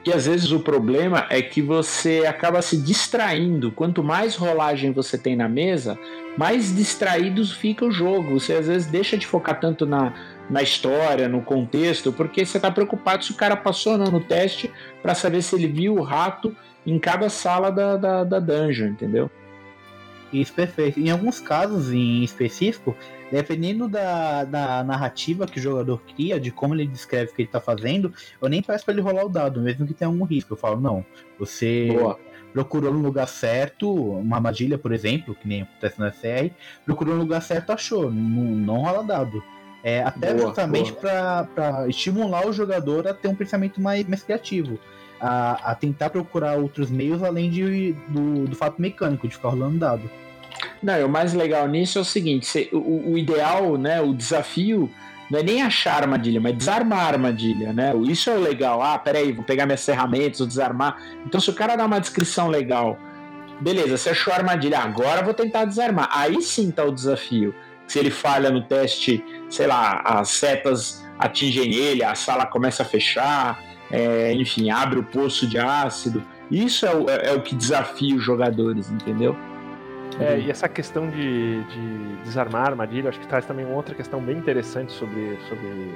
E 0.05 0.11
às 0.11 0.25
vezes 0.25 0.51
o 0.51 0.59
problema 0.59 1.25
é 1.29 1.41
que 1.41 1.61
você 1.61 2.25
acaba 2.27 2.61
se 2.61 2.77
distraindo. 2.77 3.71
Quanto 3.71 4.03
mais 4.03 4.35
rolagem 4.35 4.91
você 4.91 5.17
tem 5.17 5.35
na 5.35 5.47
mesa, 5.47 5.97
mais 6.37 6.75
distraídos 6.75 7.51
fica 7.53 7.85
o 7.85 7.91
jogo. 7.91 8.39
Você 8.39 8.53
às 8.53 8.67
vezes 8.67 8.87
deixa 8.87 9.17
de 9.17 9.25
focar 9.25 9.59
tanto 9.59 9.85
na, 9.85 10.13
na 10.49 10.63
história, 10.63 11.29
no 11.29 11.41
contexto, 11.41 12.11
porque 12.11 12.45
você 12.45 12.57
está 12.57 12.71
preocupado 12.71 13.23
se 13.23 13.31
o 13.31 13.35
cara 13.35 13.55
passou 13.55 13.93
ou 13.93 13.97
não 13.97 14.11
no 14.11 14.19
teste 14.19 14.71
para 15.01 15.13
saber 15.13 15.41
se 15.41 15.55
ele 15.55 15.67
viu 15.67 15.95
o 15.95 16.01
rato 16.01 16.55
em 16.85 16.97
cada 16.97 17.29
sala 17.29 17.71
da, 17.71 17.97
da, 17.97 18.23
da 18.23 18.39
dungeon, 18.39 18.87
entendeu? 18.87 19.29
Isso, 20.31 20.53
perfeito. 20.53 20.99
Em 20.99 21.09
alguns 21.09 21.39
casos 21.39 21.91
em 21.91 22.23
específico, 22.23 22.95
dependendo 23.31 23.87
da, 23.87 24.43
da 24.43 24.83
narrativa 24.83 25.47
que 25.47 25.59
o 25.59 25.61
jogador 25.61 26.01
cria, 26.15 26.39
de 26.39 26.51
como 26.51 26.75
ele 26.75 26.87
descreve 26.87 27.31
o 27.31 27.35
que 27.35 27.41
ele 27.41 27.49
está 27.49 27.59
fazendo, 27.59 28.13
eu 28.41 28.47
nem 28.47 28.61
peço 28.61 28.85
para 28.85 28.93
ele 28.93 29.01
rolar 29.01 29.25
o 29.25 29.29
dado, 29.29 29.61
mesmo 29.61 29.87
que 29.87 29.93
tenha 29.93 30.07
algum 30.07 30.23
risco. 30.23 30.53
Eu 30.53 30.57
falo, 30.57 30.79
não, 30.79 31.03
você 31.37 31.87
Boa. 31.91 32.19
procurou 32.53 32.93
no 32.93 32.99
lugar 32.99 33.27
certo, 33.27 33.91
uma 33.91 34.37
armadilha, 34.37 34.77
por 34.77 34.91
exemplo, 34.91 35.35
que 35.35 35.47
nem 35.47 35.63
acontece 35.63 35.99
na 35.99 36.11
SR, 36.11 36.51
procurou 36.85 37.15
no 37.15 37.21
lugar 37.21 37.41
certo, 37.41 37.71
achou, 37.71 38.11
não, 38.11 38.43
não 38.43 38.81
rola 38.81 39.03
dado. 39.03 39.43
É, 39.83 40.03
até 40.03 40.33
boa, 40.33 40.47
justamente 40.47 40.91
para 40.93 41.87
estimular 41.87 42.45
o 42.45 42.51
jogador 42.51 43.07
a 43.07 43.13
ter 43.13 43.27
um 43.27 43.35
pensamento 43.35 43.81
mais, 43.81 44.05
mais 44.07 44.23
criativo. 44.23 44.77
A, 45.21 45.71
a 45.71 45.75
tentar 45.75 46.09
procurar 46.09 46.57
outros 46.57 46.89
meios 46.89 47.21
além 47.21 47.49
de, 47.49 47.93
do, 48.07 48.45
do 48.45 48.55
fato 48.55 48.81
mecânico, 48.81 49.27
de 49.27 49.35
ficar 49.35 49.49
rolando 49.49 49.77
dado. 49.77 50.09
Não, 50.81 51.05
o 51.05 51.09
mais 51.09 51.33
legal 51.33 51.67
nisso 51.67 51.97
é 51.97 52.01
o 52.01 52.05
seguinte: 52.05 52.69
o, 52.71 53.11
o, 53.11 53.17
ideal, 53.17 53.77
né, 53.77 54.01
o 54.01 54.13
desafio 54.13 54.89
não 55.29 55.39
é 55.39 55.43
nem 55.43 55.61
achar 55.61 56.01
armadilha, 56.01 56.39
mas 56.39 56.55
desarmar 56.55 56.99
a 56.99 57.07
armadilha, 57.07 57.73
né? 57.73 57.93
Isso 58.07 58.29
é 58.29 58.35
o 58.35 58.39
legal. 58.39 58.81
Ah, 58.81 58.97
peraí, 58.97 59.31
vou 59.31 59.43
pegar 59.43 59.65
minhas 59.65 59.85
ferramentas, 59.85 60.39
vou 60.39 60.47
desarmar. 60.47 60.97
Então, 61.25 61.39
se 61.39 61.49
o 61.49 61.53
cara 61.53 61.75
dá 61.75 61.85
uma 61.85 61.99
descrição 61.99 62.47
legal, 62.47 62.97
beleza, 63.59 63.97
você 63.97 64.09
achou 64.11 64.33
a 64.33 64.37
armadilha, 64.37 64.79
agora 64.79 65.21
vou 65.21 65.33
tentar 65.33 65.65
desarmar. 65.65 66.09
Aí 66.11 66.41
sim 66.41 66.71
tá 66.71 66.83
o 66.83 66.91
desafio 66.91 67.53
se 67.89 67.97
ele 67.97 68.11
falha 68.11 68.51
no 68.51 68.61
teste, 68.61 69.23
sei 69.49 69.65
lá, 69.65 70.01
as 70.05 70.29
setas 70.29 71.03
atingem 71.17 71.73
ele, 71.73 72.03
a 72.03 72.13
sala 72.13 72.45
começa 72.45 72.83
a 72.83 72.85
fechar, 72.85 73.59
é, 73.91 74.31
enfim, 74.33 74.69
abre 74.69 74.99
o 74.99 75.03
poço 75.03 75.47
de 75.47 75.57
ácido. 75.57 76.23
Isso 76.51 76.85
é 76.85 76.95
o, 76.95 77.09
é, 77.09 77.29
é 77.29 77.33
o 77.33 77.41
que 77.41 77.55
desafia 77.55 78.15
os 78.15 78.23
jogadores, 78.23 78.91
entendeu? 78.91 79.35
É, 80.19 80.39
e 80.39 80.51
essa 80.51 80.69
questão 80.69 81.09
de, 81.09 81.63
de 81.63 82.15
desarmar 82.23 82.61
a 82.61 82.65
armadilha, 82.67 83.09
acho 83.09 83.19
que 83.19 83.27
traz 83.27 83.45
também 83.45 83.65
outra 83.65 83.95
questão 83.95 84.21
bem 84.21 84.37
interessante 84.37 84.91
sobre, 84.91 85.39
sobre 85.49 85.91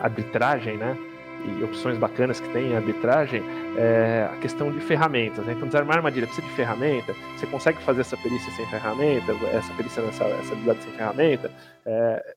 arbitragem, 0.00 0.76
né? 0.76 0.96
E 1.44 1.64
opções 1.64 1.96
bacanas 1.98 2.40
que 2.40 2.48
tem 2.52 2.72
em 2.72 2.76
arbitragem 2.76 3.42
é 3.76 4.28
a 4.32 4.36
questão 4.36 4.72
de 4.72 4.80
ferramentas. 4.80 5.44
Né? 5.44 5.52
Então, 5.52 5.66
desarmar 5.66 5.96
armadilha 5.96 6.26
precisa 6.26 6.46
de 6.46 6.52
ferramenta. 6.54 7.14
Você 7.36 7.46
consegue 7.46 7.78
fazer 7.82 8.00
essa 8.00 8.16
perícia 8.16 8.50
sem 8.52 8.66
ferramenta, 8.66 9.32
essa 9.52 9.72
perícia 9.74 10.02
nessa 10.02 10.24
essa 10.24 10.52
habilidade 10.52 10.82
sem 10.82 10.92
ferramenta. 10.92 11.50
É... 11.84 12.34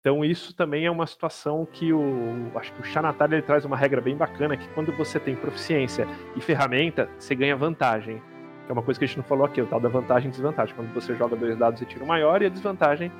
Então, 0.00 0.24
isso 0.24 0.54
também 0.54 0.86
é 0.86 0.90
uma 0.90 1.06
situação 1.06 1.66
que 1.70 1.92
o. 1.92 2.50
Acho 2.54 2.72
que 2.72 2.80
o 2.80 2.84
Xanatar 2.84 3.30
ele 3.32 3.42
traz 3.42 3.64
uma 3.64 3.76
regra 3.76 4.00
bem 4.00 4.16
bacana 4.16 4.56
que 4.56 4.68
quando 4.68 4.92
você 4.92 5.18
tem 5.18 5.34
proficiência 5.36 6.06
e 6.36 6.40
ferramenta, 6.40 7.08
você 7.18 7.34
ganha 7.34 7.56
vantagem. 7.56 8.22
É 8.68 8.72
uma 8.72 8.82
coisa 8.82 8.98
que 8.98 9.04
a 9.04 9.08
gente 9.08 9.16
não 9.16 9.24
falou 9.24 9.46
aqui, 9.46 9.60
o 9.60 9.66
tal 9.66 9.80
da 9.80 9.88
vantagem 9.88 10.28
e 10.28 10.30
desvantagem. 10.30 10.74
Quando 10.74 10.92
você 10.92 11.14
joga 11.14 11.34
dois 11.34 11.56
dados 11.56 11.80
e 11.82 11.86
tira 11.86 12.04
o 12.04 12.06
maior, 12.06 12.42
e 12.42 12.46
a 12.46 12.48
desvantagem 12.48 13.10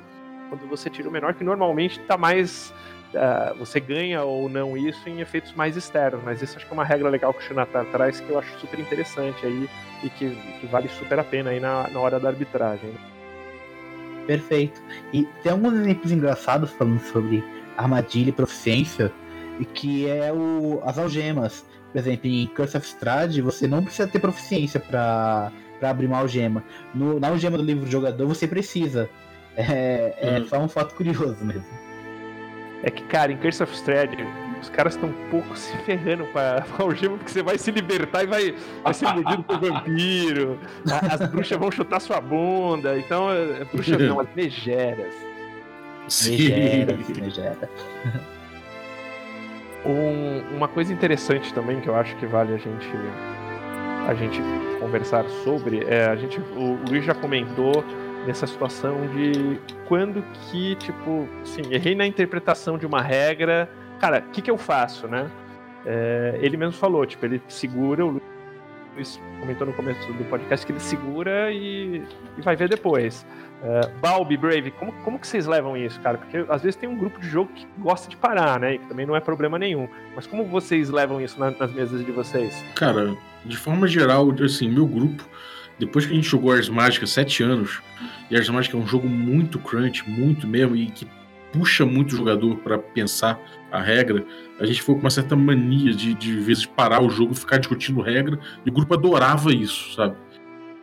quando 0.49 0.67
você 0.67 0.89
tira 0.89 1.07
o 1.07 1.11
menor, 1.11 1.33
que 1.35 1.43
normalmente 1.43 1.99
está 2.01 2.17
mais 2.17 2.73
uh, 3.13 3.55
você 3.57 3.79
ganha 3.79 4.23
ou 4.23 4.49
não 4.49 4.77
isso 4.77 5.07
em 5.07 5.21
efeitos 5.21 5.53
mais 5.53 5.75
externos, 5.75 6.21
mas 6.23 6.41
isso 6.41 6.57
acho 6.57 6.65
que 6.65 6.71
é 6.71 6.73
uma 6.73 6.83
regra 6.83 7.09
legal 7.09 7.33
que 7.33 7.39
o 7.39 7.47
Shinatar 7.47 7.85
traz 7.85 8.19
que 8.19 8.29
eu 8.29 8.39
acho 8.39 8.59
super 8.59 8.79
interessante 8.79 9.45
aí 9.45 9.69
e 10.03 10.09
que, 10.09 10.35
que 10.59 10.67
vale 10.67 10.87
super 10.89 11.19
a 11.19 11.23
pena 11.23 11.51
aí 11.51 11.59
na, 11.59 11.87
na 11.89 11.99
hora 11.99 12.19
da 12.19 12.29
arbitragem. 12.29 12.89
Né? 12.89 12.99
Perfeito. 14.27 14.81
E 15.11 15.23
tem 15.41 15.51
alguns 15.51 15.73
exemplos 15.73 16.11
engraçados 16.11 16.71
falando 16.71 16.99
sobre 16.99 17.43
armadilha 17.77 18.29
e 18.29 18.33
proficiência, 18.33 19.11
que 19.73 20.07
é 20.07 20.31
o, 20.31 20.81
as 20.85 20.97
algemas. 20.97 21.65
Por 21.91 21.97
exemplo, 21.97 22.29
em 22.29 22.45
Curse 22.47 22.77
of 22.77 22.85
Strahd, 22.85 23.41
você 23.41 23.67
não 23.67 23.83
precisa 23.83 24.07
ter 24.07 24.19
proficiência 24.19 24.79
para 24.79 25.51
abrir 25.81 26.05
uma 26.05 26.19
algema. 26.19 26.63
No, 26.93 27.19
na 27.19 27.29
algema 27.29 27.57
do 27.57 27.63
livro 27.63 27.85
do 27.85 27.91
jogador, 27.91 28.27
você 28.27 28.47
precisa. 28.47 29.09
É, 29.57 30.13
é 30.21 30.39
hum. 30.39 30.47
só 30.47 30.59
um 30.59 30.69
fato 30.69 30.93
curioso 30.93 31.43
mesmo 31.43 31.88
é 32.83 32.89
que, 32.89 33.03
cara, 33.03 33.31
em 33.31 33.37
Curse 33.37 33.63
of 33.63 33.73
Strahd, 33.73 34.15
os 34.61 34.69
caras 34.69 34.95
estão 34.95 35.09
um 35.09 35.29
pouco 35.29 35.55
se 35.55 35.75
ferrando 35.79 36.25
pra, 36.25 36.61
pra 36.61 36.85
algema, 36.85 37.17
porque 37.17 37.31
você 37.31 37.43
vai 37.43 37.57
se 37.57 37.71
libertar 37.71 38.23
e 38.23 38.27
vai, 38.27 38.55
vai 38.83 38.93
ser 38.93 39.07
mordido 39.13 39.43
por 39.43 39.59
vampiro. 39.59 40.59
As 41.09 41.29
bruxas 41.29 41.57
vão 41.57 41.71
chutar 41.71 41.99
sua 41.99 42.21
bunda. 42.21 42.97
Então, 42.97 43.31
é, 43.31 43.65
bruxas 43.65 43.99
não, 44.01 44.19
as 44.19 44.27
megeras. 44.35 45.13
Sim. 46.07 46.31
Megeras, 46.31 47.09
megeras. 47.17 47.69
Um, 49.85 50.55
uma 50.55 50.67
coisa 50.67 50.91
interessante 50.91 51.53
também 51.53 51.79
que 51.79 51.87
eu 51.87 51.95
acho 51.95 52.15
que 52.17 52.25
vale 52.25 52.53
a 52.53 52.57
gente 52.57 52.87
a 54.07 54.13
gente 54.13 54.41
conversar 54.79 55.23
sobre 55.43 55.85
é 55.85 56.05
a 56.07 56.15
gente 56.15 56.39
o 56.39 56.79
Luiz 56.89 57.05
já 57.05 57.13
comentou 57.13 57.83
nessa 58.25 58.45
situação 58.47 59.07
de 59.07 59.59
quando 59.87 60.23
que, 60.49 60.75
tipo, 60.75 61.27
assim, 61.41 61.61
errei 61.71 61.95
na 61.95 62.05
interpretação 62.05 62.77
de 62.77 62.85
uma 62.85 63.01
regra, 63.01 63.69
cara, 63.99 64.23
o 64.27 64.31
que, 64.31 64.41
que 64.41 64.51
eu 64.51 64.57
faço, 64.57 65.07
né? 65.07 65.29
É, 65.85 66.37
ele 66.41 66.57
mesmo 66.57 66.73
falou, 66.73 67.05
tipo, 67.05 67.25
ele 67.25 67.41
segura, 67.47 68.05
o 68.05 68.21
Luiz 68.95 69.19
comentou 69.39 69.65
no 69.65 69.73
começo 69.73 70.11
do 70.13 70.23
podcast 70.25 70.65
que 70.65 70.71
ele 70.71 70.79
segura 70.79 71.51
e, 71.51 72.03
e 72.37 72.41
vai 72.41 72.55
ver 72.55 72.69
depois. 72.69 73.25
Uh, 73.61 73.99
Balbi, 73.99 74.37
Brave, 74.37 74.71
como, 74.71 74.91
como 75.03 75.19
que 75.19 75.27
vocês 75.27 75.45
levam 75.45 75.75
isso, 75.75 75.99
cara? 75.99 76.17
Porque 76.17 76.45
às 76.49 76.61
vezes 76.61 76.75
tem 76.75 76.87
um 76.87 76.97
grupo 76.97 77.19
de 77.19 77.27
jogo 77.27 77.51
que 77.53 77.67
gosta 77.77 78.09
de 78.09 78.15
parar, 78.15 78.59
né? 78.59 78.75
E 78.75 78.77
que 78.77 78.85
também 78.87 79.05
não 79.05 79.15
é 79.15 79.19
problema 79.19 79.59
nenhum. 79.59 79.87
Mas 80.15 80.25
como 80.25 80.45
vocês 80.45 80.89
levam 80.89 81.19
isso 81.19 81.39
na, 81.39 81.51
nas 81.51 81.71
mesas 81.71 82.05
de 82.05 82.11
vocês? 82.11 82.63
Cara, 82.75 83.15
de 83.45 83.57
forma 83.57 83.87
geral, 83.87 84.29
assim, 84.43 84.69
meu 84.69 84.85
grupo 84.85 85.27
depois 85.79 86.05
que 86.05 86.11
a 86.11 86.15
gente 86.15 86.27
jogou 86.27 86.51
Ars 86.51 86.69
Mágica 86.69 87.07
sete 87.07 87.41
anos, 87.41 87.81
e 88.29 88.35
Ars 88.35 88.49
Mágica 88.49 88.77
é 88.77 88.79
um 88.79 88.87
jogo 88.87 89.07
muito 89.07 89.57
crunch, 89.57 90.07
muito 90.07 90.45
mesmo, 90.45 90.75
e 90.75 90.87
que 90.87 91.07
puxa 91.51 91.85
muito 91.85 92.13
o 92.13 92.17
jogador 92.17 92.57
para 92.57 92.77
pensar 92.77 93.39
a 93.71 93.81
regra, 93.81 94.25
a 94.59 94.65
gente 94.65 94.81
foi 94.81 94.95
com 94.95 95.01
uma 95.01 95.09
certa 95.09 95.35
mania 95.35 95.93
de, 95.93 96.13
de 96.13 96.39
vezes 96.39 96.65
parar 96.65 97.01
o 97.01 97.09
jogo, 97.09 97.33
ficar 97.33 97.57
discutindo 97.57 98.01
regra, 98.01 98.39
e 98.65 98.69
o 98.69 98.73
grupo 98.73 98.93
adorava 98.93 99.53
isso, 99.53 99.93
sabe? 99.95 100.15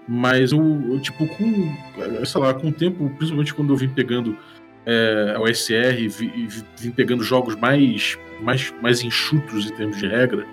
Mas 0.09 0.52
eu, 0.52 0.98
tipo, 1.01 1.27
com, 1.27 1.77
sei 2.24 2.40
lá, 2.40 2.55
com 2.55 2.68
o 2.68 2.73
tempo, 2.73 3.10
principalmente 3.10 3.52
quando 3.52 3.73
eu 3.73 3.77
vim 3.77 3.89
pegando 3.89 4.36
é, 4.85 5.35
a 5.36 5.40
OSR, 5.40 6.09
vim, 6.09 6.48
vim 6.78 6.90
pegando 6.93 7.24
jogos 7.24 7.56
mais, 7.56 8.16
mais, 8.40 8.73
mais 8.81 9.02
enxutos 9.02 9.68
em 9.68 9.74
termos 9.74 9.98
de 9.98 10.06
regra, 10.06 10.47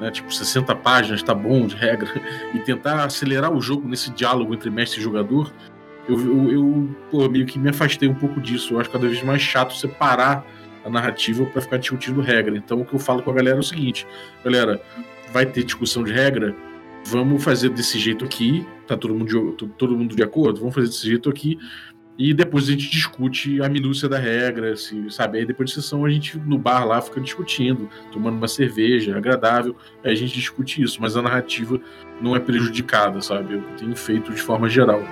né, 0.00 0.10
tipo 0.10 0.32
60 0.32 0.74
páginas, 0.76 1.22
tá 1.22 1.34
bom 1.34 1.66
de 1.66 1.76
regra, 1.76 2.08
e 2.54 2.58
tentar 2.60 3.04
acelerar 3.04 3.52
o 3.52 3.60
jogo 3.60 3.88
nesse 3.88 4.10
diálogo 4.10 4.54
entre 4.54 4.70
mestre 4.70 5.00
e 5.00 5.02
jogador, 5.02 5.52
eu, 6.08 6.20
eu, 6.20 6.52
eu 6.52 6.96
pô, 7.10 7.28
meio 7.28 7.46
que 7.46 7.58
me 7.58 7.70
afastei 7.70 8.08
um 8.08 8.14
pouco 8.14 8.40
disso. 8.40 8.74
Eu 8.74 8.80
acho 8.80 8.90
cada 8.90 9.06
vez 9.06 9.22
mais 9.22 9.40
chato 9.40 9.74
separar 9.74 10.44
a 10.84 10.90
narrativa 10.90 11.46
para 11.46 11.62
ficar 11.62 11.78
discutindo 11.78 12.20
regra. 12.20 12.56
Então 12.56 12.80
o 12.80 12.84
que 12.84 12.94
eu 12.94 12.98
falo 12.98 13.22
com 13.22 13.30
a 13.30 13.34
galera 13.34 13.56
é 13.56 13.60
o 13.60 13.62
seguinte: 13.62 14.06
galera, 14.44 14.82
vai 15.32 15.46
ter 15.46 15.64
discussão 15.64 16.04
de 16.04 16.12
regra? 16.12 16.54
Vamos 17.06 17.42
fazer 17.44 17.68
desse 17.70 17.98
jeito 17.98 18.24
aqui, 18.24 18.66
tá 18.86 18.96
todo 18.96 19.14
mundo 19.14 19.56
de, 19.56 19.66
todo 19.76 19.96
mundo 19.96 20.16
de 20.16 20.22
acordo? 20.22 20.60
Vamos 20.60 20.74
fazer 20.74 20.88
desse 20.88 21.06
jeito 21.06 21.28
aqui. 21.28 21.58
E 22.16 22.32
depois 22.32 22.68
a 22.68 22.72
gente 22.72 22.88
discute 22.88 23.60
a 23.60 23.68
minúcia 23.68 24.08
da 24.08 24.18
regra, 24.18 24.76
se, 24.76 25.10
sabe? 25.10 25.38
Aí 25.38 25.44
depois 25.44 25.70
de 25.70 25.74
sessão 25.74 26.04
a 26.04 26.10
gente 26.10 26.38
no 26.38 26.56
bar 26.56 26.86
lá 26.86 27.00
fica 27.00 27.20
discutindo, 27.20 27.88
tomando 28.12 28.36
uma 28.36 28.46
cerveja 28.46 29.16
agradável, 29.16 29.76
aí 30.04 30.12
a 30.12 30.14
gente 30.14 30.32
discute 30.32 30.80
isso, 30.80 31.02
mas 31.02 31.16
a 31.16 31.22
narrativa 31.22 31.80
não 32.20 32.36
é 32.36 32.40
prejudicada, 32.40 33.20
sabe? 33.20 33.54
Eu 33.54 33.62
tenho 33.76 33.96
feito 33.96 34.32
de 34.32 34.40
forma 34.40 34.68
geral. 34.68 35.02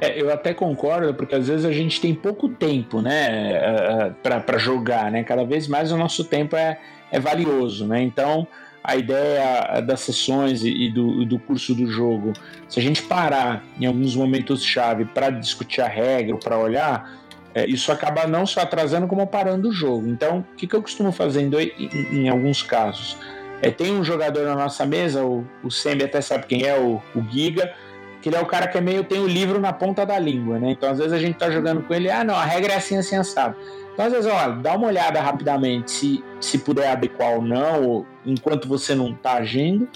É, 0.00 0.20
eu 0.20 0.32
até 0.32 0.52
concordo, 0.52 1.14
porque 1.14 1.34
às 1.34 1.46
vezes 1.46 1.64
a 1.64 1.72
gente 1.72 2.00
tem 2.00 2.14
pouco 2.14 2.48
tempo, 2.48 3.00
né, 3.00 3.52
é, 3.52 4.12
é, 4.24 4.40
para 4.40 4.58
jogar, 4.58 5.10
né? 5.12 5.22
Cada 5.22 5.44
vez 5.44 5.68
mais 5.68 5.92
o 5.92 5.96
nosso 5.96 6.24
tempo 6.24 6.56
é, 6.56 6.80
é 7.12 7.20
valioso, 7.20 7.86
né? 7.86 8.02
Então, 8.02 8.48
a 8.84 8.96
ideia 8.96 9.80
das 9.80 10.00
sessões 10.00 10.62
e 10.62 10.90
do, 10.90 11.24
do 11.24 11.38
curso 11.38 11.74
do 11.74 11.86
jogo, 11.86 12.34
se 12.68 12.78
a 12.78 12.82
gente 12.82 13.02
parar 13.02 13.64
em 13.80 13.86
alguns 13.86 14.14
momentos-chave 14.14 15.06
para 15.06 15.30
discutir 15.30 15.80
a 15.80 15.88
regra, 15.88 16.36
para 16.36 16.58
olhar, 16.58 17.10
é, 17.54 17.64
isso 17.66 17.90
acaba 17.90 18.26
não 18.26 18.44
só 18.44 18.60
atrasando, 18.60 19.06
como 19.06 19.26
parando 19.26 19.70
o 19.70 19.72
jogo. 19.72 20.06
Então, 20.06 20.40
o 20.40 20.56
que, 20.56 20.66
que 20.66 20.76
eu 20.76 20.82
costumo 20.82 21.10
fazendo 21.12 21.58
em, 21.58 21.72
em, 21.78 22.24
em 22.24 22.28
alguns 22.28 22.62
casos? 22.62 23.16
É, 23.62 23.70
tem 23.70 23.90
um 23.90 24.04
jogador 24.04 24.44
na 24.44 24.54
nossa 24.54 24.84
mesa, 24.84 25.24
o, 25.24 25.46
o 25.62 25.70
Sembi 25.70 26.04
até 26.04 26.20
sabe 26.20 26.44
quem 26.46 26.64
é, 26.64 26.78
o, 26.78 27.00
o 27.14 27.22
Giga, 27.30 27.72
que 28.20 28.28
ele 28.28 28.36
é 28.36 28.40
o 28.40 28.46
cara 28.46 28.66
que 28.66 28.76
é 28.76 28.80
meio 28.80 29.04
tem 29.04 29.20
o 29.20 29.26
livro 29.26 29.58
na 29.60 29.72
ponta 29.72 30.04
da 30.04 30.18
língua, 30.18 30.58
né? 30.58 30.72
Então 30.72 30.90
às 30.90 30.98
vezes 30.98 31.12
a 31.12 31.18
gente 31.18 31.38
tá 31.38 31.50
jogando 31.50 31.82
com 31.82 31.94
ele, 31.94 32.10
ah, 32.10 32.22
não, 32.22 32.34
a 32.34 32.44
regra 32.44 32.74
é 32.74 32.76
assim, 32.76 32.98
assim, 32.98 33.16
assado. 33.16 33.56
Então 33.94 34.06
às 34.06 34.12
vezes, 34.12 34.30
olha, 34.30 34.56
dá 34.56 34.76
uma 34.76 34.88
olhada 34.88 35.20
rapidamente 35.20 35.90
se, 35.90 36.24
se 36.40 36.58
puder 36.58 36.90
adequar 36.90 37.36
ou 37.36 37.42
não, 37.42 37.88
ou 37.88 38.06
enquanto 38.26 38.68
você 38.68 38.94
não 38.94 39.14
tá 39.14 39.34
agindo. 39.34 39.88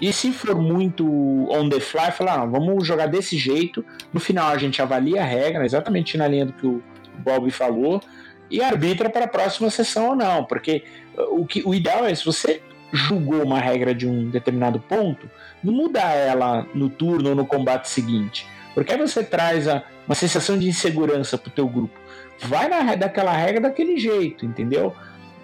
E 0.00 0.12
se 0.12 0.32
for 0.32 0.56
muito 0.56 1.06
on 1.50 1.68
the 1.68 1.78
fly, 1.78 2.10
falar, 2.10 2.40
ah, 2.40 2.46
vamos 2.46 2.86
jogar 2.86 3.06
desse 3.06 3.36
jeito. 3.36 3.84
No 4.12 4.18
final 4.18 4.50
a 4.50 4.58
gente 4.58 4.80
avalia 4.80 5.22
a 5.22 5.24
regra, 5.24 5.64
exatamente 5.64 6.16
na 6.16 6.26
linha 6.26 6.46
do 6.46 6.52
que 6.54 6.66
o 6.66 6.82
Bob 7.18 7.50
falou, 7.50 8.00
e 8.50 8.62
arbitra 8.62 9.10
para 9.10 9.26
a 9.26 9.28
próxima 9.28 9.70
sessão 9.70 10.10
ou 10.10 10.16
não. 10.16 10.44
Porque 10.44 10.84
o, 11.30 11.46
que, 11.46 11.62
o 11.66 11.74
ideal 11.74 12.06
é 12.06 12.14
se 12.14 12.24
você 12.24 12.62
julgou 12.92 13.42
uma 13.42 13.58
regra 13.58 13.94
de 13.94 14.06
um 14.06 14.30
determinado 14.30 14.78
ponto, 14.78 15.28
não 15.62 15.72
mudar 15.72 16.14
ela 16.14 16.66
no 16.74 16.88
turno 16.88 17.30
ou 17.30 17.34
no 17.34 17.44
combate 17.44 17.88
seguinte. 17.88 18.46
Porque 18.72 18.92
aí 18.92 18.98
você 18.98 19.22
traz 19.22 19.68
a, 19.68 19.82
uma 20.06 20.14
sensação 20.14 20.58
de 20.58 20.68
insegurança 20.68 21.36
pro 21.36 21.50
teu 21.50 21.68
grupo. 21.68 21.98
Vai 22.40 22.68
na, 22.68 22.94
daquela 22.94 23.32
regra 23.32 23.62
daquele 23.62 23.98
jeito, 23.98 24.44
entendeu? 24.44 24.94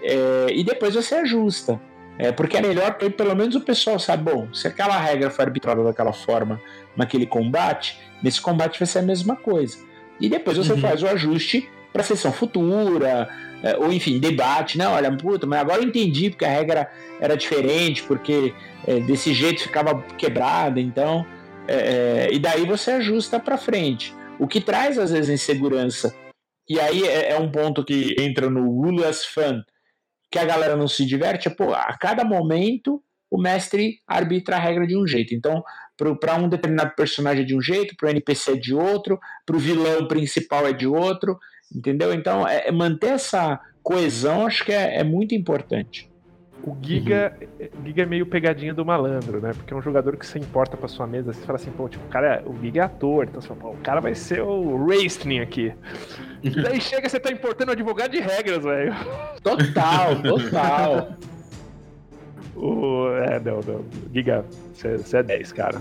É, 0.02 0.46
e 0.52 0.64
depois 0.64 0.94
você 0.94 1.14
ajusta. 1.16 1.80
É, 2.18 2.30
porque 2.30 2.56
é 2.56 2.60
melhor 2.60 2.98
que 2.98 3.08
pelo 3.08 3.34
menos 3.34 3.54
o 3.54 3.62
pessoal 3.62 3.98
sabe, 3.98 4.30
bom, 4.30 4.52
se 4.52 4.68
aquela 4.68 4.98
regra 4.98 5.30
foi 5.30 5.46
arbitrada 5.46 5.82
daquela 5.82 6.12
forma 6.12 6.60
naquele 6.94 7.24
combate, 7.24 7.98
nesse 8.22 8.40
combate 8.40 8.78
vai 8.78 8.86
ser 8.86 8.98
a 8.98 9.02
mesma 9.02 9.36
coisa. 9.36 9.78
E 10.20 10.28
depois 10.28 10.58
você 10.58 10.72
uhum. 10.72 10.80
faz 10.80 11.02
o 11.02 11.06
ajuste 11.06 11.70
para 11.90 12.02
a 12.02 12.04
sessão 12.04 12.30
futura, 12.30 13.26
é, 13.62 13.76
ou 13.76 13.90
enfim, 13.90 14.18
debate, 14.18 14.76
não, 14.76 14.92
olha, 14.92 15.10
puta, 15.16 15.46
mas 15.46 15.60
agora 15.60 15.80
eu 15.80 15.88
entendi 15.88 16.28
porque 16.28 16.44
a 16.44 16.50
regra 16.50 16.90
era 17.18 17.36
diferente, 17.36 18.02
porque 18.02 18.52
é, 18.86 19.00
desse 19.00 19.32
jeito 19.32 19.62
ficava 19.62 20.02
quebrada, 20.18 20.78
então, 20.78 21.24
é, 21.66 22.28
é 22.28 22.34
e 22.34 22.38
daí 22.38 22.66
você 22.66 22.92
ajusta 22.92 23.40
para 23.40 23.56
frente. 23.56 24.14
O 24.38 24.46
que 24.46 24.60
traz 24.60 24.98
às 24.98 25.10
vezes 25.10 25.30
insegurança, 25.30 26.14
e 26.70 26.78
aí 26.78 27.02
é, 27.02 27.32
é, 27.32 27.38
um 27.38 27.50
ponto 27.50 27.84
que 27.84 28.14
entra 28.16 28.48
no 28.48 28.70
rule 28.70 29.04
as 29.04 29.24
que 30.30 30.38
a 30.38 30.44
galera 30.44 30.76
não 30.76 30.86
se 30.86 31.04
diverte, 31.04 31.48
é, 31.48 31.50
pô, 31.50 31.74
a 31.74 31.96
cada 31.98 32.24
momento 32.24 33.02
o 33.28 33.40
mestre 33.40 33.98
arbitra 34.06 34.56
a 34.56 34.60
regra 34.60 34.86
de 34.86 34.96
um 34.96 35.06
jeito. 35.06 35.34
Então, 35.34 35.64
para 36.20 36.36
um 36.36 36.48
determinado 36.48 36.94
personagem 36.94 37.42
é 37.42 37.46
de 37.46 37.56
um 37.56 37.60
jeito, 37.60 37.96
para 37.96 38.06
o 38.06 38.10
NPC 38.10 38.52
é 38.52 38.56
de 38.56 38.74
outro, 38.74 39.18
para 39.46 39.56
o 39.56 39.58
vilão 39.58 40.06
principal 40.06 40.66
é 40.66 40.72
de 40.72 40.86
outro. 40.86 41.38
Entendeu? 41.72 42.12
Então, 42.12 42.46
é, 42.46 42.68
é, 42.68 42.72
manter 42.72 43.12
essa 43.12 43.60
coesão 43.82 44.46
acho 44.46 44.64
que 44.64 44.72
é, 44.72 44.98
é 44.98 45.04
muito 45.04 45.34
importante. 45.34 46.09
O 46.62 46.76
Giga, 46.80 47.32
uhum. 47.40 47.86
Giga 47.86 48.02
é 48.02 48.06
meio 48.06 48.26
pegadinha 48.26 48.74
do 48.74 48.84
malandro, 48.84 49.40
né? 49.40 49.52
Porque 49.54 49.72
é 49.72 49.76
um 49.76 49.80
jogador 49.80 50.16
que 50.16 50.26
você 50.26 50.38
importa 50.38 50.76
pra 50.76 50.88
sua 50.88 51.06
mesa, 51.06 51.32
você 51.32 51.40
fala 51.40 51.56
assim, 51.56 51.70
pô, 51.70 51.88
tipo, 51.88 52.04
o 52.04 52.08
cara, 52.08 52.42
o 52.46 52.54
Giga 52.60 52.80
é 52.80 52.84
ator, 52.84 53.24
então 53.24 53.40
você 53.40 53.48
fala, 53.48 53.60
pô, 53.60 53.70
o 53.70 53.78
cara 53.78 54.00
vai 54.00 54.14
ser 54.14 54.42
o 54.42 54.86
Racing 54.86 55.40
aqui. 55.40 55.72
Daí 56.62 56.80
chega, 56.80 57.08
você 57.08 57.18
tá 57.18 57.32
importando 57.32 57.72
advogado 57.72 58.10
de 58.10 58.20
regras, 58.20 58.62
velho. 58.62 58.94
Total, 59.42 60.22
total. 60.22 61.08
o, 62.54 63.08
é, 63.14 63.40
não, 63.40 63.60
não. 63.60 63.84
Giga, 64.12 64.44
você 64.74 65.16
é 65.16 65.22
10, 65.22 65.52
cara 65.52 65.80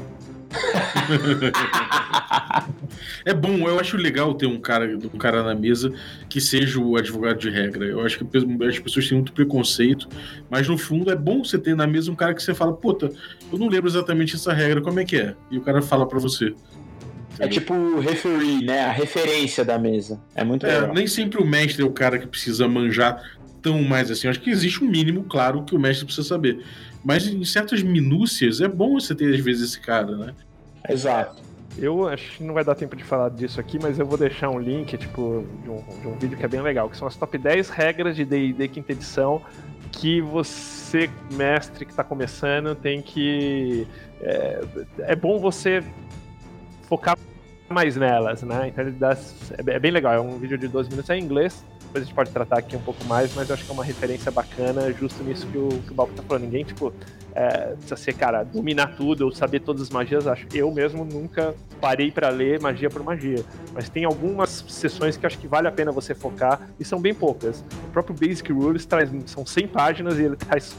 é 3.26 3.34
bom, 3.34 3.68
eu 3.68 3.80
acho 3.80 3.98
legal 3.98 4.34
ter 4.34 4.48
um 4.48 4.60
cara, 4.60 4.98
um 5.14 5.18
cara 5.18 5.44
na 5.44 5.54
mesa 5.54 5.92
que 6.28 6.42
seja 6.42 6.80
o 6.80 6.96
advogado 6.98 7.40
de 7.40 7.50
regra. 7.50 7.86
Eu 7.86 8.02
acho 8.06 8.18
que 8.18 8.26
as 8.68 8.80
pessoas 8.80 9.08
têm 9.08 9.18
muito 9.18 9.34
preconceito, 9.34 10.08
mas 10.50 10.68
no 10.68 10.78
fundo 10.78 11.12
é 11.12 11.16
bom 11.16 11.44
você 11.44 11.58
ter 11.58 11.76
na 11.76 11.86
mesa 11.86 12.12
um 12.12 12.16
cara 12.16 12.34
que 12.34 12.42
você 12.42 12.54
fala, 12.54 12.74
puta, 12.74 13.12
eu 13.52 13.60
não 13.60 13.68
lembro 13.68 13.90
exatamente 13.90 14.36
essa 14.36 14.54
regra, 14.54 14.82
como 14.82 15.00
é 15.00 15.06
que 15.06 15.18
é? 15.18 15.36
E 15.52 15.58
o 15.58 15.62
cara 15.62 15.82
fala 15.82 16.08
para 16.08 16.20
você. 16.20 16.54
É 17.40 17.48
tipo 17.48 17.74
o 17.74 18.00
referee, 18.00 18.66
né? 18.66 18.82
A 18.82 18.92
referência 18.92 19.64
da 19.64 19.80
mesa. 19.80 20.20
É 20.36 20.44
muito 20.44 20.66
é, 20.66 20.74
legal. 20.74 20.94
Nem 20.94 21.08
sempre 21.08 21.42
o 21.42 21.46
mestre 21.46 21.82
é 21.82 21.86
o 21.86 21.92
cara 21.92 22.20
que 22.20 22.28
precisa 22.28 22.68
manjar 22.68 23.24
tão 23.62 23.82
mais 23.82 24.12
assim. 24.12 24.28
Eu 24.28 24.32
acho 24.32 24.42
que 24.42 24.50
existe 24.50 24.84
um 24.84 24.90
mínimo, 24.90 25.24
claro, 25.24 25.64
que 25.64 25.74
o 25.76 25.80
mestre 25.80 26.06
precisa 26.06 26.28
saber. 26.28 26.60
Mas 27.04 27.28
em 27.28 27.44
certas 27.44 27.82
minúcias 27.82 28.62
é 28.62 28.68
bom 28.68 29.00
você 29.00 29.16
ter, 29.16 29.34
às 29.34 29.40
vezes, 29.40 29.70
esse 29.70 29.80
cara, 29.80 30.16
né? 30.16 30.34
Exato. 30.88 31.42
Eu 31.78 32.08
acho 32.08 32.38
que 32.38 32.44
não 32.44 32.54
vai 32.54 32.64
dar 32.64 32.76
tempo 32.76 32.96
de 32.96 33.04
falar 33.04 33.30
disso 33.30 33.60
aqui, 33.60 33.80
mas 33.82 34.00
eu 34.00 34.06
vou 34.06 34.18
deixar 34.18 34.50
um 34.50 34.60
link, 34.60 34.98
tipo, 34.98 35.46
de 35.64 35.70
um, 35.70 35.84
de 36.02 36.08
um 36.08 36.18
vídeo 36.18 36.38
que 36.38 36.44
é 36.44 36.48
bem 36.48 36.62
legal, 36.62 36.90
que 36.90 36.98
são 36.98 37.08
as 37.08 37.16
top 37.16 37.38
10 37.38 37.70
regras 37.70 38.16
de 38.16 38.26
D&D 38.26 38.68
quinta 38.68 38.92
edição 38.92 39.42
que 39.92 40.22
você, 40.22 41.10
mestre 41.32 41.86
que 41.86 41.92
está 41.92 42.04
começando, 42.04 42.76
tem 42.76 43.02
que... 43.02 43.88
É, 44.22 44.62
é 45.00 45.16
bom 45.16 45.40
você 45.40 45.84
focar 46.84 47.18
mais 47.70 47.96
nelas, 47.96 48.42
né? 48.44 48.68
Então 48.68 48.84
ele 48.84 48.92
dá, 48.92 49.16
é 49.58 49.80
bem 49.80 49.92
legal, 49.92 50.14
é 50.14 50.20
um 50.20 50.38
vídeo 50.38 50.58
de 50.58 50.68
12 50.68 50.90
minutos, 50.90 51.10
é 51.10 51.18
em 51.18 51.24
inglês, 51.24 51.64
depois 51.90 52.04
a 52.04 52.06
gente 52.06 52.16
pode 52.16 52.30
tratar 52.30 52.60
aqui 52.60 52.76
um 52.76 52.82
pouco 52.82 53.04
mais, 53.06 53.34
mas 53.36 53.50
eu 53.50 53.56
acho 53.56 53.66
que 53.66 53.72
é 53.72 53.74
uma 53.74 53.84
referência 53.84 54.32
bacana 54.32 54.94
justo 54.94 55.24
nisso 55.24 55.48
que 55.48 55.58
o, 55.58 55.70
que 55.70 55.92
o 55.92 55.96
Balbo 55.96 56.14
tá 56.14 56.22
falando. 56.22 56.44
Ninguém, 56.44 56.64
tipo, 56.64 56.94
é, 57.34 57.74
precisa 57.74 57.96
ser, 57.96 58.14
cara, 58.14 58.44
dominar 58.44 58.96
tudo 58.96 59.26
ou 59.26 59.32
saber 59.32 59.62
todas 59.62 59.82
as 59.82 59.90
magias. 59.90 60.28
Acho 60.28 60.46
eu 60.54 60.72
mesmo 60.72 61.04
nunca 61.04 61.56
parei 61.82 62.12
para 62.12 62.30
ler 62.30 62.62
magia 62.62 62.90
por 62.90 63.04
magia. 63.04 63.44
Mas 63.74 63.90
tem 63.90 64.06
algumas 64.06 64.64
sessões 64.68 65.18
que 65.18 65.26
acho 65.26 65.40
que 65.40 65.48
vale 65.48 65.68
a 65.68 65.72
pena 65.72 65.92
você 65.92 66.14
focar, 66.14 66.70
e 66.80 66.86
são 66.86 67.02
bem 67.02 67.14
poucas. 67.14 67.66
O 67.88 67.92
próprio 67.92 68.16
Basic 68.16 68.52
Rules 68.52 68.86
traz, 68.86 69.10
são 69.26 69.46
100 69.46 69.68
páginas 69.70 70.20
e 70.20 70.24
ele 70.24 70.36
traz 70.36 70.76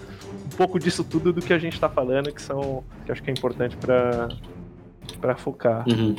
um 0.47 0.57
pouco 0.57 0.79
disso 0.79 1.03
tudo 1.03 1.33
do 1.33 1.43
que 1.43 1.53
a 1.53 1.59
gente 1.59 1.79
tá 1.81 1.89
falando, 1.89 2.33
que 2.33 2.41
são 2.41 2.85
que 3.05 3.11
acho 3.11 3.23
que 3.23 3.31
é 3.31 3.33
importante 3.33 3.77
para 3.77 5.37
focar. 5.37 5.85
Uhum. 5.89 6.15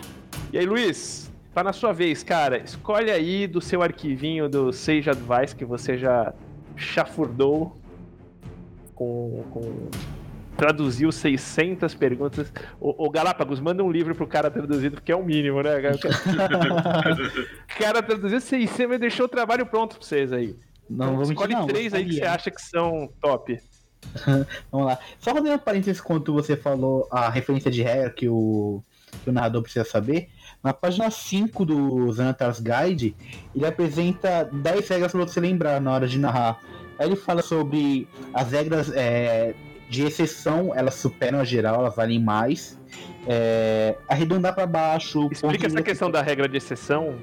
E 0.51 0.57
aí, 0.57 0.65
Luiz, 0.65 1.31
Tá 1.53 1.64
na 1.64 1.73
sua 1.73 1.91
vez, 1.91 2.23
cara. 2.23 2.57
Escolhe 2.57 3.11
aí 3.11 3.45
do 3.45 3.60
seu 3.60 3.82
arquivinho 3.82 4.48
do 4.48 4.72
Sage 4.72 5.10
Advice 5.10 5.56
que 5.56 5.65
você 5.65 5.98
já 5.98 6.34
chafurdou 6.78 7.76
com, 8.95 9.44
com 9.52 9.90
traduziu 10.56 11.11
600 11.11 11.94
perguntas. 11.95 12.53
O, 12.80 13.06
o, 13.06 13.10
Galápagos, 13.10 13.60
manda 13.60 13.84
um 13.84 13.91
livro 13.91 14.15
pro 14.15 14.28
cara 14.28 14.49
traduzido, 14.49 14.95
porque 14.95 15.11
é 15.11 15.15
o 15.15 15.23
mínimo, 15.23 15.61
né? 15.61 15.72
o 15.82 17.80
cara 17.80 18.02
traduziu 18.02 18.40
600 18.40 18.95
e 18.95 18.99
deixou 18.99 19.26
o 19.26 19.30
trabalho 19.30 19.65
pronto 19.65 19.98
pra 19.98 20.06
vocês 20.06 20.32
aí. 20.32 20.56
Não, 20.90 21.06
então, 21.06 21.14
vamos 21.14 21.30
Escolhe 21.30 21.53
não, 21.53 21.68
três 21.68 21.94
aí 21.94 22.06
que 22.06 22.14
você 22.15 22.23
acha 22.23 22.52
que 22.52 22.61
são 22.61 23.10
top. 23.19 23.57
vamos 24.72 24.88
lá. 24.88 24.99
Só 25.19 25.34
fazendo 25.34 25.56
um 25.56 25.60
parênteses 25.60 25.99
quando 25.99 26.34
você 26.34 26.56
falou 26.56 27.07
a 27.11 27.30
referência 27.30 27.72
de 27.72 27.82
regra 27.82 28.10
que 28.10 28.30
o, 28.30 28.84
que 29.24 29.30
o 29.30 29.34
narrador 29.34 29.62
precisa 29.62 29.86
saber. 29.86 30.30
Na 30.64 30.74
página 30.74 31.10
5 31.10 31.66
do 31.66 32.14
Xanatar's 32.14 32.60
Guide, 32.60 33.16
ele 33.56 33.66
apresenta 33.66 34.50
10 34.52 34.88
regras 34.88 35.12
para 35.12 35.22
você 35.22 35.40
lembrar 35.40 35.82
na 35.82 35.92
hora 35.92 36.08
de 36.08 36.20
narrar. 36.20 36.60
Aí 37.00 37.08
ele 37.08 37.16
fala 37.16 37.42
sobre 37.42 38.08
as 38.34 38.52
regras 38.52 38.92
é, 38.94 39.56
de 39.90 40.04
exceção, 40.04 40.72
elas 40.76 40.96
superam 40.96 41.40
a 41.40 41.44
geral, 41.44 41.82
elas 41.82 41.96
valem 41.96 42.20
mais. 42.20 42.80
É, 43.28 43.96
arredondar 44.08 44.54
para 44.54 44.66
baixo. 44.66 45.28
Explica 45.32 45.68
essa 45.68 45.82
questão 45.82 46.10
da 46.10 46.22
regra 46.22 46.48
de 46.48 46.58
exceção. 46.58 47.16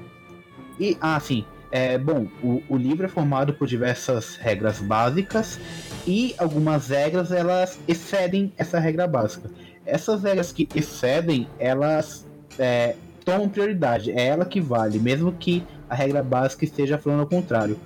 E, 0.79 0.97
ah, 1.01 1.19
sim. 1.19 1.45
É, 1.71 1.97
bom, 1.97 2.27
o, 2.41 2.63
o, 2.67 2.77
livro 2.77 3.05
é 3.05 3.09
formado 3.09 3.53
por 3.53 3.67
diversas 3.67 4.35
regras 4.37 4.79
básicas 4.79 5.59
e 6.05 6.33
algumas 6.39 6.89
regras 6.89 7.31
elas 7.31 7.79
excedem 7.87 8.51
essa 8.57 8.79
regra 8.79 9.07
básica. 9.07 9.51
Essas 9.89 10.23
regras 10.23 10.51
que 10.51 10.67
excedem, 10.75 11.47
elas 11.59 12.27
é, 12.57 12.95
tomam 13.25 13.49
prioridade. 13.49 14.11
É 14.11 14.27
ela 14.27 14.45
que 14.45 14.59
vale, 14.61 14.99
mesmo 14.99 15.31
que 15.31 15.63
a 15.89 15.95
regra 15.95 16.23
básica 16.23 16.65
esteja 16.65 16.97
falando 16.97 17.21
ao 17.21 17.27
contrário. 17.27 17.79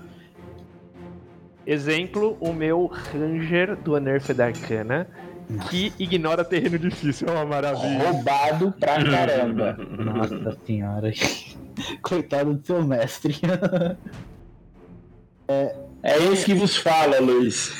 Exemplo, 1.66 2.38
o 2.42 2.52
meu 2.52 2.88
Ranger 2.88 3.78
do 3.78 3.96
Unearthed 3.96 4.42
Arcana, 4.42 5.08
que 5.70 5.94
ignora 5.98 6.44
terreno 6.44 6.78
difícil. 6.78 7.28
É 7.28 7.32
uma 7.32 7.46
maravilha. 7.46 8.12
Roubado 8.12 8.74
pra 8.80 9.04
caramba. 9.04 9.78
Nossa 9.98 10.58
senhora. 10.66 11.12
Coitado 12.02 12.54
do 12.54 12.66
seu 12.66 12.84
mestre. 12.84 13.36
É 16.06 16.18
esse 16.32 16.46
que 16.46 16.54
vos 16.54 16.76
fala, 16.76 17.20
Luiz. 17.20 17.72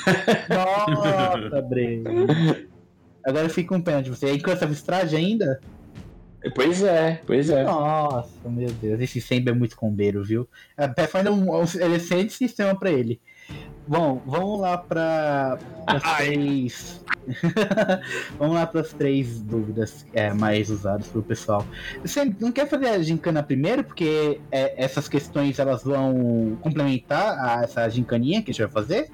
Nossa, 0.48 1.60
Breno. 1.62 2.26
Agora 3.24 3.46
eu 3.46 3.50
fico 3.50 3.74
com 3.74 3.80
pena 3.80 4.02
de 4.02 4.10
você. 4.10 4.26
É 4.26 4.34
enquanto 4.34 4.66
Vistrade 4.66 5.16
ainda? 5.16 5.60
Pois 6.54 6.82
é, 6.82 7.22
pois 7.26 7.48
é. 7.48 7.64
Nossa, 7.64 8.48
meu 8.48 8.70
Deus. 8.70 9.00
Esse 9.00 9.20
sempre 9.20 9.50
é 9.50 9.54
muito 9.54 9.76
combeiro, 9.76 10.22
viu? 10.22 10.46
A 10.76 10.88
Pathfinder 10.88 11.28
é 11.28 11.30
um 11.30 11.50
um 11.50 11.62
excelente 11.62 12.34
sistema 12.34 12.78
pra 12.78 12.90
ele. 12.90 13.20
Bom, 13.86 14.22
vamos 14.26 14.60
lá 14.60 14.78
para 14.78 15.58
as 15.86 16.16
três. 16.16 17.04
vamos 18.38 18.54
lá 18.54 18.66
para 18.66 18.80
as 18.80 18.92
três 18.92 19.40
dúvidas 19.40 20.06
é, 20.12 20.32
mais 20.32 20.70
usadas 20.70 21.06
pelo 21.08 21.22
pessoal. 21.22 21.66
Você 22.02 22.24
não 22.40 22.50
quer 22.52 22.68
fazer 22.68 22.88
a 22.88 23.02
gincana 23.02 23.42
primeiro, 23.42 23.84
porque 23.84 24.40
é, 24.50 24.82
essas 24.82 25.08
questões 25.08 25.58
elas 25.58 25.82
vão 25.82 26.56
complementar 26.60 27.38
a 27.38 27.62
essa 27.62 27.88
gincaninha 27.88 28.42
que 28.42 28.50
a 28.50 28.54
gente 28.54 28.62
vai 28.62 28.70
fazer? 28.70 29.10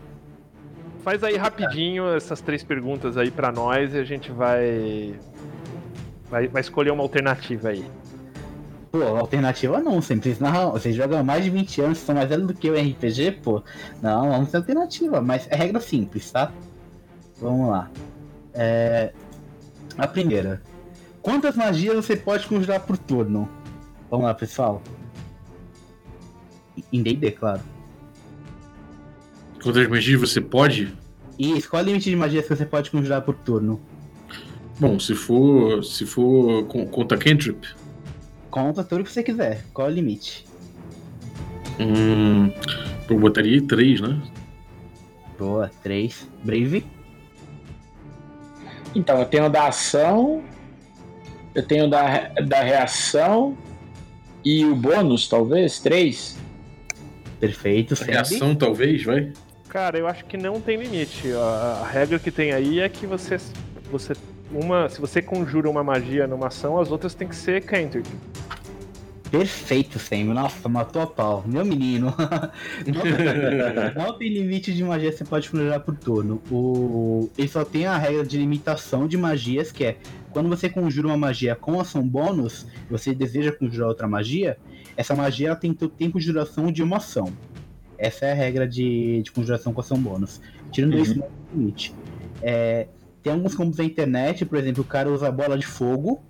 Faz 1.03 1.25
aí 1.25 1.37
rapidinho 1.37 2.15
essas 2.15 2.41
três 2.41 2.63
perguntas 2.63 3.17
aí 3.17 3.31
pra 3.31 3.51
nós 3.51 3.95
e 3.95 3.99
a 3.99 4.05
gente 4.05 4.31
vai. 4.31 5.15
Vai, 6.29 6.47
vai 6.49 6.61
escolher 6.61 6.91
uma 6.91 7.03
alternativa 7.03 7.71
aí. 7.71 7.85
Pô, 8.93 9.03
alternativa 9.03 9.81
não, 9.81 10.03
sempre. 10.03 10.37
Não, 10.41 10.73
vocês 10.73 10.95
jogam 10.95 11.23
mais 11.23 11.45
de 11.45 11.51
20 11.51 11.81
anos, 11.81 11.99
são 11.99 12.15
mais 12.15 12.29
velhos 12.29 12.47
do 12.47 12.55
que 12.55 12.69
o 12.69 12.75
RPG, 12.75 13.41
pô. 13.43 13.63
Não, 14.03 14.31
vamos 14.31 14.51
ter 14.51 14.57
alternativa, 14.59 15.21
mas 15.21 15.47
é 15.49 15.57
regra 15.57 15.81
simples, 15.81 16.31
tá? 16.31 16.53
Vamos 17.41 17.71
lá. 17.71 17.91
É... 18.53 19.13
A 19.97 20.07
primeira. 20.07 20.61
Quantas 21.23 21.57
magias 21.57 21.95
você 21.95 22.17
pode 22.17 22.47
conjurar 22.47 22.81
por 22.81 22.99
turno? 22.99 23.49
Vamos 24.11 24.27
lá, 24.27 24.35
pessoal. 24.35 24.83
Em 26.93 27.03
D&D, 27.03 27.33
claro. 27.33 27.61
Quantas 29.63 29.89
magias 29.89 30.21
você 30.21 30.41
pode? 30.41 30.93
E 31.39 31.61
qual 31.63 31.81
é 31.81 31.85
o 31.85 31.87
limite 31.87 32.11
de 32.11 32.17
magias 32.17 32.47
que 32.47 32.55
você 32.55 32.67
pode 32.67 32.91
conjurar 32.91 33.23
por 33.23 33.35
turno? 33.35 33.81
Bom, 34.79 34.99
se 34.99 35.15
for. 35.15 35.85
Se 35.85 36.07
for 36.07 36.65
conta 36.67 37.17
cantrip, 37.17 37.67
Conta 38.51 38.83
tudo 38.83 39.05
que 39.05 39.13
você 39.13 39.23
quiser. 39.23 39.65
Qual 39.73 39.89
é 39.89 39.91
o 39.91 39.95
limite? 39.95 40.45
hum, 41.79 42.53
eu 43.09 43.19
botaria 43.19 43.55
aí 43.55 43.61
três, 43.61 44.01
né? 44.01 44.21
Boa, 45.39 45.71
3. 45.83 46.29
Brave. 46.45 46.85
Então, 48.95 49.19
eu 49.19 49.25
tenho 49.25 49.49
da 49.49 49.69
ação, 49.69 50.43
eu 51.55 51.63
tenho 51.67 51.89
da, 51.89 52.29
da 52.47 52.61
reação 52.61 53.57
e 54.45 54.65
o 54.67 54.75
bônus, 54.75 55.29
talvez, 55.29 55.81
três. 55.81 56.37
Perfeito, 57.39 57.95
A 58.03 58.05
reação, 58.05 58.55
talvez, 58.55 59.03
vai. 59.05 59.33
Cara, 59.71 59.97
eu 59.97 60.09
acho 60.09 60.25
que 60.25 60.37
não 60.37 60.61
tem 60.61 60.77
limite. 60.77 61.33
A, 61.33 61.83
a 61.85 61.87
regra 61.87 62.19
que 62.19 62.33
tem 62.33 62.53
aí 62.53 62.81
é 62.81 62.89
que 62.89 63.07
você. 63.07 63.39
você 63.91 64.15
uma, 64.53 64.89
se 64.89 65.01
você 65.01 65.23
conjura 65.23 65.71
uma 65.71 65.85
magia 65.85 66.27
numa 66.27 66.49
ação, 66.49 66.81
as 66.81 66.91
outras 66.91 67.15
tem 67.15 67.29
que 67.29 67.37
ser 67.37 67.63
cantrip. 67.63 68.05
Perfeito, 69.31 69.97
Sam. 70.01 70.35
Nossa, 70.35 70.69
matou 70.69 71.03
a 71.03 71.07
pau. 71.07 71.45
Meu 71.47 71.65
menino. 71.65 72.13
não, 73.95 74.05
não 74.07 74.19
tem 74.19 74.29
limite 74.29 74.75
de 74.75 74.83
magia 74.83 75.13
que 75.13 75.19
você 75.19 75.25
pode 75.25 75.49
conjurar 75.49 75.79
por 75.79 75.97
turno. 75.97 76.43
O... 76.51 77.31
Ele 77.39 77.47
só 77.47 77.65
tem 77.65 77.87
a 77.87 77.97
regra 77.97 78.27
de 78.27 78.37
limitação 78.39 79.07
de 79.07 79.17
magias, 79.17 79.71
que 79.71 79.85
é 79.85 79.97
quando 80.33 80.49
você 80.49 80.69
conjura 80.69 81.07
uma 81.07 81.17
magia 81.17 81.55
com 81.55 81.81
ação 81.81 82.03
bônus, 82.03 82.67
e 82.89 82.93
você 82.93 83.15
deseja 83.15 83.53
conjurar 83.53 83.89
outra 83.91 84.09
magia, 84.09 84.59
essa 84.97 85.15
magia 85.15 85.49
ela 85.49 85.57
tem 85.57 85.71
o 85.71 85.89
tempo 85.89 86.19
de 86.19 86.27
duração 86.27 86.73
de 86.73 86.83
uma 86.83 86.97
ação. 86.97 87.33
Essa 88.01 88.27
é 88.27 88.33
a 88.33 88.35
regra 88.35 88.67
de, 88.67 89.23
de 89.23 89.31
conjuração 89.31 89.75
com 89.75 89.81
ação 89.81 89.99
bônus. 89.99 90.41
Tirando 90.73 90.99
isso, 90.99 91.19
não 91.19 91.27
tem 91.27 91.33
limite. 91.55 91.95
É, 92.43 92.89
tem 93.23 93.33
alguns 93.33 93.55
combos 93.55 93.77
na 93.77 93.85
internet, 93.85 94.47
por 94.47 94.59
exemplo, 94.59 94.83
o 94.83 94.87
cara 94.87 95.11
usa 95.11 95.31
bola 95.31 95.59
de 95.59 95.67
fogo, 95.67 96.23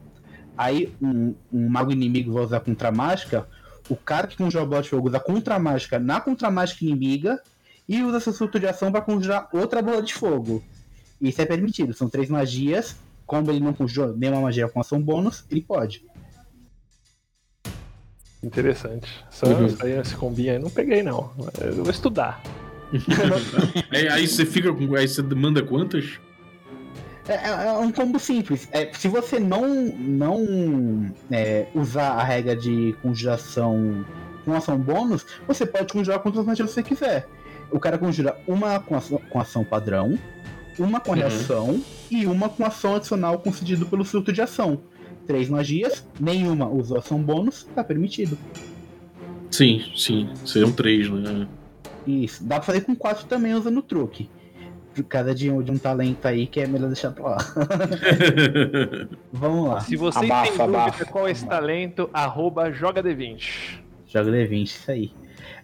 aí 0.59 0.92
um, 1.01 1.34
um 1.52 1.68
mago 1.68 1.92
inimigo 1.92 2.32
vai 2.32 2.42
usar 2.42 2.59
contra-mágica, 2.60 3.47
o 3.88 3.94
cara 3.94 4.26
que 4.26 4.36
conjura 4.36 4.64
a 4.64 4.66
bola 4.66 4.82
de 4.82 4.88
fogo 4.88 5.09
usa 5.09 5.20
contra-mágica 5.20 5.98
na 6.01 6.20
contra-mágica 6.20 6.84
inimiga 6.84 7.40
e 7.88 8.02
usa 8.02 8.18
seu 8.18 8.32
surto 8.32 8.59
de 8.59 8.66
ação 8.66 8.90
para 8.90 9.01
conjurar 9.01 9.48
outra 9.52 9.80
bola 9.80 10.02
de 10.02 10.12
fogo. 10.12 10.62
Isso 11.20 11.40
é 11.40 11.47
permitido, 11.47 11.92
são 11.92 12.09
três 12.09 12.28
magias. 12.28 12.97
Como 13.26 13.48
ele 13.48 13.60
não 13.60 13.72
conjurou 13.72 14.16
nenhuma 14.16 14.40
magia 14.40 14.68
com 14.68 14.80
ação 14.80 15.01
bônus, 15.01 15.44
ele 15.48 15.60
pode. 15.60 16.05
Interessante. 18.42 19.06
Essa, 19.30 19.46
Uhum. 19.46 19.66
essa 19.66 19.84
aí, 19.86 19.92
esse 19.98 20.16
combinho 20.16 20.52
aí 20.52 20.58
não 20.58 20.70
peguei, 20.70 21.02
não. 21.02 21.30
Eu 21.60 21.82
vou 21.84 21.90
estudar. 21.90 22.42
Aí, 23.92 24.08
aí 24.08 24.26
você 24.26 24.44
fica 24.44 24.72
com. 24.72 24.96
Aí 24.96 25.06
você 25.06 25.22
manda 25.22 25.62
quantas? 25.62 26.18
É, 27.28 27.34
é- 27.34 27.66
é 27.68 27.72
um 27.78 27.92
combo 27.92 28.18
simples. 28.18 28.66
É, 28.72 28.90
se 28.92 29.06
você 29.06 29.38
não, 29.38 29.68
não 29.96 31.14
é, 31.30 31.66
usar 31.72 32.14
a 32.14 32.24
regra 32.24 32.56
de 32.56 32.92
conjuração 33.00 34.04
com 34.44 34.52
ação 34.54 34.76
bônus, 34.76 35.24
você 35.46 35.64
pode 35.64 35.92
conjurar 35.92 36.18
quantas 36.18 36.44
magias 36.44 36.68
você 36.70 36.82
quiser. 36.82 37.28
O 37.70 37.78
cara 37.78 37.96
conjura 37.96 38.36
uma 38.48 38.80
com 38.80 38.96
ação, 38.96 39.20
com 39.30 39.38
ação 39.40 39.62
padrão, 39.62 40.18
uma 40.76 40.98
com 40.98 41.12
Uhum. 41.12 41.18
reação 41.18 41.84
e 42.10 42.26
uma 42.26 42.48
com 42.48 42.64
ação 42.66 42.96
adicional 42.96 43.38
concedido 43.38 43.86
pelo 43.86 44.04
filtro 44.04 44.32
de 44.32 44.42
ação. 44.42 44.80
Três 45.31 45.48
magias, 45.48 46.05
nenhuma 46.19 46.69
usou 46.69 46.98
ação 46.98 47.23
bônus, 47.23 47.62
tá 47.73 47.85
permitido. 47.85 48.36
Sim, 49.48 49.81
sim. 49.94 50.28
Seriam 50.44 50.73
três, 50.73 51.09
né? 51.09 51.47
Isso. 52.05 52.43
Dá 52.43 52.57
pra 52.57 52.65
fazer 52.65 52.81
com 52.81 52.97
quatro 52.97 53.27
também 53.27 53.55
usando 53.55 53.78
o 53.78 53.82
truque. 53.82 54.28
Por 54.93 55.05
causa 55.05 55.32
de, 55.32 55.48
um- 55.48 55.62
de 55.62 55.70
um 55.70 55.78
talento 55.78 56.27
aí 56.27 56.48
que 56.48 56.59
é 56.61 56.66
melhor 56.66 56.89
deixar 56.89 57.12
pra 57.12 57.28
lá. 57.31 57.39
Vamos 59.32 59.69
lá. 59.69 59.81
Se 59.82 59.94
você 59.94 60.19
Abafa, 60.19 60.43
tem 60.48 60.59
dúvida 60.59 60.78
abafa. 60.82 61.05
qual 61.05 61.28
é 61.28 61.31
esse 61.31 61.47
talento, 61.47 62.11
arroba 62.12 62.73
joga 62.73 63.01
D20. 63.01 63.78
Joga 64.09 64.32
D20, 64.32 64.62
isso 64.65 64.90
aí. 64.90 65.12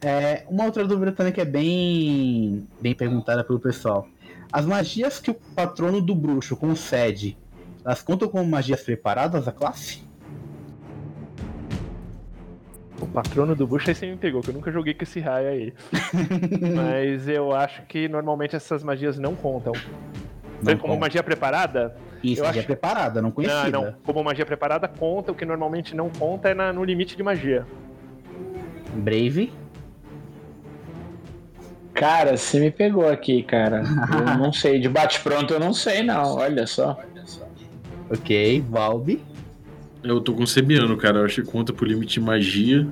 É, 0.01 0.45
uma 0.49 0.65
outra 0.65 0.87
dúvida 0.87 1.11
também 1.11 1.33
que 1.33 1.41
é 1.41 1.45
bem, 1.45 2.69
bem 2.81 2.95
perguntada 2.95 3.43
pelo 3.43 3.59
pessoal. 3.59 4.07
As 4.53 4.65
magias 4.65 5.19
que 5.19 5.31
o 5.31 5.35
patrono 5.35 6.01
do 6.01 6.15
bruxo 6.15 6.57
concede, 6.57 7.37
elas 7.87 8.03
contam 8.03 8.29
como 8.29 8.45
magias 8.45 8.83
preparadas 8.83 9.45
da 9.45 9.53
classe? 9.53 10.05
O 13.01 13.07
patrono 13.07 13.55
do 13.55 13.67
Bush 13.67 13.89
aí 13.89 13.95
você 13.95 14.07
me 14.11 14.17
pegou, 14.17 14.41
que 14.41 14.49
eu 14.51 14.55
nunca 14.55 14.73
joguei 14.73 14.93
com 14.93 15.05
esse 15.05 15.21
raio 15.21 15.49
aí. 15.49 15.75
Mas 16.75 17.29
eu 17.29 17.55
acho 17.55 17.83
que 17.83 18.09
normalmente 18.09 18.57
essas 18.57 18.83
magias 18.83 19.19
não 19.19 19.35
contam. 19.37 19.73
Não 20.63 20.77
como 20.79 20.95
conta. 20.95 21.01
magia 21.01 21.23
preparada? 21.23 21.97
Isso, 22.25 22.43
magia 22.43 22.61
acho- 22.61 22.67
preparada, 22.67 23.21
não 23.23 23.29
Não, 23.29 23.35
conhecida. 23.35 23.71
não. 23.71 23.93
Como 24.05 24.25
magia 24.25 24.47
preparada 24.47 24.89
conta, 24.89 25.31
o 25.31 25.35
que 25.35 25.45
normalmente 25.45 25.95
não 25.95 26.09
conta 26.11 26.49
é 26.49 26.55
na- 26.55 26.73
no 26.73 26.83
limite 26.83 27.17
de 27.17 27.23
magia. 27.23 27.67
Brave. 28.95 29.53
Cara, 31.93 32.37
você 32.37 32.59
me 32.59 32.71
pegou 32.71 33.09
aqui, 33.09 33.43
cara. 33.43 33.83
Eu 34.33 34.39
não 34.39 34.53
sei, 34.53 34.81
de 34.81 34.89
bate-pronto 34.89 35.53
eu 35.55 35.61
não 35.61 35.73
sei, 35.73 36.03
não. 36.03 36.35
Olha 36.37 36.67
só. 36.67 36.99
Ok, 38.11 38.65
Valve. 38.69 39.21
Eu 40.03 40.21
tô 40.21 40.35
concebiando, 40.35 40.97
cara. 40.97 41.19
Eu 41.21 41.25
acho 41.25 41.43
que 41.43 41.51
conta 41.51 41.73
por 41.73 41.89
limite 41.89 42.15
de 42.15 42.21
magia. 42.21 42.87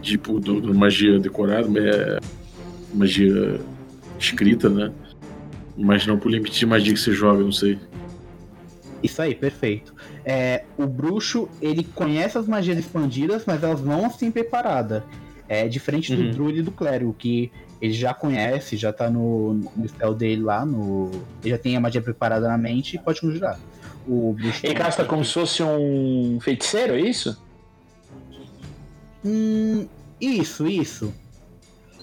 Tipo, 0.00 0.38
do, 0.38 0.60
do 0.60 0.74
magia 0.74 1.18
decorada, 1.18 1.66
é, 1.78 2.20
magia 2.92 3.58
escrita, 4.18 4.68
né? 4.68 4.92
Mas 5.76 6.06
não 6.06 6.18
por 6.18 6.30
limite 6.30 6.58
de 6.58 6.66
magia 6.66 6.92
que 6.92 7.00
você 7.00 7.12
joga, 7.12 7.42
não 7.42 7.52
sei. 7.52 7.78
Isso 9.02 9.20
aí, 9.20 9.34
perfeito. 9.34 9.94
É, 10.24 10.64
o 10.78 10.86
bruxo, 10.86 11.48
ele 11.60 11.84
conhece 11.84 12.38
as 12.38 12.46
magias 12.46 12.78
expandidas, 12.78 13.44
mas 13.46 13.62
elas 13.62 13.82
não 13.82 14.06
assim 14.06 14.30
preparadas. 14.30 15.02
É 15.48 15.68
diferente 15.68 16.14
do 16.14 16.22
Uhum. 16.22 16.30
druida 16.30 16.58
e 16.60 16.62
do 16.62 16.70
clérigo, 16.70 17.14
que 17.18 17.50
ele 17.80 17.92
já 17.92 18.14
conhece, 18.14 18.76
já 18.78 18.92
tá 18.92 19.10
no, 19.10 19.54
no 19.76 19.86
spell 19.88 20.14
dele 20.14 20.42
lá, 20.42 20.64
no. 20.64 21.10
Ele 21.42 21.50
já 21.50 21.58
tem 21.58 21.76
a 21.76 21.80
magia 21.80 22.00
preparada 22.00 22.48
na 22.48 22.56
mente 22.56 22.96
e 22.96 22.98
pode 22.98 23.20
conjurar. 23.20 23.58
O 24.06 24.32
bruxo. 24.34 24.60
Ele 24.64 24.74
casta 24.74 25.04
como 25.04 25.24
se 25.24 25.32
fosse 25.32 25.62
um 25.62 26.38
feiticeiro, 26.40 26.94
é 26.94 27.00
isso? 27.00 27.40
Hum, 29.24 29.86
isso, 30.20 30.66
isso. 30.66 31.14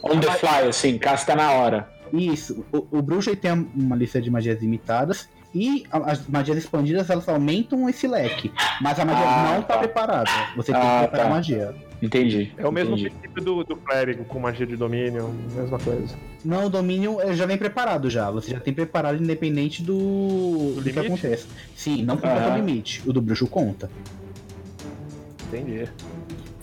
On 0.03 0.19
the 0.19 0.31
fly, 0.31 0.67
assim, 0.67 0.97
casta 0.97 1.35
na 1.35 1.51
hora. 1.51 1.89
Isso. 2.11 2.65
O, 2.71 2.97
o 2.97 3.01
bruxo 3.01 3.35
tem 3.35 3.51
uma 3.51 3.95
lista 3.95 4.21
de 4.21 4.29
magias 4.29 4.59
limitadas 4.59 5.29
E 5.53 5.85
as 5.91 6.27
magias 6.27 6.57
expandidas 6.57 7.09
elas 7.09 7.27
aumentam 7.29 7.87
esse 7.87 8.07
leque. 8.07 8.51
Mas 8.81 8.99
a 8.99 9.05
magia 9.05 9.23
Ah, 9.25 9.53
não 9.55 9.61
tá, 9.61 9.73
tá. 9.73 9.79
preparada. 9.79 10.29
Você 10.55 10.71
tem 10.73 10.81
Ah, 10.81 11.01
que 11.03 11.07
preparar 11.07 11.25
tá. 11.25 11.31
a 11.31 11.35
magia. 11.35 11.75
Entendi. 12.01 12.51
É 12.57 12.67
o 12.67 12.71
mesmo 12.71 12.95
entendi. 12.95 13.11
princípio 13.11 13.43
do, 13.43 13.63
do 13.63 13.75
clérigo 13.75 14.25
com 14.25 14.39
magia 14.39 14.65
de 14.65 14.75
domínio, 14.75 15.29
mesma 15.55 15.77
coisa. 15.77 16.15
Não, 16.43 16.65
o 16.65 16.69
domínio 16.69 17.21
eh, 17.21 17.35
já 17.35 17.45
vem 17.45 17.57
preparado 17.57 18.09
já. 18.09 18.31
Você 18.31 18.51
já 18.51 18.59
tem 18.59 18.73
preparado 18.73 19.21
independente 19.21 19.83
do, 19.83 20.73
do 20.75 20.81
que 20.81 20.89
limite? 20.89 20.99
aconteça. 20.99 21.47
Sim, 21.75 22.03
não 22.03 22.17
conta 22.17 22.33
Aham. 22.33 22.53
o 22.53 22.55
limite. 22.57 23.03
O 23.05 23.13
do 23.13 23.21
bruxo 23.21 23.45
conta. 23.47 23.89
Entendi. 25.47 25.87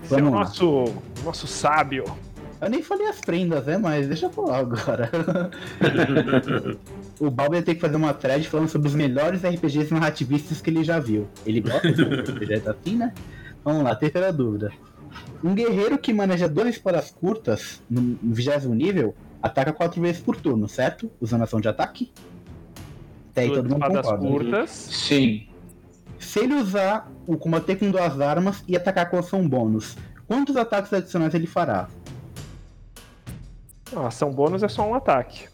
Esse 0.02 0.14
é 0.14 0.16
o 0.16 0.18
Vamos 0.18 0.32
nosso, 0.32 0.84
nosso 1.24 1.46
sábio. 1.46 2.04
Eu 2.60 2.68
nem 2.68 2.82
falei 2.82 3.06
as 3.06 3.20
prendas, 3.20 3.66
né? 3.66 3.78
Mas 3.78 4.08
deixa 4.08 4.26
eu 4.26 4.30
falar 4.30 4.58
agora. 4.58 5.08
o 7.20 7.30
Balbi 7.30 7.56
vai 7.56 7.62
ter 7.62 7.76
que 7.76 7.80
fazer 7.80 7.94
uma 7.94 8.12
thread 8.12 8.48
falando 8.48 8.68
sobre 8.68 8.88
os 8.88 8.94
melhores 8.94 9.42
RPGs 9.44 9.94
narrativistas 9.94 10.60
que 10.60 10.70
ele 10.70 10.82
já 10.82 10.98
viu. 10.98 11.28
Ele 11.46 11.60
gosta 11.60 11.92
de 11.92 12.02
RPG 12.02 12.62
assim, 12.66 12.96
né? 12.96 13.12
Vamos 13.64 13.84
lá, 13.84 13.94
terceira 13.94 14.32
dúvida. 14.32 14.72
Um 15.42 15.54
guerreiro 15.54 15.98
que 15.98 16.12
maneja 16.12 16.48
duas 16.48 16.68
espadas 16.68 17.10
curtas 17.10 17.82
no 17.88 18.18
20 18.22 18.66
nível 18.68 19.14
ataca 19.42 19.72
quatro 19.72 20.00
vezes 20.00 20.20
por 20.20 20.36
turno, 20.36 20.68
certo? 20.68 21.10
Usando 21.20 21.42
ação 21.42 21.60
de 21.60 21.68
ataque? 21.68 22.12
Até 23.30 23.42
aí 23.42 23.48
Duas 23.48 23.60
todo 23.60 23.70
mundo 23.70 23.86
concorda. 23.86 24.22
né? 24.24 24.30
curtas. 24.30 24.70
Sim. 24.70 25.46
Se 26.18 26.40
ele 26.40 26.54
usar 26.54 27.10
o 27.26 27.36
combater 27.36 27.76
com 27.76 27.90
duas 27.90 28.20
armas 28.20 28.64
e 28.66 28.76
atacar 28.76 29.08
com 29.08 29.18
ação 29.18 29.48
bônus, 29.48 29.96
quantos 30.26 30.56
ataques 30.56 30.92
adicionais 30.92 31.34
ele 31.34 31.46
fará? 31.46 31.88
A 33.94 34.08
ação 34.08 34.32
bônus 34.32 34.62
é 34.62 34.68
só 34.68 34.86
um 34.86 34.94
ataque. 34.94 35.48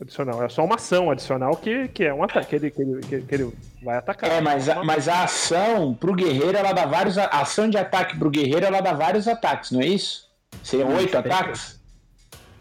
Adicional. 0.00 0.42
É 0.42 0.48
só 0.48 0.64
uma 0.64 0.74
ação 0.74 1.10
adicional 1.10 1.56
que, 1.56 1.88
que 1.88 2.04
é 2.04 2.12
um 2.12 2.22
ataque. 2.22 2.46
Que 2.48 2.56
ele, 2.56 2.70
que 2.70 2.82
ele, 2.82 3.00
que- 3.00 3.20
que 3.22 3.34
ele 3.34 3.52
vai 3.82 3.96
atacar. 3.96 4.30
É, 4.30 4.40
mas 4.40 4.68
a, 4.68 4.82
mas 4.84 5.08
a 5.08 5.22
ação 5.24 5.94
pro 5.94 6.12
guerreiro, 6.14 6.56
ela 6.56 6.72
dá 6.72 6.84
vários. 6.84 7.16
A 7.16 7.26
ação 7.26 7.68
de 7.70 7.78
ataque 7.78 8.18
pro 8.18 8.30
guerreiro, 8.30 8.66
ela 8.66 8.80
dá 8.80 8.92
vários 8.92 9.28
ataques, 9.28 9.70
não 9.70 9.80
é 9.80 9.86
isso? 9.86 10.24
Seriam 10.62 10.88
oito 10.94 11.10
perfeito. 11.12 11.32
ataques? 11.34 11.80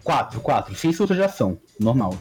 Quatro, 0.04 0.40
quatro. 0.42 0.76
Sem 0.76 0.92
surto 0.94 1.16
de 1.16 1.24
ação. 1.24 1.58
Normal. 1.80 2.16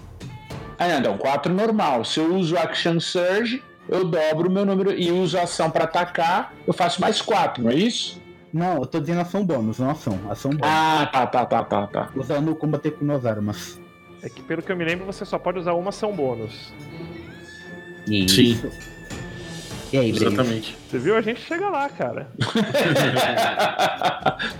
Ah, 0.78 0.88
não, 0.88 0.98
então, 0.98 1.18
quatro 1.18 1.52
normal. 1.52 2.04
Se 2.04 2.18
eu 2.20 2.34
uso 2.34 2.56
Action 2.56 2.98
Surge, 3.00 3.62
eu 3.88 4.04
dobro 4.04 4.48
o 4.48 4.52
meu 4.52 4.64
número 4.64 4.92
e 4.92 5.10
uso 5.10 5.38
a 5.38 5.42
ação 5.42 5.70
pra 5.70 5.84
atacar, 5.84 6.52
eu 6.66 6.72
faço 6.72 7.00
mais 7.00 7.20
quatro, 7.20 7.62
não 7.64 7.70
é 7.70 7.74
isso? 7.74 8.20
Não, 8.52 8.76
eu 8.78 8.86
tô 8.86 9.00
dizendo 9.00 9.20
ação 9.20 9.44
bônus, 9.44 9.78
não 9.78 9.90
ação. 9.90 10.18
Ação 10.30 10.50
bônus. 10.52 10.66
Ah, 10.66 11.08
tá, 11.12 11.26
tá, 11.26 11.44
tá, 11.46 11.64
tá, 11.64 11.86
tá. 11.86 12.08
Usando 12.14 12.50
o 12.52 12.56
combater 12.56 12.92
com 12.92 13.06
duas 13.06 13.24
armas. 13.26 13.80
É 14.22 14.28
que 14.28 14.42
pelo 14.42 14.62
que 14.62 14.70
eu 14.70 14.76
me 14.76 14.84
lembro, 14.84 15.04
você 15.04 15.24
só 15.24 15.38
pode 15.38 15.58
usar 15.58 15.72
uma 15.72 15.88
ação 15.88 16.12
bônus. 16.12 16.72
Isso. 18.06 18.70
E 19.92 19.98
aí? 19.98 20.10
Exatamente. 20.10 20.76
Você 20.88 20.98
viu? 20.98 21.16
A 21.16 21.20
gente 21.20 21.40
chega 21.40 21.68
lá, 21.68 21.88
cara. 21.88 22.30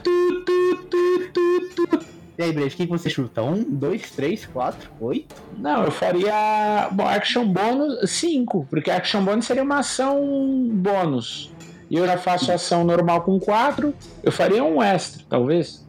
Tu, 0.02 0.44
tu, 0.44 0.76
tu, 0.90 1.30
tu, 1.32 1.86
tu. 1.86 2.06
E 2.38 2.42
aí, 2.42 2.52
Breno, 2.52 2.68
o 2.68 2.70
que 2.70 2.86
você 2.86 3.08
chuta? 3.08 3.42
Um, 3.42 3.62
dois, 3.62 4.10
três, 4.10 4.46
quatro, 4.46 4.90
oito? 5.00 5.34
Não, 5.56 5.84
eu 5.84 5.90
faria. 5.90 6.88
Bom, 6.90 7.06
Action 7.06 7.46
Bônus 7.46 8.10
5, 8.10 8.66
porque 8.68 8.90
Action 8.90 9.24
Bônus 9.24 9.46
seria 9.46 9.62
uma 9.62 9.78
ação 9.78 10.68
bônus. 10.72 11.52
E 11.90 11.96
eu 11.96 12.06
já 12.06 12.16
faço 12.16 12.50
ação 12.50 12.84
normal 12.84 13.22
com 13.22 13.38
4, 13.38 13.94
eu 14.22 14.32
faria 14.32 14.64
um 14.64 14.82
extra, 14.82 15.22
talvez. 15.28 15.86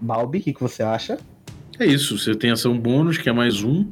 Balbi, 0.00 0.38
o 0.38 0.42
que 0.42 0.54
você 0.60 0.82
acha? 0.82 1.18
É 1.78 1.86
isso, 1.86 2.18
você 2.18 2.34
tem 2.34 2.50
ação 2.50 2.76
bônus, 2.78 3.18
que 3.18 3.28
é 3.28 3.32
mais 3.32 3.62
um, 3.62 3.86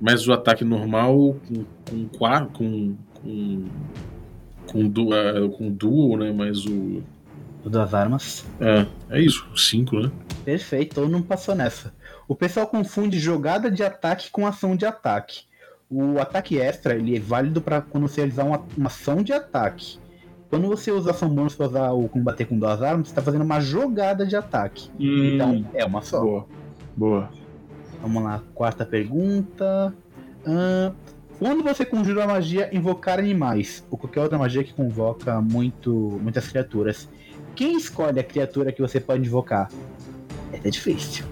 mais 0.00 0.26
o 0.26 0.32
ataque 0.32 0.64
normal 0.64 1.36
com, 1.46 1.64
com 1.88 2.46
com. 2.48 2.96
com. 3.14 3.64
com, 4.66 4.88
du, 4.88 5.12
ah, 5.12 5.48
com 5.56 5.70
dual, 5.70 6.18
né? 6.18 6.32
Mais 6.32 6.66
o. 6.66 7.02
Duas 7.64 7.94
armas. 7.94 8.44
É, 8.60 8.86
é 9.10 9.20
isso, 9.20 9.46
cinco, 9.56 10.00
né? 10.00 10.10
Perfeito, 10.44 10.94
todo 10.94 11.10
mundo 11.10 11.26
passou 11.26 11.54
nessa. 11.54 11.92
O 12.26 12.34
pessoal 12.34 12.66
confunde 12.66 13.18
jogada 13.18 13.70
de 13.70 13.82
ataque 13.82 14.30
com 14.30 14.46
ação 14.46 14.74
de 14.74 14.84
ataque. 14.84 15.42
O 15.90 16.18
ataque 16.18 16.58
extra 16.58 16.94
ele 16.94 17.16
é 17.16 17.20
válido 17.20 17.60
para 17.60 17.80
quando 17.80 18.08
você 18.08 18.20
realizar 18.22 18.44
uma, 18.44 18.64
uma 18.76 18.88
ação 18.88 19.22
de 19.22 19.32
ataque. 19.32 19.98
Quando 20.50 20.66
você 20.66 20.90
usa 20.90 21.10
ação 21.10 21.28
bônus 21.28 21.54
para 21.54 21.66
usar 21.66 21.92
o 21.92 22.08
combater 22.08 22.46
com 22.46 22.58
duas 22.58 22.82
armas, 22.82 23.08
você 23.08 23.12
está 23.12 23.22
fazendo 23.22 23.42
uma 23.42 23.60
jogada 23.60 24.26
de 24.26 24.34
ataque. 24.34 24.90
Então 24.98 25.64
é 25.74 25.84
uma 25.84 26.02
só. 26.02 26.20
Boa. 26.20 26.57
Boa. 26.98 27.30
Vamos 28.02 28.24
lá, 28.24 28.42
quarta 28.56 28.84
pergunta. 28.84 29.94
Ahn, 30.44 30.92
quando 31.38 31.62
você 31.62 31.84
conjura 31.84 32.24
a 32.24 32.26
magia 32.26 32.68
invocar 32.74 33.20
animais, 33.20 33.86
ou 33.88 33.96
qualquer 33.96 34.20
outra 34.20 34.36
magia 34.36 34.64
que 34.64 34.74
convoca 34.74 35.40
muito, 35.40 36.18
muitas 36.20 36.48
criaturas, 36.48 37.08
quem 37.54 37.76
escolhe 37.76 38.18
a 38.18 38.24
criatura 38.24 38.72
que 38.72 38.82
você 38.82 38.98
pode 38.98 39.24
invocar? 39.24 39.70
Essa 40.52 40.66
é 40.66 40.70
difícil. 40.72 41.24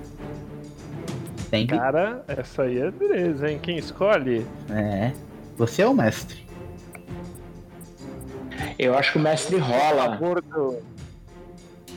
Tem 1.51 1.66
que. 1.66 1.76
Cara, 1.76 2.24
essa 2.28 2.62
aí 2.62 2.78
é 2.78 2.88
beleza, 2.88 3.51
hein? 3.51 3.59
Quem 3.60 3.76
escolhe? 3.76 4.47
É. 4.70 5.10
Você 5.56 5.82
é 5.82 5.88
o 5.88 5.94
mestre. 5.94 6.47
Eu 8.78 8.97
acho 8.97 9.12
que 9.12 9.18
o 9.18 9.20
mestre 9.20 9.56
rola. 9.56 10.10
favor 10.10 10.40
do. 10.40 10.76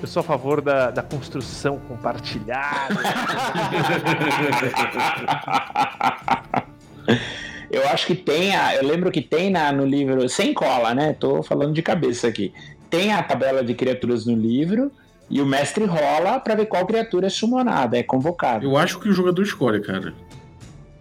Eu 0.02 0.08
sou 0.08 0.22
a 0.22 0.24
favor 0.24 0.62
da, 0.62 0.92
da 0.92 1.04
construção 1.04 1.78
compartilhada. 1.80 2.96
Eu 7.72 7.88
acho 7.90 8.08
que 8.08 8.16
tem 8.16 8.56
a. 8.56 8.76
Eu 8.76 8.88
lembro 8.88 9.12
que 9.12 9.22
tem 9.22 9.52
na, 9.52 9.72
no 9.72 9.86
livro. 9.86 10.28
Sem 10.28 10.54
cola, 10.54 10.94
né? 10.96 11.14
Tô 11.14 11.44
falando 11.44 11.74
de 11.74 11.82
cabeça 11.84 12.28
aqui. 12.28 12.52
Tem 12.90 13.14
a 13.14 13.22
tabela 13.22 13.64
de 13.64 13.76
criaturas 13.76 14.26
no 14.26 14.36
livro. 14.36 14.92
E 15.30 15.40
o 15.40 15.46
mestre 15.46 15.86
rola 15.86 16.40
pra 16.40 16.56
ver 16.56 16.66
qual 16.66 16.88
criatura 16.88 17.28
é 17.28 17.30
summonada, 17.30 17.96
é 17.96 18.02
convocada. 18.02 18.66
Eu 18.66 18.76
acho 18.76 19.00
que 19.00 19.08
o 19.10 19.14
jogador 19.14 19.44
escolhe, 19.44 19.80
cara. 19.80 20.16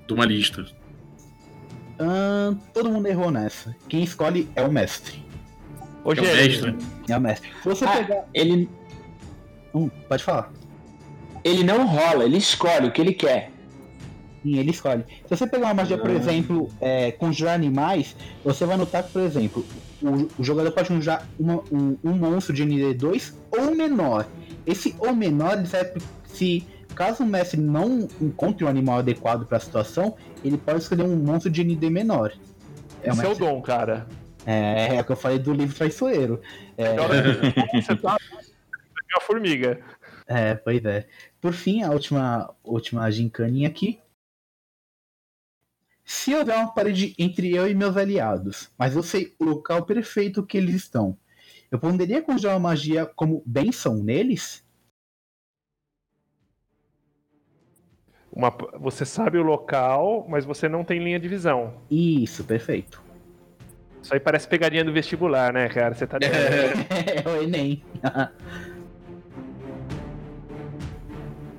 De 0.06 0.12
uma 0.12 0.26
lista. 0.26 0.66
Todo 2.74 2.90
mundo 2.90 3.06
errou 3.06 3.30
nessa. 3.30 3.74
Quem 3.88 4.02
escolhe 4.02 4.46
é 4.54 4.60
o 4.62 4.70
mestre. 4.70 5.24
Ô, 6.04 6.12
É 6.12 6.20
o 6.20 6.22
mestre. 6.22 6.76
É 7.08 7.16
o 7.16 7.20
mestre. 7.20 7.48
Se 7.62 7.68
você 7.70 7.84
Ah, 7.86 7.92
pegar. 7.96 8.24
Ele, 8.34 8.68
Hum, 9.74 9.90
pode 10.08 10.22
falar. 10.24 10.52
ele 11.44 11.62
não 11.62 11.86
rola, 11.86 12.24
ele 12.24 12.36
escolhe 12.38 12.88
o 12.88 12.92
que 12.92 13.00
ele 13.00 13.12
quer. 13.12 13.50
Sim, 14.42 14.56
ele 14.58 14.70
escolhe. 14.70 15.04
Se 15.26 15.36
você 15.36 15.46
pegar 15.46 15.66
uma 15.66 15.74
magia, 15.74 15.98
por 15.98 16.10
exemplo, 16.10 16.70
é, 16.80 17.10
conjurar 17.12 17.54
animais, 17.54 18.14
você 18.44 18.64
vai 18.64 18.76
notar 18.76 19.02
que, 19.02 19.12
por 19.12 19.22
exemplo, 19.22 19.66
o, 20.02 20.28
o 20.40 20.44
jogador 20.44 20.70
pode 20.72 20.88
conjurar 20.88 21.26
uma- 21.38 21.62
um, 21.72 21.96
um 22.04 22.12
monstro 22.12 22.54
de 22.54 22.62
ND2 22.64 23.34
ou 23.50 23.74
menor. 23.74 24.26
Esse 24.66 24.94
ou 24.98 25.14
menor, 25.14 25.58
ele 25.58 25.66
se 26.26 26.64
caso 26.94 27.22
o 27.24 27.26
mestre 27.26 27.60
não 27.60 28.08
encontre 28.20 28.64
um 28.64 28.68
animal 28.68 28.98
adequado 28.98 29.44
para 29.46 29.56
a 29.56 29.60
situação, 29.60 30.14
ele 30.44 30.56
pode 30.56 30.78
escolher 30.80 31.02
um 31.04 31.16
monstro 31.16 31.50
de 31.50 31.62
ND 31.62 31.90
menor. 31.90 32.32
É, 33.02 33.10
esse 33.10 33.24
é 33.24 33.28
o 33.28 33.34
dom, 33.34 33.60
cara. 33.62 34.06
é, 34.46 34.96
é 34.96 35.00
o 35.00 35.04
que 35.04 35.12
eu 35.12 35.16
falei 35.16 35.38
do 35.38 35.52
livro 35.52 35.74
traiçoeiro. 35.76 36.40
É, 36.76 36.94
você 37.82 37.96
tá. 37.96 38.16
Você 39.08 39.14
viu 39.14 39.16
a 39.16 39.20
formiga. 39.20 39.80
É, 40.26 40.54
pois 40.54 40.84
é. 40.84 41.08
Por 41.40 41.52
fim, 41.52 41.82
a 41.82 41.90
última, 41.90 42.54
última 42.62 43.10
gincaninha 43.10 43.68
aqui. 43.68 43.98
Se 46.04 46.34
houver 46.34 46.56
uma 46.56 46.72
parede 46.72 47.14
entre 47.18 47.54
eu 47.54 47.68
e 47.68 47.74
meus 47.74 47.96
aliados, 47.96 48.70
mas 48.78 48.96
eu 48.96 49.02
sei 49.02 49.34
o 49.38 49.44
local 49.44 49.84
perfeito 49.84 50.44
que 50.44 50.56
eles 50.56 50.74
estão, 50.74 51.18
eu 51.70 51.78
poderia 51.78 52.22
conjurar 52.22 52.54
uma 52.56 52.70
magia 52.70 53.04
como 53.04 53.42
benção 53.44 54.02
neles? 54.02 54.66
Uma, 58.32 58.50
você 58.78 59.04
sabe 59.04 59.36
o 59.36 59.42
local, 59.42 60.26
mas 60.28 60.44
você 60.44 60.68
não 60.68 60.82
tem 60.82 61.02
linha 61.02 61.20
de 61.20 61.28
visão. 61.28 61.74
Isso, 61.90 62.42
perfeito. 62.44 63.02
Isso 64.02 64.14
aí 64.14 64.20
parece 64.20 64.48
pegadinha 64.48 64.84
do 64.84 64.92
vestibular, 64.92 65.52
né, 65.52 65.68
cara? 65.68 65.94
Você 65.94 66.06
tá. 66.06 66.18
É 67.24 67.28
o 67.28 67.42
Enem. 67.42 67.82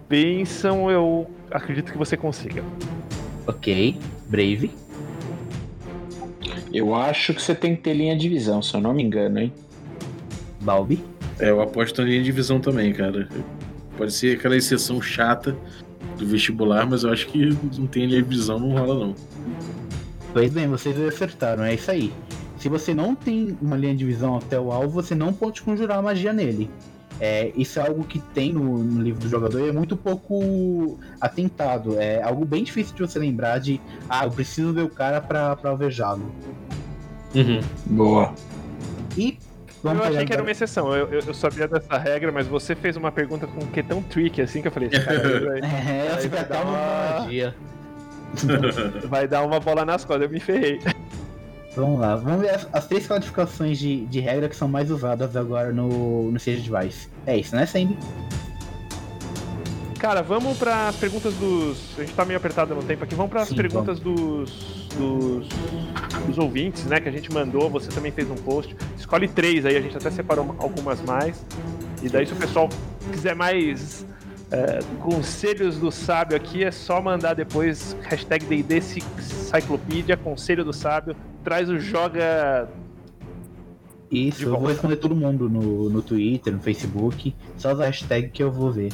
Pensam, 0.09 0.89
eu 0.89 1.29
acredito 1.51 1.91
que 1.91 1.97
você 1.97 2.17
consiga. 2.17 2.63
ok, 3.45 3.95
Brave. 4.27 4.71
Eu 6.73 6.95
acho 6.95 7.33
que 7.33 7.41
você 7.41 7.53
tem 7.53 7.75
que 7.75 7.83
ter 7.83 7.93
linha 7.93 8.17
de 8.17 8.27
visão, 8.27 8.61
se 8.61 8.73
eu 8.75 8.81
não 8.81 8.93
me 8.93 9.03
engano, 9.03 9.39
hein? 9.39 9.53
Balbi. 10.61 11.03
É, 11.39 11.49
eu 11.49 11.61
aposto 11.61 12.01
na 12.01 12.07
linha 12.07 12.23
de 12.23 12.31
visão 12.31 12.59
também, 12.59 12.91
cara. 12.91 13.29
Pode 13.97 14.11
ser 14.11 14.37
aquela 14.37 14.57
exceção 14.57 15.01
chata 15.01 15.55
do 16.17 16.25
vestibular, 16.25 16.87
mas 16.87 17.03
eu 17.03 17.11
acho 17.11 17.27
que 17.27 17.55
não 17.77 17.87
tem 17.87 18.05
linha 18.07 18.21
de 18.21 18.27
visão, 18.27 18.59
não 18.59 18.71
rola 18.71 19.07
não. 19.07 19.15
Pois 20.33 20.51
bem, 20.51 20.67
vocês 20.67 20.99
acertaram, 21.01 21.63
é 21.63 21.75
isso 21.75 21.89
aí. 21.89 22.11
Se 22.57 22.67
você 22.67 22.93
não 22.93 23.15
tem 23.15 23.57
uma 23.61 23.77
linha 23.77 23.95
de 23.95 24.05
visão 24.05 24.35
até 24.37 24.59
o 24.59 24.71
alvo, 24.71 24.89
você 24.89 25.15
não 25.15 25.31
pode 25.33 25.61
conjurar 25.61 26.01
magia 26.03 26.33
nele. 26.33 26.69
É, 27.19 27.51
isso 27.55 27.79
é 27.79 27.87
algo 27.87 28.03
que 28.03 28.19
tem 28.19 28.53
no, 28.53 28.77
no, 28.77 29.01
livro 29.01 29.19
do 29.19 29.27
jogador 29.27 29.59
e 29.59 29.69
é 29.69 29.71
muito 29.71 29.97
pouco 29.97 30.97
atentado. 31.19 31.99
É 31.99 32.21
algo 32.23 32.45
bem 32.45 32.63
difícil 32.63 32.95
de 32.95 33.01
você 33.01 33.19
lembrar 33.19 33.59
de, 33.59 33.79
ah, 34.09 34.25
eu 34.25 34.31
preciso 34.31 34.73
ver 34.73 34.83
o 34.83 34.89
cara 34.89 35.19
pra, 35.19 35.55
pra 35.55 35.71
alvejá-lo. 35.71 36.31
Uhum. 37.35 37.59
Boa. 37.85 38.33
E 39.17 39.37
Vamos 39.81 40.05
eu 40.05 40.11
achei 40.11 40.25
que 40.25 40.33
era 40.33 40.41
uma 40.41 40.51
exceção. 40.51 40.93
Eu, 40.95 41.07
eu, 41.07 41.21
eu, 41.25 41.33
sabia 41.33 41.67
dessa 41.67 41.97
regra, 41.97 42.31
mas 42.31 42.47
você 42.47 42.75
fez 42.75 42.97
uma 42.97 43.11
pergunta 43.11 43.47
com 43.47 43.65
que 43.67 43.81
tão 43.81 44.01
tricky 44.01 44.41
assim 44.41 44.61
que 44.61 44.67
eu 44.67 44.71
falei, 44.71 44.89
cara, 44.89 45.39
vai, 45.39 45.59
é, 45.63 46.09
vai, 46.15 46.27
vai 46.27 46.45
dar 46.45 46.65
uma 46.65 47.27
vai 49.07 49.27
dar 49.27 49.43
uma 49.43 49.59
bola 49.59 49.85
nas 49.85 50.05
costas, 50.05 50.25
eu 50.25 50.29
me 50.29 50.39
ferrei. 50.39 50.79
Vamos 51.75 51.99
lá, 51.99 52.15
vamos 52.15 52.41
ver 52.41 52.49
as, 52.49 52.67
as 52.73 52.87
três 52.87 53.05
classificações 53.05 53.77
de, 53.77 54.05
de 54.07 54.19
regra 54.19 54.49
que 54.49 54.55
são 54.55 54.67
mais 54.67 54.89
usadas 54.89 55.35
agora 55.35 55.71
no, 55.71 56.31
no 56.31 56.39
Sage 56.39 56.61
Device. 56.61 57.07
É 57.25 57.37
isso, 57.37 57.55
né, 57.55 57.65
Sandy? 57.65 57.97
Cara, 59.99 60.21
vamos 60.21 60.57
para 60.57 60.87
as 60.87 60.95
perguntas 60.95 61.33
dos. 61.35 61.77
A 61.97 62.01
gente 62.01 62.13
tá 62.13 62.23
meio 62.23 62.37
apertado 62.37 62.73
no 62.73 62.81
tempo 62.81 63.03
aqui. 63.03 63.13
Vamos 63.13 63.29
para 63.29 63.41
as 63.41 63.53
perguntas 63.53 63.99
dos, 63.99 64.87
dos, 64.97 65.47
dos. 66.25 66.37
ouvintes, 66.37 66.85
né? 66.85 67.01
Que 67.01 67.09
a 67.09 67.11
gente 67.11 67.31
mandou. 67.33 67.69
Você 67.69 67.89
também 67.89 68.09
fez 68.09 68.31
um 68.31 68.35
post. 68.35 68.73
Escolhe 68.97 69.27
três 69.27 69.65
aí, 69.65 69.75
a 69.75 69.81
gente 69.81 69.97
até 69.97 70.09
separou 70.09 70.55
algumas 70.57 71.01
mais. 71.01 71.45
E 72.01 72.07
daí, 72.07 72.25
se 72.25 72.31
o 72.31 72.37
pessoal 72.37 72.69
quiser 73.11 73.35
mais 73.35 74.05
é, 74.51 74.79
conselhos 75.01 75.77
do 75.77 75.91
sábio 75.91 76.37
aqui, 76.37 76.63
é 76.63 76.71
só 76.71 77.01
mandar 77.01 77.33
depois 77.33 77.95
hashtag 78.03 78.45
DD 78.45 78.79
conselho 80.23 80.63
do 80.63 80.71
sábio. 80.71 81.13
Traz 81.43 81.69
o 81.69 81.79
joga 81.79 82.67
isso, 84.11 84.43
eu 84.43 84.57
vou 84.57 84.67
responder 84.67 84.95
todo 84.95 85.15
mundo 85.15 85.47
no, 85.47 85.89
no 85.89 86.01
Twitter, 86.01 86.51
no 86.51 86.59
Facebook. 86.59 87.35
Só 87.57 87.71
as 87.71 87.79
hashtags 87.79 88.31
que 88.31 88.41
eu 88.41 88.51
vou 88.51 88.71
ver. 88.71 88.91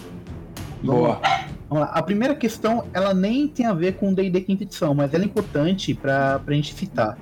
Boa. 0.84 1.22
Vamos 1.70 1.86
lá. 1.86 1.92
A 1.94 2.04
primeira 2.04 2.36
questão, 2.36 2.86
ela 2.94 3.14
nem 3.14 3.48
tem 3.48 3.66
a 3.66 3.74
ver 3.74 3.94
com 3.94 4.12
o 4.12 4.16
D&D 4.16 4.42
quinta 4.42 4.64
edição, 4.64 4.94
mas 4.94 5.14
ela 5.14 5.24
é 5.24 5.26
importante 5.26 5.94
para 5.94 6.42
a 6.46 6.54
gente 6.54 6.74
citar. 6.74 7.18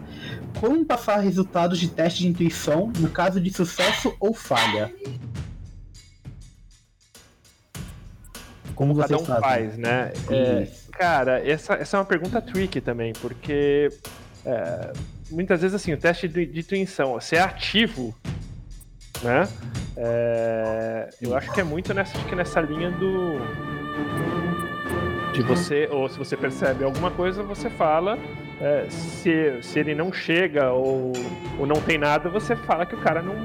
Como 0.59 0.83
passar 0.85 1.17
resultados 1.19 1.79
de 1.79 1.87
teste 1.87 2.21
de 2.21 2.27
intuição 2.27 2.91
no 2.99 3.09
caso 3.09 3.39
de 3.39 3.51
sucesso 3.53 4.15
ou 4.19 4.33
falha? 4.33 4.91
Como 8.73 8.95
Cada 8.95 9.17
um 9.17 9.25
fazem? 9.25 9.41
faz, 9.41 9.77
né? 9.77 10.11
É, 10.31 10.67
cara, 10.91 11.47
essa, 11.47 11.75
essa 11.75 11.95
é 11.95 11.99
uma 11.99 12.05
pergunta 12.05 12.41
tricky 12.41 12.81
também, 12.81 13.13
porque 13.21 13.89
é, 14.43 14.93
muitas 15.33 15.61
vezes 15.61 15.75
assim, 15.75 15.93
o 15.93 15.97
teste 15.97 16.27
de, 16.27 16.45
de 16.45 16.59
intuição, 16.59 17.13
você 17.13 17.35
é 17.35 17.41
ativo 17.41 18.15
né? 19.23 19.47
É, 19.95 21.09
eu 21.21 21.35
acho 21.35 21.51
que 21.53 21.61
é 21.61 21.63
muito 21.63 21.93
nessa, 21.93 22.17
acho 22.17 22.27
que 22.27 22.35
nessa 22.35 22.59
linha 22.59 22.91
do 22.91 23.39
de 25.33 25.41
você 25.41 25.87
ou 25.91 26.07
se 26.09 26.17
você 26.17 26.35
percebe 26.37 26.83
alguma 26.83 27.09
coisa 27.09 27.41
você 27.41 27.69
fala 27.69 28.19
é, 28.61 28.85
se, 28.89 29.61
se 29.61 29.79
ele 29.79 29.95
não 29.95 30.11
chega 30.11 30.71
ou, 30.71 31.11
ou 31.57 31.65
não 31.65 31.81
tem 31.81 31.97
nada 31.97 32.29
você 32.29 32.55
fala 32.55 32.85
que 32.85 32.93
o 32.93 32.99
cara 32.99 33.21
não, 33.21 33.35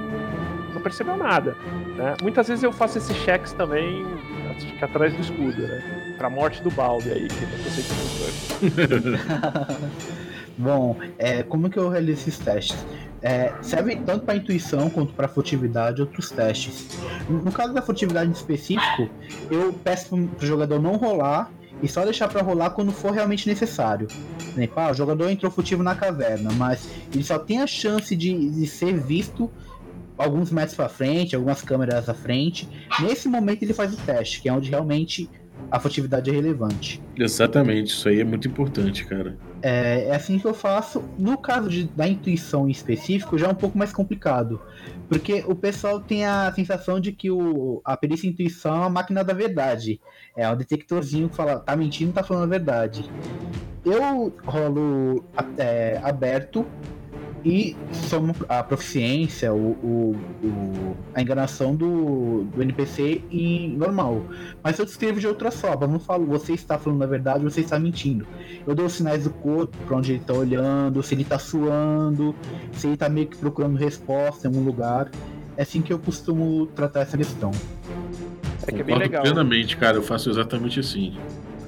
não 0.75 0.83
percebeu 0.83 1.17
nada 1.17 1.57
né? 1.97 2.15
muitas 2.23 2.49
vezes 2.49 2.63
eu 2.63 2.73
faço 2.73 2.99
esses 2.99 3.17
cheques 3.19 3.53
também 3.53 4.05
que 4.79 4.85
atrás 4.85 5.15
do 5.15 5.21
escudo 5.21 5.63
né? 5.63 6.15
pra 6.19 6.29
morte 6.29 6.63
do 6.63 6.71
balde 6.71 7.11
aí 7.11 7.29
que 7.29 7.47
você 7.47 7.83
Bom, 10.59 10.97
é, 11.17 11.45
como 11.45 11.71
que 11.71 11.79
eu 11.79 11.89
realizo 11.89 12.23
esses 12.23 12.39
testes? 12.39 12.77
É, 13.23 13.53
serve 13.63 13.97
tanto 13.97 14.25
para 14.25 14.37
intuição 14.37 14.91
quanto 14.91 15.13
para 15.13 15.29
furtividade 15.29 16.01
outros 16.01 16.31
testes. 16.31 16.99
No 17.29 17.53
caso 17.53 17.73
da 17.73 17.81
furtividade 17.81 18.29
em 18.29 18.33
específico, 18.33 19.09
eu 19.51 19.73
peço 19.73 20.09
para 20.09 20.45
o 20.45 20.47
jogador 20.47 20.81
não 20.81 20.97
rolar 20.97 21.51
e 21.81 21.89
só 21.89 22.05
deixar 22.05 22.29
para 22.29 22.43
rolar 22.43 22.71
quando 22.71 22.91
for 22.91 23.13
realmente 23.13 23.49
necessário. 23.49 24.09
Exemplo, 24.41 24.75
ah, 24.77 24.91
o 24.91 24.95
jogador 24.95 25.31
entrou 25.31 25.51
furtivo 25.51 25.83
na 25.83 25.95
caverna, 25.95 26.51
mas 26.57 26.89
ele 27.13 27.23
só 27.23 27.39
tem 27.39 27.61
a 27.61 27.67
chance 27.67 28.17
de, 28.17 28.51
de 28.51 28.67
ser 28.67 28.99
visto 28.99 29.49
alguns 30.17 30.51
metros 30.51 30.75
para 30.75 30.89
frente, 30.89 31.37
algumas 31.37 31.63
câmeras 31.63 32.09
à 32.09 32.15
frente. 32.15 32.69
Nesse 33.01 33.29
momento 33.29 33.63
ele 33.63 33.73
faz 33.73 33.95
o 33.95 33.97
teste, 33.97 34.43
que 34.43 34.49
é 34.49 34.53
onde 34.53 34.69
realmente 34.69 35.31
a 35.71 35.79
furtividade 35.79 36.31
é 36.31 36.33
relevante. 36.33 37.03
Exatamente, 37.17 37.89
isso 37.89 38.09
aí 38.09 38.21
é 38.21 38.25
muito 38.25 38.49
importante, 38.49 39.05
cara. 39.05 39.37
É, 39.61 40.07
é 40.09 40.15
assim 40.15 40.39
que 40.39 40.47
eu 40.47 40.55
faço. 40.55 41.03
No 41.19 41.37
caso 41.37 41.69
de, 41.69 41.85
da 41.85 42.07
intuição 42.07 42.69
em 42.69 42.71
específico, 42.71 43.37
já 43.37 43.49
é 43.49 43.51
um 43.51 43.55
pouco 43.55 43.77
mais 43.77 43.93
complicado. 43.93 44.61
Porque 45.09 45.45
o 45.47 45.55
pessoal 45.55 46.01
tem 46.01 46.25
a 46.25 46.53
sensação 46.55 47.01
de 47.01 47.13
que 47.13 47.31
o, 47.31 47.81
a 47.85 47.97
perícia 47.97 48.29
intuição 48.29 48.75
é 48.75 48.79
uma 48.79 48.91
máquina 48.91 49.25
da 49.25 49.33
verdade. 49.33 50.01
É 50.37 50.49
um 50.49 50.57
detectorzinho 50.57 51.29
que 51.29 51.37
fala, 51.37 51.59
tá 51.59 51.77
mentindo, 51.77 52.13
tá 52.13 52.23
falando 52.23 52.45
a 52.45 52.59
verdade. 52.59 53.05
Eu 53.85 54.33
rolo 54.45 55.25
é, 55.57 56.01
aberto 56.03 56.67
e 57.45 57.77
soma 57.93 58.35
a 58.49 58.63
proficiência, 58.63 59.53
o, 59.53 59.71
o, 59.83 60.17
o, 60.43 60.97
a 61.15 61.23
enganação 61.23 61.75
do, 61.75 62.45
do 62.45 62.63
NPC 62.63 63.23
e 63.31 63.69
normal. 63.69 64.23
Mas 64.63 64.79
eu 64.79 64.85
descrevo 64.85 65.21
de 65.21 65.27
outra 65.27 65.51
forma, 65.51 65.85
eu 65.85 65.89
não 65.89 66.01
falo 66.01 66.27
você 66.27 66.53
está 66.53 66.79
falando 66.79 67.03
a 67.03 67.07
verdade, 67.07 67.45
você 67.45 67.61
está 67.61 67.79
mentindo. 67.79 68.27
Eu 68.67 68.75
dou 68.75 68.87
os 68.87 68.93
sinais 68.93 69.25
do 69.25 69.31
corpo, 69.31 69.77
para 69.87 69.97
onde 69.97 70.13
ele 70.13 70.21
está 70.21 70.35
olhando, 70.35 71.03
se 71.03 71.15
ele 71.15 71.23
está 71.23 71.39
suando, 71.39 72.35
se 72.73 72.87
ele 72.87 72.95
está 72.95 73.09
meio 73.09 73.27
que 73.27 73.37
procurando 73.37 73.77
resposta 73.77 74.47
em 74.47 74.51
algum 74.51 74.65
lugar. 74.65 75.11
É 75.57 75.63
assim 75.63 75.83
que 75.83 75.93
eu 75.93 75.99
costumo 75.99 76.67
tratar 76.67 77.01
essa 77.01 77.17
questão. 77.17 77.51
É 78.67 78.73
que 78.73 78.81
é 78.81 78.85
bem 78.85 78.99
legal. 78.99 79.23
Plenamente, 79.23 79.77
cara, 79.77 79.97
eu 79.97 80.03
faço 80.03 80.31
exatamente 80.31 80.79
assim. 80.79 81.17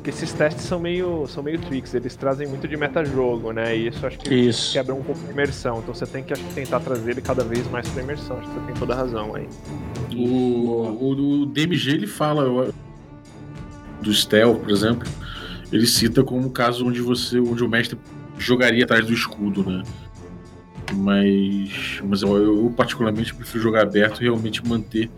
Porque 0.01 0.09
esses 0.09 0.32
testes 0.32 0.64
são 0.64 0.81
meio, 0.81 1.27
são 1.27 1.43
meio 1.43 1.59
tricks, 1.59 1.93
eles 1.93 2.16
trazem 2.16 2.48
muito 2.48 2.66
de 2.66 2.74
metajogo, 2.74 3.52
né? 3.52 3.77
E 3.77 3.89
isso 3.89 4.06
acho 4.06 4.18
que 4.18 4.35
isso. 4.35 4.72
quebra 4.72 4.94
um 4.94 5.02
pouco 5.02 5.20
a 5.28 5.31
imersão. 5.31 5.81
Então 5.81 5.93
você 5.93 6.06
tem 6.06 6.24
que 6.24 6.32
acho, 6.32 6.43
tentar 6.55 6.81
trazer 6.81 7.10
ele 7.10 7.20
cada 7.20 7.44
vez 7.44 7.70
mais 7.70 7.86
pra 7.86 8.02
imersão. 8.02 8.39
Acho 8.39 8.48
que 8.48 8.55
você 8.55 8.66
tem 8.66 8.74
toda 8.77 8.94
a 8.94 8.97
razão 8.97 9.35
aí. 9.35 9.47
O, 10.16 10.24
o, 10.24 11.43
o 11.43 11.47
DMG 11.47 11.90
ele 11.90 12.06
fala 12.06 12.72
do 14.01 14.14
Stealth, 14.14 14.60
por 14.60 14.70
exemplo, 14.70 15.06
ele 15.70 15.86
cita 15.86 16.24
como 16.24 16.47
o 16.47 16.51
caso 16.51 16.86
onde 16.86 17.02
você, 17.02 17.39
onde 17.39 17.62
o 17.62 17.68
mestre 17.68 17.98
jogaria 18.39 18.85
atrás 18.85 19.05
do 19.05 19.12
escudo, 19.12 19.68
né? 19.68 19.82
Mas, 20.94 22.01
mas 22.02 22.22
eu, 22.22 22.36
eu 22.39 22.72
particularmente 22.74 23.35
prefiro 23.35 23.62
jogar 23.62 23.82
aberto 23.82 24.22
e 24.22 24.24
realmente 24.24 24.66
manter 24.66 25.10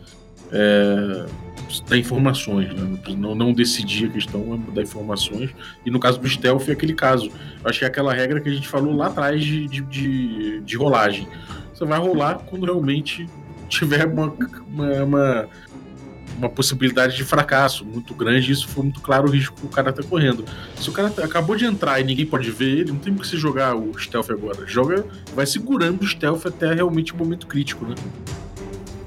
é, 0.53 1.27
dar 1.89 1.97
informações, 1.97 2.69
né? 2.75 2.99
não, 3.17 3.35
não 3.35 3.53
decidir 3.53 4.07
a 4.07 4.11
questão, 4.11 4.63
dar 4.75 4.83
informações. 4.83 5.51
E 5.85 5.91
no 5.91 5.99
caso 5.99 6.21
do 6.21 6.29
stealth 6.29 6.69
é 6.69 6.73
aquele 6.73 6.95
caso. 6.95 7.31
Eu 7.63 7.71
acho 7.71 7.79
que 7.79 7.85
é 7.85 7.89
aquela 7.89 8.13
regra 8.13 8.41
que 8.41 8.49
a 8.49 8.53
gente 8.53 8.69
falou 8.69 8.95
lá 8.95 9.07
atrás 9.07 9.43
de, 9.43 9.67
de, 9.67 9.81
de, 9.83 10.61
de 10.61 10.77
rolagem. 10.77 11.27
Você 11.73 11.85
vai 11.85 11.99
rolar 11.99 12.35
quando 12.47 12.65
realmente 12.65 13.27
tiver 13.69 14.07
uma, 14.07 14.35
uma, 14.69 15.03
uma, 15.03 15.49
uma, 16.37 16.49
possibilidade 16.49 17.17
de 17.17 17.25
fracasso 17.25 17.85
muito 17.85 18.15
grande. 18.15 18.53
Isso 18.53 18.69
foi 18.69 18.85
muito 18.85 19.01
claro 19.01 19.29
o 19.29 19.31
risco 19.31 19.57
que 19.57 19.67
o 19.67 19.71
cara 19.71 19.93
tá 19.93 20.03
correndo. 20.03 20.45
Se 20.77 20.91
o 20.91 20.93
cara 20.93 21.09
tá, 21.09 21.25
acabou 21.25 21.57
de 21.57 21.65
entrar 21.65 21.99
e 21.99 22.05
ninguém 22.05 22.27
pode 22.27 22.51
ver 22.51 22.81
ele, 22.81 22.93
não 22.93 22.99
tem 22.99 23.15
que 23.15 23.27
você 23.27 23.37
jogar 23.37 23.75
o 23.75 23.99
stealth 23.99 24.31
agora. 24.31 24.67
Joga, 24.67 25.07
vai 25.35 25.47
segurando 25.47 26.03
o 26.03 26.07
stealth 26.07 26.47
até 26.47 26.75
realmente 26.75 27.15
o 27.15 27.17
momento 27.17 27.47
crítico, 27.47 27.87
né? 27.87 27.95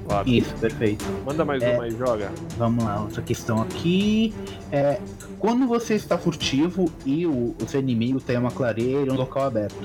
Claro. 0.07 0.29
Isso, 0.29 0.53
perfeito. 0.55 1.03
Manda 1.25 1.43
mais 1.43 1.63
é, 1.63 1.75
uma 1.75 1.87
e 1.87 1.91
joga. 1.91 2.31
Vamos 2.57 2.83
lá, 2.83 3.01
outra 3.01 3.21
questão 3.21 3.61
aqui. 3.61 4.33
É, 4.71 4.99
quando 5.39 5.67
você 5.67 5.95
está 5.95 6.17
furtivo 6.17 6.91
e 7.05 7.25
o, 7.25 7.55
o 7.61 7.67
seu 7.67 7.79
inimigo 7.79 8.21
tem 8.21 8.37
uma 8.37 8.51
clareira, 8.51 9.11
um 9.11 9.15
local 9.15 9.43
aberto, 9.43 9.75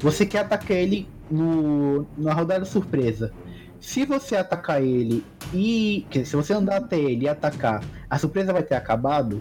você 0.00 0.26
quer 0.26 0.40
atacar 0.40 0.76
ele 0.76 1.08
no, 1.30 2.06
na 2.18 2.32
rodada 2.32 2.64
surpresa. 2.64 3.32
Se 3.80 4.04
você 4.04 4.36
atacar 4.36 4.82
ele 4.82 5.24
e. 5.54 6.04
Se 6.24 6.34
você 6.34 6.52
andar 6.52 6.78
até 6.78 6.98
ele 6.98 7.26
e 7.26 7.28
atacar, 7.28 7.84
a 8.10 8.18
surpresa 8.18 8.52
vai 8.52 8.62
ter 8.62 8.74
acabado? 8.74 9.40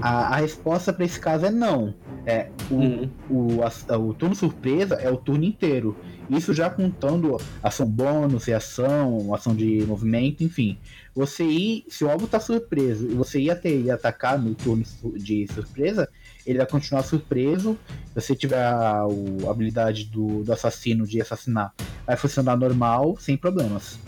A, 0.00 0.34
a 0.34 0.36
resposta 0.36 0.92
para 0.92 1.04
esse 1.04 1.20
caso 1.20 1.46
é 1.46 1.50
não. 1.50 1.94
É, 2.26 2.48
o, 2.70 2.74
uhum. 2.74 3.10
o, 3.28 3.58
a, 3.62 3.98
o 3.98 4.14
turno 4.14 4.34
surpresa 4.34 4.94
é 4.94 5.10
o 5.10 5.16
turno 5.16 5.44
inteiro. 5.44 5.96
Isso 6.30 6.54
já 6.54 6.70
contando 6.70 7.38
ação 7.62 7.86
bônus, 7.86 8.44
reação, 8.44 9.34
ação 9.34 9.54
de 9.54 9.84
movimento, 9.86 10.42
enfim. 10.42 10.78
Você 11.14 11.44
ir, 11.44 11.84
se 11.88 12.02
o 12.02 12.10
alvo 12.10 12.26
tá 12.26 12.40
surpreso 12.40 13.06
e 13.10 13.14
você 13.14 13.40
ir 13.40 13.50
até 13.50 13.68
ele 13.68 13.90
atacar 13.90 14.38
no 14.38 14.54
turno 14.54 14.84
de 15.16 15.46
surpresa, 15.52 16.08
ele 16.46 16.58
vai 16.58 16.66
continuar 16.66 17.02
surpreso. 17.02 17.78
Se 18.08 18.14
você 18.14 18.34
tiver 18.34 18.62
a, 18.62 19.02
a 19.02 19.50
habilidade 19.50 20.06
do, 20.06 20.42
do 20.42 20.52
assassino 20.52 21.06
de 21.06 21.20
assassinar, 21.20 21.74
vai 22.06 22.16
funcionar 22.16 22.56
normal, 22.56 23.16
sem 23.18 23.36
problemas. 23.36 23.98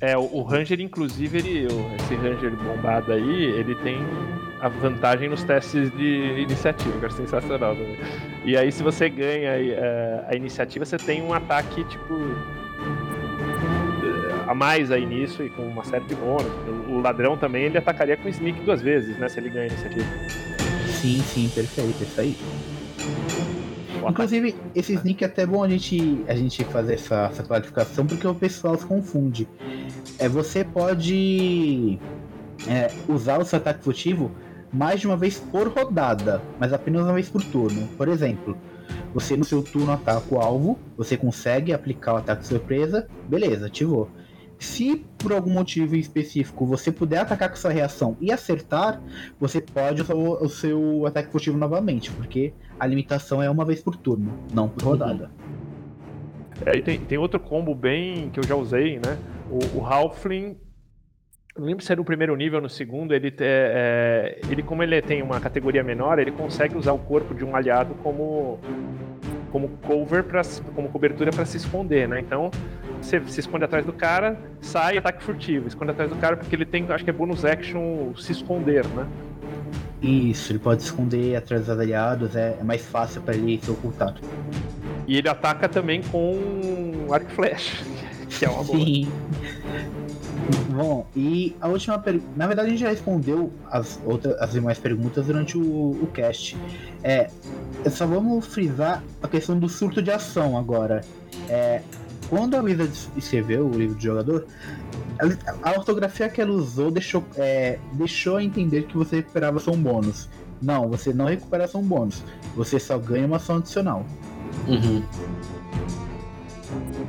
É, 0.00 0.16
o, 0.16 0.42
Ranger, 0.42 0.80
inclusive, 0.80 1.38
ele, 1.38 1.66
esse 2.00 2.14
Ranger 2.14 2.50
bombado 2.56 3.12
aí, 3.12 3.44
ele 3.44 3.74
tem 3.76 3.98
a 4.60 4.68
vantagem 4.68 5.28
nos 5.28 5.44
testes 5.44 5.90
de 5.92 6.40
iniciativa, 6.40 6.98
que 6.98 7.06
é 7.06 7.10
sensacional 7.10 7.74
também. 7.74 7.98
E 8.44 8.56
aí, 8.56 8.70
se 8.72 8.82
você 8.82 9.08
ganha 9.08 9.52
a, 9.52 9.58
é, 9.58 10.24
a 10.28 10.36
iniciativa, 10.36 10.84
você 10.84 10.96
tem 10.96 11.22
um 11.22 11.32
ataque, 11.32 11.84
tipo. 11.84 12.14
a 14.46 14.54
mais 14.54 14.90
aí 14.90 15.06
nisso 15.06 15.42
e 15.42 15.48
com 15.48 15.62
uma 15.62 15.84
série 15.84 16.04
de 16.04 16.14
bônus. 16.14 16.52
O, 16.88 17.00
ladrão 17.00 17.36
também 17.36 17.64
ele 17.64 17.78
atacaria 17.78 18.16
com 18.16 18.28
sneak 18.28 18.60
duas 18.60 18.82
vezes, 18.82 19.16
né? 19.16 19.28
Se 19.28 19.38
ele 19.38 19.48
ganha 19.48 19.64
a 19.64 19.68
iniciativa. 19.68 20.06
Sim, 20.86 21.22
sim, 21.22 21.48
perfeito, 21.54 22.02
isso 22.02 22.20
aí. 22.20 22.36
Inclusive, 24.08 24.54
esse 24.74 24.94
sneak 24.94 25.24
é 25.24 25.26
até 25.26 25.46
bom 25.46 25.62
a 25.62 25.68
gente, 25.68 26.24
a 26.28 26.34
gente 26.34 26.64
fazer 26.64 26.94
essa, 26.94 27.28
essa 27.32 27.42
clarificação 27.42 28.06
porque 28.06 28.26
o 28.26 28.34
pessoal 28.34 28.76
se 28.76 28.86
confunde. 28.86 29.48
É, 30.18 30.28
você 30.28 30.64
pode 30.64 31.98
é, 32.68 32.90
usar 33.08 33.40
o 33.40 33.44
seu 33.44 33.58
ataque 33.58 33.82
furtivo 33.82 34.30
mais 34.72 35.00
de 35.00 35.06
uma 35.06 35.16
vez 35.16 35.38
por 35.38 35.68
rodada, 35.68 36.42
mas 36.58 36.72
apenas 36.72 37.02
uma 37.02 37.14
vez 37.14 37.28
por 37.28 37.42
turno. 37.44 37.86
Por 37.96 38.08
exemplo, 38.08 38.56
você 39.12 39.36
no 39.36 39.44
seu 39.44 39.62
turno 39.62 39.92
ataca 39.92 40.34
o 40.34 40.40
alvo, 40.40 40.78
você 40.96 41.16
consegue 41.16 41.72
aplicar 41.72 42.14
o 42.14 42.16
ataque 42.16 42.46
surpresa, 42.46 43.06
beleza, 43.28 43.66
ativou. 43.66 44.10
Se 44.58 45.04
por 45.18 45.32
algum 45.32 45.50
motivo 45.50 45.94
específico 45.94 46.66
você 46.66 46.90
puder 46.90 47.18
atacar 47.18 47.48
com 47.48 47.56
sua 47.56 47.70
reação 47.70 48.16
e 48.20 48.32
acertar, 48.32 49.00
você 49.38 49.60
pode 49.60 50.02
usar 50.02 50.14
o, 50.14 50.44
o 50.44 50.48
seu 50.48 51.06
ataque 51.06 51.30
furtivo 51.30 51.56
novamente, 51.56 52.10
porque 52.10 52.52
a 52.84 52.86
limitação 52.86 53.42
é 53.42 53.48
uma 53.48 53.64
vez 53.64 53.82
por 53.82 53.96
turno, 53.96 54.38
não 54.52 54.68
por 54.68 54.82
rodada. 54.82 55.30
É, 56.66 56.76
e 56.76 56.82
tem, 56.82 57.00
tem 57.00 57.18
outro 57.18 57.40
combo 57.40 57.74
bem 57.74 58.30
que 58.30 58.38
eu 58.38 58.44
já 58.44 58.54
usei, 58.54 58.96
né? 58.96 59.18
O, 59.50 59.78
o 59.78 59.86
Halfling 59.86 60.56
não 61.56 61.66
lembro 61.66 61.84
se 61.84 61.92
era 61.92 62.00
no 62.00 62.04
primeiro 62.04 62.34
nível 62.34 62.58
ou 62.58 62.62
no 62.62 62.68
segundo, 62.68 63.14
ele, 63.14 63.32
é, 63.38 64.40
ele 64.50 64.62
como 64.62 64.82
ele 64.82 65.00
tem 65.00 65.22
uma 65.22 65.40
categoria 65.40 65.84
menor, 65.84 66.18
ele 66.18 66.32
consegue 66.32 66.76
usar 66.76 66.92
o 66.92 66.98
corpo 66.98 67.32
de 67.32 67.44
um 67.44 67.54
aliado 67.54 67.94
como 68.02 68.58
como 69.52 69.68
cover 69.86 70.24
pra, 70.24 70.42
como 70.74 70.88
cobertura 70.88 71.30
para 71.30 71.44
se 71.44 71.56
esconder, 71.56 72.08
né? 72.08 72.18
Então 72.18 72.50
você 73.00 73.20
se 73.26 73.38
esconde 73.38 73.64
atrás 73.64 73.86
do 73.86 73.92
cara, 73.92 74.36
sai 74.60 74.98
ataque 74.98 75.22
furtivo, 75.22 75.68
esconde 75.68 75.92
atrás 75.92 76.10
do 76.10 76.16
cara 76.16 76.36
porque 76.36 76.56
ele 76.56 76.66
tem, 76.66 76.84
acho 76.90 77.04
que 77.04 77.10
é 77.10 77.12
bonus 77.12 77.44
action 77.44 78.12
se 78.16 78.32
esconder, 78.32 78.84
né? 78.88 79.06
Isso, 80.02 80.52
ele 80.52 80.58
pode 80.58 80.82
esconder 80.82 81.36
atrás 81.36 81.66
dos 81.66 81.70
aliados, 81.70 82.36
é, 82.36 82.56
é 82.60 82.64
mais 82.64 82.82
fácil 82.82 83.22
para 83.22 83.34
ele 83.34 83.58
se 83.62 83.70
ocultar. 83.70 84.14
E 85.06 85.16
ele 85.16 85.28
ataca 85.28 85.68
também 85.68 86.02
com 86.02 87.06
arco 87.10 87.30
e 87.30 87.34
flecha, 87.34 87.84
que 88.28 88.44
é 88.44 88.48
uma 88.48 88.62
boa. 88.62 88.78
Sim. 88.78 89.08
Bom, 90.70 91.06
e 91.16 91.56
a 91.60 91.68
última 91.68 91.98
pergunta. 91.98 92.26
Na 92.36 92.46
verdade, 92.46 92.68
a 92.68 92.70
gente 92.70 92.80
já 92.80 92.88
respondeu 92.88 93.52
as 93.70 93.98
outras 94.04 94.34
as 94.40 94.52
demais 94.52 94.78
perguntas 94.78 95.24
durante 95.26 95.56
o, 95.56 95.62
o 95.62 96.08
cast. 96.12 96.56
É, 97.02 97.30
só 97.90 98.06
vamos 98.06 98.46
frisar 98.46 99.02
a 99.22 99.28
questão 99.28 99.58
do 99.58 99.68
surto 99.68 100.02
de 100.02 100.10
ação 100.10 100.58
agora. 100.58 101.02
É, 101.48 101.80
quando 102.28 102.56
a 102.56 102.60
Wizard 102.60 102.92
escreveu 103.16 103.66
o 103.66 103.78
livro 103.78 103.96
de 103.96 104.04
jogador, 104.04 104.46
a, 105.18 105.70
a 105.70 105.72
ortografia 105.72 106.28
que 106.28 106.40
ela 106.40 106.52
usou 106.52 106.90
deixou, 106.90 107.24
é, 107.36 107.78
deixou 107.92 108.36
a 108.36 108.42
entender 108.42 108.82
que 108.82 108.96
você 108.96 109.16
recuperava 109.16 109.58
ação 109.58 109.76
bônus. 109.76 110.28
Não, 110.60 110.88
você 110.88 111.12
não 111.12 111.26
recupera 111.26 111.64
ação 111.64 111.82
bônus. 111.82 112.22
Você 112.56 112.78
só 112.78 112.98
ganha 112.98 113.26
uma 113.26 113.36
ação 113.36 113.56
adicional. 113.56 114.04
Uhum. 114.66 115.02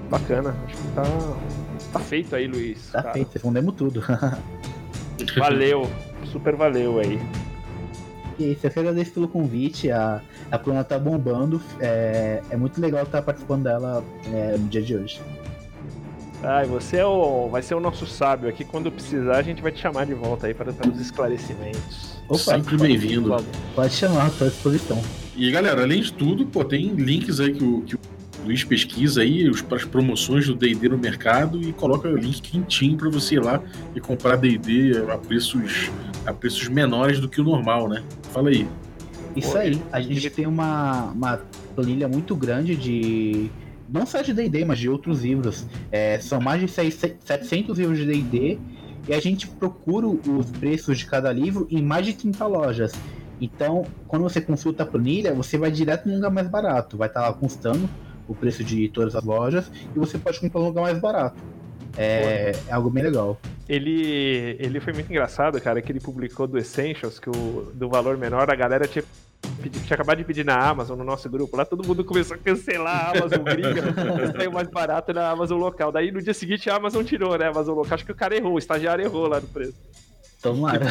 Bacana, 0.10 0.56
acho 0.66 0.76
que 0.76 0.88
tá 0.90 1.04
Tá 1.96 2.00
feito 2.02 2.36
aí, 2.36 2.46
Luiz. 2.46 2.90
Tá 2.92 3.02
cara. 3.02 3.14
feito, 3.14 3.32
respondemos 3.32 3.74
tudo. 3.74 4.04
valeu, 5.40 5.90
super 6.26 6.54
valeu 6.54 7.00
aí. 7.00 7.18
E 8.38 8.52
isso, 8.52 8.68
eu 8.68 8.72
que 8.72 8.80
agradeço 8.80 9.12
pelo 9.14 9.30
convite. 9.30 9.90
A, 9.90 10.22
a 10.52 10.60
Plana 10.60 10.84
tá 10.84 11.00
bombando. 11.00 11.62
É, 11.80 12.42
é 12.50 12.58
muito 12.58 12.82
legal 12.82 13.04
estar 13.04 13.22
participando 13.22 13.64
dela 13.64 14.04
é, 14.34 14.58
no 14.58 14.68
dia 14.68 14.82
de 14.82 14.94
hoje. 14.94 15.22
Ai, 16.48 16.68
você 16.68 16.98
é 16.98 17.06
o, 17.06 17.50
vai 17.50 17.64
ser 17.64 17.74
o 17.74 17.80
nosso 17.80 18.06
sábio 18.06 18.48
aqui. 18.48 18.64
Quando 18.64 18.92
precisar, 18.92 19.38
a 19.38 19.42
gente 19.42 19.64
vai 19.64 19.72
te 19.72 19.82
chamar 19.82 20.06
de 20.06 20.14
volta 20.14 20.46
aí 20.46 20.54
para, 20.54 20.72
para 20.72 20.92
os 20.92 21.02
esclarecimentos. 21.02 22.20
Opa, 22.30 22.38
Sempre 22.38 22.78
bem-vindo. 22.78 23.36
Pode 23.74 23.94
chamar, 23.94 24.28
estou 24.28 24.46
à 24.46 24.50
disposição. 24.52 25.02
E 25.36 25.50
galera, 25.50 25.82
além 25.82 26.02
de 26.02 26.14
tudo, 26.14 26.46
pô, 26.46 26.64
tem 26.64 26.90
links 26.90 27.40
aí 27.40 27.52
que 27.52 27.64
o, 27.64 27.82
que 27.82 27.96
o 27.96 28.00
Luiz 28.46 28.64
pesquisa 28.64 29.24
aí 29.24 29.50
os, 29.50 29.66
as 29.72 29.86
promoções 29.86 30.46
do 30.46 30.54
D&D 30.54 30.88
no 30.90 31.00
mercado 31.00 31.60
e 31.60 31.74
coloca 31.74 32.08
o 32.08 32.16
link 32.16 32.44
quentinho 32.44 32.96
para 32.96 33.10
você 33.10 33.36
ir 33.36 33.44
lá 33.44 33.60
e 33.96 34.00
comprar 34.00 34.36
D&D 34.36 35.04
a 35.12 35.18
preços, 35.18 35.90
a 36.28 36.32
preços 36.34 36.68
menores 36.68 37.20
do 37.20 37.28
que 37.28 37.42
o 37.42 37.44
normal, 37.44 37.90
né? 37.90 38.04
Fala 38.32 38.50
aí. 38.50 38.68
Isso 39.36 39.58
aí, 39.58 39.82
a 39.92 40.00
gente 40.00 40.30
tem 40.30 40.46
uma, 40.46 41.06
uma 41.06 41.42
planilha 41.76 42.08
muito 42.08 42.36
grande 42.36 42.76
de 42.76 43.50
não 43.88 44.06
só 44.06 44.22
de 44.22 44.34
D&D, 44.34 44.66
mas 44.66 44.80
de 44.80 44.90
outros 44.90 45.24
livros. 45.24 45.66
É, 45.92 46.20
são 46.20 46.40
mais 46.42 46.62
de 46.62 46.68
600, 46.68 47.18
700 47.26 47.80
livros 47.80 47.98
de 47.98 48.06
D&D 48.06 48.60
e 49.08 49.14
a 49.14 49.20
gente 49.20 49.48
procura 49.48 50.08
os 50.08 50.50
preços 50.52 50.98
de 50.98 51.06
cada 51.06 51.32
livro 51.32 51.68
em 51.70 51.82
mais 51.82 52.06
de 52.06 52.14
30 52.14 52.46
lojas. 52.48 52.94
Então, 53.40 53.86
quando 54.08 54.24
você 54.24 54.42
consulta 54.42 54.84
a 54.84 54.86
planilha, 54.86 55.34
você 55.34 55.58
vai 55.58 55.70
direto 55.70 56.08
num 56.08 56.16
lugar 56.16 56.32
mais 56.32 56.48
barato. 56.48 56.98
Vai 56.98 57.08
estar 57.08 57.22
lá 57.22 57.34
constando 57.34 57.90
o 58.28 58.34
preço 58.34 58.64
de 58.64 58.90
todas 58.90 59.16
as 59.16 59.24
lojas 59.24 59.70
e 59.96 60.00
você 60.00 60.18
pode 60.18 60.40
comprar 60.40 60.62
um 60.62 60.66
lugar 60.66 60.82
mais 60.84 60.98
barato. 61.00 61.38
É, 61.98 62.52
é, 62.68 62.74
algo 62.74 62.90
bem 62.90 63.04
legal. 63.04 63.40
Ele, 63.68 64.58
ele 64.60 64.80
foi 64.80 64.94
muito 64.94 65.10
engraçado, 65.10 65.60
cara, 65.62 65.82
que 65.82 65.92
ele 65.92 66.00
publicou 66.00 66.46
do 66.46 66.58
Essentials, 66.58 67.20
que 67.20 67.30
o, 67.30 67.72
do 67.74 67.90
valor 67.90 68.18
menor, 68.18 68.52
a 68.52 68.56
galera 68.56 68.88
tinha, 68.88 69.04
tinha 69.70 69.96
acabado 69.96 70.18
de 70.18 70.24
pedir 70.24 70.46
na 70.46 70.58
Amazon, 70.58 70.98
no 70.98 71.04
nosso 71.04 71.30
grupo. 71.30 71.56
Lá 71.56 71.66
todo 71.66 71.86
mundo 71.86 72.04
começou 72.04 72.36
a 72.36 72.40
cancelar 72.40 73.08
a 73.08 73.18
Amazon 73.18 73.44
gringa, 73.44 74.34
saiu 74.36 74.52
mais 74.52 74.68
barato 74.68 75.14
na 75.14 75.30
Amazon 75.30 75.60
local. 75.60 75.92
Daí 75.92 76.12
no 76.12 76.22
dia 76.22 76.34
seguinte 76.34 76.70
a 76.70 76.76
Amazon 76.76 77.04
tirou, 77.04 77.38
né? 77.38 77.46
A 77.46 77.50
Amazon 77.50 77.76
local. 77.76 77.94
Acho 77.94 78.06
que 78.06 78.12
o 78.12 78.16
cara 78.16 78.36
errou, 78.36 78.54
o 78.54 78.60
estagiário 78.60 79.04
errou 79.04 79.28
lá 79.28 79.40
no 79.40 79.48
preço. 79.48 79.76
Tomara. 80.42 80.86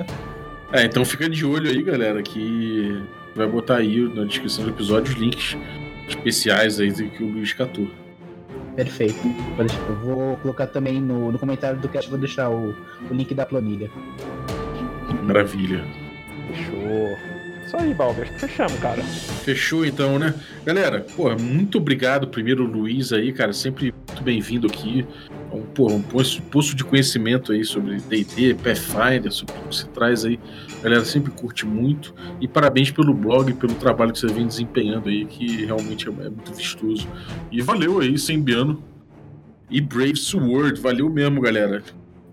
é, 0.72 0.84
então 0.84 1.04
fica 1.04 1.28
de 1.28 1.44
olho 1.44 1.70
aí, 1.70 1.82
galera, 1.82 2.22
que 2.22 3.02
vai 3.34 3.46
botar 3.46 3.76
aí 3.76 4.08
na 4.14 4.24
descrição 4.24 4.64
do 4.64 4.70
episódio 4.70 5.12
os 5.12 5.18
links 5.18 5.56
especiais 6.08 6.80
aí 6.80 6.92
que 6.92 7.22
o 7.22 7.28
Luiz 7.28 7.52
catou. 7.52 7.88
Perfeito. 8.74 9.20
Eu 9.88 9.96
vou 9.96 10.36
colocar 10.38 10.66
também 10.66 11.00
no, 11.00 11.30
no 11.32 11.38
comentário 11.38 11.78
do 11.78 11.88
cast, 11.88 12.08
vou 12.08 12.18
deixar 12.18 12.48
o, 12.50 12.70
o 13.10 13.14
link 13.14 13.34
da 13.34 13.44
planilha. 13.44 13.90
Maravilha. 15.22 15.84
Fechou. 16.48 17.29
Isso 17.70 17.76
aí, 17.76 17.94
Balber. 17.94 18.26
Fechamos, 18.36 18.80
cara. 18.80 19.00
Fechou 19.00 19.86
então, 19.86 20.18
né? 20.18 20.34
Galera, 20.66 21.06
pô, 21.14 21.30
muito 21.36 21.78
obrigado 21.78 22.26
primeiro, 22.26 22.64
Luiz 22.64 23.12
aí, 23.12 23.32
cara. 23.32 23.52
Sempre 23.52 23.94
muito 24.08 24.24
bem-vindo 24.24 24.66
aqui. 24.66 25.06
Um, 25.52 25.62
pô, 25.62 25.86
um 25.86 26.02
poço 26.02 26.74
de 26.74 26.82
conhecimento 26.82 27.52
aí 27.52 27.64
sobre 27.64 27.98
D&D, 27.98 28.54
Pathfinder, 28.54 29.30
sobre 29.30 29.54
o 29.54 29.68
que 29.68 29.76
você 29.76 29.86
traz 29.86 30.24
aí. 30.24 30.40
Galera 30.82 31.04
sempre 31.04 31.30
curte 31.30 31.64
muito. 31.64 32.12
E 32.40 32.48
parabéns 32.48 32.90
pelo 32.90 33.14
blog, 33.14 33.54
pelo 33.54 33.74
trabalho 33.76 34.12
que 34.12 34.18
você 34.18 34.26
vem 34.26 34.48
desempenhando 34.48 35.08
aí, 35.08 35.24
que 35.24 35.64
realmente 35.64 36.08
é, 36.08 36.10
é 36.10 36.28
muito 36.28 36.52
vistoso. 36.52 37.06
E 37.52 37.62
valeu 37.62 38.00
aí, 38.00 38.18
Sembiano. 38.18 38.82
E 39.70 39.80
Brave 39.80 40.16
Sword, 40.16 40.80
valeu 40.80 41.08
mesmo, 41.08 41.40
galera. 41.40 41.84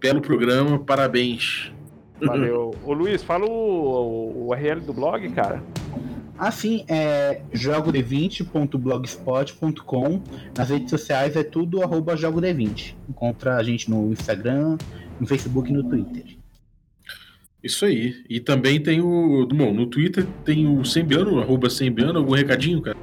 Belo 0.01 0.19
programa, 0.19 0.79
parabéns. 0.79 1.71
Valeu. 2.21 2.73
Ô 2.83 2.93
Luiz, 2.93 3.21
fala 3.21 3.45
o 3.45 4.26
URL 4.47 4.81
do 4.81 4.93
blog, 4.93 5.27
cara. 5.29 5.63
Assim, 6.37 6.85
é 6.87 7.41
jogo20.blogspot.com. 7.51 10.21
Nas 10.55 10.69
redes 10.69 10.91
sociais 10.91 11.35
é 11.35 11.43
tudo 11.43 11.81
arroba 11.81 12.15
jogo20. 12.15 12.93
Encontra 13.09 13.55
a 13.55 13.63
gente 13.63 13.89
no 13.89 14.13
Instagram, 14.13 14.77
no 15.19 15.25
Facebook 15.25 15.67
e 15.69 15.73
no 15.73 15.83
Twitter. 15.83 16.37
Isso 17.63 17.85
aí. 17.85 18.23
E 18.29 18.39
também 18.39 18.79
tem 18.81 19.01
o. 19.01 19.47
Bom, 19.47 19.73
no 19.73 19.87
Twitter 19.87 20.27
tem 20.45 20.67
o 20.67 20.85
Sembiano, 20.85 21.39
arroba 21.39 21.71
Sembiano, 21.71 22.19
algum 22.19 22.35
recadinho, 22.35 22.79
cara? 22.81 22.95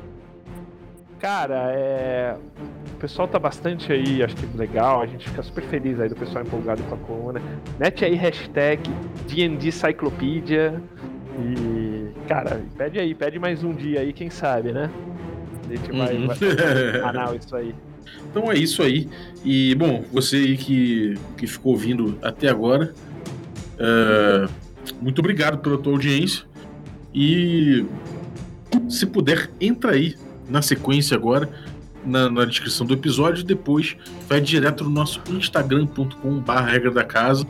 Cara, 1.18 1.72
é. 1.72 2.36
O 2.94 2.98
pessoal 2.98 3.26
tá 3.26 3.38
bastante 3.38 3.90
aí, 3.92 4.22
acho 4.22 4.36
que 4.36 4.46
legal, 4.56 5.02
a 5.02 5.06
gente 5.06 5.28
fica 5.28 5.42
super 5.42 5.64
feliz 5.64 5.98
aí 5.98 6.08
do 6.08 6.14
pessoal 6.14 6.44
empolgado 6.44 6.84
com 6.84 6.94
a 6.94 6.98
coluna. 6.98 7.42
Mete 7.78 8.04
aí 8.04 8.14
hashtag 8.14 8.88
DND 9.26 9.72
Cyclopedia 9.72 10.80
e, 11.38 12.12
cara, 12.28 12.62
pede 12.76 12.98
aí, 12.98 13.14
pede 13.14 13.38
mais 13.38 13.64
um 13.64 13.72
dia 13.72 14.00
aí, 14.00 14.12
quem 14.12 14.30
sabe, 14.30 14.72
né? 14.72 14.90
A 15.68 15.76
gente 15.76 15.92
vai, 15.92 16.16
uhum. 16.16 16.26
vai 16.26 16.36
canal 17.00 17.34
isso 17.34 17.56
aí. 17.56 17.74
Então 18.30 18.50
é 18.50 18.56
isso 18.56 18.82
aí. 18.82 19.08
E, 19.44 19.74
bom, 19.74 20.04
você 20.12 20.36
aí 20.36 20.56
que, 20.56 21.14
que 21.36 21.46
ficou 21.46 21.72
ouvindo 21.72 22.18
até 22.22 22.48
agora, 22.48 22.92
uh, 23.74 24.50
muito 25.00 25.18
obrigado 25.18 25.58
pela 25.58 25.78
tua 25.78 25.92
audiência. 25.92 26.44
E 27.12 27.84
se 28.88 29.06
puder, 29.06 29.50
entra 29.60 29.92
aí 29.92 30.16
na 30.48 30.62
sequência 30.62 31.16
agora, 31.16 31.48
na, 32.04 32.28
na 32.28 32.44
descrição 32.44 32.86
do 32.86 32.94
episódio. 32.94 33.44
Depois 33.44 33.96
vai 34.28 34.40
direto 34.40 34.84
no 34.84 34.90
nosso 34.90 35.20
instagram.com/barra 35.30 36.70
regra 36.70 36.90
da 36.90 37.04
casa. 37.04 37.46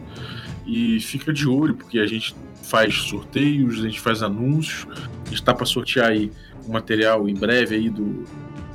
E 0.66 0.98
fica 1.00 1.32
de 1.32 1.46
olho, 1.46 1.74
porque 1.74 1.98
a 1.98 2.06
gente 2.06 2.34
faz 2.68 2.94
sorteios, 2.94 3.80
a 3.80 3.82
gente 3.82 4.00
faz 4.00 4.22
anúncios. 4.22 4.86
A 4.90 5.28
gente 5.28 5.34
está 5.34 5.54
para 5.54 5.66
sortear 5.66 6.08
aí 6.08 6.30
um 6.66 6.72
material 6.72 7.28
em 7.28 7.34
breve 7.34 7.76
aí 7.76 7.90
do, 7.90 8.24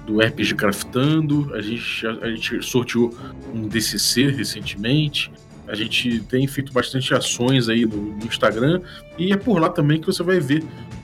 do 0.06 0.20
RPG 0.22 0.56
Craftando, 0.56 1.54
a 1.54 1.62
gente, 1.62 2.06
a, 2.06 2.12
a 2.12 2.30
gente 2.30 2.62
sorteou 2.64 3.14
um 3.54 3.68
DCC 3.68 4.30
recentemente, 4.30 5.32
a 5.68 5.76
gente 5.76 6.20
tem 6.22 6.48
feito 6.48 6.74
bastante 6.74 7.14
ações 7.14 7.70
aí 7.70 7.86
no, 7.86 8.18
no 8.18 8.26
Instagram. 8.26 8.82
E 9.18 9.32
é 9.32 9.38
por 9.38 9.60
lá 9.60 9.70
também 9.70 10.00
que 10.00 10.08
você 10.08 10.24
vai 10.24 10.40
ver 10.40 10.64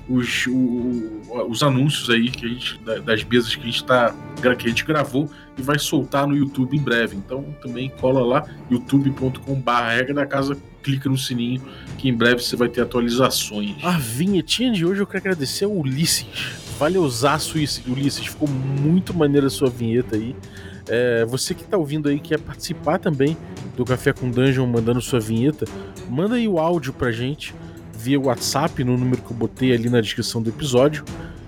os, 0.10 0.48
o, 0.48 1.22
os 1.48 1.62
anúncios 1.62 2.10
aí 2.10 2.30
que 2.30 2.46
a 2.46 2.50
gente, 2.50 2.80
das 3.04 3.24
mesas 3.24 3.56
que 3.56 3.62
a 3.62 3.66
gente 3.66 3.84
tá, 3.84 4.16
que 4.42 4.48
a 4.48 4.70
gente 4.70 4.84
gravou 4.84 5.30
e 5.58 5.62
vai 5.62 5.80
soltar 5.80 6.28
no 6.28 6.36
YouTube 6.36 6.78
em 6.78 6.82
breve. 6.82 7.16
Então 7.16 7.44
também 7.62 7.90
cola 7.90 8.26
lá 8.26 8.46
youtube.com/barra 8.70 9.92
regra 9.92 10.14
da 10.14 10.26
casa, 10.26 10.58
clica 10.84 11.10
no 11.10 11.18
sininho 11.18 11.62
que 11.98 12.10
em 12.10 12.14
breve 12.14 12.42
você 12.42 12.56
vai 12.56 12.70
ter 12.70 12.82
atualizações. 12.82 13.76
A 13.84 13.98
vinhetinha 13.98 14.72
de 14.72 14.86
hoje 14.86 15.02
eu 15.02 15.08
quero 15.08 15.20
agradecer 15.20 15.66
ao 15.66 15.72
Ulisses. 15.72 16.28
Valeuzaço 16.78 17.58
Ulisses, 17.88 18.28
ficou 18.28 18.50
muito 18.50 19.14
maneira 19.14 19.48
a 19.48 19.50
sua 19.50 19.70
vinheta 19.70 20.16
aí. 20.16 20.36
É, 20.88 21.26
você 21.26 21.54
que 21.56 21.64
está 21.64 21.78
ouvindo 21.78 22.10
aí 22.10 22.20
quer 22.20 22.40
participar 22.40 23.00
também 23.00 23.36
do 23.76 23.84
Café 23.84 24.14
com 24.14 24.30
Dungeon 24.30 24.68
mandando 24.68 25.02
sua 25.02 25.20
vinheta, 25.20 25.66
manda 26.10 26.36
aí 26.36 26.48
o 26.48 26.60
áudio 26.60 26.94
pra 26.94 27.12
gente 27.12 27.56
via 27.98 28.20
WhatsApp 28.20 28.84
no 28.84 28.96
número 28.96 29.22
que 29.22 29.32
eu 29.32 29.36
botei 29.36 29.74
ali 29.74 29.90
na 29.90 30.00
descrição 30.00 30.42
do 30.42 30.50
episódio 30.50 31.04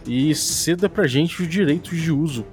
e 0.08 0.34
ceda 0.34 0.90
pra 0.90 1.06
gente 1.06 1.42
os 1.42 1.48
direitos 1.48 2.00
de 2.00 2.12
uso 2.12 2.46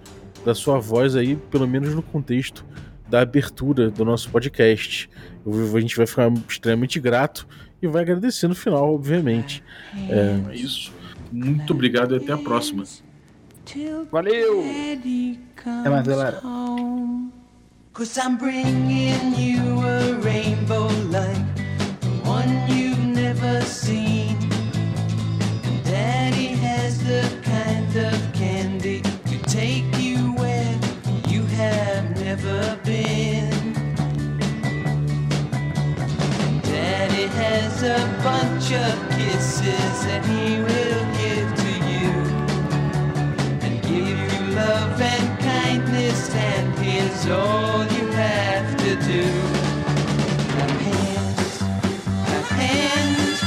da 0.44 0.54
sua 0.54 0.78
voz 0.78 1.16
aí, 1.16 1.36
pelo 1.36 1.66
menos 1.66 1.94
no 1.94 2.02
contexto 2.02 2.64
da 3.08 3.20
abertura 3.20 3.90
do 3.90 4.04
nosso 4.04 4.30
podcast. 4.30 5.08
a 5.46 5.80
gente 5.80 5.96
vai 5.96 6.06
ficar 6.06 6.32
extremamente 6.48 6.98
grato 7.00 7.46
e 7.80 7.86
vai 7.86 8.02
agradecer 8.02 8.48
no 8.48 8.54
final, 8.54 8.94
obviamente. 8.94 9.62
É, 10.08 10.40
é 10.50 10.54
isso. 10.54 10.92
Muito 11.30 11.72
obrigado 11.72 12.14
e 12.14 12.18
até 12.18 12.32
a 12.32 12.38
próxima. 12.38 12.84
Valeu! 14.10 14.64
Até 15.56 15.90
mais, 15.90 16.06
galera. 16.06 16.40
Cause 17.94 18.18
I'm 18.18 18.36
bringing 18.36 19.36
you 19.38 19.78
a 19.80 20.18
rainbow 20.20 20.88
light, 21.12 21.46
one 22.24 22.50
you've 22.68 22.98
never 22.98 23.62
seen. 23.62 24.36
Daddy 25.84 26.56
has 26.56 26.98
the 27.04 27.22
kind 27.44 27.96
of 27.96 28.23
a 37.84 38.06
bunch 38.22 38.72
of 38.72 38.94
kisses 39.10 39.96
that 40.06 40.24
he 40.24 40.58
will 40.68 41.04
give 41.20 41.48
to 41.64 41.72
you 41.92 42.10
and 43.64 43.82
give 43.82 44.18
you 44.32 44.54
love 44.54 45.00
and 45.00 45.38
kindness, 45.40 46.34
and 46.34 46.66
here's 46.78 47.26
all 47.28 47.84
you 47.96 48.06
have 48.12 48.76
to 48.78 48.96
do. 49.12 49.24
Clap 50.52 50.70
hands, 50.88 51.58
clap 52.26 52.48
hands 52.62 53.38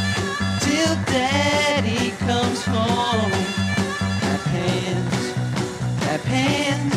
till 0.64 0.96
Daddy 1.06 2.12
comes 2.28 2.64
home. 2.66 3.32
Clap 4.22 4.46
hands, 4.58 5.24
clap 6.00 6.22
hands 6.22 6.97